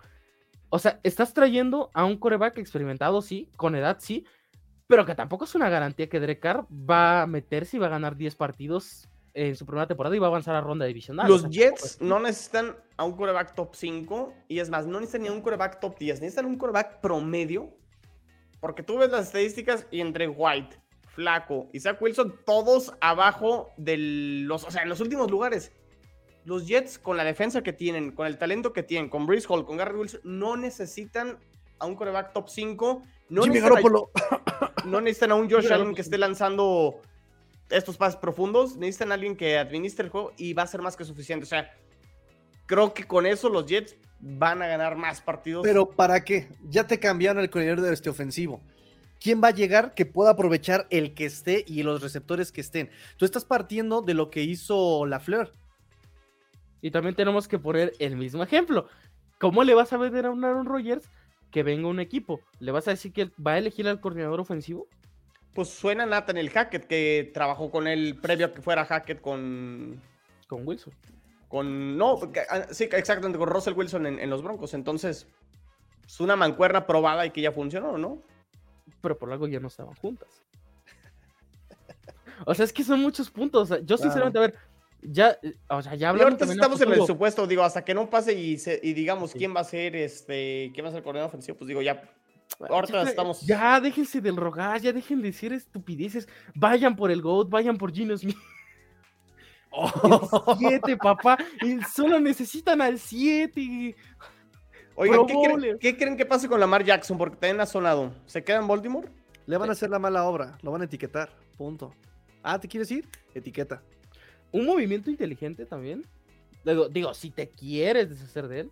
o 0.69 0.79
sea, 0.79 1.01
estás 1.03 1.35
trayendo 1.35 1.91
a 1.95 2.05
un 2.05 2.19
coreback 2.19 2.59
experimentado, 2.59 3.23
sí, 3.23 3.51
con 3.57 3.75
edad, 3.77 3.99
sí, 4.01 4.27
pero 4.87 5.07
que 5.07 5.15
tampoco 5.15 5.45
es 5.45 5.55
una 5.55 5.69
garantía 5.69 6.09
que 6.09 6.21
Derek 6.21 6.41
Carr 6.41 6.67
va 6.71 7.23
a 7.23 7.27
meterse 7.27 7.77
y 7.77 7.81
va 7.81 7.87
a 7.87 7.91
ganar 7.91 8.17
10 8.17 8.35
partidos 8.37 9.09
en 9.35 9.57
su 9.57 9.67
primera 9.67 9.87
temporada 9.87 10.15
y 10.15 10.19
va 10.19 10.29
a 10.29 10.31
avanzar 10.31 10.55
a 10.55 10.61
ronda 10.61 10.87
divisional. 10.87 11.29
Los 11.29 11.45
o 11.45 11.51
sea, 11.51 11.51
Jets 11.51 12.01
no 12.01 12.21
necesitan 12.21 12.77
a 12.97 13.05
un 13.05 13.17
coreback 13.17 13.55
top 13.55 13.75
5 13.75 14.35
y 14.49 14.61
es 14.61 14.71
más, 14.71 14.87
no 14.87 15.01
necesitan 15.01 15.23
ni 15.23 15.29
a 15.29 15.33
un 15.33 15.41
coreback 15.41 15.81
top 15.81 15.99
10, 15.99 16.21
necesitan 16.21 16.47
un 16.47 16.57
coreback 16.57 17.01
promedio. 17.01 17.77
Porque 18.61 18.83
tú 18.83 18.97
ves 18.97 19.11
las 19.11 19.27
estadísticas 19.27 19.87
y 19.91 20.01
entre 20.01 20.27
White, 20.29 20.81
Flaco 21.09 21.69
y 21.73 21.81
Zach 21.81 22.01
Wilson, 22.01 22.35
todos 22.47 22.95
abajo 23.01 23.71
de 23.77 23.97
los, 24.47 24.65
o 24.65 24.71
sea, 24.71 24.83
en 24.83 24.89
los 24.89 25.01
últimos 25.01 25.31
lugares. 25.31 25.73
Los 26.45 26.66
Jets, 26.66 26.99
con 26.99 27.16
la 27.16 27.24
defensa 27.24 27.62
que 27.62 27.72
tienen, 27.72 28.12
con 28.12 28.26
el 28.26 28.36
talento 28.38 28.72
que 28.72 28.82
tienen, 28.82 29.09
con 29.09 29.26
Breeze 29.26 29.47
Hall, 29.49 29.64
con 29.64 29.76
Gary 29.76 29.97
Wilson, 29.97 30.20
no 30.24 30.57
necesitan 30.57 31.38
a 31.78 31.86
un 31.86 31.95
coreback 31.95 32.32
top 32.32 32.49
5. 32.49 33.03
No 33.30 33.42
Jimmy 33.42 33.61
necesitan, 33.61 33.95
a, 33.97 34.72
no 34.84 35.01
necesitan 35.01 35.32
a 35.32 35.34
un 35.36 35.51
Josh 35.51 35.72
Allen 35.72 35.95
que 35.95 36.03
esté 36.03 36.18
lanzando 36.18 37.01
estos 37.70 37.97
pases 37.97 38.16
profundos. 38.16 38.76
Necesitan 38.76 39.11
a 39.11 39.14
alguien 39.14 39.36
que 39.36 39.59
administre 39.59 40.05
el 40.05 40.11
juego 40.11 40.32
y 40.36 40.53
va 40.53 40.62
a 40.62 40.66
ser 40.66 40.82
más 40.82 40.97
que 40.97 41.05
suficiente. 41.05 41.45
O 41.45 41.49
sea, 41.49 41.72
creo 42.66 42.92
que 42.92 43.05
con 43.05 43.26
eso 43.26 43.49
los 43.49 43.66
Jets 43.66 43.97
van 44.20 44.62
a 44.62 44.66
ganar 44.66 44.97
más 44.97 45.20
partidos. 45.20 45.62
Pero 45.62 45.88
¿para 45.88 46.24
qué? 46.24 46.49
Ya 46.68 46.86
te 46.86 46.99
cambiaron 46.99 47.42
el 47.42 47.51
coordinador 47.51 47.82
de 47.82 47.92
este 47.92 48.11
ofensivo. 48.11 48.61
¿Quién 49.20 49.42
va 49.42 49.49
a 49.49 49.53
llegar 49.53 49.95
que 49.95 50.05
pueda 50.05 50.32
aprovechar 50.32 50.86
el 50.90 51.14
que 51.14 51.24
esté 51.24 51.64
y 51.66 51.82
los 51.82 52.03
receptores 52.03 52.53
que 52.53 52.61
estén? 52.61 52.90
Tú 53.16 53.24
estás 53.24 53.45
partiendo 53.45 54.03
de 54.03 54.12
lo 54.12 54.30
que 54.30 54.42
hizo 54.42 55.07
la 55.07 55.20
Fleur. 55.20 55.53
Y 56.85 56.91
también 56.91 57.14
tenemos 57.14 57.49
que 57.49 57.59
poner 57.59 57.95
el 57.99 58.14
mismo 58.14 58.43
ejemplo. 58.43 58.89
¿Cómo 59.39 59.64
le 59.64 59.72
vas 59.72 59.95
a 59.95 59.97
vender 59.97 60.26
a 60.26 60.30
un 60.30 60.45
Aaron 60.45 60.66
Rodgers 60.66 61.09
que 61.51 61.62
venga 61.62 61.89
un 61.89 61.99
equipo? 61.99 62.43
¿Le 62.59 62.72
vas 62.72 62.87
a 62.87 62.91
decir 62.91 63.11
que 63.11 63.30
va 63.41 63.53
a 63.53 63.59
elegir 63.59 63.89
al 63.89 64.03
coordinador 64.03 64.39
ofensivo? 64.39 64.87
Pues 65.55 65.70
suena 65.70 66.05
Nathan 66.05 66.47
Hackett, 66.47 66.87
que 66.87 67.30
trabajó 67.32 67.70
con 67.70 67.87
él 67.87 68.18
previo 68.20 68.45
a 68.45 68.53
que 68.53 68.61
fuera 68.61 68.85
Hackett 68.85 69.22
con. 69.22 69.99
Con 70.47 70.68
Wilson. 70.68 70.93
Con. 71.49 71.97
No, 71.97 72.18
ah, 72.51 72.66
sí, 72.70 72.85
exactamente, 72.93 73.39
con 73.39 73.49
Russell 73.49 73.72
Wilson 73.72 74.05
en, 74.05 74.18
en 74.18 74.28
los 74.28 74.43
Broncos. 74.43 74.74
Entonces, 74.74 75.26
es 76.07 76.20
una 76.20 76.37
mancuerna 76.37 76.87
probada 76.87 77.24
y 77.24 77.30
que 77.30 77.41
ya 77.41 77.51
funcionó, 77.51 77.97
¿no? 77.97 78.18
Pero 79.01 79.16
por 79.16 79.32
algo 79.32 79.49
ya 79.49 79.59
no 79.59 79.68
estaban 79.68 79.95
juntas. 79.95 80.28
O 82.47 82.53
sea, 82.53 82.66
es 82.66 82.74
que 82.74 82.85
son 82.85 83.01
muchos 83.01 83.30
puntos. 83.30 83.62
O 83.62 83.74
sea, 83.74 83.82
yo, 83.82 83.97
sinceramente, 83.97 84.39
a 84.39 84.43
ver, 84.43 84.55
ya, 85.05 85.39
eh, 85.43 85.55
o 85.69 85.83
sea, 85.83 85.95
ya 85.95 86.11
hablamos. 86.11 86.41
ahorita 86.41 86.53
estamos 86.53 86.81
en 86.81 86.93
el 86.93 87.07
supuesto, 87.07 87.47
digo, 87.47 87.63
hasta 87.63 87.85
que 87.85 87.95
no 87.95 88.09
pase 88.09 88.33
y, 88.33 88.59
se, 88.59 88.81
y 88.83 88.93
digamos 88.95 89.33
sí. 89.33 89.39
quién 89.39 89.55
va 89.55 89.61
a 89.61 89.65
ser 89.65 89.95
este, 89.97 90.71
quién 90.75 90.85
va 90.85 90.89
a 90.89 90.93
ser 90.93 90.99
el 90.99 91.05
coordinador 91.05 91.29
ofensivo, 91.29 91.59
pues 91.59 91.69
digo, 91.69 91.83
ya. 91.83 92.03
Ahorita 92.69 93.05
ya, 93.05 93.11
estamos. 93.11 93.41
Ya, 93.43 93.81
déjense 93.81 94.21
del 94.21 94.37
rogar, 94.37 94.81
ya 94.81 94.93
dejen 94.93 95.21
de 95.21 95.29
decir 95.29 95.53
estupideces. 95.53 96.29
Vayan 96.55 96.95
por 96.95 97.11
el 97.11 97.23
GOAT, 97.23 97.49
vayan 97.49 97.77
por 97.77 97.93
Gino 97.93 98.17
Smith. 98.17 98.37
Oh. 99.71 100.57
7, 100.59 100.97
papá. 100.97 101.39
Solo 101.95 102.21
necesitan 102.21 102.81
al 102.81 102.99
7. 102.99 103.97
Oigan, 104.97 105.27
¿qué 105.27 105.35
creen, 105.35 105.79
¿qué 105.81 105.97
creen, 105.97 106.17
que 106.17 106.27
pase 106.27 106.49
con 106.49 106.61
Lamar 106.61 106.85
Jackson? 106.85 107.19
Porque 107.19 107.37
también 107.37 107.61
ha 107.61 107.67
sonado. 107.67 108.15
¿Se 108.27 108.45
queda 108.45 108.59
en 108.59 108.69
Baltimore? 108.69 109.09
Le 109.47 109.57
van 109.57 109.69
a 109.69 109.73
hacer 109.73 109.91
la 109.91 109.99
mala 109.99 110.25
obra, 110.25 110.57
lo 110.63 110.71
van 110.71 110.83
a 110.83 110.85
etiquetar. 110.85 111.31
Punto. 111.57 111.93
Ah, 112.43 112.61
¿te 112.61 112.69
quieres 112.69 112.91
ir? 112.91 113.09
Etiqueta. 113.35 113.83
Un 114.55 114.67
movimiento 114.67 115.11
inteligente 115.11 115.67
también. 115.67 116.05
Digo, 116.65 116.89
digo 116.89 117.13
si 117.13 117.31
te 117.31 117.49
quieres 117.49 118.09
deshacer 118.09 118.47
de 118.47 118.61
él, 118.61 118.71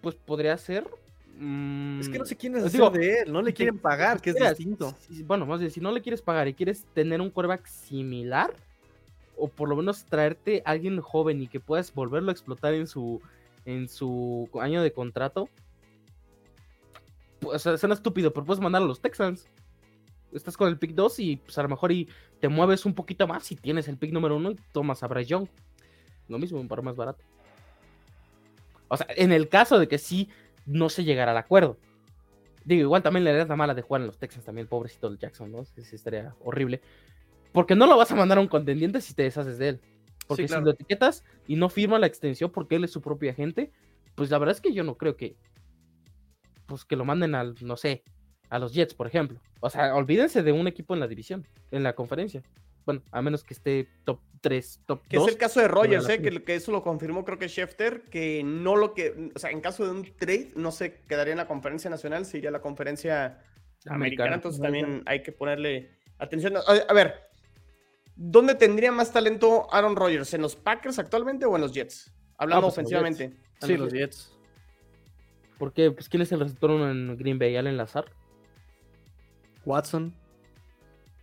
pues 0.00 0.14
podría 0.14 0.56
ser. 0.56 0.88
Mmm, 1.38 2.00
es 2.00 2.08
que 2.08 2.18
no 2.18 2.24
se 2.24 2.34
quieren 2.34 2.62
deshacer 2.62 2.90
de 2.90 3.20
él, 3.20 3.32
no 3.32 3.42
le 3.42 3.52
quieren 3.52 3.78
pagar, 3.78 4.18
que 4.18 4.30
es 4.30 4.36
quieras, 4.36 4.56
distinto. 4.56 4.96
Si, 5.00 5.22
bueno, 5.24 5.44
más 5.44 5.60
bien, 5.60 5.70
si 5.70 5.80
no 5.80 5.92
le 5.92 6.00
quieres 6.00 6.22
pagar 6.22 6.48
y 6.48 6.54
quieres 6.54 6.86
tener 6.94 7.20
un 7.20 7.28
quarterback 7.28 7.66
similar, 7.66 8.50
o 9.36 9.46
por 9.46 9.68
lo 9.68 9.76
menos 9.76 10.06
traerte 10.06 10.62
a 10.64 10.70
alguien 10.70 11.02
joven 11.02 11.42
y 11.42 11.46
que 11.46 11.60
puedas 11.60 11.92
volverlo 11.92 12.30
a 12.30 12.32
explotar 12.32 12.72
en 12.72 12.86
su 12.86 13.20
en 13.66 13.90
su 13.90 14.48
año 14.58 14.82
de 14.82 14.90
contrato. 14.90 15.50
Pues 17.40 17.60
suena 17.60 17.94
estúpido, 17.94 18.32
pero 18.32 18.46
puedes 18.46 18.62
mandar 18.62 18.80
a 18.80 18.86
los 18.86 19.02
Texans. 19.02 19.46
Estás 20.32 20.56
con 20.56 20.68
el 20.68 20.78
pick 20.78 20.92
2 20.94 21.20
y 21.20 21.36
pues 21.36 21.56
a 21.58 21.62
lo 21.62 21.68
mejor 21.68 21.92
y 21.92 22.08
te 22.40 22.48
mueves 22.48 22.84
un 22.84 22.94
poquito 22.94 23.26
más 23.26 23.50
y 23.50 23.56
tienes 23.56 23.88
el 23.88 23.96
pick 23.96 24.12
número 24.12 24.36
1 24.36 24.50
y 24.50 24.56
tomas 24.72 25.02
a 25.02 25.06
Bryce 25.06 25.30
Young. 25.30 25.48
Lo 26.28 26.38
mismo, 26.38 26.60
un 26.60 26.68
par 26.68 26.82
más 26.82 26.96
barato. 26.96 27.24
O 28.88 28.96
sea, 28.96 29.06
en 29.16 29.32
el 29.32 29.48
caso 29.48 29.78
de 29.78 29.88
que 29.88 29.98
sí 29.98 30.28
no 30.66 30.88
se 30.88 31.04
llegara 31.04 31.32
al 31.32 31.38
acuerdo. 31.38 31.78
Digo, 32.64 32.82
igual 32.82 33.02
también 33.02 33.24
le 33.24 33.32
das 33.32 33.48
la 33.48 33.56
mala 33.56 33.74
de 33.74 33.82
jugar 33.82 34.02
en 34.02 34.08
los 34.08 34.18
Texans 34.18 34.44
también, 34.44 34.64
el 34.64 34.68
pobrecito 34.68 35.08
del 35.08 35.18
Jackson, 35.18 35.50
¿no? 35.50 35.64
Sí, 35.64 35.82
estaría 35.92 36.34
horrible. 36.40 36.82
Porque 37.52 37.74
no 37.74 37.86
lo 37.86 37.96
vas 37.96 38.12
a 38.12 38.14
mandar 38.14 38.36
a 38.36 38.40
un 38.42 38.48
contendiente 38.48 39.00
si 39.00 39.14
te 39.14 39.22
deshaces 39.22 39.58
de 39.58 39.70
él. 39.70 39.80
Porque 40.26 40.42
sí, 40.42 40.48
claro. 40.48 40.62
si 40.62 40.64
lo 40.66 40.70
etiquetas 40.72 41.24
y 41.46 41.56
no 41.56 41.70
firma 41.70 41.98
la 41.98 42.06
extensión 42.06 42.50
porque 42.50 42.76
él 42.76 42.84
es 42.84 42.90
su 42.90 43.00
propio 43.00 43.30
agente, 43.30 43.72
pues 44.14 44.30
la 44.30 44.38
verdad 44.38 44.54
es 44.54 44.60
que 44.60 44.74
yo 44.74 44.84
no 44.84 44.96
creo 44.96 45.16
que. 45.16 45.36
Pues 46.66 46.84
que 46.84 46.96
lo 46.96 47.06
manden 47.06 47.34
al, 47.34 47.54
no 47.62 47.78
sé, 47.78 48.02
a 48.50 48.58
los 48.58 48.72
Jets, 48.72 48.94
por 48.94 49.06
ejemplo. 49.06 49.38
O 49.60 49.70
sea, 49.70 49.94
olvídense 49.94 50.42
de 50.42 50.52
un 50.52 50.66
equipo 50.66 50.94
en 50.94 51.00
la 51.00 51.08
división, 51.08 51.46
en 51.70 51.82
la 51.82 51.94
conferencia. 51.94 52.42
Bueno, 52.86 53.02
a 53.10 53.20
menos 53.20 53.44
que 53.44 53.54
esté 53.54 53.88
top 54.04 54.20
3, 54.40 54.80
top 54.86 55.00
2. 55.00 55.08
Que 55.08 55.16
es 55.16 55.28
el 55.28 55.36
caso 55.36 55.60
de 55.60 55.68
Rogers, 55.68 56.08
¿eh? 56.08 56.22
que, 56.22 56.42
que, 56.42 56.54
eso 56.54 56.72
lo 56.72 56.82
confirmó, 56.82 57.24
creo 57.24 57.38
que 57.38 57.48
Schefter, 57.48 58.02
que 58.04 58.42
no 58.42 58.76
lo 58.76 58.94
que. 58.94 59.30
O 59.34 59.38
sea, 59.38 59.50
en 59.50 59.60
caso 59.60 59.84
de 59.84 59.90
un 59.90 60.16
trade, 60.16 60.52
no 60.56 60.72
se 60.72 61.00
quedaría 61.00 61.32
en 61.32 61.38
la 61.38 61.46
conferencia 61.46 61.90
nacional, 61.90 62.24
se 62.24 62.38
iría 62.38 62.48
a 62.48 62.52
la 62.52 62.62
conferencia 62.62 63.42
americana. 63.84 63.94
americana 63.94 64.34
entonces 64.36 64.60
también 64.62 65.02
hay 65.04 65.22
que 65.22 65.32
ponerle 65.32 65.90
atención. 66.18 66.56
A, 66.56 66.60
a 66.60 66.94
ver, 66.94 67.28
¿Dónde 68.20 68.56
tendría 68.56 68.90
más 68.90 69.12
talento 69.12 69.72
Aaron 69.72 69.94
Rodgers? 69.94 70.34
¿En 70.34 70.42
los 70.42 70.56
Packers 70.56 70.98
actualmente 70.98 71.46
o 71.46 71.54
en 71.54 71.62
los 71.62 71.72
Jets? 71.72 72.12
Hablando 72.36 72.66
ah, 72.66 72.70
pues 72.70 72.74
ofensivamente. 72.74 73.32
Los 73.60 73.68
sí, 73.68 73.76
los 73.76 73.92
Jets. 73.92 74.32
¿Por 75.56 75.72
qué? 75.72 75.92
Pues, 75.92 76.08
¿Quién 76.08 76.22
es 76.22 76.32
el 76.32 76.40
receptor 76.40 76.72
en 76.72 77.16
Green 77.16 77.38
Bay? 77.38 77.56
¿Allen 77.56 77.76
Lazar? 77.76 78.06
Watson. 79.68 80.14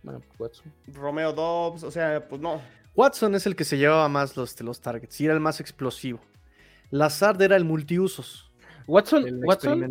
Bueno, 0.02 0.22
Watson. 0.38 0.72
Romeo 0.86 1.32
Dobbs, 1.32 1.82
o 1.82 1.90
sea, 1.90 2.26
pues 2.28 2.40
no. 2.40 2.62
Watson 2.94 3.34
es 3.34 3.44
el 3.46 3.56
que 3.56 3.64
se 3.64 3.76
llevaba 3.76 4.08
más 4.08 4.36
los, 4.36 4.58
los 4.60 4.80
targets 4.80 5.20
y 5.20 5.24
era 5.24 5.34
el 5.34 5.40
más 5.40 5.60
explosivo. 5.60 6.20
Lazard 6.90 7.42
era 7.42 7.56
el 7.56 7.64
multiusos. 7.64 8.50
Watson, 8.86 9.26
el 9.26 9.44
Watson 9.44 9.82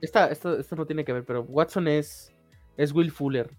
esta, 0.00 0.30
esta, 0.30 0.56
esta, 0.60 0.76
no 0.76 0.86
tiene 0.86 1.04
que 1.04 1.12
ver, 1.12 1.24
pero 1.24 1.42
Watson 1.42 1.88
es, 1.88 2.32
es 2.76 2.92
Will 2.92 3.10
Fuller. 3.10 3.50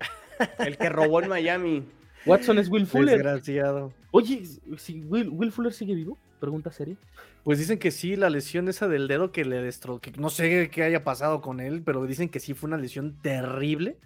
El 0.58 0.76
que 0.76 0.88
robó 0.88 1.22
en 1.22 1.28
Miami. 1.28 1.88
Watson 2.26 2.58
es 2.58 2.68
Will 2.68 2.88
Fuller. 2.88 3.18
Desgraciado. 3.18 3.92
Oye, 4.10 4.44
si 4.76 5.02
Will, 5.04 5.28
Will, 5.28 5.52
Fuller 5.52 5.72
sigue 5.72 5.94
vivo? 5.94 6.18
Pregunta 6.44 6.70
seria. 6.70 6.96
Pues 7.42 7.58
dicen 7.58 7.78
que 7.78 7.90
sí, 7.90 8.16
la 8.16 8.28
lesión 8.28 8.68
esa 8.68 8.86
del 8.86 9.08
dedo 9.08 9.32
que 9.32 9.46
le 9.46 9.62
destrozó, 9.62 9.98
que 9.98 10.12
no 10.12 10.28
sé 10.28 10.68
qué 10.70 10.82
haya 10.82 11.02
pasado 11.02 11.40
con 11.40 11.58
él, 11.58 11.82
pero 11.82 12.04
dicen 12.04 12.28
que 12.28 12.38
sí 12.38 12.52
fue 12.52 12.68
una 12.68 12.76
lesión 12.76 13.16
terrible. 13.22 13.96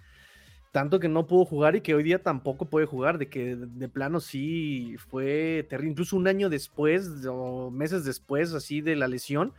Tanto 0.71 1.01
que 1.01 1.09
no 1.09 1.27
pudo 1.27 1.43
jugar 1.43 1.75
y 1.75 1.81
que 1.81 1.95
hoy 1.95 2.03
día 2.03 2.23
tampoco 2.23 2.69
puede 2.69 2.85
jugar, 2.85 3.17
de 3.17 3.27
que 3.27 3.57
de 3.57 3.89
plano 3.89 4.21
sí 4.21 4.95
fue 5.09 5.67
terrible. 5.69 5.91
Incluso 5.91 6.15
un 6.15 6.29
año 6.29 6.47
después, 6.47 7.09
o 7.29 7.71
meses 7.71 8.05
después, 8.05 8.53
así 8.53 8.79
de 8.79 8.95
la 8.95 9.09
lesión, 9.09 9.51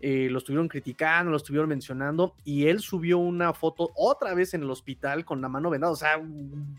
eh, 0.00 0.28
lo 0.30 0.38
estuvieron 0.38 0.68
criticando, 0.68 1.32
lo 1.32 1.36
estuvieron 1.36 1.68
mencionando, 1.68 2.36
y 2.44 2.66
él 2.68 2.78
subió 2.78 3.18
una 3.18 3.52
foto 3.54 3.90
otra 3.96 4.34
vez 4.34 4.54
en 4.54 4.62
el 4.62 4.70
hospital 4.70 5.24
con 5.24 5.40
la 5.40 5.48
mano 5.48 5.68
vendada. 5.68 5.92
O 5.92 5.96
sea, 5.96 6.22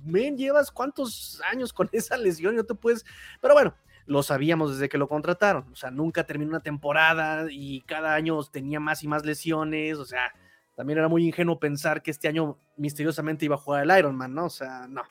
men, 0.05 0.37
llevas 0.37 0.71
cuántos 0.71 1.41
años 1.51 1.73
con 1.73 1.89
esa 1.91 2.15
lesión, 2.15 2.55
no 2.55 2.63
te 2.63 2.73
puedes. 2.73 3.05
Pero 3.41 3.53
bueno, 3.53 3.75
lo 4.05 4.23
sabíamos 4.23 4.73
desde 4.73 4.89
que 4.89 4.97
lo 4.97 5.07
contrataron. 5.07 5.65
O 5.71 5.75
sea, 5.75 5.91
nunca 5.91 6.25
terminó 6.25 6.49
una 6.49 6.61
temporada 6.61 7.47
y 7.49 7.81
cada 7.81 8.15
año 8.15 8.41
tenía 8.43 8.79
más 8.79 9.03
y 9.03 9.07
más 9.07 9.25
lesiones. 9.25 9.97
O 9.97 10.05
sea, 10.05 10.33
también 10.75 10.99
era 10.99 11.07
muy 11.07 11.25
ingenuo 11.25 11.59
pensar 11.59 12.01
que 12.01 12.11
este 12.11 12.27
año 12.27 12.57
misteriosamente 12.77 13.45
iba 13.45 13.55
a 13.55 13.59
jugar 13.59 13.83
el 13.83 13.97
Ironman, 13.97 14.33
¿no? 14.33 14.45
O 14.45 14.49
sea, 14.49 14.87
no. 14.87 15.03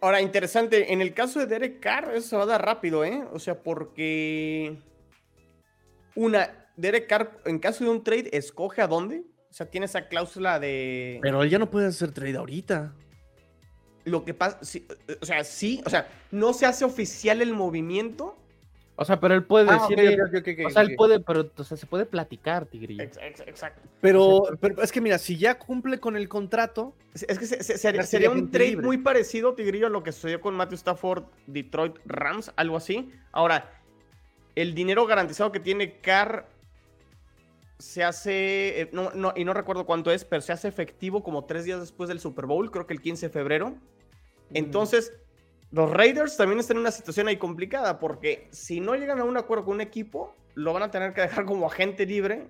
Ahora, 0.00 0.20
interesante, 0.20 0.92
en 0.92 1.00
el 1.00 1.14
caso 1.14 1.40
de 1.40 1.46
Derek 1.46 1.80
Carr, 1.80 2.12
eso 2.14 2.28
se 2.28 2.36
va 2.36 2.42
a 2.42 2.46
dar 2.46 2.64
rápido, 2.64 3.04
¿eh? 3.04 3.24
O 3.32 3.38
sea, 3.38 3.62
porque 3.62 4.76
una, 6.14 6.68
Derek 6.76 7.06
Carr, 7.08 7.40
en 7.46 7.58
caso 7.58 7.84
de 7.84 7.90
un 7.90 8.04
trade, 8.04 8.28
escoge 8.32 8.82
a 8.82 8.86
dónde. 8.86 9.24
O 9.50 9.52
sea, 9.56 9.70
tiene 9.70 9.86
esa 9.86 10.08
cláusula 10.08 10.58
de. 10.58 11.18
Pero 11.22 11.42
él 11.42 11.48
ya 11.48 11.58
no 11.58 11.70
puede 11.70 11.86
hacer 11.86 12.12
trade 12.12 12.36
ahorita. 12.36 12.92
Lo 14.04 14.24
que 14.24 14.34
pasa, 14.34 14.58
sí, 14.62 14.86
o 15.20 15.24
sea, 15.24 15.44
sí, 15.44 15.82
o 15.86 15.90
sea, 15.90 16.08
no 16.30 16.52
se 16.52 16.66
hace 16.66 16.84
oficial 16.84 17.40
el 17.40 17.54
movimiento. 17.54 18.36
O 18.96 19.04
sea, 19.04 19.18
pero 19.18 19.34
él 19.34 19.44
puede 19.44 19.68
ah, 19.70 19.74
decir. 19.74 19.98
Okay, 19.98 20.40
okay, 20.40 20.52
okay, 20.54 20.64
o 20.66 20.70
sea, 20.70 20.82
él 20.82 20.94
puede, 20.94 21.20
pero 21.20 21.50
o 21.56 21.64
sea, 21.64 21.76
se 21.76 21.86
puede 21.86 22.06
platicar, 22.06 22.66
Tigrillo. 22.66 23.02
Exacto. 23.02 23.82
Pero, 24.00 24.44
pero, 24.60 24.82
es 24.82 24.92
que 24.92 25.00
mira, 25.00 25.18
si 25.18 25.36
ya 25.36 25.58
cumple 25.58 25.98
con 25.98 26.16
el 26.16 26.28
contrato. 26.28 26.94
Es 27.14 27.38
que 27.38 27.46
se, 27.46 27.62
se, 27.62 27.78
sería, 27.78 28.02
sería 28.02 28.30
un 28.30 28.50
trade 28.50 28.70
libre. 28.70 28.86
muy 28.86 28.98
parecido, 28.98 29.54
Tigrillo, 29.54 29.86
a 29.86 29.90
lo 29.90 30.02
que 30.02 30.12
sucedió 30.12 30.40
con 30.40 30.54
Matthew 30.54 30.76
Stafford, 30.76 31.24
Detroit 31.46 31.96
Rams, 32.04 32.52
algo 32.56 32.76
así. 32.76 33.10
Ahora, 33.32 33.70
el 34.54 34.74
dinero 34.74 35.06
garantizado 35.06 35.50
que 35.50 35.60
tiene 35.60 35.98
Carr 36.00 36.46
se 37.78 38.04
hace, 38.04 38.82
eh, 38.82 38.88
no, 38.92 39.10
no, 39.14 39.32
y 39.36 39.44
no 39.44 39.52
recuerdo 39.52 39.84
cuánto 39.84 40.10
es, 40.10 40.24
pero 40.24 40.42
se 40.42 40.52
hace 40.52 40.68
efectivo 40.68 41.22
como 41.22 41.44
tres 41.44 41.64
días 41.64 41.80
después 41.80 42.08
del 42.08 42.20
Super 42.20 42.46
Bowl, 42.46 42.70
creo 42.70 42.86
que 42.86 42.94
el 42.94 43.00
15 43.00 43.26
de 43.26 43.32
febrero. 43.32 43.74
Entonces, 44.52 45.12
mm. 45.70 45.76
los 45.76 45.90
Raiders 45.90 46.36
también 46.36 46.60
están 46.60 46.76
en 46.76 46.82
una 46.82 46.90
situación 46.90 47.28
ahí 47.28 47.36
complicada, 47.36 47.98
porque 47.98 48.48
si 48.50 48.80
no 48.80 48.94
llegan 48.94 49.20
a 49.20 49.24
un 49.24 49.36
acuerdo 49.36 49.64
con 49.64 49.74
un 49.74 49.80
equipo, 49.80 50.34
lo 50.54 50.72
van 50.72 50.82
a 50.82 50.90
tener 50.90 51.14
que 51.14 51.22
dejar 51.22 51.44
como 51.44 51.66
agente 51.66 52.06
libre, 52.06 52.48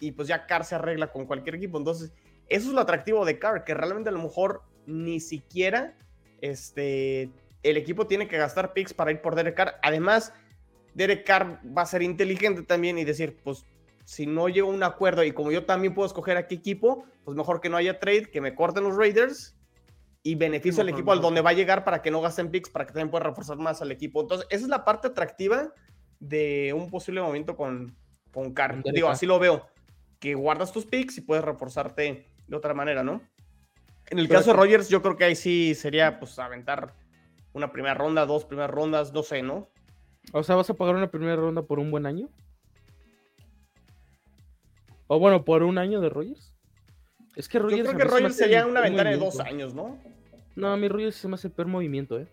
y 0.00 0.12
pues 0.12 0.28
ya 0.28 0.46
Carr 0.46 0.64
se 0.64 0.74
arregla 0.74 1.12
con 1.12 1.26
cualquier 1.26 1.54
equipo. 1.54 1.78
Entonces, 1.78 2.12
eso 2.48 2.68
es 2.68 2.74
lo 2.74 2.80
atractivo 2.80 3.24
de 3.24 3.38
Carr, 3.38 3.64
que 3.64 3.72
realmente 3.72 4.08
a 4.08 4.12
lo 4.12 4.20
mejor 4.20 4.62
ni 4.86 5.20
siquiera 5.20 5.96
este, 6.40 7.30
el 7.62 7.76
equipo 7.76 8.06
tiene 8.06 8.26
que 8.28 8.36
gastar 8.36 8.72
picks 8.72 8.92
para 8.92 9.12
ir 9.12 9.20
por 9.20 9.34
Derek 9.34 9.54
Carr. 9.54 9.76
Además, 9.82 10.34
Derek 10.94 11.24
Carr 11.24 11.60
va 11.66 11.82
a 11.82 11.86
ser 11.86 12.02
inteligente 12.02 12.62
también 12.62 12.98
y 12.98 13.04
decir, 13.04 13.38
pues 13.42 13.64
si 14.04 14.26
no 14.26 14.48
llego 14.48 14.70
a 14.70 14.74
un 14.74 14.82
acuerdo 14.82 15.22
y 15.22 15.32
como 15.32 15.52
yo 15.52 15.64
también 15.64 15.94
puedo 15.94 16.06
escoger 16.06 16.36
a 16.36 16.46
qué 16.46 16.56
equipo, 16.56 17.06
pues 17.24 17.36
mejor 17.36 17.60
que 17.60 17.68
no 17.68 17.76
haya 17.76 18.00
trade, 18.00 18.30
que 18.30 18.40
me 18.40 18.54
corten 18.54 18.84
los 18.84 18.96
Raiders 18.96 19.56
y 20.22 20.34
beneficio 20.36 20.82
al 20.82 20.88
equipo 20.88 21.12
al 21.12 21.20
donde 21.20 21.40
va 21.40 21.50
a 21.50 21.54
llegar 21.54 21.84
para 21.84 22.00
que 22.00 22.10
no 22.10 22.20
gasten 22.20 22.50
picks, 22.50 22.70
para 22.70 22.86
que 22.86 22.92
también 22.92 23.10
pueda 23.10 23.24
reforzar 23.24 23.58
más 23.58 23.82
al 23.82 23.90
equipo. 23.90 24.20
Entonces, 24.20 24.46
esa 24.50 24.62
es 24.62 24.68
la 24.68 24.84
parte 24.84 25.08
atractiva 25.08 25.72
de 26.20 26.72
un 26.72 26.90
posible 26.90 27.20
momento 27.20 27.56
con, 27.56 27.96
con 28.32 28.54
Carr. 28.54 28.82
Digo, 28.84 29.08
así 29.08 29.26
lo 29.26 29.38
veo, 29.38 29.66
que 30.20 30.34
guardas 30.34 30.72
tus 30.72 30.86
picks 30.86 31.18
y 31.18 31.22
puedes 31.22 31.44
reforzarte 31.44 32.28
de 32.46 32.56
otra 32.56 32.74
manera, 32.74 33.02
¿no? 33.02 33.20
En 34.10 34.18
el 34.18 34.28
caso 34.28 34.50
de 34.50 34.56
Rogers, 34.56 34.88
yo 34.88 35.02
creo 35.02 35.16
que 35.16 35.24
ahí 35.24 35.34
sí 35.34 35.74
sería 35.74 36.20
pues 36.20 36.38
aventar 36.38 36.94
una 37.52 37.72
primera 37.72 37.94
ronda, 37.94 38.26
dos 38.26 38.44
primeras 38.44 38.70
rondas, 38.70 39.12
no 39.12 39.22
sé, 39.22 39.42
¿no? 39.42 39.68
O 40.32 40.42
sea, 40.42 40.54
¿vas 40.54 40.70
a 40.70 40.74
pagar 40.74 40.94
una 40.94 41.10
primera 41.10 41.36
ronda 41.36 41.62
por 41.62 41.78
un 41.78 41.90
buen 41.90 42.06
año? 42.06 42.28
O 45.08 45.18
bueno, 45.18 45.44
por 45.44 45.62
un 45.62 45.78
año 45.78 46.00
de 46.00 46.08
Rogers. 46.08 46.51
Es 47.36 47.48
que 47.48 47.58
Rogers. 47.58 47.78
Yo 47.78 47.84
creo 47.84 47.98
que 47.98 48.04
Rogers 48.04 48.36
sería 48.36 48.66
una 48.66 48.80
ventana 48.80 49.10
de 49.10 49.16
dos 49.16 49.40
años, 49.40 49.74
¿no? 49.74 49.98
No, 50.54 50.72
a 50.72 50.76
mí 50.76 50.88
Rogers 50.88 51.16
se 51.16 51.28
me 51.28 51.34
hace 51.34 51.48
el 51.48 51.52
peor 51.52 51.68
movimiento, 51.68 52.18
¿eh? 52.18 52.26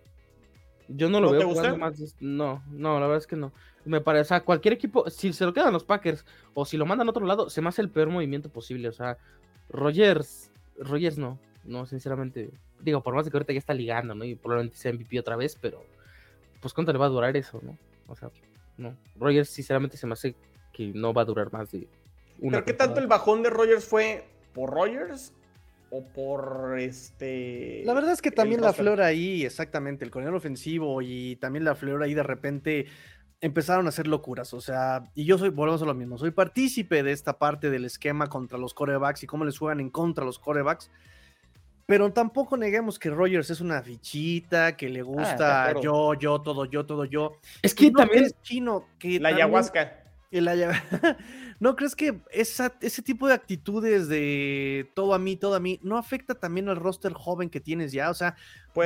Yo 0.89 1.09
no 1.09 1.21
lo 1.21 1.31
veo 1.31 1.47
jugando 1.49 1.77
más. 1.77 2.15
No, 2.19 2.63
no, 2.71 2.99
la 2.99 3.05
verdad 3.05 3.17
es 3.19 3.27
que 3.27 3.35
no. 3.35 3.53
Me 3.85 4.01
parece, 4.01 4.21
o 4.21 4.25
sea, 4.25 4.41
cualquier 4.41 4.73
equipo, 4.73 5.09
si 5.09 5.31
se 5.33 5.45
lo 5.45 5.53
quedan 5.53 5.71
los 5.71 5.83
Packers 5.83 6.25
o 6.53 6.65
si 6.65 6.77
lo 6.77 6.85
mandan 6.85 7.07
a 7.07 7.11
otro 7.11 7.25
lado, 7.25 7.49
se 7.49 7.61
me 7.61 7.69
hace 7.69 7.81
el 7.81 7.89
peor 7.89 8.09
movimiento 8.09 8.49
posible. 8.49 8.89
O 8.89 8.91
sea, 8.91 9.17
Rogers, 9.69 10.51
Rogers 10.77 11.17
no, 11.17 11.39
no, 11.63 11.85
sinceramente. 11.85 12.49
Digo, 12.81 13.01
por 13.01 13.13
más 13.13 13.25
de 13.25 13.31
que 13.31 13.37
ahorita 13.37 13.53
ya 13.53 13.59
está 13.59 13.73
ligando, 13.73 14.15
¿no? 14.15 14.25
Y 14.25 14.35
probablemente 14.35 14.77
sea 14.77 14.91
MVP 14.91 15.19
otra 15.19 15.35
vez, 15.35 15.57
pero 15.59 15.83
pues 16.59 16.73
cuánto 16.73 16.91
le 16.91 16.99
va 16.99 17.05
a 17.05 17.09
durar 17.09 17.37
eso, 17.37 17.59
¿no? 17.61 17.77
O 18.07 18.15
sea, 18.15 18.29
no. 18.77 18.95
Rogers, 19.17 19.49
sinceramente, 19.49 19.95
se 19.95 20.07
me 20.07 20.13
hace 20.13 20.35
que 20.73 20.87
no 20.87 21.13
va 21.13 21.21
a 21.21 21.25
durar 21.25 21.53
más 21.53 21.71
de 21.71 21.87
una. 22.39 22.57
¿Pero 22.57 22.65
qué 22.65 22.73
tanto 22.73 22.99
el 22.99 23.07
bajón 23.07 23.43
de 23.43 23.49
Rogers 23.49 23.85
fue 23.85 24.25
por 24.53 24.71
Rogers 24.71 25.33
o 25.91 26.03
por 26.03 26.77
este. 26.79 27.81
La 27.85 27.93
verdad 27.93 28.11
es 28.11 28.21
que 28.21 28.31
también 28.31 28.61
la 28.61 28.73
flora 28.73 29.07
ahí, 29.07 29.43
exactamente, 29.43 30.05
el 30.05 30.11
coronel 30.11 30.35
ofensivo 30.35 31.01
y 31.01 31.35
también 31.37 31.65
la 31.65 31.75
flora 31.75 32.05
ahí 32.05 32.13
de 32.13 32.23
repente 32.23 32.85
empezaron 33.41 33.85
a 33.85 33.89
hacer 33.89 34.07
locuras. 34.07 34.53
O 34.53 34.61
sea, 34.61 35.03
y 35.15 35.25
yo 35.25 35.37
soy, 35.37 35.49
volvemos 35.49 35.81
a 35.81 35.85
lo 35.85 35.93
mismo, 35.93 36.17
soy 36.17 36.31
partícipe 36.31 37.03
de 37.03 37.11
esta 37.11 37.37
parte 37.37 37.69
del 37.69 37.85
esquema 37.85 38.27
contra 38.27 38.57
los 38.57 38.73
corebacks 38.73 39.23
y 39.23 39.27
cómo 39.27 39.45
les 39.45 39.57
juegan 39.57 39.79
en 39.79 39.89
contra 39.89 40.25
los 40.25 40.39
corebacks. 40.39 40.91
Pero 41.85 42.13
tampoco 42.13 42.55
neguemos 42.55 42.99
que 42.99 43.09
Rogers 43.09 43.49
es 43.49 43.61
una 43.61 43.81
fichita, 43.81 44.77
que 44.77 44.89
le 44.89 44.99
ah, 44.99 45.03
gusta 45.03 45.81
yo, 45.81 46.13
yo, 46.13 46.39
todo 46.39 46.65
yo, 46.65 46.85
todo 46.85 47.03
yo. 47.05 47.31
Es 47.63 47.73
que 47.73 47.89
también 47.89 48.25
es 48.25 48.39
chino. 48.43 48.85
Que 48.99 49.19
la 49.19 49.29
ayahuasca. 49.29 49.98
El 50.31 50.47
ayahuasca. 50.47 51.17
¿No 51.59 51.75
crees 51.75 51.95
que 51.95 52.21
esa, 52.31 52.73
ese 52.81 53.01
tipo 53.01 53.27
de 53.27 53.33
actitudes 53.33 54.07
de 54.07 54.89
todo 54.95 55.13
a 55.13 55.19
mí, 55.19 55.35
todo 55.35 55.55
a 55.55 55.59
mí, 55.59 55.79
no 55.83 55.97
afecta 55.97 56.35
también 56.35 56.69
al 56.69 56.77
roster 56.77 57.13
joven 57.13 57.49
que 57.49 57.59
tienes 57.59 57.91
ya? 57.91 58.09
O 58.09 58.13
sea, 58.13 58.35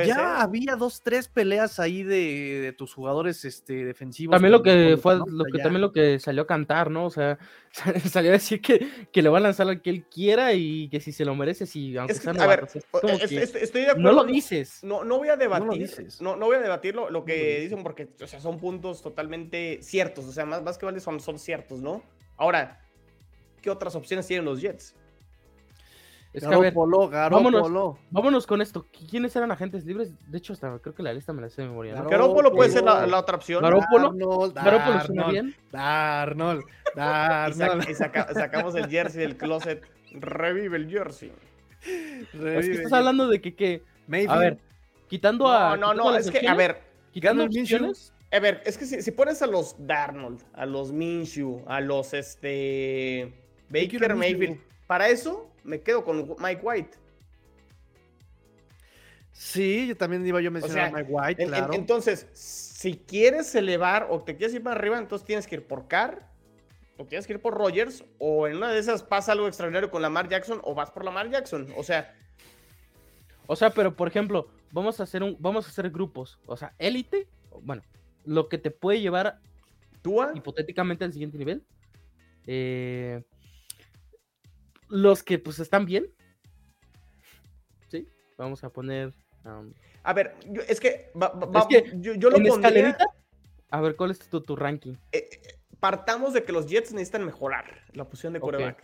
ya 0.02 0.40
había 0.40 0.76
dos, 0.76 1.00
tres 1.02 1.28
peleas 1.28 1.78
ahí 1.78 2.02
de, 2.02 2.74
tus 2.76 2.94
jugadores 2.94 3.44
este, 3.44 3.84
defensivos. 3.84 4.34
También 4.34 4.52
lo 4.52 4.62
que 4.62 4.98
fue, 5.00 5.16
lo 5.16 5.44
que, 5.44 5.58
también 5.58 5.80
lo 5.80 5.92
que 5.92 6.18
salió 6.18 6.42
a 6.42 6.46
cantar, 6.46 6.90
¿no? 6.90 7.06
O 7.06 7.10
sea, 7.10 7.38
salió 8.10 8.30
a 8.30 8.34
decir 8.34 8.60
que, 8.60 8.88
que 9.12 9.22
le 9.22 9.28
va 9.28 9.38
a 9.38 9.40
lanzar 9.40 9.66
lo 9.66 9.80
que 9.80 9.90
él 9.90 10.04
quiera 10.08 10.52
y 10.52 10.88
que 10.88 11.00
si 11.00 11.12
se 11.12 11.24
lo 11.24 11.34
merece, 11.34 11.66
si 11.66 11.96
aunque 11.96 12.14
sea 12.14 12.32
a 12.32 12.46
ver, 12.46 12.68
estoy 12.72 13.82
de 13.82 13.90
acuerdo. 13.90 14.02
No 14.02 14.12
lo 14.12 14.24
dices. 14.24 14.82
No, 14.82 15.04
no 15.04 15.18
voy 15.18 15.28
a 15.28 15.36
debatir. 15.36 15.90
No, 16.20 16.36
no, 16.36 16.46
voy 16.46 16.56
a 16.56 16.60
debatir 16.60 16.94
lo, 16.94 17.24
que 17.24 17.60
dicen 17.60 17.82
porque 17.82 18.08
o 18.22 18.26
sea, 18.26 18.40
son 18.40 18.58
puntos 18.58 19.02
totalmente 19.02 19.80
ciertos. 19.82 20.24
O 20.26 20.32
sea, 20.32 20.44
más, 20.44 20.62
más 20.62 20.78
que 20.78 20.86
vale 20.86 21.00
son, 21.00 21.20
son 21.20 21.38
ciertos, 21.38 21.80
¿no? 21.80 22.02
Ahora, 22.36 22.80
¿qué 23.62 23.70
otras 23.70 23.94
opciones 23.94 24.26
tienen 24.26 24.44
los 24.44 24.60
Jets? 24.60 24.94
Es 26.34 26.44
que, 26.44 26.52
a 26.52 26.58
ver, 26.58 26.74
vámonos, 26.74 27.96
vámonos, 28.10 28.44
con 28.44 28.60
esto. 28.60 28.84
¿Quiénes 29.08 29.36
eran 29.36 29.52
agentes 29.52 29.84
libres? 29.84 30.12
De 30.28 30.38
hecho, 30.38 30.52
hasta 30.52 30.80
creo 30.80 30.92
que 30.92 31.04
la 31.04 31.12
lista 31.12 31.32
me 31.32 31.40
la 31.40 31.48
sé 31.48 31.62
de 31.62 31.68
memoria. 31.68 31.94
¿no? 31.94 32.08
Garópolo 32.08 32.52
puede 32.52 32.70
ser 32.70 32.82
la, 32.82 33.18
otra 33.18 33.36
opción. 33.36 33.62
Garópolo. 33.62 34.50
Garópolo 34.52 35.00
suena 35.02 35.28
bien. 35.28 35.54
Darnold. 35.70 36.64
Darnold. 36.96 37.88
Y, 37.88 37.94
sacamos 37.94 38.74
el 38.74 38.88
jersey 38.88 39.20
del 39.20 39.36
closet. 39.36 39.84
Revive 40.12 40.76
el 40.76 40.90
jersey. 40.90 41.32
Revive. 42.32 42.58
Es 42.58 42.66
que 42.66 42.74
estás 42.74 42.92
hablando 42.94 43.28
de 43.28 43.40
que, 43.40 43.54
que 43.54 43.82
a 44.28 44.36
ver, 44.36 44.58
quitando 45.06 45.46
a. 45.46 45.76
No, 45.76 45.94
no, 45.94 46.10
no, 46.10 46.16
es 46.16 46.28
que, 46.28 46.48
a 46.48 46.54
ver. 46.54 46.82
Quitando 47.12 47.44
opciones. 47.44 48.12
A 48.32 48.40
ver, 48.40 48.60
es 48.66 48.76
que 48.76 48.86
si, 48.86 49.10
pones 49.12 49.40
a 49.42 49.46
los 49.46 49.76
Darnold, 49.78 50.42
a 50.54 50.66
los 50.66 50.90
Minshew, 50.90 51.62
a 51.68 51.80
los 51.80 52.12
este 52.12 53.32
Baker 53.68 54.16
Mayfield, 54.16 54.58
para 54.88 55.08
eso 55.08 55.53
me 55.64 55.80
quedo 55.80 56.04
con 56.04 56.36
Mike 56.38 56.60
White. 56.62 56.98
Sí, 59.32 59.88
yo 59.88 59.96
también 59.96 60.24
iba 60.24 60.40
yo 60.40 60.48
a 60.48 60.52
mencionar 60.52 60.86
a 60.86 60.90
Mike 60.92 61.10
White, 61.10 61.46
claro. 61.46 61.72
entonces, 61.74 62.28
si 62.32 62.96
quieres 62.96 63.52
elevar 63.56 64.06
o 64.08 64.22
te 64.22 64.36
quieres 64.36 64.54
ir 64.54 64.62
para 64.62 64.76
arriba, 64.76 64.96
entonces 64.96 65.26
tienes 65.26 65.46
que 65.48 65.56
ir 65.56 65.66
por 65.66 65.88
Carr, 65.88 66.24
o 66.98 67.04
tienes 67.04 67.26
que 67.26 67.32
ir 67.32 67.40
por 67.40 67.54
Rogers, 67.54 68.04
o 68.18 68.46
en 68.46 68.58
una 68.58 68.70
de 68.70 68.78
esas 68.78 69.02
pasa 69.02 69.32
algo 69.32 69.48
extraordinario 69.48 69.90
con 69.90 70.02
Lamar 70.02 70.28
Jackson, 70.28 70.60
o 70.62 70.74
vas 70.74 70.92
por 70.92 71.04
Lamar 71.04 71.30
Jackson. 71.30 71.66
O 71.76 71.82
sea. 71.82 72.14
O 73.46 73.56
sea, 73.56 73.70
pero 73.70 73.96
por 73.96 74.06
ejemplo, 74.06 74.48
vamos 74.70 75.00
a 75.00 75.02
hacer 75.02 75.22
un, 75.24 75.36
vamos 75.40 75.66
a 75.66 75.70
hacer 75.70 75.90
grupos. 75.90 76.38
O 76.46 76.56
sea, 76.56 76.72
élite, 76.78 77.26
bueno, 77.62 77.82
lo 78.24 78.48
que 78.48 78.58
te 78.58 78.70
puede 78.70 79.00
llevar 79.00 79.40
¿Tua? 80.00 80.32
hipotéticamente 80.34 81.04
al 81.04 81.12
siguiente 81.12 81.38
nivel. 81.38 81.64
Eh, 82.46 83.22
los 84.88 85.22
que 85.22 85.38
pues 85.38 85.58
están 85.58 85.84
bien. 85.84 86.06
Sí, 87.88 88.08
vamos 88.36 88.64
a 88.64 88.70
poner. 88.70 89.12
a 90.02 90.12
ver, 90.12 90.34
es 90.68 90.80
que, 90.80 91.10
yo, 91.96 92.30
lo 92.30 92.36
pondría... 92.48 92.96
A 93.70 93.80
ver, 93.80 93.96
¿cuál 93.96 94.12
es 94.12 94.20
tu, 94.20 94.40
tu 94.40 94.54
ranking? 94.54 94.92
Eh, 95.10 95.28
eh, 95.32 95.58
partamos 95.80 96.32
de 96.32 96.44
que 96.44 96.52
los 96.52 96.66
Jets 96.66 96.92
necesitan 96.92 97.24
mejorar 97.24 97.82
la 97.92 98.04
posición 98.04 98.32
de 98.32 98.40
coreback, 98.40 98.82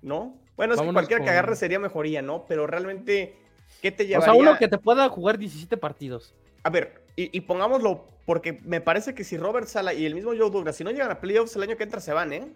¿no? 0.00 0.40
Bueno, 0.56 0.74
es 0.74 0.80
que 0.80 0.92
cualquiera 0.92 1.24
que 1.24 1.30
agarre 1.30 1.56
sería 1.56 1.78
mejoría, 1.78 2.22
¿no? 2.22 2.46
Pero 2.46 2.66
realmente, 2.66 3.36
¿qué 3.82 3.90
te 3.90 4.06
llevaría? 4.06 4.32
O 4.32 4.34
sea, 4.34 4.40
uno 4.40 4.56
que 4.56 4.68
te 4.68 4.78
pueda 4.78 5.08
jugar 5.08 5.38
17 5.38 5.76
partidos. 5.76 6.34
A 6.62 6.70
ver, 6.70 7.02
y, 7.16 7.40
pongámoslo, 7.40 8.06
porque 8.26 8.60
me 8.62 8.80
parece 8.80 9.14
que 9.14 9.24
si 9.24 9.36
Robert 9.36 9.66
Sala 9.66 9.92
y 9.92 10.06
el 10.06 10.14
mismo 10.14 10.30
Joe 10.30 10.50
Douglas, 10.50 10.76
si 10.76 10.84
no 10.84 10.90
llegan 10.90 11.10
a 11.10 11.20
playoffs 11.20 11.56
el 11.56 11.64
año 11.64 11.76
que 11.76 11.82
entra, 11.82 12.00
se 12.00 12.12
van, 12.12 12.32
¿eh? 12.32 12.48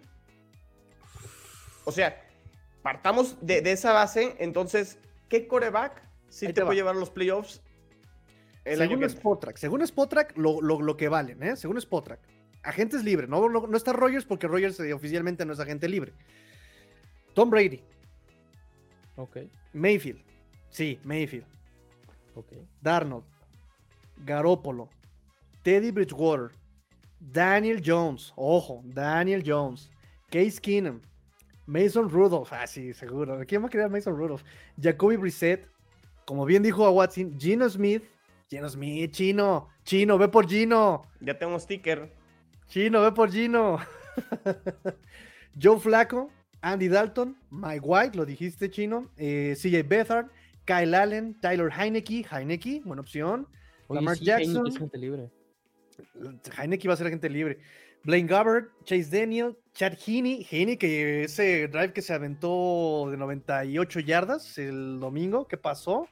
O 1.83 1.91
sea, 1.91 2.19
partamos 2.83 3.37
de, 3.41 3.59
esa 3.71 3.93
base, 3.93 4.35
entonces, 4.39 4.99
¿qué 5.29 5.47
coreback 5.47 6.07
sí 6.29 6.53
te, 6.53 6.63
puede 6.63 6.75
llevar 6.75 6.95
a 6.95 6.99
los 6.99 7.09
playoffs? 7.09 7.61
según 8.63 9.03
Spotrack, 9.03 9.57
según 9.57 9.81
Spotrack, 9.81 10.37
lo, 10.37 10.61
lo, 10.61 10.95
que 10.95 11.09
valen, 11.09 11.41
¿eh? 11.43 11.55
Según 11.55 11.77
Spotrack. 11.77 12.19
Agentes 12.61 13.03
libre, 13.03 13.27
no, 13.27 13.49
no, 13.49 13.75
está 13.75 13.91
Rogers 13.91 14.23
porque 14.23 14.47
Rogers 14.47 14.79
eh, 14.79 14.93
oficialmente 14.93 15.45
no 15.45 15.51
es 15.51 15.59
agente 15.59 15.89
libre. 15.89 16.13
Tom 17.33 17.49
Brady. 17.49 17.81
Ok. 19.17 19.37
Mayfield. 19.73 20.21
Sí, 20.69 20.97
Mayfield. 21.03 21.45
Ok. 22.35 22.53
Darnold. 22.81 23.25
Garópolo, 24.25 24.89
Teddy 25.63 25.91
Bridgewater, 25.91 26.51
Daniel 27.19 27.81
Jones, 27.83 28.33
ojo, 28.35 28.81
Daniel 28.85 29.43
Jones, 29.45 29.89
Case 30.29 30.59
Keenum, 30.61 31.01
Mason 31.65 32.09
Rudolph, 32.09 32.51
ah, 32.51 32.67
sí, 32.67 32.93
seguro. 32.93 33.39
¿Quién 33.47 33.61
va 33.61 33.67
a 33.67 33.69
querer 33.69 33.89
Mason 33.89 34.15
Rudolph? 34.15 34.43
Jacoby 34.81 35.15
Brissett, 35.15 35.67
como 36.25 36.45
bien 36.45 36.63
dijo 36.63 36.85
a 36.85 36.91
Watson, 36.91 37.39
Gino 37.39 37.69
Smith, 37.69 38.03
Gino 38.49 38.69
Smith, 38.69 39.11
Chino, 39.11 39.69
Chino, 39.83 40.17
ve 40.17 40.27
por 40.27 40.47
Gino. 40.47 41.03
Ya 41.21 41.37
tengo 41.37 41.53
un 41.53 41.59
sticker. 41.59 42.11
Chino, 42.67 43.01
ve 43.01 43.11
por 43.11 43.31
Gino. 43.31 43.79
Joe 45.61 45.79
Flaco, 45.79 46.29
Andy 46.61 46.87
Dalton, 46.87 47.37
Mike 47.49 47.81
White, 47.83 48.17
lo 48.17 48.25
dijiste, 48.25 48.69
Chino, 48.69 49.09
eh, 49.17 49.55
CJ 49.55 49.87
Bethard, 49.87 50.27
Kyle 50.65 50.95
Allen, 50.95 51.39
Tyler 51.39 51.69
Heineke, 51.71 52.25
Heineke, 52.29 52.81
buena 52.83 53.01
opción. 53.01 53.47
Lamar 53.89 54.17
Jackson. 54.17 54.71
gente 54.71 54.97
libre. 54.97 55.29
Heineke 56.57 56.87
va 56.87 56.93
a 56.93 56.97
ser 56.97 57.07
agente 57.07 57.29
libre. 57.29 57.59
Blaine 58.05 58.27
Gabbard, 58.27 58.65
Chase 58.83 59.09
Daniel, 59.09 59.55
Chad 59.73 59.93
Heaney, 60.05 60.45
Heaney, 60.49 60.77
que 60.77 61.23
ese 61.23 61.67
drive 61.67 61.93
que 61.93 62.01
se 62.01 62.13
aventó 62.13 63.07
de 63.09 63.17
98 63.17 63.99
yardas 64.01 64.57
el 64.57 64.99
domingo, 64.99 65.47
¿qué 65.47 65.57
pasó? 65.57 66.07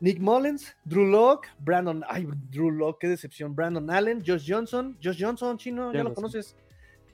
Nick 0.00 0.18
Mullins, 0.18 0.74
Drew 0.84 1.04
Locke, 1.06 1.48
Brandon, 1.58 2.02
ay, 2.08 2.26
Drew 2.50 2.70
Locke, 2.70 3.00
qué 3.00 3.08
decepción, 3.08 3.54
Brandon 3.54 3.90
Allen, 3.90 4.22
Josh 4.26 4.50
Johnson, 4.50 4.96
Josh 5.02 5.18
Johnson, 5.22 5.58
chino, 5.58 5.92
ya, 5.92 6.02
lo 6.02 6.14
conoces, 6.14 6.56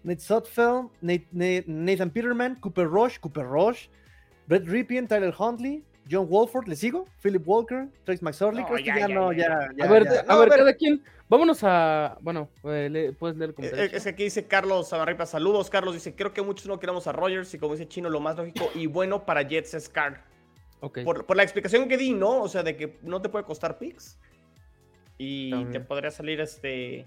Nate 0.05 0.21
Sutfeld, 0.21 0.91
Nathan 1.03 2.11
Peterman, 2.11 2.55
Cooper 2.61 2.87
Rush, 2.87 3.19
Cooper 3.19 3.45
Rush, 3.45 3.89
Brett 4.47 4.65
Ripien, 4.69 5.09
Tyler 5.09 5.35
Huntley, 5.37 5.83
John 6.09 6.29
Wolford, 6.29 6.69
¿le 6.69 6.77
sigo? 6.77 7.07
Philip 7.21 7.43
Walker, 7.45 7.89
Trace 8.05 8.23
McSorley, 8.25 8.63
No, 8.63 8.69
creo 8.69 8.79
que 8.79 8.85
ya, 8.85 8.99
ya, 9.01 9.09
ya, 9.09 9.15
no, 9.17 9.33
ya. 9.33 9.39
ya, 9.39 9.69
ya, 9.77 9.85
a 9.85 9.89
ver, 9.89 10.05
ya. 10.05 10.11
de- 10.13 10.19
a 10.21 10.23
No, 10.23 10.39
ver, 10.39 10.47
a 10.47 10.51
ver. 10.51 10.59
cada 10.61 10.75
quien. 10.75 11.03
Vámonos 11.29 11.59
a. 11.65 12.19
Bueno, 12.21 12.49
eh, 12.65 13.13
puedes 13.19 13.37
leer 13.37 13.51
el 13.51 13.55
comentario. 13.55 13.85
Eh, 13.87 13.91
Es 13.93 14.05
que 14.05 14.11
aquí 14.11 14.25
dice 14.25 14.47
Carlos 14.47 14.89
Sabarripa, 14.89 15.27
saludos. 15.27 15.71
Carlos 15.71 15.95
dice, 15.95 16.15
creo 16.15 16.33
que 16.33 16.43
muchos 16.43 16.67
no 16.67 16.79
queremos 16.79 17.07
a 17.07 17.13
Rogers 17.13 17.53
y 17.55 17.59
como 17.59 17.75
dice 17.75 17.89
Chino, 17.89 18.09
lo 18.11 18.21
más 18.21 18.37
lógico 18.37 18.71
y 18.75 18.87
bueno 18.87 19.25
para 19.27 19.43
Jets 19.43 19.75
es 19.75 19.89
Carr. 19.89 20.23
Ok. 20.81 21.01
Por, 21.05 21.27
por 21.27 21.37
la 21.37 21.43
explicación 21.43 21.89
que 21.89 21.97
di, 21.97 22.13
¿no? 22.13 22.43
O 22.43 22.49
sea, 22.49 22.63
de 22.63 22.77
que 22.77 22.99
no 23.03 23.21
te 23.21 23.29
puede 23.29 23.45
costar 23.45 23.79
picks. 23.79 24.19
Y 25.19 25.51
También. 25.51 25.73
te 25.73 25.81
podría 25.81 26.11
salir 26.11 26.41
este... 26.41 27.07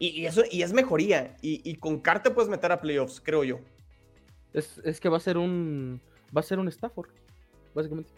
Y, 0.00 0.08
y 0.08 0.26
eso, 0.26 0.42
y 0.50 0.62
es 0.62 0.72
mejoría. 0.72 1.36
Y, 1.40 1.60
y 1.68 1.76
con 1.76 2.00
Carr 2.00 2.22
te 2.22 2.30
puedes 2.30 2.48
meter 2.50 2.70
a 2.70 2.80
playoffs, 2.80 3.20
creo 3.20 3.44
yo. 3.44 3.60
Es, 4.52 4.78
es 4.84 5.00
que 5.00 5.08
va 5.08 5.16
a 5.16 5.20
ser 5.20 5.38
un. 5.38 6.00
Va 6.36 6.40
a 6.40 6.42
ser 6.44 6.58
un 6.58 6.68
Stafford. 6.68 7.08
Básicamente. 7.74 8.12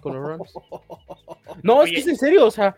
Con 0.00 0.14
los 0.14 0.28
Rams. 0.28 0.52
No, 1.62 1.82
es 1.82 1.90
que 1.90 1.98
es 1.98 2.08
en 2.08 2.16
serio, 2.16 2.46
o 2.46 2.50
sea. 2.50 2.76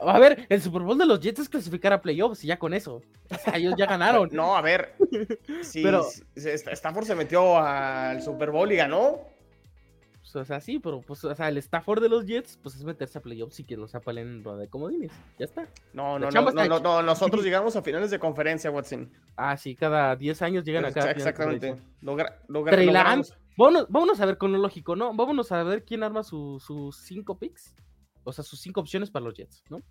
A 0.00 0.18
ver, 0.18 0.46
el 0.48 0.60
Super 0.62 0.82
Bowl 0.82 0.98
de 0.98 1.06
los 1.06 1.20
Jets 1.20 1.40
es 1.40 1.48
clasificar 1.48 1.92
a 1.92 2.00
playoffs 2.02 2.44
y 2.44 2.48
ya 2.48 2.58
con 2.58 2.74
eso. 2.74 3.02
O 3.30 3.34
sea, 3.36 3.56
ellos 3.56 3.74
ya 3.76 3.86
ganaron. 3.86 4.28
No, 4.32 4.56
a 4.56 4.60
ver. 4.60 4.94
Si, 5.62 5.82
Pero- 5.82 6.04
Stafford 6.36 7.04
se 7.04 7.14
metió 7.14 7.58
al 7.58 8.22
Super 8.22 8.50
Bowl 8.50 8.70
y 8.72 8.76
ganó. 8.76 9.20
Pues, 10.20 10.36
O 10.36 10.44
sea, 10.44 10.60
sí, 10.60 10.78
pero 10.80 11.00
pues, 11.00 11.22
o 11.24 11.34
sea, 11.34 11.48
el 11.48 11.58
Stafford 11.58 12.02
de 12.02 12.08
los 12.08 12.26
Jets, 12.26 12.58
pues 12.62 12.74
es 12.74 12.82
meterse 12.84 13.18
a 13.18 13.22
playoffs 13.22 13.60
y 13.60 13.64
que 13.64 13.76
los 13.76 13.94
apalen 13.94 14.26
en 14.28 14.44
rueda 14.44 14.58
de 14.58 14.68
comodines. 14.68 15.12
Ya 15.38 15.44
está. 15.44 15.68
No, 15.92 16.18
no, 16.18 16.26
no, 16.30 16.50
no, 16.68 16.80
no, 16.80 17.02
Nosotros 17.02 17.44
llegamos 17.44 17.76
a 17.76 17.82
finales 17.82 18.10
de 18.10 18.18
conferencia, 18.18 18.70
Watson. 18.70 19.10
Ah, 19.36 19.56
sí, 19.56 19.76
cada 19.76 20.16
10 20.16 20.42
años 20.42 20.64
llegan 20.64 20.84
acá. 20.86 21.10
Exactamente. 21.12 21.76
Logra, 22.00 22.40
logra-. 22.48 22.72
Vámonos, 23.56 23.86
vámonos 23.88 24.20
a 24.20 24.26
ver 24.26 24.36
con 24.36 24.50
lo 24.50 24.58
lógico, 24.58 24.96
¿no? 24.96 25.14
Vámonos 25.14 25.52
a 25.52 25.62
ver 25.62 25.84
quién 25.84 26.02
arma 26.02 26.24
su- 26.24 26.58
sus 26.58 26.96
cinco 26.96 27.38
picks. 27.38 27.72
O 28.24 28.32
sea, 28.32 28.44
sus 28.44 28.60
cinco 28.60 28.80
opciones 28.80 29.10
para 29.10 29.24
los 29.24 29.34
Jets, 29.34 29.62
¿no? 29.70 29.82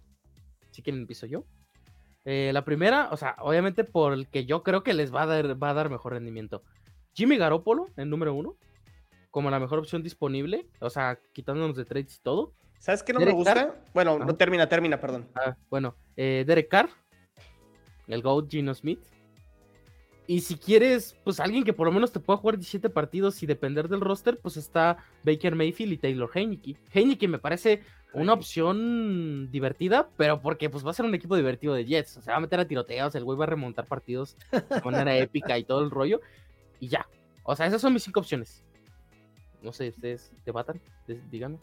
Si 0.71 0.81
quieren, 0.81 1.01
empiezo 1.01 1.25
yo. 1.25 1.45
Eh, 2.25 2.51
la 2.53 2.63
primera, 2.65 3.09
o 3.11 3.17
sea, 3.17 3.35
obviamente 3.39 3.83
por 3.83 4.13
el 4.13 4.27
que 4.27 4.45
yo 4.45 4.63
creo 4.63 4.83
que 4.83 4.93
les 4.93 5.13
va 5.13 5.23
a 5.23 5.25
dar, 5.25 5.61
va 5.61 5.69
a 5.69 5.73
dar 5.73 5.89
mejor 5.89 6.13
rendimiento. 6.13 6.63
Jimmy 7.13 7.37
Garoppolo, 7.37 7.89
en 7.97 8.09
número 8.09 8.33
uno, 8.33 8.55
como 9.29 9.49
la 9.49 9.59
mejor 9.59 9.79
opción 9.79 10.03
disponible. 10.03 10.67
O 10.79 10.89
sea, 10.89 11.19
quitándonos 11.33 11.75
de 11.75 11.85
trades 11.85 12.17
y 12.17 12.21
todo. 12.21 12.53
¿Sabes 12.79 13.03
qué 13.03 13.13
no 13.13 13.19
me 13.19 13.31
gusta? 13.31 13.53
Carr. 13.53 13.83
Bueno, 13.93 14.15
Ajá. 14.15 14.25
no 14.25 14.35
termina, 14.35 14.67
termina, 14.67 14.99
perdón. 14.99 15.27
Ah, 15.35 15.55
bueno, 15.69 15.95
eh, 16.17 16.43
Derek 16.45 16.69
Carr, 16.69 16.89
el 18.07 18.21
GOAT 18.21 18.49
Gino 18.49 18.73
Smith. 18.73 18.99
Y 20.27 20.41
si 20.41 20.55
quieres, 20.55 21.15
pues 21.23 21.39
alguien 21.39 21.63
que 21.63 21.73
por 21.73 21.87
lo 21.87 21.91
menos 21.91 22.11
te 22.11 22.19
pueda 22.19 22.37
jugar 22.37 22.57
17 22.57 22.89
partidos 22.89 23.41
y 23.43 23.45
depender 23.45 23.89
del 23.89 24.01
roster, 24.01 24.39
pues 24.39 24.55
está 24.55 24.97
Baker 25.23 25.55
Mayfield 25.55 25.93
y 25.93 25.97
Taylor 25.97 26.29
Heineke. 26.33 26.77
Heineke 26.93 27.27
me 27.27 27.39
parece 27.39 27.81
una 28.13 28.33
opción 28.33 29.49
divertida, 29.51 30.07
pero 30.17 30.41
porque 30.41 30.69
pues 30.69 30.85
va 30.85 30.91
a 30.91 30.93
ser 30.93 31.05
un 31.05 31.15
equipo 31.15 31.35
divertido 31.35 31.73
de 31.73 31.85
Jets. 31.85 32.17
O 32.17 32.21
sea, 32.21 32.33
va 32.33 32.37
a 32.37 32.41
meter 32.41 32.59
a 32.59 32.67
tiroteos, 32.67 33.15
el 33.15 33.23
güey 33.23 33.37
va 33.37 33.45
a 33.45 33.47
remontar 33.47 33.85
partidos 33.85 34.37
de 34.51 34.81
manera 34.83 35.15
épica 35.17 35.57
y 35.57 35.63
todo 35.63 35.83
el 35.83 35.89
rollo. 35.91 36.21
Y 36.79 36.87
ya. 36.87 37.07
O 37.43 37.55
sea, 37.55 37.65
esas 37.67 37.81
son 37.81 37.93
mis 37.93 38.03
cinco 38.03 38.19
opciones. 38.19 38.63
No 39.61 39.71
sé, 39.73 39.89
ustedes 39.89 40.31
debatan, 40.45 40.79
de- 41.07 41.21
díganme. 41.31 41.57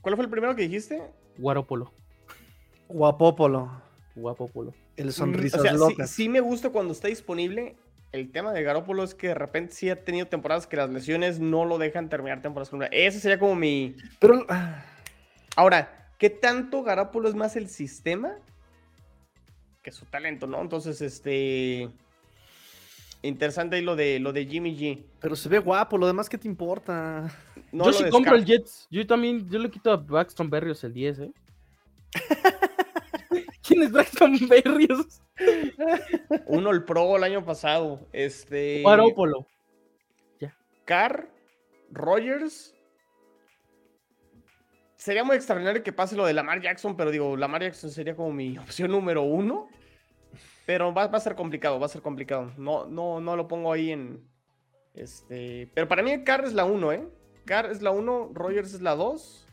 ¿Cuál 0.00 0.16
fue 0.16 0.24
el 0.24 0.30
primero 0.30 0.54
que 0.54 0.62
dijiste? 0.62 1.02
Guaropolo. 1.38 1.92
Guapópolo. 2.88 3.70
Guapopolo. 4.14 4.72
El 4.96 5.06
Mm, 5.08 5.10
sonrisas 5.12 5.60
o 5.60 5.62
sea, 5.62 5.72
sí, 5.72 5.78
locas. 5.78 6.10
sí 6.10 6.28
me 6.28 6.40
gusta 6.40 6.70
cuando 6.70 6.92
está 6.92 7.08
disponible. 7.08 7.76
El 8.12 8.30
tema 8.30 8.52
de 8.52 8.62
Garoppolo 8.62 9.02
es 9.02 9.12
que 9.14 9.28
de 9.28 9.34
repente 9.34 9.74
sí 9.74 9.90
ha 9.90 10.04
tenido 10.04 10.26
temporadas 10.28 10.68
que 10.68 10.76
las 10.76 10.88
lesiones 10.88 11.40
no 11.40 11.64
lo 11.64 11.78
dejan 11.78 12.08
terminar 12.08 12.42
temporadas 12.42 12.70
con 12.70 12.76
una. 12.78 12.86
Ese 12.86 13.18
sería 13.18 13.40
como 13.40 13.56
mi. 13.56 13.96
Pero 14.20 14.46
ah, 14.48 14.84
Ahora, 15.56 16.10
¿qué 16.18 16.30
tanto 16.30 16.82
Garoppolo 16.82 17.28
es 17.28 17.34
más 17.34 17.56
el 17.56 17.68
sistema 17.68 18.36
que 19.82 19.92
su 19.92 20.06
talento, 20.06 20.46
no? 20.46 20.60
Entonces, 20.60 21.00
este. 21.02 21.88
Interesante 23.22 23.76
ahí 23.76 23.82
lo 23.82 23.96
de, 23.96 24.18
lo 24.18 24.32
de 24.32 24.44
Jimmy 24.44 24.76
G. 24.76 25.02
pero 25.18 25.34
se 25.34 25.48
ve 25.48 25.58
guapo, 25.58 25.96
lo 25.96 26.06
demás, 26.06 26.28
¿qué 26.28 26.36
te 26.36 26.46
importa? 26.46 27.30
No 27.72 27.86
yo 27.86 27.92
sí 27.92 28.04
compro 28.10 28.34
el. 28.34 28.44
Jets. 28.44 28.86
Yo 28.90 29.06
también, 29.06 29.48
yo 29.48 29.58
le 29.58 29.70
quito 29.70 29.90
a 29.90 29.96
Braxton 29.96 30.50
Berrios 30.50 30.84
el 30.84 30.92
10, 30.92 31.18
¿eh? 31.20 31.32
¿Quién 33.66 33.82
es 33.82 33.92
Braxton 33.92 34.36
Berrios? 34.48 35.22
Uno 36.46 36.70
el 36.70 36.84
Pro 36.84 37.16
el 37.16 37.24
año 37.24 37.44
pasado. 37.44 38.06
Este. 38.12 38.82
Guaropolo. 38.82 39.46
Carr, 40.84 41.30
Rogers. 41.90 42.73
Sería 45.04 45.22
muy 45.22 45.36
extraordinario 45.36 45.82
que 45.82 45.92
pase 45.92 46.16
lo 46.16 46.24
de 46.24 46.32
Lamar 46.32 46.62
Jackson, 46.62 46.96
pero 46.96 47.10
digo, 47.10 47.36
Lamar 47.36 47.60
Jackson 47.60 47.90
sería 47.90 48.16
como 48.16 48.32
mi 48.32 48.56
opción 48.64 48.90
número 48.90 49.20
uno. 49.20 49.68
Pero 50.64 50.94
va, 50.94 51.04
a 51.04 51.20
ser 51.20 51.34
complicado, 51.34 51.78
va 51.78 51.84
a 51.84 51.90
ser 51.90 52.00
complicado. 52.00 52.50
No, 52.56 52.86
no, 52.86 53.20
no 53.20 53.36
lo 53.36 53.46
pongo 53.46 53.70
ahí 53.70 53.90
en. 53.90 54.26
Este. 54.94 55.70
Pero 55.74 55.88
para 55.88 56.02
mí 56.02 56.24
Carr 56.24 56.46
es 56.46 56.54
la 56.54 56.64
uno, 56.64 56.90
¿eh? 56.90 57.06
Carr 57.44 57.66
es 57.70 57.82
la 57.82 57.90
uno, 57.90 58.30
Rogers 58.32 58.72
es 58.72 58.80
la 58.80 58.94
dos. 58.96 59.46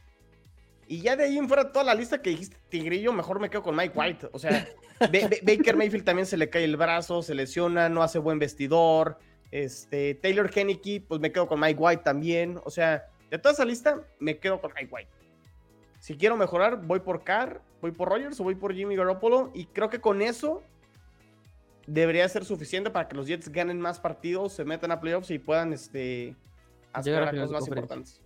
Y 0.88 1.02
ya 1.02 1.18
de 1.18 1.26
ahí 1.26 1.38
en 1.38 1.50
fuera 1.50 1.74
toda 1.74 1.84
la 1.84 1.96
lista 1.96 2.22
que 2.22 2.30
dijiste, 2.30 2.56
Tigrillo, 2.70 3.12
mejor 3.12 3.42
me 3.42 3.50
quedo 3.50 3.62
con 3.62 3.76
Mike 3.76 3.94
White. 3.94 4.30
O 4.32 4.40
sea, 4.40 4.66
Ba- 5.02 5.08
Ba- 5.08 5.30
Baker 5.44 5.76
Mayfield 5.76 6.06
también 6.06 6.26
se 6.26 6.38
le 6.38 6.50
cae 6.50 6.64
el 6.64 6.78
brazo, 6.78 7.22
se 7.22 7.36
lesiona, 7.36 7.90
no 7.90 8.04
hace 8.04 8.20
buen 8.20 8.40
vestidor. 8.40 9.18
Este, 9.52 10.16
Taylor 10.16 10.50
Henneke, 10.54 11.04
pues 11.06 11.20
me 11.20 11.34
quedo 11.34 11.46
con 11.48 11.60
Mike 11.60 11.78
White 11.78 12.04
también. 12.04 12.58
O 12.64 12.70
sea, 12.70 13.06
de 13.30 13.38
toda 13.38 13.52
esa 13.52 13.66
lista, 13.66 14.02
me 14.20 14.38
quedo 14.38 14.62
con 14.62 14.72
Mike 14.74 14.90
White. 14.94 15.10
Si 16.02 16.18
quiero 16.18 16.36
mejorar, 16.36 16.82
voy 16.82 17.00
por 17.00 17.24
Carr, 17.24 17.62
voy 17.80 17.92
por 17.92 18.10
Rogers 18.10 18.40
o 18.40 18.44
voy 18.44 18.56
por 18.56 18.74
Jimmy 18.74 18.96
Garoppolo. 18.96 19.52
Y 19.54 19.66
creo 19.68 19.90
que 19.92 20.02
con 20.02 20.22
eso 20.24 20.64
debería 21.86 22.28
ser 22.28 22.44
suficiente 22.44 22.90
para 22.90 23.08
que 23.08 23.16
los 23.16 23.28
Jets 23.28 23.50
ganen 23.50 23.80
más 23.80 24.00
partidos, 24.00 24.54
se 24.54 24.66
metan 24.66 24.92
a 24.92 25.00
playoffs 25.00 25.30
y 25.30 25.38
puedan 25.40 25.74
este, 25.74 26.36
a 26.92 27.04
finales 27.04 27.30
cosas 27.36 27.52
más 27.52 27.68
importantes. 27.68 28.22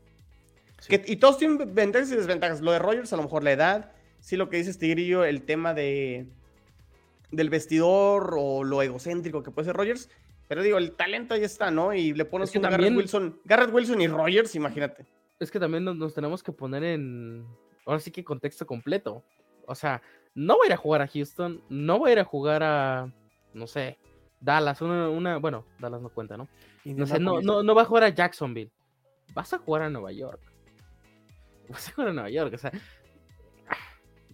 Que- 0.87 1.03
y 1.05 1.17
todos 1.17 1.37
tienen 1.37 1.73
ventajas 1.75 2.09
y 2.11 2.15
desventajas. 2.15 2.61
Lo 2.61 2.71
de 2.71 2.79
Rogers, 2.79 3.11
a 3.11 3.17
lo 3.17 3.23
mejor 3.23 3.43
la 3.43 3.51
edad. 3.51 3.91
Sí, 4.21 4.37
lo 4.37 4.49
que 4.49 4.57
dices, 4.57 4.77
Tigrillo, 4.79 5.23
el 5.25 5.41
tema 5.43 5.73
de 5.73 6.27
del 7.31 7.49
vestidor 7.49 8.35
o 8.37 8.63
lo 8.63 8.81
egocéntrico 8.81 9.43
que 9.43 9.51
puede 9.51 9.65
ser 9.65 9.75
Rogers. 9.75 10.09
Pero 10.47 10.61
digo, 10.63 10.77
el 10.77 10.91
talento 10.93 11.33
ahí 11.33 11.43
está, 11.43 11.71
¿no? 11.71 11.93
Y 11.93 12.13
le 12.13 12.23
pones 12.23 12.47
Es 12.49 12.53
que 12.53 12.59
un 12.59 12.63
también- 12.63 12.81
Garrett 12.93 12.97
Wilson. 12.97 13.39
Garrett 13.43 13.73
Wilson 13.73 13.99
y 14.01 14.07
Rogers, 14.07 14.55
imagínate. 14.55 15.05
Es 15.39 15.51
que 15.51 15.59
también 15.59 15.83
nos, 15.83 15.97
nos 15.97 16.13
tenemos 16.13 16.41
que 16.41 16.51
poner 16.53 16.83
en. 16.83 17.45
Ahora 17.85 17.99
sí 17.99 18.11
que 18.11 18.23
contexto 18.23 18.65
completo. 18.65 19.23
O 19.67 19.75
sea, 19.75 20.01
no 20.33 20.57
voy 20.57 20.65
a 20.65 20.67
ir 20.67 20.73
a 20.73 20.77
jugar 20.77 21.01
a 21.01 21.07
Houston. 21.07 21.61
No 21.69 21.99
voy 21.99 22.09
a 22.09 22.13
ir 22.13 22.19
a 22.19 22.25
jugar 22.25 22.63
a. 22.63 23.11
No 23.53 23.67
sé. 23.67 23.97
Dallas. 24.39 24.81
Una. 24.81 25.09
una 25.09 25.37
bueno, 25.37 25.65
Dallas 25.79 26.01
no 26.01 26.09
cuenta, 26.09 26.37
¿no? 26.37 26.47
No 26.83 27.05
sé, 27.07 27.19
no, 27.19 27.41
no, 27.41 27.63
no 27.63 27.75
va 27.75 27.83
a 27.83 27.85
jugar 27.85 28.03
a 28.03 28.09
Jacksonville. 28.09 28.71
Vas 29.33 29.53
a 29.53 29.57
jugar 29.57 29.83
a 29.83 29.89
Nueva 29.89 30.11
York. 30.11 30.41
Vas 31.69 31.89
a 31.89 31.91
jugar 31.93 32.09
a 32.09 32.13
Nueva 32.13 32.29
York. 32.29 32.53
O 32.53 32.57
sea, 32.57 32.71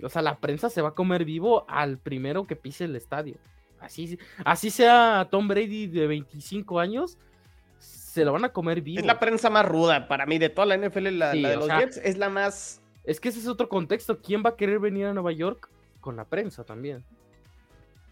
o 0.03 0.09
sea, 0.09 0.21
la 0.21 0.37
prensa 0.39 0.69
se 0.69 0.81
va 0.81 0.89
a 0.89 0.95
comer 0.95 1.25
vivo 1.25 1.65
al 1.69 1.97
primero 1.97 2.45
que 2.45 2.55
pise 2.55 2.85
el 2.85 2.95
estadio. 2.95 3.37
Así, 3.79 4.17
así 4.45 4.69
sea 4.69 5.27
Tom 5.31 5.47
Brady 5.47 5.87
de 5.87 6.07
25 6.07 6.79
años, 6.79 7.17
se 7.79 8.23
lo 8.25 8.33
van 8.33 8.45
a 8.45 8.49
comer 8.49 8.81
vivo. 8.81 8.99
Es 8.99 9.05
la 9.05 9.19
prensa 9.19 9.49
más 9.49 9.65
ruda 9.65 10.07
para 10.07 10.25
mí 10.25 10.37
de 10.37 10.49
toda 10.49 10.67
la 10.67 10.77
NFL. 10.77 11.17
La, 11.17 11.31
Sí, 11.31 11.41
la 11.41 11.49
de 11.49 11.55
los 11.55 11.65
sea- 11.65 11.79
Jets 11.79 11.97
es 11.97 12.17
la 12.17 12.29
más. 12.29 12.80
Es 13.03 13.19
que 13.19 13.29
ese 13.29 13.39
es 13.39 13.47
otro 13.47 13.67
contexto. 13.69 14.19
¿Quién 14.21 14.43
va 14.45 14.51
a 14.51 14.55
querer 14.55 14.79
venir 14.79 15.05
a 15.07 15.13
Nueva 15.13 15.31
York? 15.31 15.69
Con 15.99 16.15
la 16.15 16.25
prensa 16.25 16.63
también. 16.63 17.03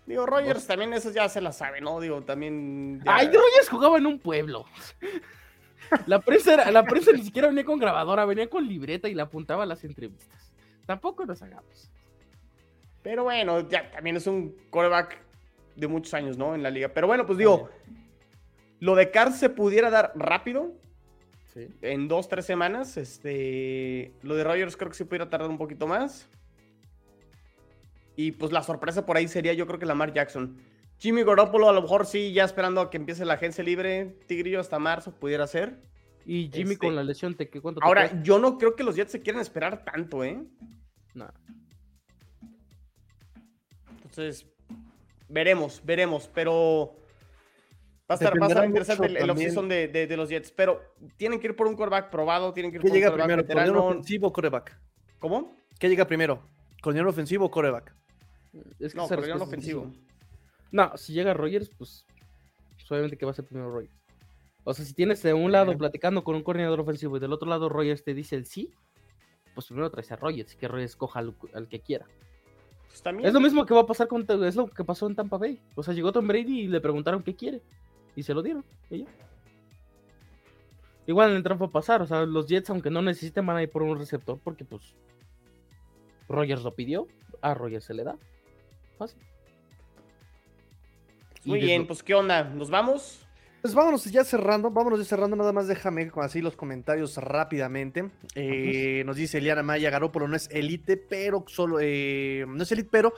Digo, 0.05 0.25
Rogers 0.25 0.65
también, 0.65 0.91
eso 0.93 1.11
ya 1.11 1.29
se 1.29 1.39
la 1.41 1.51
sabe, 1.51 1.81
¿no? 1.81 1.99
Digo, 1.99 2.21
también. 2.23 2.99
ya- 3.05 3.15
Ay, 3.15 3.27
Rogers 3.27 3.69
jugaba 3.69 3.97
en 3.97 4.05
un 4.07 4.19
pueblo. 4.19 4.65
La 6.05 6.19
prensa, 6.19 6.53
era- 6.53 6.69
la 6.71 6.83
prensa 6.83 7.11
ni 7.11 7.23
siquiera 7.23 7.47
venía 7.47 7.65
con 7.65 7.79
grabadora, 7.79 8.23
venía 8.25 8.47
con 8.47 8.67
libreta 8.67 9.07
y 9.09 9.15
le 9.15 9.23
apuntaba 9.23 9.63
a 9.63 9.65
las 9.65 9.83
entrevistas. 9.83 10.51
Tampoco 10.85 11.25
nos 11.25 11.41
hagamos. 11.41 11.89
Pero 13.01 13.23
bueno, 13.23 13.67
ya 13.69 13.89
también 13.89 14.15
es 14.17 14.27
un 14.27 14.55
quarterback 14.69 15.17
de 15.75 15.87
muchos 15.87 16.13
años, 16.13 16.37
¿no? 16.37 16.53
En 16.53 16.61
la 16.61 16.69
liga. 16.69 16.89
Pero 16.89 17.07
bueno, 17.07 17.25
pues 17.25 17.39
digo, 17.39 17.69
lo 18.79 18.93
de 18.93 19.09
Carr 19.09 19.31
se 19.31 19.49
pudiera 19.49 19.89
dar 19.89 20.11
rápido, 20.15 20.73
Sí. 21.59 21.67
en 21.81 22.07
dos, 22.07 22.29
tres 22.29 22.45
semanas. 22.45 22.95
Este, 22.95 24.13
lo 24.21 24.35
de 24.35 24.43
Rogers 24.43 24.77
creo 24.77 24.89
que 24.89 24.97
sí 24.97 25.03
pudiera 25.03 25.29
tardar 25.29 25.49
un 25.49 25.57
poquito 25.57 25.87
más. 25.87 26.29
Y 28.15 28.31
pues 28.31 28.51
la 28.51 28.63
sorpresa 28.63 29.05
por 29.05 29.17
ahí 29.17 29.27
sería, 29.27 29.53
yo 29.53 29.67
creo 29.67 29.79
que 29.79 29.85
Lamar 29.85 30.13
Jackson. 30.13 30.57
Jimmy 30.97 31.23
Garoppolo 31.23 31.69
a 31.69 31.73
lo 31.73 31.81
mejor 31.81 32.05
sí, 32.05 32.33
ya 32.33 32.43
esperando 32.43 32.81
a 32.81 32.89
que 32.89 32.97
empiece 32.97 33.23
la 33.25 33.35
agencia 33.35 33.63
libre, 33.63 34.17
Tigrillo 34.27 34.59
hasta 34.59 34.79
marzo 34.79 35.11
pudiera 35.13 35.47
ser. 35.47 35.81
Y 36.25 36.49
Jimmy 36.53 36.73
Este, 36.73 36.87
con 36.87 36.95
la 36.95 37.03
lesión, 37.03 37.35
¿te, 37.35 37.49
qué, 37.49 37.61
¿cuánto 37.61 37.81
Ahora, 37.83 38.21
yo 38.21 38.37
no 38.37 38.57
creo 38.57 38.75
que 38.75 38.83
los 38.83 38.95
Jets 38.95 39.11
se 39.11 39.21
quieran 39.21 39.41
esperar 39.41 39.83
tanto, 39.85 40.23
¿eh? 40.23 40.43
No. 41.13 41.27
Entonces, 44.03 44.45
veremos, 45.29 45.81
veremos, 45.85 46.29
pero 46.33 46.99
Va 48.09 48.15
a 48.15 48.17
estar, 48.17 48.41
va 48.41 48.45
a 48.47 48.49
estar 48.49 48.65
interesante 48.65 49.05
el, 49.05 49.17
el 49.17 49.29
offseason 49.29 49.69
de, 49.69 49.87
de, 49.87 50.07
de 50.07 50.17
los 50.17 50.29
Jets, 50.29 50.51
pero 50.51 50.81
tienen 51.15 51.39
que 51.39 51.47
ir 51.47 51.55
por 51.55 51.67
un 51.67 51.75
quarterback 51.75 52.09
probado, 52.09 52.51
tienen 52.53 52.71
que 52.71 52.77
ir 52.77 52.81
¿Qué 52.81 52.87
por 52.87 52.97
llega 52.97 53.13
primero? 53.13 53.43
¿Coordinador 53.43 53.65
veterano. 53.65 53.85
ofensivo 53.85 54.27
o 54.27 54.33
coreback? 54.33 54.79
¿Cómo? 55.19 55.55
¿Qué 55.77 55.89
llega 55.89 56.07
primero? 56.07 56.41
¿Coordinador 56.81 57.09
ofensivo 57.09 57.45
o 57.45 57.51
coreback? 57.51 57.93
Es 58.79 58.93
que 58.93 58.97
No, 58.97 59.05
es 59.05 59.41
ofensivo. 59.41 59.93
No, 60.71 60.97
si 60.97 61.13
llega 61.13 61.35
Rogers, 61.35 61.69
pues, 61.77 62.03
pues 62.73 62.91
obviamente 62.91 63.15
que 63.15 63.25
va 63.25 63.31
a 63.31 63.35
ser 63.35 63.45
primero 63.45 63.69
Rogers. 63.71 63.93
O 64.63 64.73
sea, 64.73 64.83
si 64.83 64.93
tienes 64.95 65.21
de 65.21 65.35
un 65.35 65.51
lado 65.51 65.77
platicando 65.77 66.23
con 66.23 66.35
un 66.35 66.41
coordinador 66.41 66.79
ofensivo 66.79 67.17
y 67.17 67.19
del 67.19 67.31
otro 67.31 67.47
lado 67.47 67.69
Rogers 67.69 68.03
te 68.03 68.15
dice 68.15 68.35
el 68.35 68.47
sí, 68.47 68.73
pues 69.53 69.67
primero 69.67 69.91
traes 69.91 70.11
a 70.11 70.15
Rogers 70.15 70.53
y 70.55 70.57
que 70.57 70.67
Rogers 70.67 70.91
escoja 70.91 71.19
al, 71.19 71.35
al 71.53 71.67
que 71.67 71.79
quiera. 71.79 72.07
Pues 72.87 73.03
también. 73.03 73.27
Es 73.27 73.35
lo 73.35 73.39
mismo 73.39 73.67
que 73.67 73.75
va 73.75 73.81
a 73.81 73.85
pasar 73.85 74.07
con 74.07 74.25
es 74.43 74.55
lo 74.55 74.65
que 74.65 74.83
pasó 74.83 75.05
en 75.05 75.15
Tampa 75.15 75.37
Bay. 75.37 75.61
O 75.75 75.83
sea, 75.83 75.93
llegó 75.93 76.11
Tom 76.11 76.27
Brady 76.27 76.61
y 76.61 76.67
le 76.67 76.81
preguntaron 76.81 77.21
qué 77.21 77.35
quiere 77.35 77.61
y 78.19 78.23
se 78.23 78.33
lo 78.33 78.41
dieron. 78.43 78.65
y 78.89 78.99
ya. 78.99 79.05
Igual 81.07 81.31
en 81.31 81.37
el 81.37 81.43
a 81.51 81.71
pasar, 81.71 82.01
o 82.01 82.05
sea, 82.05 82.25
los 82.25 82.45
Jets 82.47 82.69
aunque 82.69 82.89
no 82.91 83.01
necesiten 83.01 83.45
van 83.45 83.57
a 83.57 83.63
ir 83.63 83.69
por 83.71 83.81
un 83.81 83.97
receptor 83.97 84.39
porque 84.43 84.63
pues 84.65 84.93
Rogers 86.27 86.61
lo 86.63 86.75
pidió, 86.75 87.07
a 87.41 87.53
Rogers 87.55 87.85
se 87.85 87.93
le 87.95 88.03
da. 88.03 88.15
Fácil. 88.97 89.19
Muy 91.45 91.59
bien, 91.59 91.87
pues 91.87 92.03
¿qué 92.03 92.13
onda? 92.13 92.43
¿Nos 92.43 92.69
vamos? 92.69 93.25
Pues 93.61 93.73
vámonos 93.73 94.05
ya 94.05 94.23
cerrando, 94.23 94.69
vámonos 94.71 94.99
ya 94.99 95.05
cerrando, 95.05 95.35
nada 95.35 95.51
más 95.51 95.67
déjame 95.67 96.09
con 96.11 96.23
así 96.23 96.41
los 96.41 96.55
comentarios 96.55 97.17
rápidamente. 97.17 98.09
Eh, 98.35 99.03
nos 99.05 99.15
dice 99.15 99.39
Eliana 99.39 99.63
Maya, 99.63 99.89
Garópolo 99.89 100.27
no 100.27 100.35
es 100.35 100.49
elite, 100.51 100.95
pero 100.97 101.43
solo, 101.47 101.79
eh, 101.81 102.45
no 102.47 102.61
es 102.63 102.71
elite, 102.71 102.89
pero 102.91 103.13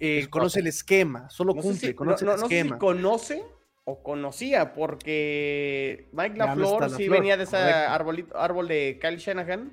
eh, 0.00 0.28
conoce 0.30 0.60
el 0.60 0.68
esquema, 0.68 1.28
solo 1.28 1.52
No 1.54 1.62
cumple, 1.62 1.78
si, 1.80 1.88
no, 1.90 1.96
conoce 1.96 2.24
no- 2.24 2.32
el 2.34 2.40
no 2.40 2.46
sé 2.46 2.48
si 2.48 2.56
esquema. 2.60 2.78
conoce 2.78 3.44
o 3.90 4.02
conocía, 4.02 4.74
porque 4.74 6.08
Mike 6.12 6.36
no 6.36 6.44
LaFleur 6.46 6.90
sí 6.90 7.08
venía 7.08 7.36
de 7.38 7.44
ese 7.44 7.56
arbolito- 7.56 8.34
árbol 8.36 8.68
de 8.68 8.98
Kyle 9.00 9.16
Shanahan. 9.16 9.72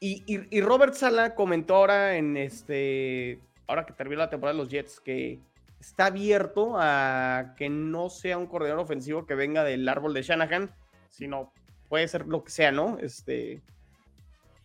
Y, 0.00 0.22
y- 0.26 0.46
y 0.50 0.60
Robert 0.60 0.92
Sala 0.92 1.34
comentó 1.34 1.76
ahora 1.76 2.16
en 2.16 2.36
este. 2.36 3.40
Ahora 3.66 3.86
que 3.86 3.94
terminó 3.94 4.18
la 4.20 4.28
temporada 4.28 4.52
de 4.54 4.62
los 4.62 4.68
Jets, 4.70 5.00
que 5.00 5.40
está 5.80 6.06
abierto 6.06 6.74
a 6.76 7.54
que 7.56 7.70
no 7.70 8.10
sea 8.10 8.36
un 8.36 8.46
coordinador 8.46 8.84
ofensivo 8.84 9.24
que 9.24 9.34
venga 9.34 9.64
del 9.64 9.88
árbol 9.88 10.12
de 10.12 10.22
Shanahan, 10.22 10.70
sino 11.08 11.52
puede 11.88 12.06
ser 12.08 12.26
lo 12.26 12.44
que 12.44 12.50
sea, 12.50 12.70
¿no? 12.70 12.98
Este. 13.00 13.62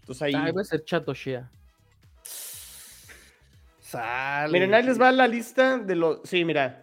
Entonces 0.01 0.21
ahí. 0.23 0.33
A 0.35 0.63
ser 0.65 0.83
Chato 0.83 1.13
Shea. 1.13 1.49
Sale. 3.79 4.51
Miren, 4.51 4.73
ahí 4.73 4.83
les 4.83 4.99
va 4.99 5.11
la 5.13 5.27
lista 5.27 5.77
de 5.77 5.95
los. 5.95 6.19
Sí, 6.25 6.43
mira. 6.45 6.80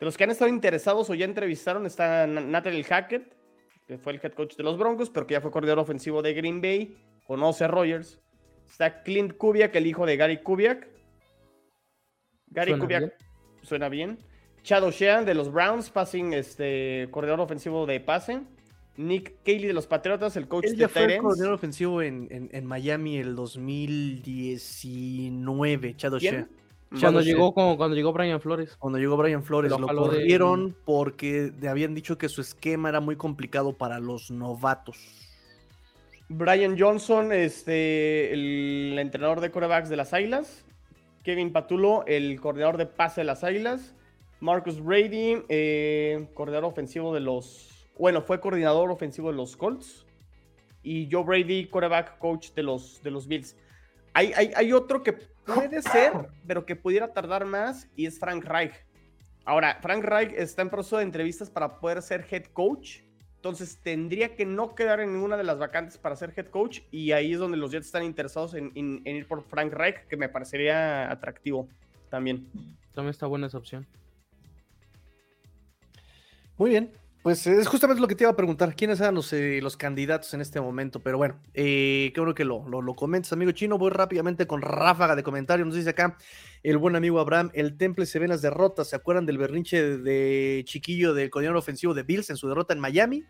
De 0.00 0.06
los 0.06 0.16
que 0.16 0.24
han 0.24 0.30
estado 0.30 0.48
interesados 0.50 1.10
o 1.10 1.14
ya 1.14 1.24
entrevistaron 1.24 1.86
está 1.86 2.26
Na- 2.26 2.40
Nathaniel 2.40 2.84
Hackett, 2.84 3.34
que 3.86 3.98
fue 3.98 4.12
el 4.12 4.20
head 4.22 4.32
coach 4.32 4.56
de 4.56 4.62
los 4.62 4.78
Broncos, 4.78 5.10
pero 5.10 5.26
que 5.26 5.34
ya 5.34 5.40
fue 5.40 5.50
coordinador 5.50 5.80
ofensivo 5.80 6.22
de 6.22 6.34
Green 6.34 6.60
Bay. 6.60 6.96
Conoce 7.26 7.64
a 7.64 7.68
Rogers. 7.68 8.20
Está 8.70 9.02
Clint 9.02 9.36
Kubiak, 9.36 9.74
el 9.76 9.86
hijo 9.86 10.06
de 10.06 10.16
Gary 10.16 10.42
Kubiak. 10.42 10.86
Gary 12.48 12.70
Suena 12.72 12.84
Kubiak 12.84 13.00
bien. 13.00 13.12
suena 13.62 13.88
bien. 13.88 14.18
Chad 14.62 14.84
O'Shea 14.84 15.22
de 15.24 15.34
los 15.34 15.50
Browns, 15.52 15.90
passing, 15.90 16.32
este, 16.34 17.08
coordinador 17.10 17.40
ofensivo 17.44 17.86
de 17.86 18.00
pase. 18.00 18.40
Nick 18.96 19.42
Cayley 19.44 19.66
de 19.68 19.72
los 19.72 19.86
Patriotas, 19.86 20.36
el 20.36 20.48
coach 20.48 20.64
Él 20.66 20.72
de 20.72 20.78
ya 20.78 20.88
fue 20.88 21.02
el 21.02 21.08
Tyrants. 21.08 21.22
coordinador 21.24 21.54
ofensivo 21.54 22.02
en, 22.02 22.26
en, 22.30 22.48
en 22.52 22.66
Miami 22.66 23.16
el 23.18 23.34
2019, 23.36 25.96
Chad 25.96 26.18
¿Quién? 26.18 26.34
O'Shea. 26.34 26.48
Cuando 26.90 27.20
Shea. 27.20 27.34
llegó, 27.34 27.52
como 27.52 27.76
cuando 27.76 27.94
llegó 27.96 28.12
Brian 28.12 28.40
Flores. 28.40 28.76
Cuando 28.78 28.98
llegó 28.98 29.16
Brian 29.16 29.42
Flores, 29.42 29.70
Lo 29.70 29.78
lo 29.78 29.86
jaló 29.88 30.08
de- 30.08 30.16
corrieron 30.18 30.74
porque 30.84 31.52
le 31.60 31.68
habían 31.68 31.94
dicho 31.94 32.16
que 32.16 32.28
su 32.28 32.40
esquema 32.40 32.88
era 32.88 33.00
muy 33.00 33.16
complicado 33.16 33.74
para 33.76 33.98
los 34.00 34.30
novatos. 34.30 34.96
Brian 36.28 36.78
Johnson, 36.78 37.32
este, 37.32 38.32
el 38.32 38.98
entrenador 38.98 39.40
de 39.40 39.50
corebacks 39.50 39.88
de 39.88 39.96
las 39.96 40.12
Águilas. 40.12 40.64
Kevin 41.24 41.52
Patulo, 41.52 42.04
el 42.06 42.40
coordinador 42.40 42.76
de 42.76 42.86
pase 42.86 43.22
de 43.22 43.26
las 43.26 43.44
Águilas. 43.44 43.94
Marcus 44.40 44.80
Brady, 44.82 45.42
eh, 45.48 46.28
coordinador 46.34 46.66
ofensivo 46.70 47.12
de 47.14 47.20
los. 47.20 47.86
Bueno, 47.98 48.22
fue 48.22 48.40
coordinador 48.40 48.90
ofensivo 48.90 49.30
de 49.30 49.36
los 49.36 49.56
Colts. 49.56 50.06
Y 50.82 51.08
Joe 51.10 51.24
Brady, 51.24 51.66
quarterback 51.66 52.18
coach 52.18 52.50
de 52.52 52.62
los, 52.62 53.02
de 53.02 53.10
los 53.10 53.26
Bills. 53.26 53.56
Hay, 54.14 54.32
hay, 54.34 54.52
hay 54.54 54.72
otro 54.72 55.02
que 55.02 55.12
puede 55.12 55.82
ser, 55.82 56.12
pero 56.46 56.66
que 56.66 56.76
pudiera 56.76 57.12
tardar 57.12 57.44
más, 57.44 57.88
y 57.96 58.06
es 58.06 58.18
Frank 58.18 58.44
Reich. 58.44 58.74
Ahora, 59.44 59.78
Frank 59.80 60.04
Reich 60.04 60.32
está 60.36 60.62
en 60.62 60.70
proceso 60.70 60.98
de 60.98 61.04
entrevistas 61.04 61.48
para 61.50 61.78
poder 61.80 62.02
ser 62.02 62.26
head 62.30 62.44
coach. 62.52 62.98
Entonces 63.36 63.78
tendría 63.82 64.34
que 64.34 64.44
no 64.44 64.74
quedar 64.74 64.98
en 65.00 65.12
ninguna 65.12 65.36
de 65.36 65.44
las 65.44 65.58
vacantes 65.58 65.96
para 65.96 66.16
ser 66.16 66.34
head 66.36 66.46
coach. 66.48 66.80
Y 66.90 67.12
ahí 67.12 67.32
es 67.32 67.38
donde 67.38 67.56
los 67.56 67.70
Jets 67.70 67.86
están 67.86 68.02
interesados 68.02 68.54
en, 68.54 68.72
en- 68.74 69.00
en 69.04 69.16
ir 69.16 69.26
por 69.28 69.44
Frank 69.44 69.72
Reich, 69.72 70.06
que 70.08 70.16
me 70.16 70.28
parecería 70.28 71.10
atractivo 71.10 71.68
también. 72.10 72.46
También 72.94 73.10
está 73.10 73.26
buena 73.26 73.46
esa 73.46 73.56
opción. 73.58 73.86
Muy 76.56 76.70
bien. 76.70 76.90
Pues 77.22 77.46
es 77.48 77.66
justamente 77.66 78.00
lo 78.00 78.06
que 78.06 78.14
te 78.14 78.24
iba 78.24 78.30
a 78.30 78.36
preguntar. 78.36 78.76
¿Quiénes 78.76 79.00
eran 79.00 79.14
los, 79.14 79.32
eh, 79.32 79.60
candidatos 79.76 80.32
en 80.34 80.40
este 80.40 80.60
momento? 80.60 81.00
Pero 81.00 81.18
bueno, 81.18 81.40
eh, 81.52 82.12
qué 82.14 82.20
bueno 82.20 82.34
que 82.34 82.44
lo, 82.44 82.64
comentas, 82.96 83.32
amigo 83.32 83.50
chino. 83.50 83.76
Voy 83.76 83.90
rápidamente 83.90 84.46
con 84.46 84.62
ráfaga 84.62 85.16
de 85.16 85.24
comentarios. 85.24 85.66
Nos 85.66 85.76
dice 85.76 85.90
acá 85.90 86.16
el 86.62 86.78
buen 86.78 86.94
amigo 86.94 87.18
Abraham: 87.18 87.50
el 87.54 87.76
Temple 87.76 88.06
se 88.06 88.20
ven 88.20 88.30
las 88.30 88.40
derrotas. 88.40 88.88
¿Se 88.88 88.96
acuerdan 88.96 89.26
del 89.26 89.36
berrinche 89.36 89.98
de 89.98 90.62
chiquillo 90.64 91.12
del 91.12 91.28
coordinador 91.28 91.58
ofensivo 91.58 91.92
de 91.92 92.04
Bills 92.04 92.30
en 92.30 92.36
su 92.36 92.48
derrota 92.48 92.72
en 92.72 92.80
Miami? 92.80 93.24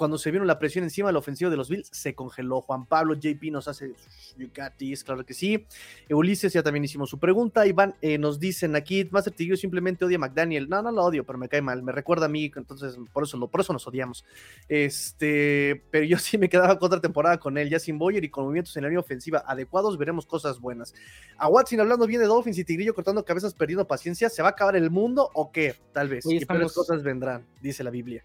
Cuando 0.00 0.16
se 0.16 0.30
vieron 0.30 0.46
la 0.46 0.58
presión 0.58 0.82
encima, 0.82 1.12
la 1.12 1.18
ofensiva 1.18 1.50
de 1.50 1.58
los 1.58 1.68
Bills 1.68 1.90
se 1.92 2.14
congeló. 2.14 2.62
Juan 2.62 2.86
Pablo 2.86 3.12
JP 3.12 3.52
nos 3.52 3.68
hace 3.68 3.92
you 4.38 4.46
got 4.46 4.72
this", 4.78 5.04
claro 5.04 5.26
que 5.26 5.34
sí. 5.34 5.66
Ulises 6.08 6.54
ya 6.54 6.62
también 6.62 6.82
hicimos 6.84 7.10
su 7.10 7.18
pregunta. 7.18 7.66
Iván 7.66 7.94
eh, 8.00 8.16
nos 8.16 8.40
dicen 8.40 8.76
aquí, 8.76 9.06
Master 9.10 9.34
Tigrillo 9.34 9.58
simplemente 9.58 10.06
odia 10.06 10.16
a 10.16 10.20
McDaniel. 10.20 10.70
No, 10.70 10.80
no 10.80 10.90
lo 10.90 11.04
odio, 11.04 11.26
pero 11.26 11.38
me 11.38 11.50
cae 11.50 11.60
mal. 11.60 11.82
Me 11.82 11.92
recuerda 11.92 12.24
a 12.24 12.28
mí, 12.30 12.50
entonces 12.56 12.96
por 13.12 13.24
eso, 13.24 13.46
por 13.46 13.60
eso 13.60 13.74
nos 13.74 13.86
odiamos. 13.86 14.24
Este, 14.70 15.84
pero 15.90 16.06
yo 16.06 16.16
sí 16.18 16.38
me 16.38 16.48
quedaba 16.48 16.78
con 16.78 16.86
otra 16.86 17.02
temporada 17.02 17.38
con 17.38 17.58
él, 17.58 17.68
ya 17.68 17.78
sin 17.78 17.98
Boyer 17.98 18.24
y 18.24 18.30
con 18.30 18.44
movimientos 18.44 18.74
en 18.78 18.84
la 18.84 18.88
línea 18.88 19.00
ofensiva 19.00 19.44
adecuados, 19.46 19.98
veremos 19.98 20.24
cosas 20.24 20.60
buenas. 20.60 20.94
A 21.36 21.46
Watson 21.46 21.78
hablando 21.78 22.06
bien 22.06 22.22
de 22.22 22.26
Dolphins 22.26 22.56
y 22.56 22.64
Tigrillo 22.64 22.94
cortando 22.94 23.22
cabezas, 23.22 23.52
perdiendo 23.52 23.86
paciencia, 23.86 24.30
¿se 24.30 24.40
va 24.40 24.48
a 24.48 24.52
acabar 24.52 24.76
el 24.76 24.90
mundo 24.90 25.28
o 25.34 25.52
qué? 25.52 25.74
Tal 25.92 26.08
vez. 26.08 26.24
Y 26.24 26.42
peores 26.46 26.72
cosas 26.72 27.02
vendrán, 27.02 27.44
dice 27.60 27.84
la 27.84 27.90
Biblia. 27.90 28.24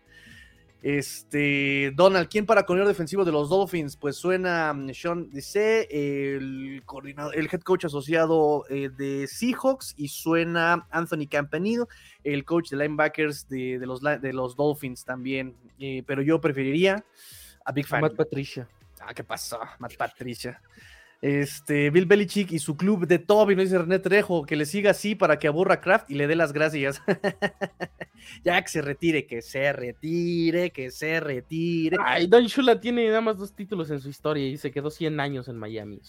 Este, 0.81 1.91
Donald, 1.95 2.27
¿quién 2.29 2.45
para 2.45 2.63
coordinador 2.63 2.93
defensivo 2.93 3.25
de 3.25 3.31
los 3.31 3.49
Dolphins? 3.49 3.97
Pues 3.97 4.17
suena 4.17 4.71
mm, 4.71 4.93
Sean 4.93 5.29
Dice, 5.31 5.87
el 5.89 6.83
coordinador, 6.85 7.35
el 7.35 7.49
head 7.51 7.61
coach 7.61 7.85
asociado 7.85 8.65
eh, 8.69 8.89
de 8.95 9.27
Seahawks, 9.27 9.95
y 9.97 10.09
suena 10.09 10.87
Anthony 10.91 11.27
Campanile, 11.29 11.85
el 12.23 12.45
coach 12.45 12.69
de 12.69 12.77
linebackers 12.77 13.49
de, 13.49 13.79
de 13.79 13.85
los, 13.85 14.01
de 14.01 14.33
los 14.33 14.55
Dolphins 14.55 15.03
también. 15.03 15.55
Eh, 15.79 16.03
pero 16.05 16.21
yo 16.21 16.39
preferiría 16.39 17.03
a 17.65 17.71
Big 17.71 17.87
Fan. 17.87 18.01
Matt 18.01 18.15
Patricia. 18.15 18.67
Ah, 19.01 19.13
¿qué 19.13 19.23
pasó? 19.23 19.59
Matt 19.79 19.95
Patricia. 19.97 20.61
Este, 21.25 21.89
Bill 21.89 22.05
Belichick 22.05 22.51
y 22.51 22.59
su 22.59 22.77
club 22.77 23.07
de 23.07 23.17
Toby, 23.17 23.55
nos 23.55 23.65
dice 23.65 23.79
René 23.79 23.97
Trejo, 23.97 24.45
que 24.45 24.55
le 24.55 24.67
siga 24.67 24.91
así 24.91 25.15
para 25.15 25.39
que 25.39 25.47
aburra 25.47 25.81
Kraft 25.81 26.11
y 26.11 26.13
le 26.13 26.27
dé 26.27 26.35
las 26.35 26.53
gracias. 26.53 27.01
ya 28.43 28.61
que 28.61 28.67
se 28.69 28.83
retire, 28.83 29.25
que 29.25 29.41
se 29.41 29.73
retire, 29.73 30.69
que 30.69 30.91
se 30.91 31.19
retire. 31.19 31.97
Ay, 31.99 32.27
Don 32.27 32.45
Shula 32.45 32.79
tiene 32.79 33.07
nada 33.07 33.21
más 33.21 33.39
dos 33.39 33.55
títulos 33.55 33.89
en 33.89 34.01
su 34.01 34.09
historia 34.09 34.45
y 34.47 34.57
se 34.57 34.69
quedó 34.69 34.91
100 34.91 35.19
años 35.19 35.47
en 35.47 35.57
Miami. 35.57 35.99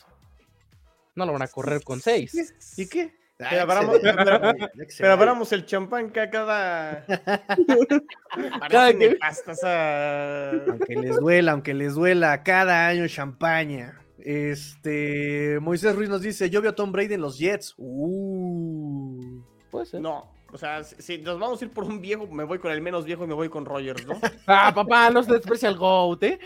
No 1.15 1.25
lo 1.25 1.33
van 1.33 1.41
a 1.41 1.49
correr 1.49 1.83
con 1.83 1.99
6. 1.99 2.77
¿Y 2.77 2.87
qué? 2.87 3.15
Pero 3.39 3.51
Ay, 3.51 3.59
abramos- 3.59 3.99
pero- 4.03 5.51
el 5.51 5.65
champán 5.65 6.11
que 6.11 6.21
a 6.21 6.29
cada. 6.29 7.07
Cada 8.71 8.93
que. 8.93 9.17
Pastas 9.17 9.65
a... 9.65 10.51
Aunque 10.51 10.95
les 10.95 11.17
duela, 11.17 11.53
aunque 11.53 11.73
les 11.73 11.95
duela, 11.95 12.43
cada 12.43 12.89
año 12.89 13.09
champaña. 13.09 13.99
Este, 14.19 15.59
Moisés 15.61 15.95
Ruiz 15.95 16.09
nos 16.09 16.23
dice, 16.23 16.49
yo 16.51 16.63
veo 16.63 16.71
a 16.71 16.75
Tom 16.75 16.93
Brady 16.93 17.15
en 17.15 17.21
los 17.21 17.39
Jets. 17.39 17.75
Uh. 17.77 19.41
Puede 19.71 19.87
ser. 19.87 20.01
No, 20.01 20.31
o 20.53 20.59
sea, 20.59 20.83
si, 20.85 21.19
nos 21.19 21.39
vamos 21.39 21.61
a 21.61 21.65
ir 21.65 21.71
por 21.71 21.85
un 21.85 22.01
viejo, 22.01 22.27
me 22.27 22.45
voy 22.45 22.59
con 22.59 22.71
el 22.71 22.81
menos 22.81 23.05
viejo 23.05 23.25
y 23.25 23.27
me 23.27 23.35
voy 23.35 23.49
con 23.49 23.65
Rogers, 23.65 24.07
¿no? 24.07 24.19
Ah, 24.47 24.73
papá, 24.75 25.11
no 25.11 25.23
se 25.23 25.33
desprecia 25.33 25.69
el 25.69 25.77
GOAT, 25.77 26.23
¿eh? 26.23 26.39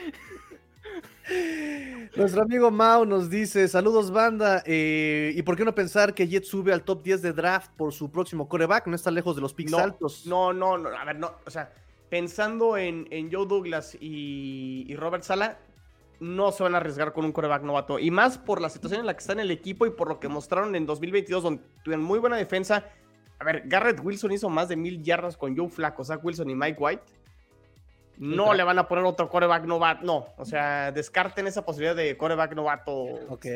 Nuestro 2.16 2.42
amigo 2.42 2.72
Mau 2.72 3.04
nos 3.04 3.30
dice, 3.30 3.68
saludos 3.68 4.10
banda, 4.10 4.64
eh, 4.66 5.32
¿y 5.36 5.42
por 5.42 5.56
qué 5.56 5.64
no 5.64 5.74
pensar 5.74 6.12
que 6.12 6.26
Jets 6.26 6.48
sube 6.48 6.72
al 6.72 6.82
top 6.82 7.04
10 7.04 7.22
de 7.22 7.32
draft 7.32 7.70
por 7.76 7.92
su 7.92 8.10
próximo 8.10 8.48
coreback? 8.48 8.88
No 8.88 8.96
está 8.96 9.12
lejos 9.12 9.36
de 9.36 9.42
los 9.42 9.54
picks 9.54 9.70
No, 9.70 9.78
altos. 9.78 10.26
No, 10.26 10.52
no, 10.52 10.76
no, 10.76 10.88
a 10.88 11.04
ver, 11.04 11.16
no, 11.16 11.30
o 11.46 11.50
sea, 11.50 11.72
pensando 12.08 12.76
en, 12.76 13.06
en 13.10 13.30
Joe 13.32 13.46
Douglas 13.46 13.96
y, 14.00 14.86
y 14.88 14.96
Robert 14.96 15.22
Sala, 15.22 15.58
no 16.20 16.52
se 16.52 16.62
van 16.62 16.74
a 16.74 16.78
arriesgar 16.78 17.12
con 17.12 17.24
un 17.24 17.32
coreback 17.32 17.62
novato. 17.62 17.98
Y 17.98 18.10
más 18.10 18.38
por 18.38 18.60
la 18.60 18.68
situación 18.68 19.00
en 19.00 19.06
la 19.06 19.14
que 19.14 19.20
está 19.20 19.32
en 19.32 19.40
el 19.40 19.50
equipo 19.50 19.86
y 19.86 19.90
por 19.90 20.08
lo 20.08 20.20
que 20.20 20.28
mostraron 20.28 20.76
en 20.76 20.86
2022, 20.86 21.42
donde 21.42 21.62
tuvieron 21.82 22.04
muy 22.04 22.18
buena 22.18 22.36
defensa, 22.36 22.84
A 23.38 23.44
ver, 23.44 23.62
Garrett 23.64 24.00
Wilson 24.02 24.32
hizo 24.32 24.50
más 24.50 24.68
de 24.68 24.76
mil 24.76 25.02
yardas 25.02 25.34
con 25.34 25.56
Joe 25.56 25.70
Flacco, 25.70 26.04
Zach 26.04 26.22
Wilson 26.22 26.50
y 26.50 26.54
Mike 26.54 26.76
White. 26.78 27.02
No 28.18 28.52
le 28.52 28.62
van 28.62 28.78
a 28.78 28.86
poner 28.86 29.02
otro 29.04 29.30
coreback 29.30 29.64
novato. 29.64 30.04
No, 30.04 30.26
o 30.36 30.44
sea, 30.44 30.92
descarten 30.92 31.46
esa 31.46 31.64
posibilidad 31.64 31.96
de 31.96 32.18
coreback 32.18 32.54
novato. 32.54 32.92
Ok. 33.30 33.46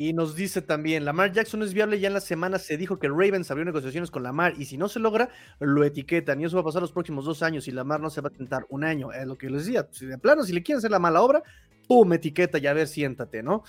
Y 0.00 0.14
nos 0.14 0.34
dice 0.34 0.62
también, 0.62 1.04
Lamar 1.04 1.30
Jackson 1.30 1.62
es 1.62 1.74
viable, 1.74 2.00
ya 2.00 2.08
en 2.08 2.14
la 2.14 2.22
semana 2.22 2.58
se 2.58 2.78
dijo 2.78 2.98
que 2.98 3.06
Ravens 3.06 3.50
abrió 3.50 3.66
negociaciones 3.66 4.10
con 4.10 4.22
Lamar 4.22 4.54
y 4.56 4.64
si 4.64 4.78
no 4.78 4.88
se 4.88 4.98
logra, 4.98 5.28
lo 5.58 5.84
etiquetan 5.84 6.40
y 6.40 6.46
eso 6.46 6.56
va 6.56 6.62
a 6.62 6.64
pasar 6.64 6.80
los 6.80 6.90
próximos 6.90 7.26
dos 7.26 7.42
años 7.42 7.68
y 7.68 7.70
Lamar 7.70 8.00
no 8.00 8.08
se 8.08 8.22
va 8.22 8.28
a 8.28 8.32
tentar 8.32 8.64
un 8.70 8.82
año, 8.82 9.12
es 9.12 9.26
lo 9.26 9.36
que 9.36 9.50
les 9.50 9.66
decía, 9.66 9.86
si 9.90 10.06
de 10.06 10.16
plano, 10.16 10.42
si 10.42 10.54
le 10.54 10.62
quieren 10.62 10.78
hacer 10.78 10.90
la 10.90 10.98
mala 10.98 11.20
obra, 11.20 11.42
pum, 11.86 12.10
etiqueta 12.14 12.56
y 12.56 12.66
a 12.66 12.72
ver, 12.72 12.88
siéntate, 12.88 13.42
¿no? 13.42 13.62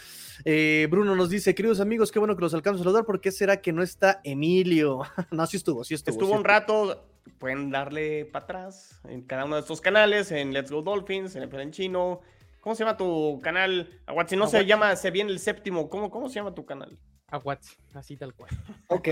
Eh, 0.46 0.88
Bruno 0.90 1.18
nos 1.18 1.30
dice, 1.30 1.54
queridos 1.54 1.82
amigos, 1.82 2.14
qué 2.14 2.20
bueno 2.20 2.38
que 2.38 2.44
los 2.44 2.54
alcanzo 2.54 2.80
a 2.80 2.84
saludar, 2.86 3.04
¿por 3.04 3.20
qué 3.20 3.34
será 3.34 3.60
que 3.60 3.74
no 3.74 3.84
está 3.84 4.22
Emilio? 4.24 5.02
no, 5.32 5.46
sí 5.48 5.58
estuvo, 5.58 5.84
sí 5.84 5.96
estuvo. 5.96 6.14
Estuvo 6.14 6.34
un 6.34 6.46
rato, 6.46 7.10
pueden 7.40 7.72
darle 7.72 8.24
para 8.24 8.46
atrás 8.46 9.02
en 9.04 9.24
cada 9.24 9.44
uno 9.44 9.56
de 9.56 9.62
estos 9.64 9.82
canales, 9.82 10.32
en 10.32 10.54
Let's 10.54 10.72
Go 10.72 10.82
Dolphins, 10.82 11.36
en 11.36 11.44
el 11.44 11.54
en 11.60 11.72
chino, 11.72 12.22
¿Cómo 12.62 12.76
se 12.76 12.84
llama 12.84 12.96
tu 12.96 13.40
canal? 13.42 13.90
Si 14.28 14.36
no 14.36 14.48
se 14.48 14.66
llama, 14.66 14.96
se 14.96 15.10
viene 15.12 15.32
el 15.32 15.40
séptimo. 15.40 15.90
¿Cómo, 15.90 16.12
¿Cómo 16.12 16.30
se 16.30 16.36
llama 16.36 16.54
tu 16.54 16.64
canal? 16.64 16.98
Aguatsi, 17.32 17.78
así 17.94 18.18
tal 18.18 18.36
cual. 18.36 18.52
Ok. 18.88 19.08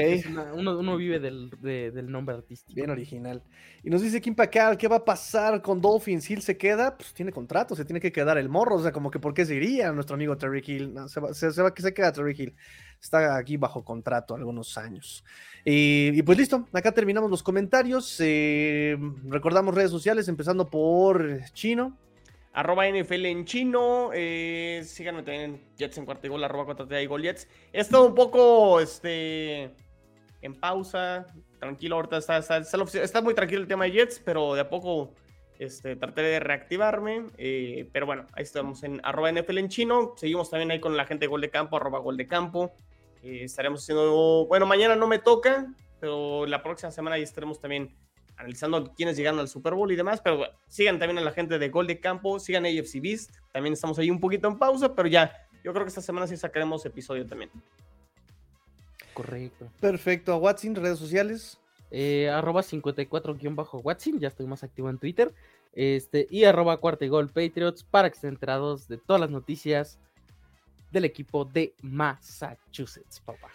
uno, 0.53 0.97
vive 0.97 1.19
del, 1.19 2.11
nombre 2.11 2.35
artístico. 2.35 2.75
Bien 2.75 2.89
original. 2.89 3.41
Y 3.81 3.89
nos 3.89 4.01
dice 4.01 4.19
Kim 4.19 4.35
Pacal, 4.35 4.77
¿qué 4.77 4.89
va 4.89 4.97
a 4.97 5.05
pasar 5.05 5.61
con 5.61 5.81
Dolphins? 5.81 6.29
Hill 6.29 6.41
se 6.41 6.57
queda, 6.57 6.97
pues 6.97 7.13
tiene 7.13 7.31
contrato, 7.31 7.75
se 7.75 7.85
tiene 7.85 8.01
que 8.01 8.11
quedar 8.11 8.37
el 8.37 8.49
morro. 8.49 8.75
O 8.75 8.83
sea, 8.83 8.91
como 8.91 9.09
que 9.09 9.19
¿por 9.19 9.33
qué 9.33 9.45
se 9.45 9.55
iría 9.55 9.91
nuestro 9.93 10.15
amigo 10.15 10.37
Terry 10.37 10.61
Hill? 10.63 10.95
se, 11.07 11.19
va, 11.21 11.33
se, 11.33 11.61
va, 11.61 11.73
que 11.73 11.81
se 11.81 11.93
queda 11.93 12.11
Terry 12.11 12.35
Hill. 12.37 12.55
Está 13.01 13.37
aquí 13.37 13.55
bajo 13.55 13.85
contrato 13.85 14.35
algunos 14.35 14.77
años. 14.77 15.23
Y, 15.63 16.21
pues 16.23 16.37
listo, 16.37 16.67
acá 16.73 16.91
terminamos 16.91 17.31
los 17.31 17.41
comentarios. 17.41 18.17
Eh, 18.19 18.97
recordamos 19.27 19.73
redes 19.73 19.91
sociales, 19.91 20.27
empezando 20.27 20.69
por 20.69 21.41
Chino 21.53 21.97
arroba 22.53 22.87
NFL 22.87 23.25
en 23.25 23.45
chino. 23.45 24.11
Eh, 24.13 24.81
síganme 24.85 25.23
también 25.23 25.43
en 25.43 25.75
Jets 25.77 25.97
en 25.97 26.05
cuarta 26.05 26.27
y 26.27 26.29
gol, 26.29 26.43
arroba 26.43 26.65
cuarta 26.65 27.01
y 27.01 27.05
gol 27.05 27.23
Jets. 27.23 27.47
He 27.73 27.81
estado 27.81 28.05
un 28.05 28.15
poco 28.15 28.79
este, 28.79 29.75
en 30.41 30.59
pausa, 30.59 31.27
tranquilo. 31.59 31.95
Ahorita 31.95 32.17
está, 32.17 32.37
está, 32.37 33.21
muy 33.21 33.33
tranquilo 33.33 33.61
el 33.61 33.67
tema 33.67 33.85
de 33.85 33.91
Jets, 33.91 34.21
pero 34.23 34.55
de 34.55 34.61
a 34.61 34.69
poco 34.69 35.13
este, 35.57 35.95
traté 35.95 36.21
de 36.21 36.39
reactivarme. 36.39 37.27
Eh, 37.37 37.89
pero 37.91 38.05
bueno, 38.05 38.25
ahí 38.33 38.43
estamos 38.43 38.83
en 38.83 38.99
arroba 39.03 39.31
NFL 39.31 39.57
en 39.57 39.69
chino. 39.69 40.13
Seguimos 40.17 40.49
también 40.49 40.71
ahí 40.71 40.79
con 40.79 40.97
la 40.97 41.05
gente 41.05 41.25
de 41.25 41.27
gol 41.27 41.41
de 41.41 41.49
campo, 41.49 41.77
arroba 41.77 41.99
gol 41.99 42.17
de 42.17 42.27
campo. 42.27 42.73
Eh, 43.21 43.43
estaremos 43.43 43.81
haciendo, 43.81 44.45
bueno, 44.47 44.65
mañana 44.65 44.95
no 44.95 45.07
me 45.07 45.19
toca, 45.19 45.67
pero 45.99 46.45
la 46.45 46.63
próxima 46.63 46.91
semana 46.91 47.17
ahí 47.17 47.23
estaremos 47.23 47.59
también 47.59 47.93
analizando 48.39 48.93
quiénes 48.95 49.17
llegaron 49.17 49.39
al 49.39 49.49
Super 49.49 49.75
Bowl 49.75 49.91
y 49.91 49.95
demás, 49.95 50.21
pero 50.21 50.45
sigan 50.67 50.97
también 50.97 51.17
a 51.17 51.21
la 51.21 51.31
gente 51.31 51.59
de 51.59 51.69
Gol 51.69 51.87
de 51.87 51.99
Campo, 51.99 52.39
sigan 52.39 52.65
AFC 52.65 53.01
Beast, 53.01 53.35
también 53.51 53.73
estamos 53.73 53.99
ahí 53.99 54.09
un 54.09 54.19
poquito 54.19 54.47
en 54.47 54.57
pausa, 54.57 54.95
pero 54.95 55.09
ya, 55.09 55.31
yo 55.63 55.73
creo 55.73 55.83
que 55.85 55.89
esta 55.89 56.01
semana 56.01 56.25
sí 56.25 56.37
sacaremos 56.37 56.85
episodio 56.85 57.27
también. 57.27 57.51
Correcto. 59.13 59.69
Perfecto, 59.81 60.33
a 60.33 60.37
Watson, 60.37 60.75
redes 60.75 60.97
sociales. 60.97 61.59
Eh, 61.91 62.29
arroba 62.29 62.61
54-Watson, 62.61 64.19
ya 64.19 64.29
estoy 64.29 64.47
más 64.47 64.63
activo 64.63 64.89
en 64.89 64.97
Twitter. 64.97 65.33
Este, 65.73 66.27
y 66.29 66.45
arroba 66.45 66.77
cuarta 66.77 67.05
y 67.05 67.09
gol 67.09 67.27
Patriots 67.27 67.83
para 67.83 68.09
que 68.09 68.15
estén 68.15 68.31
enterados 68.31 68.87
de 68.87 68.97
todas 68.97 69.19
las 69.19 69.29
noticias 69.29 69.99
del 70.91 71.05
equipo 71.05 71.45
de 71.45 71.73
Massachusetts, 71.81 73.19
papá. 73.19 73.49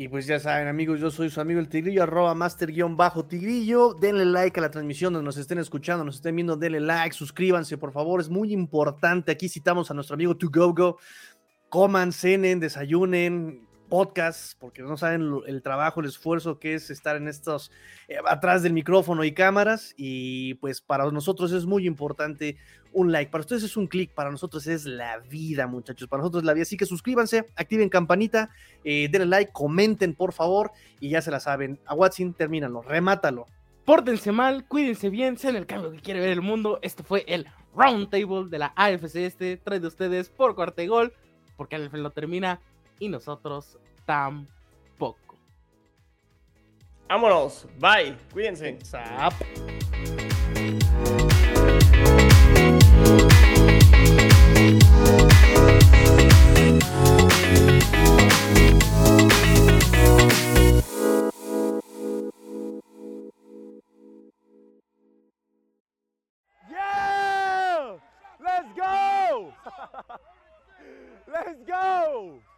Y 0.00 0.06
pues 0.06 0.26
ya 0.26 0.38
saben, 0.38 0.68
amigos, 0.68 1.00
yo 1.00 1.10
soy 1.10 1.28
su 1.28 1.40
amigo 1.40 1.58
el 1.58 1.68
Tigrillo, 1.68 2.04
arroba 2.04 2.32
master-tigrillo. 2.32 3.94
Denle 3.94 4.26
like 4.26 4.60
a 4.60 4.62
la 4.62 4.70
transmisión 4.70 5.12
donde 5.12 5.24
nos 5.24 5.36
estén 5.36 5.58
escuchando, 5.58 6.04
nos 6.04 6.14
estén 6.14 6.36
viendo, 6.36 6.56
denle 6.56 6.78
like, 6.78 7.12
suscríbanse, 7.12 7.76
por 7.78 7.90
favor, 7.90 8.20
es 8.20 8.28
muy 8.28 8.52
importante. 8.52 9.32
Aquí 9.32 9.48
citamos 9.48 9.90
a 9.90 9.94
nuestro 9.94 10.14
amigo 10.14 10.36
To 10.36 10.48
Go 10.50 10.72
Go. 10.72 10.98
Coman, 11.68 12.12
cenen, 12.12 12.60
desayunen, 12.60 13.67
podcast, 13.88 14.58
porque 14.58 14.82
no 14.82 14.96
saben 14.96 15.40
el 15.46 15.62
trabajo, 15.62 16.00
el 16.00 16.06
esfuerzo 16.06 16.58
que 16.58 16.74
es 16.74 16.90
estar 16.90 17.16
en 17.16 17.28
estos, 17.28 17.70
eh, 18.08 18.16
atrás 18.26 18.62
del 18.62 18.72
micrófono 18.72 19.24
y 19.24 19.32
cámaras. 19.32 19.94
Y 19.96 20.54
pues 20.54 20.80
para 20.80 21.10
nosotros 21.10 21.52
es 21.52 21.64
muy 21.64 21.86
importante 21.86 22.56
un 22.92 23.12
like. 23.12 23.30
Para 23.30 23.42
ustedes 23.42 23.62
es 23.62 23.76
un 23.76 23.86
clic, 23.86 24.12
para 24.12 24.30
nosotros 24.30 24.66
es 24.66 24.84
la 24.84 25.18
vida, 25.18 25.66
muchachos. 25.66 26.08
Para 26.08 26.22
nosotros 26.22 26.42
es 26.42 26.46
la 26.46 26.54
vida. 26.54 26.62
Así 26.62 26.76
que 26.76 26.86
suscríbanse, 26.86 27.46
activen 27.56 27.88
campanita, 27.88 28.50
eh, 28.84 29.08
denle 29.10 29.26
like, 29.26 29.52
comenten, 29.52 30.14
por 30.14 30.32
favor. 30.32 30.72
Y 31.00 31.10
ya 31.10 31.22
se 31.22 31.30
la 31.30 31.40
saben. 31.40 31.80
A 31.86 31.94
Watson, 31.94 32.34
termínalo, 32.34 32.82
remátalo. 32.82 33.46
Pórtense 33.84 34.32
mal, 34.32 34.66
cuídense 34.68 35.08
bien, 35.08 35.38
sean 35.38 35.56
el 35.56 35.64
cambio 35.64 35.90
que 35.90 36.00
quiere 36.00 36.20
ver 36.20 36.28
el 36.28 36.42
mundo. 36.42 36.78
Este 36.82 37.02
fue 37.02 37.24
el 37.26 37.46
Round 37.74 38.10
Table 38.10 38.50
de 38.50 38.58
la 38.58 38.72
AFC 38.76 39.16
Este, 39.16 39.56
trae 39.56 39.80
de 39.80 39.86
ustedes 39.86 40.28
por 40.28 40.54
cuarto 40.54 40.86
gol, 40.86 41.14
porque 41.56 41.76
al 41.76 41.88
lo 41.90 42.10
termina 42.10 42.60
y 42.98 43.08
nosotros 43.08 43.78
tampoco. 44.04 45.36
Vámonos, 47.08 47.66
bye, 47.78 48.16
cuídense. 48.32 48.78
Let's 71.30 71.62
go! 71.66 72.40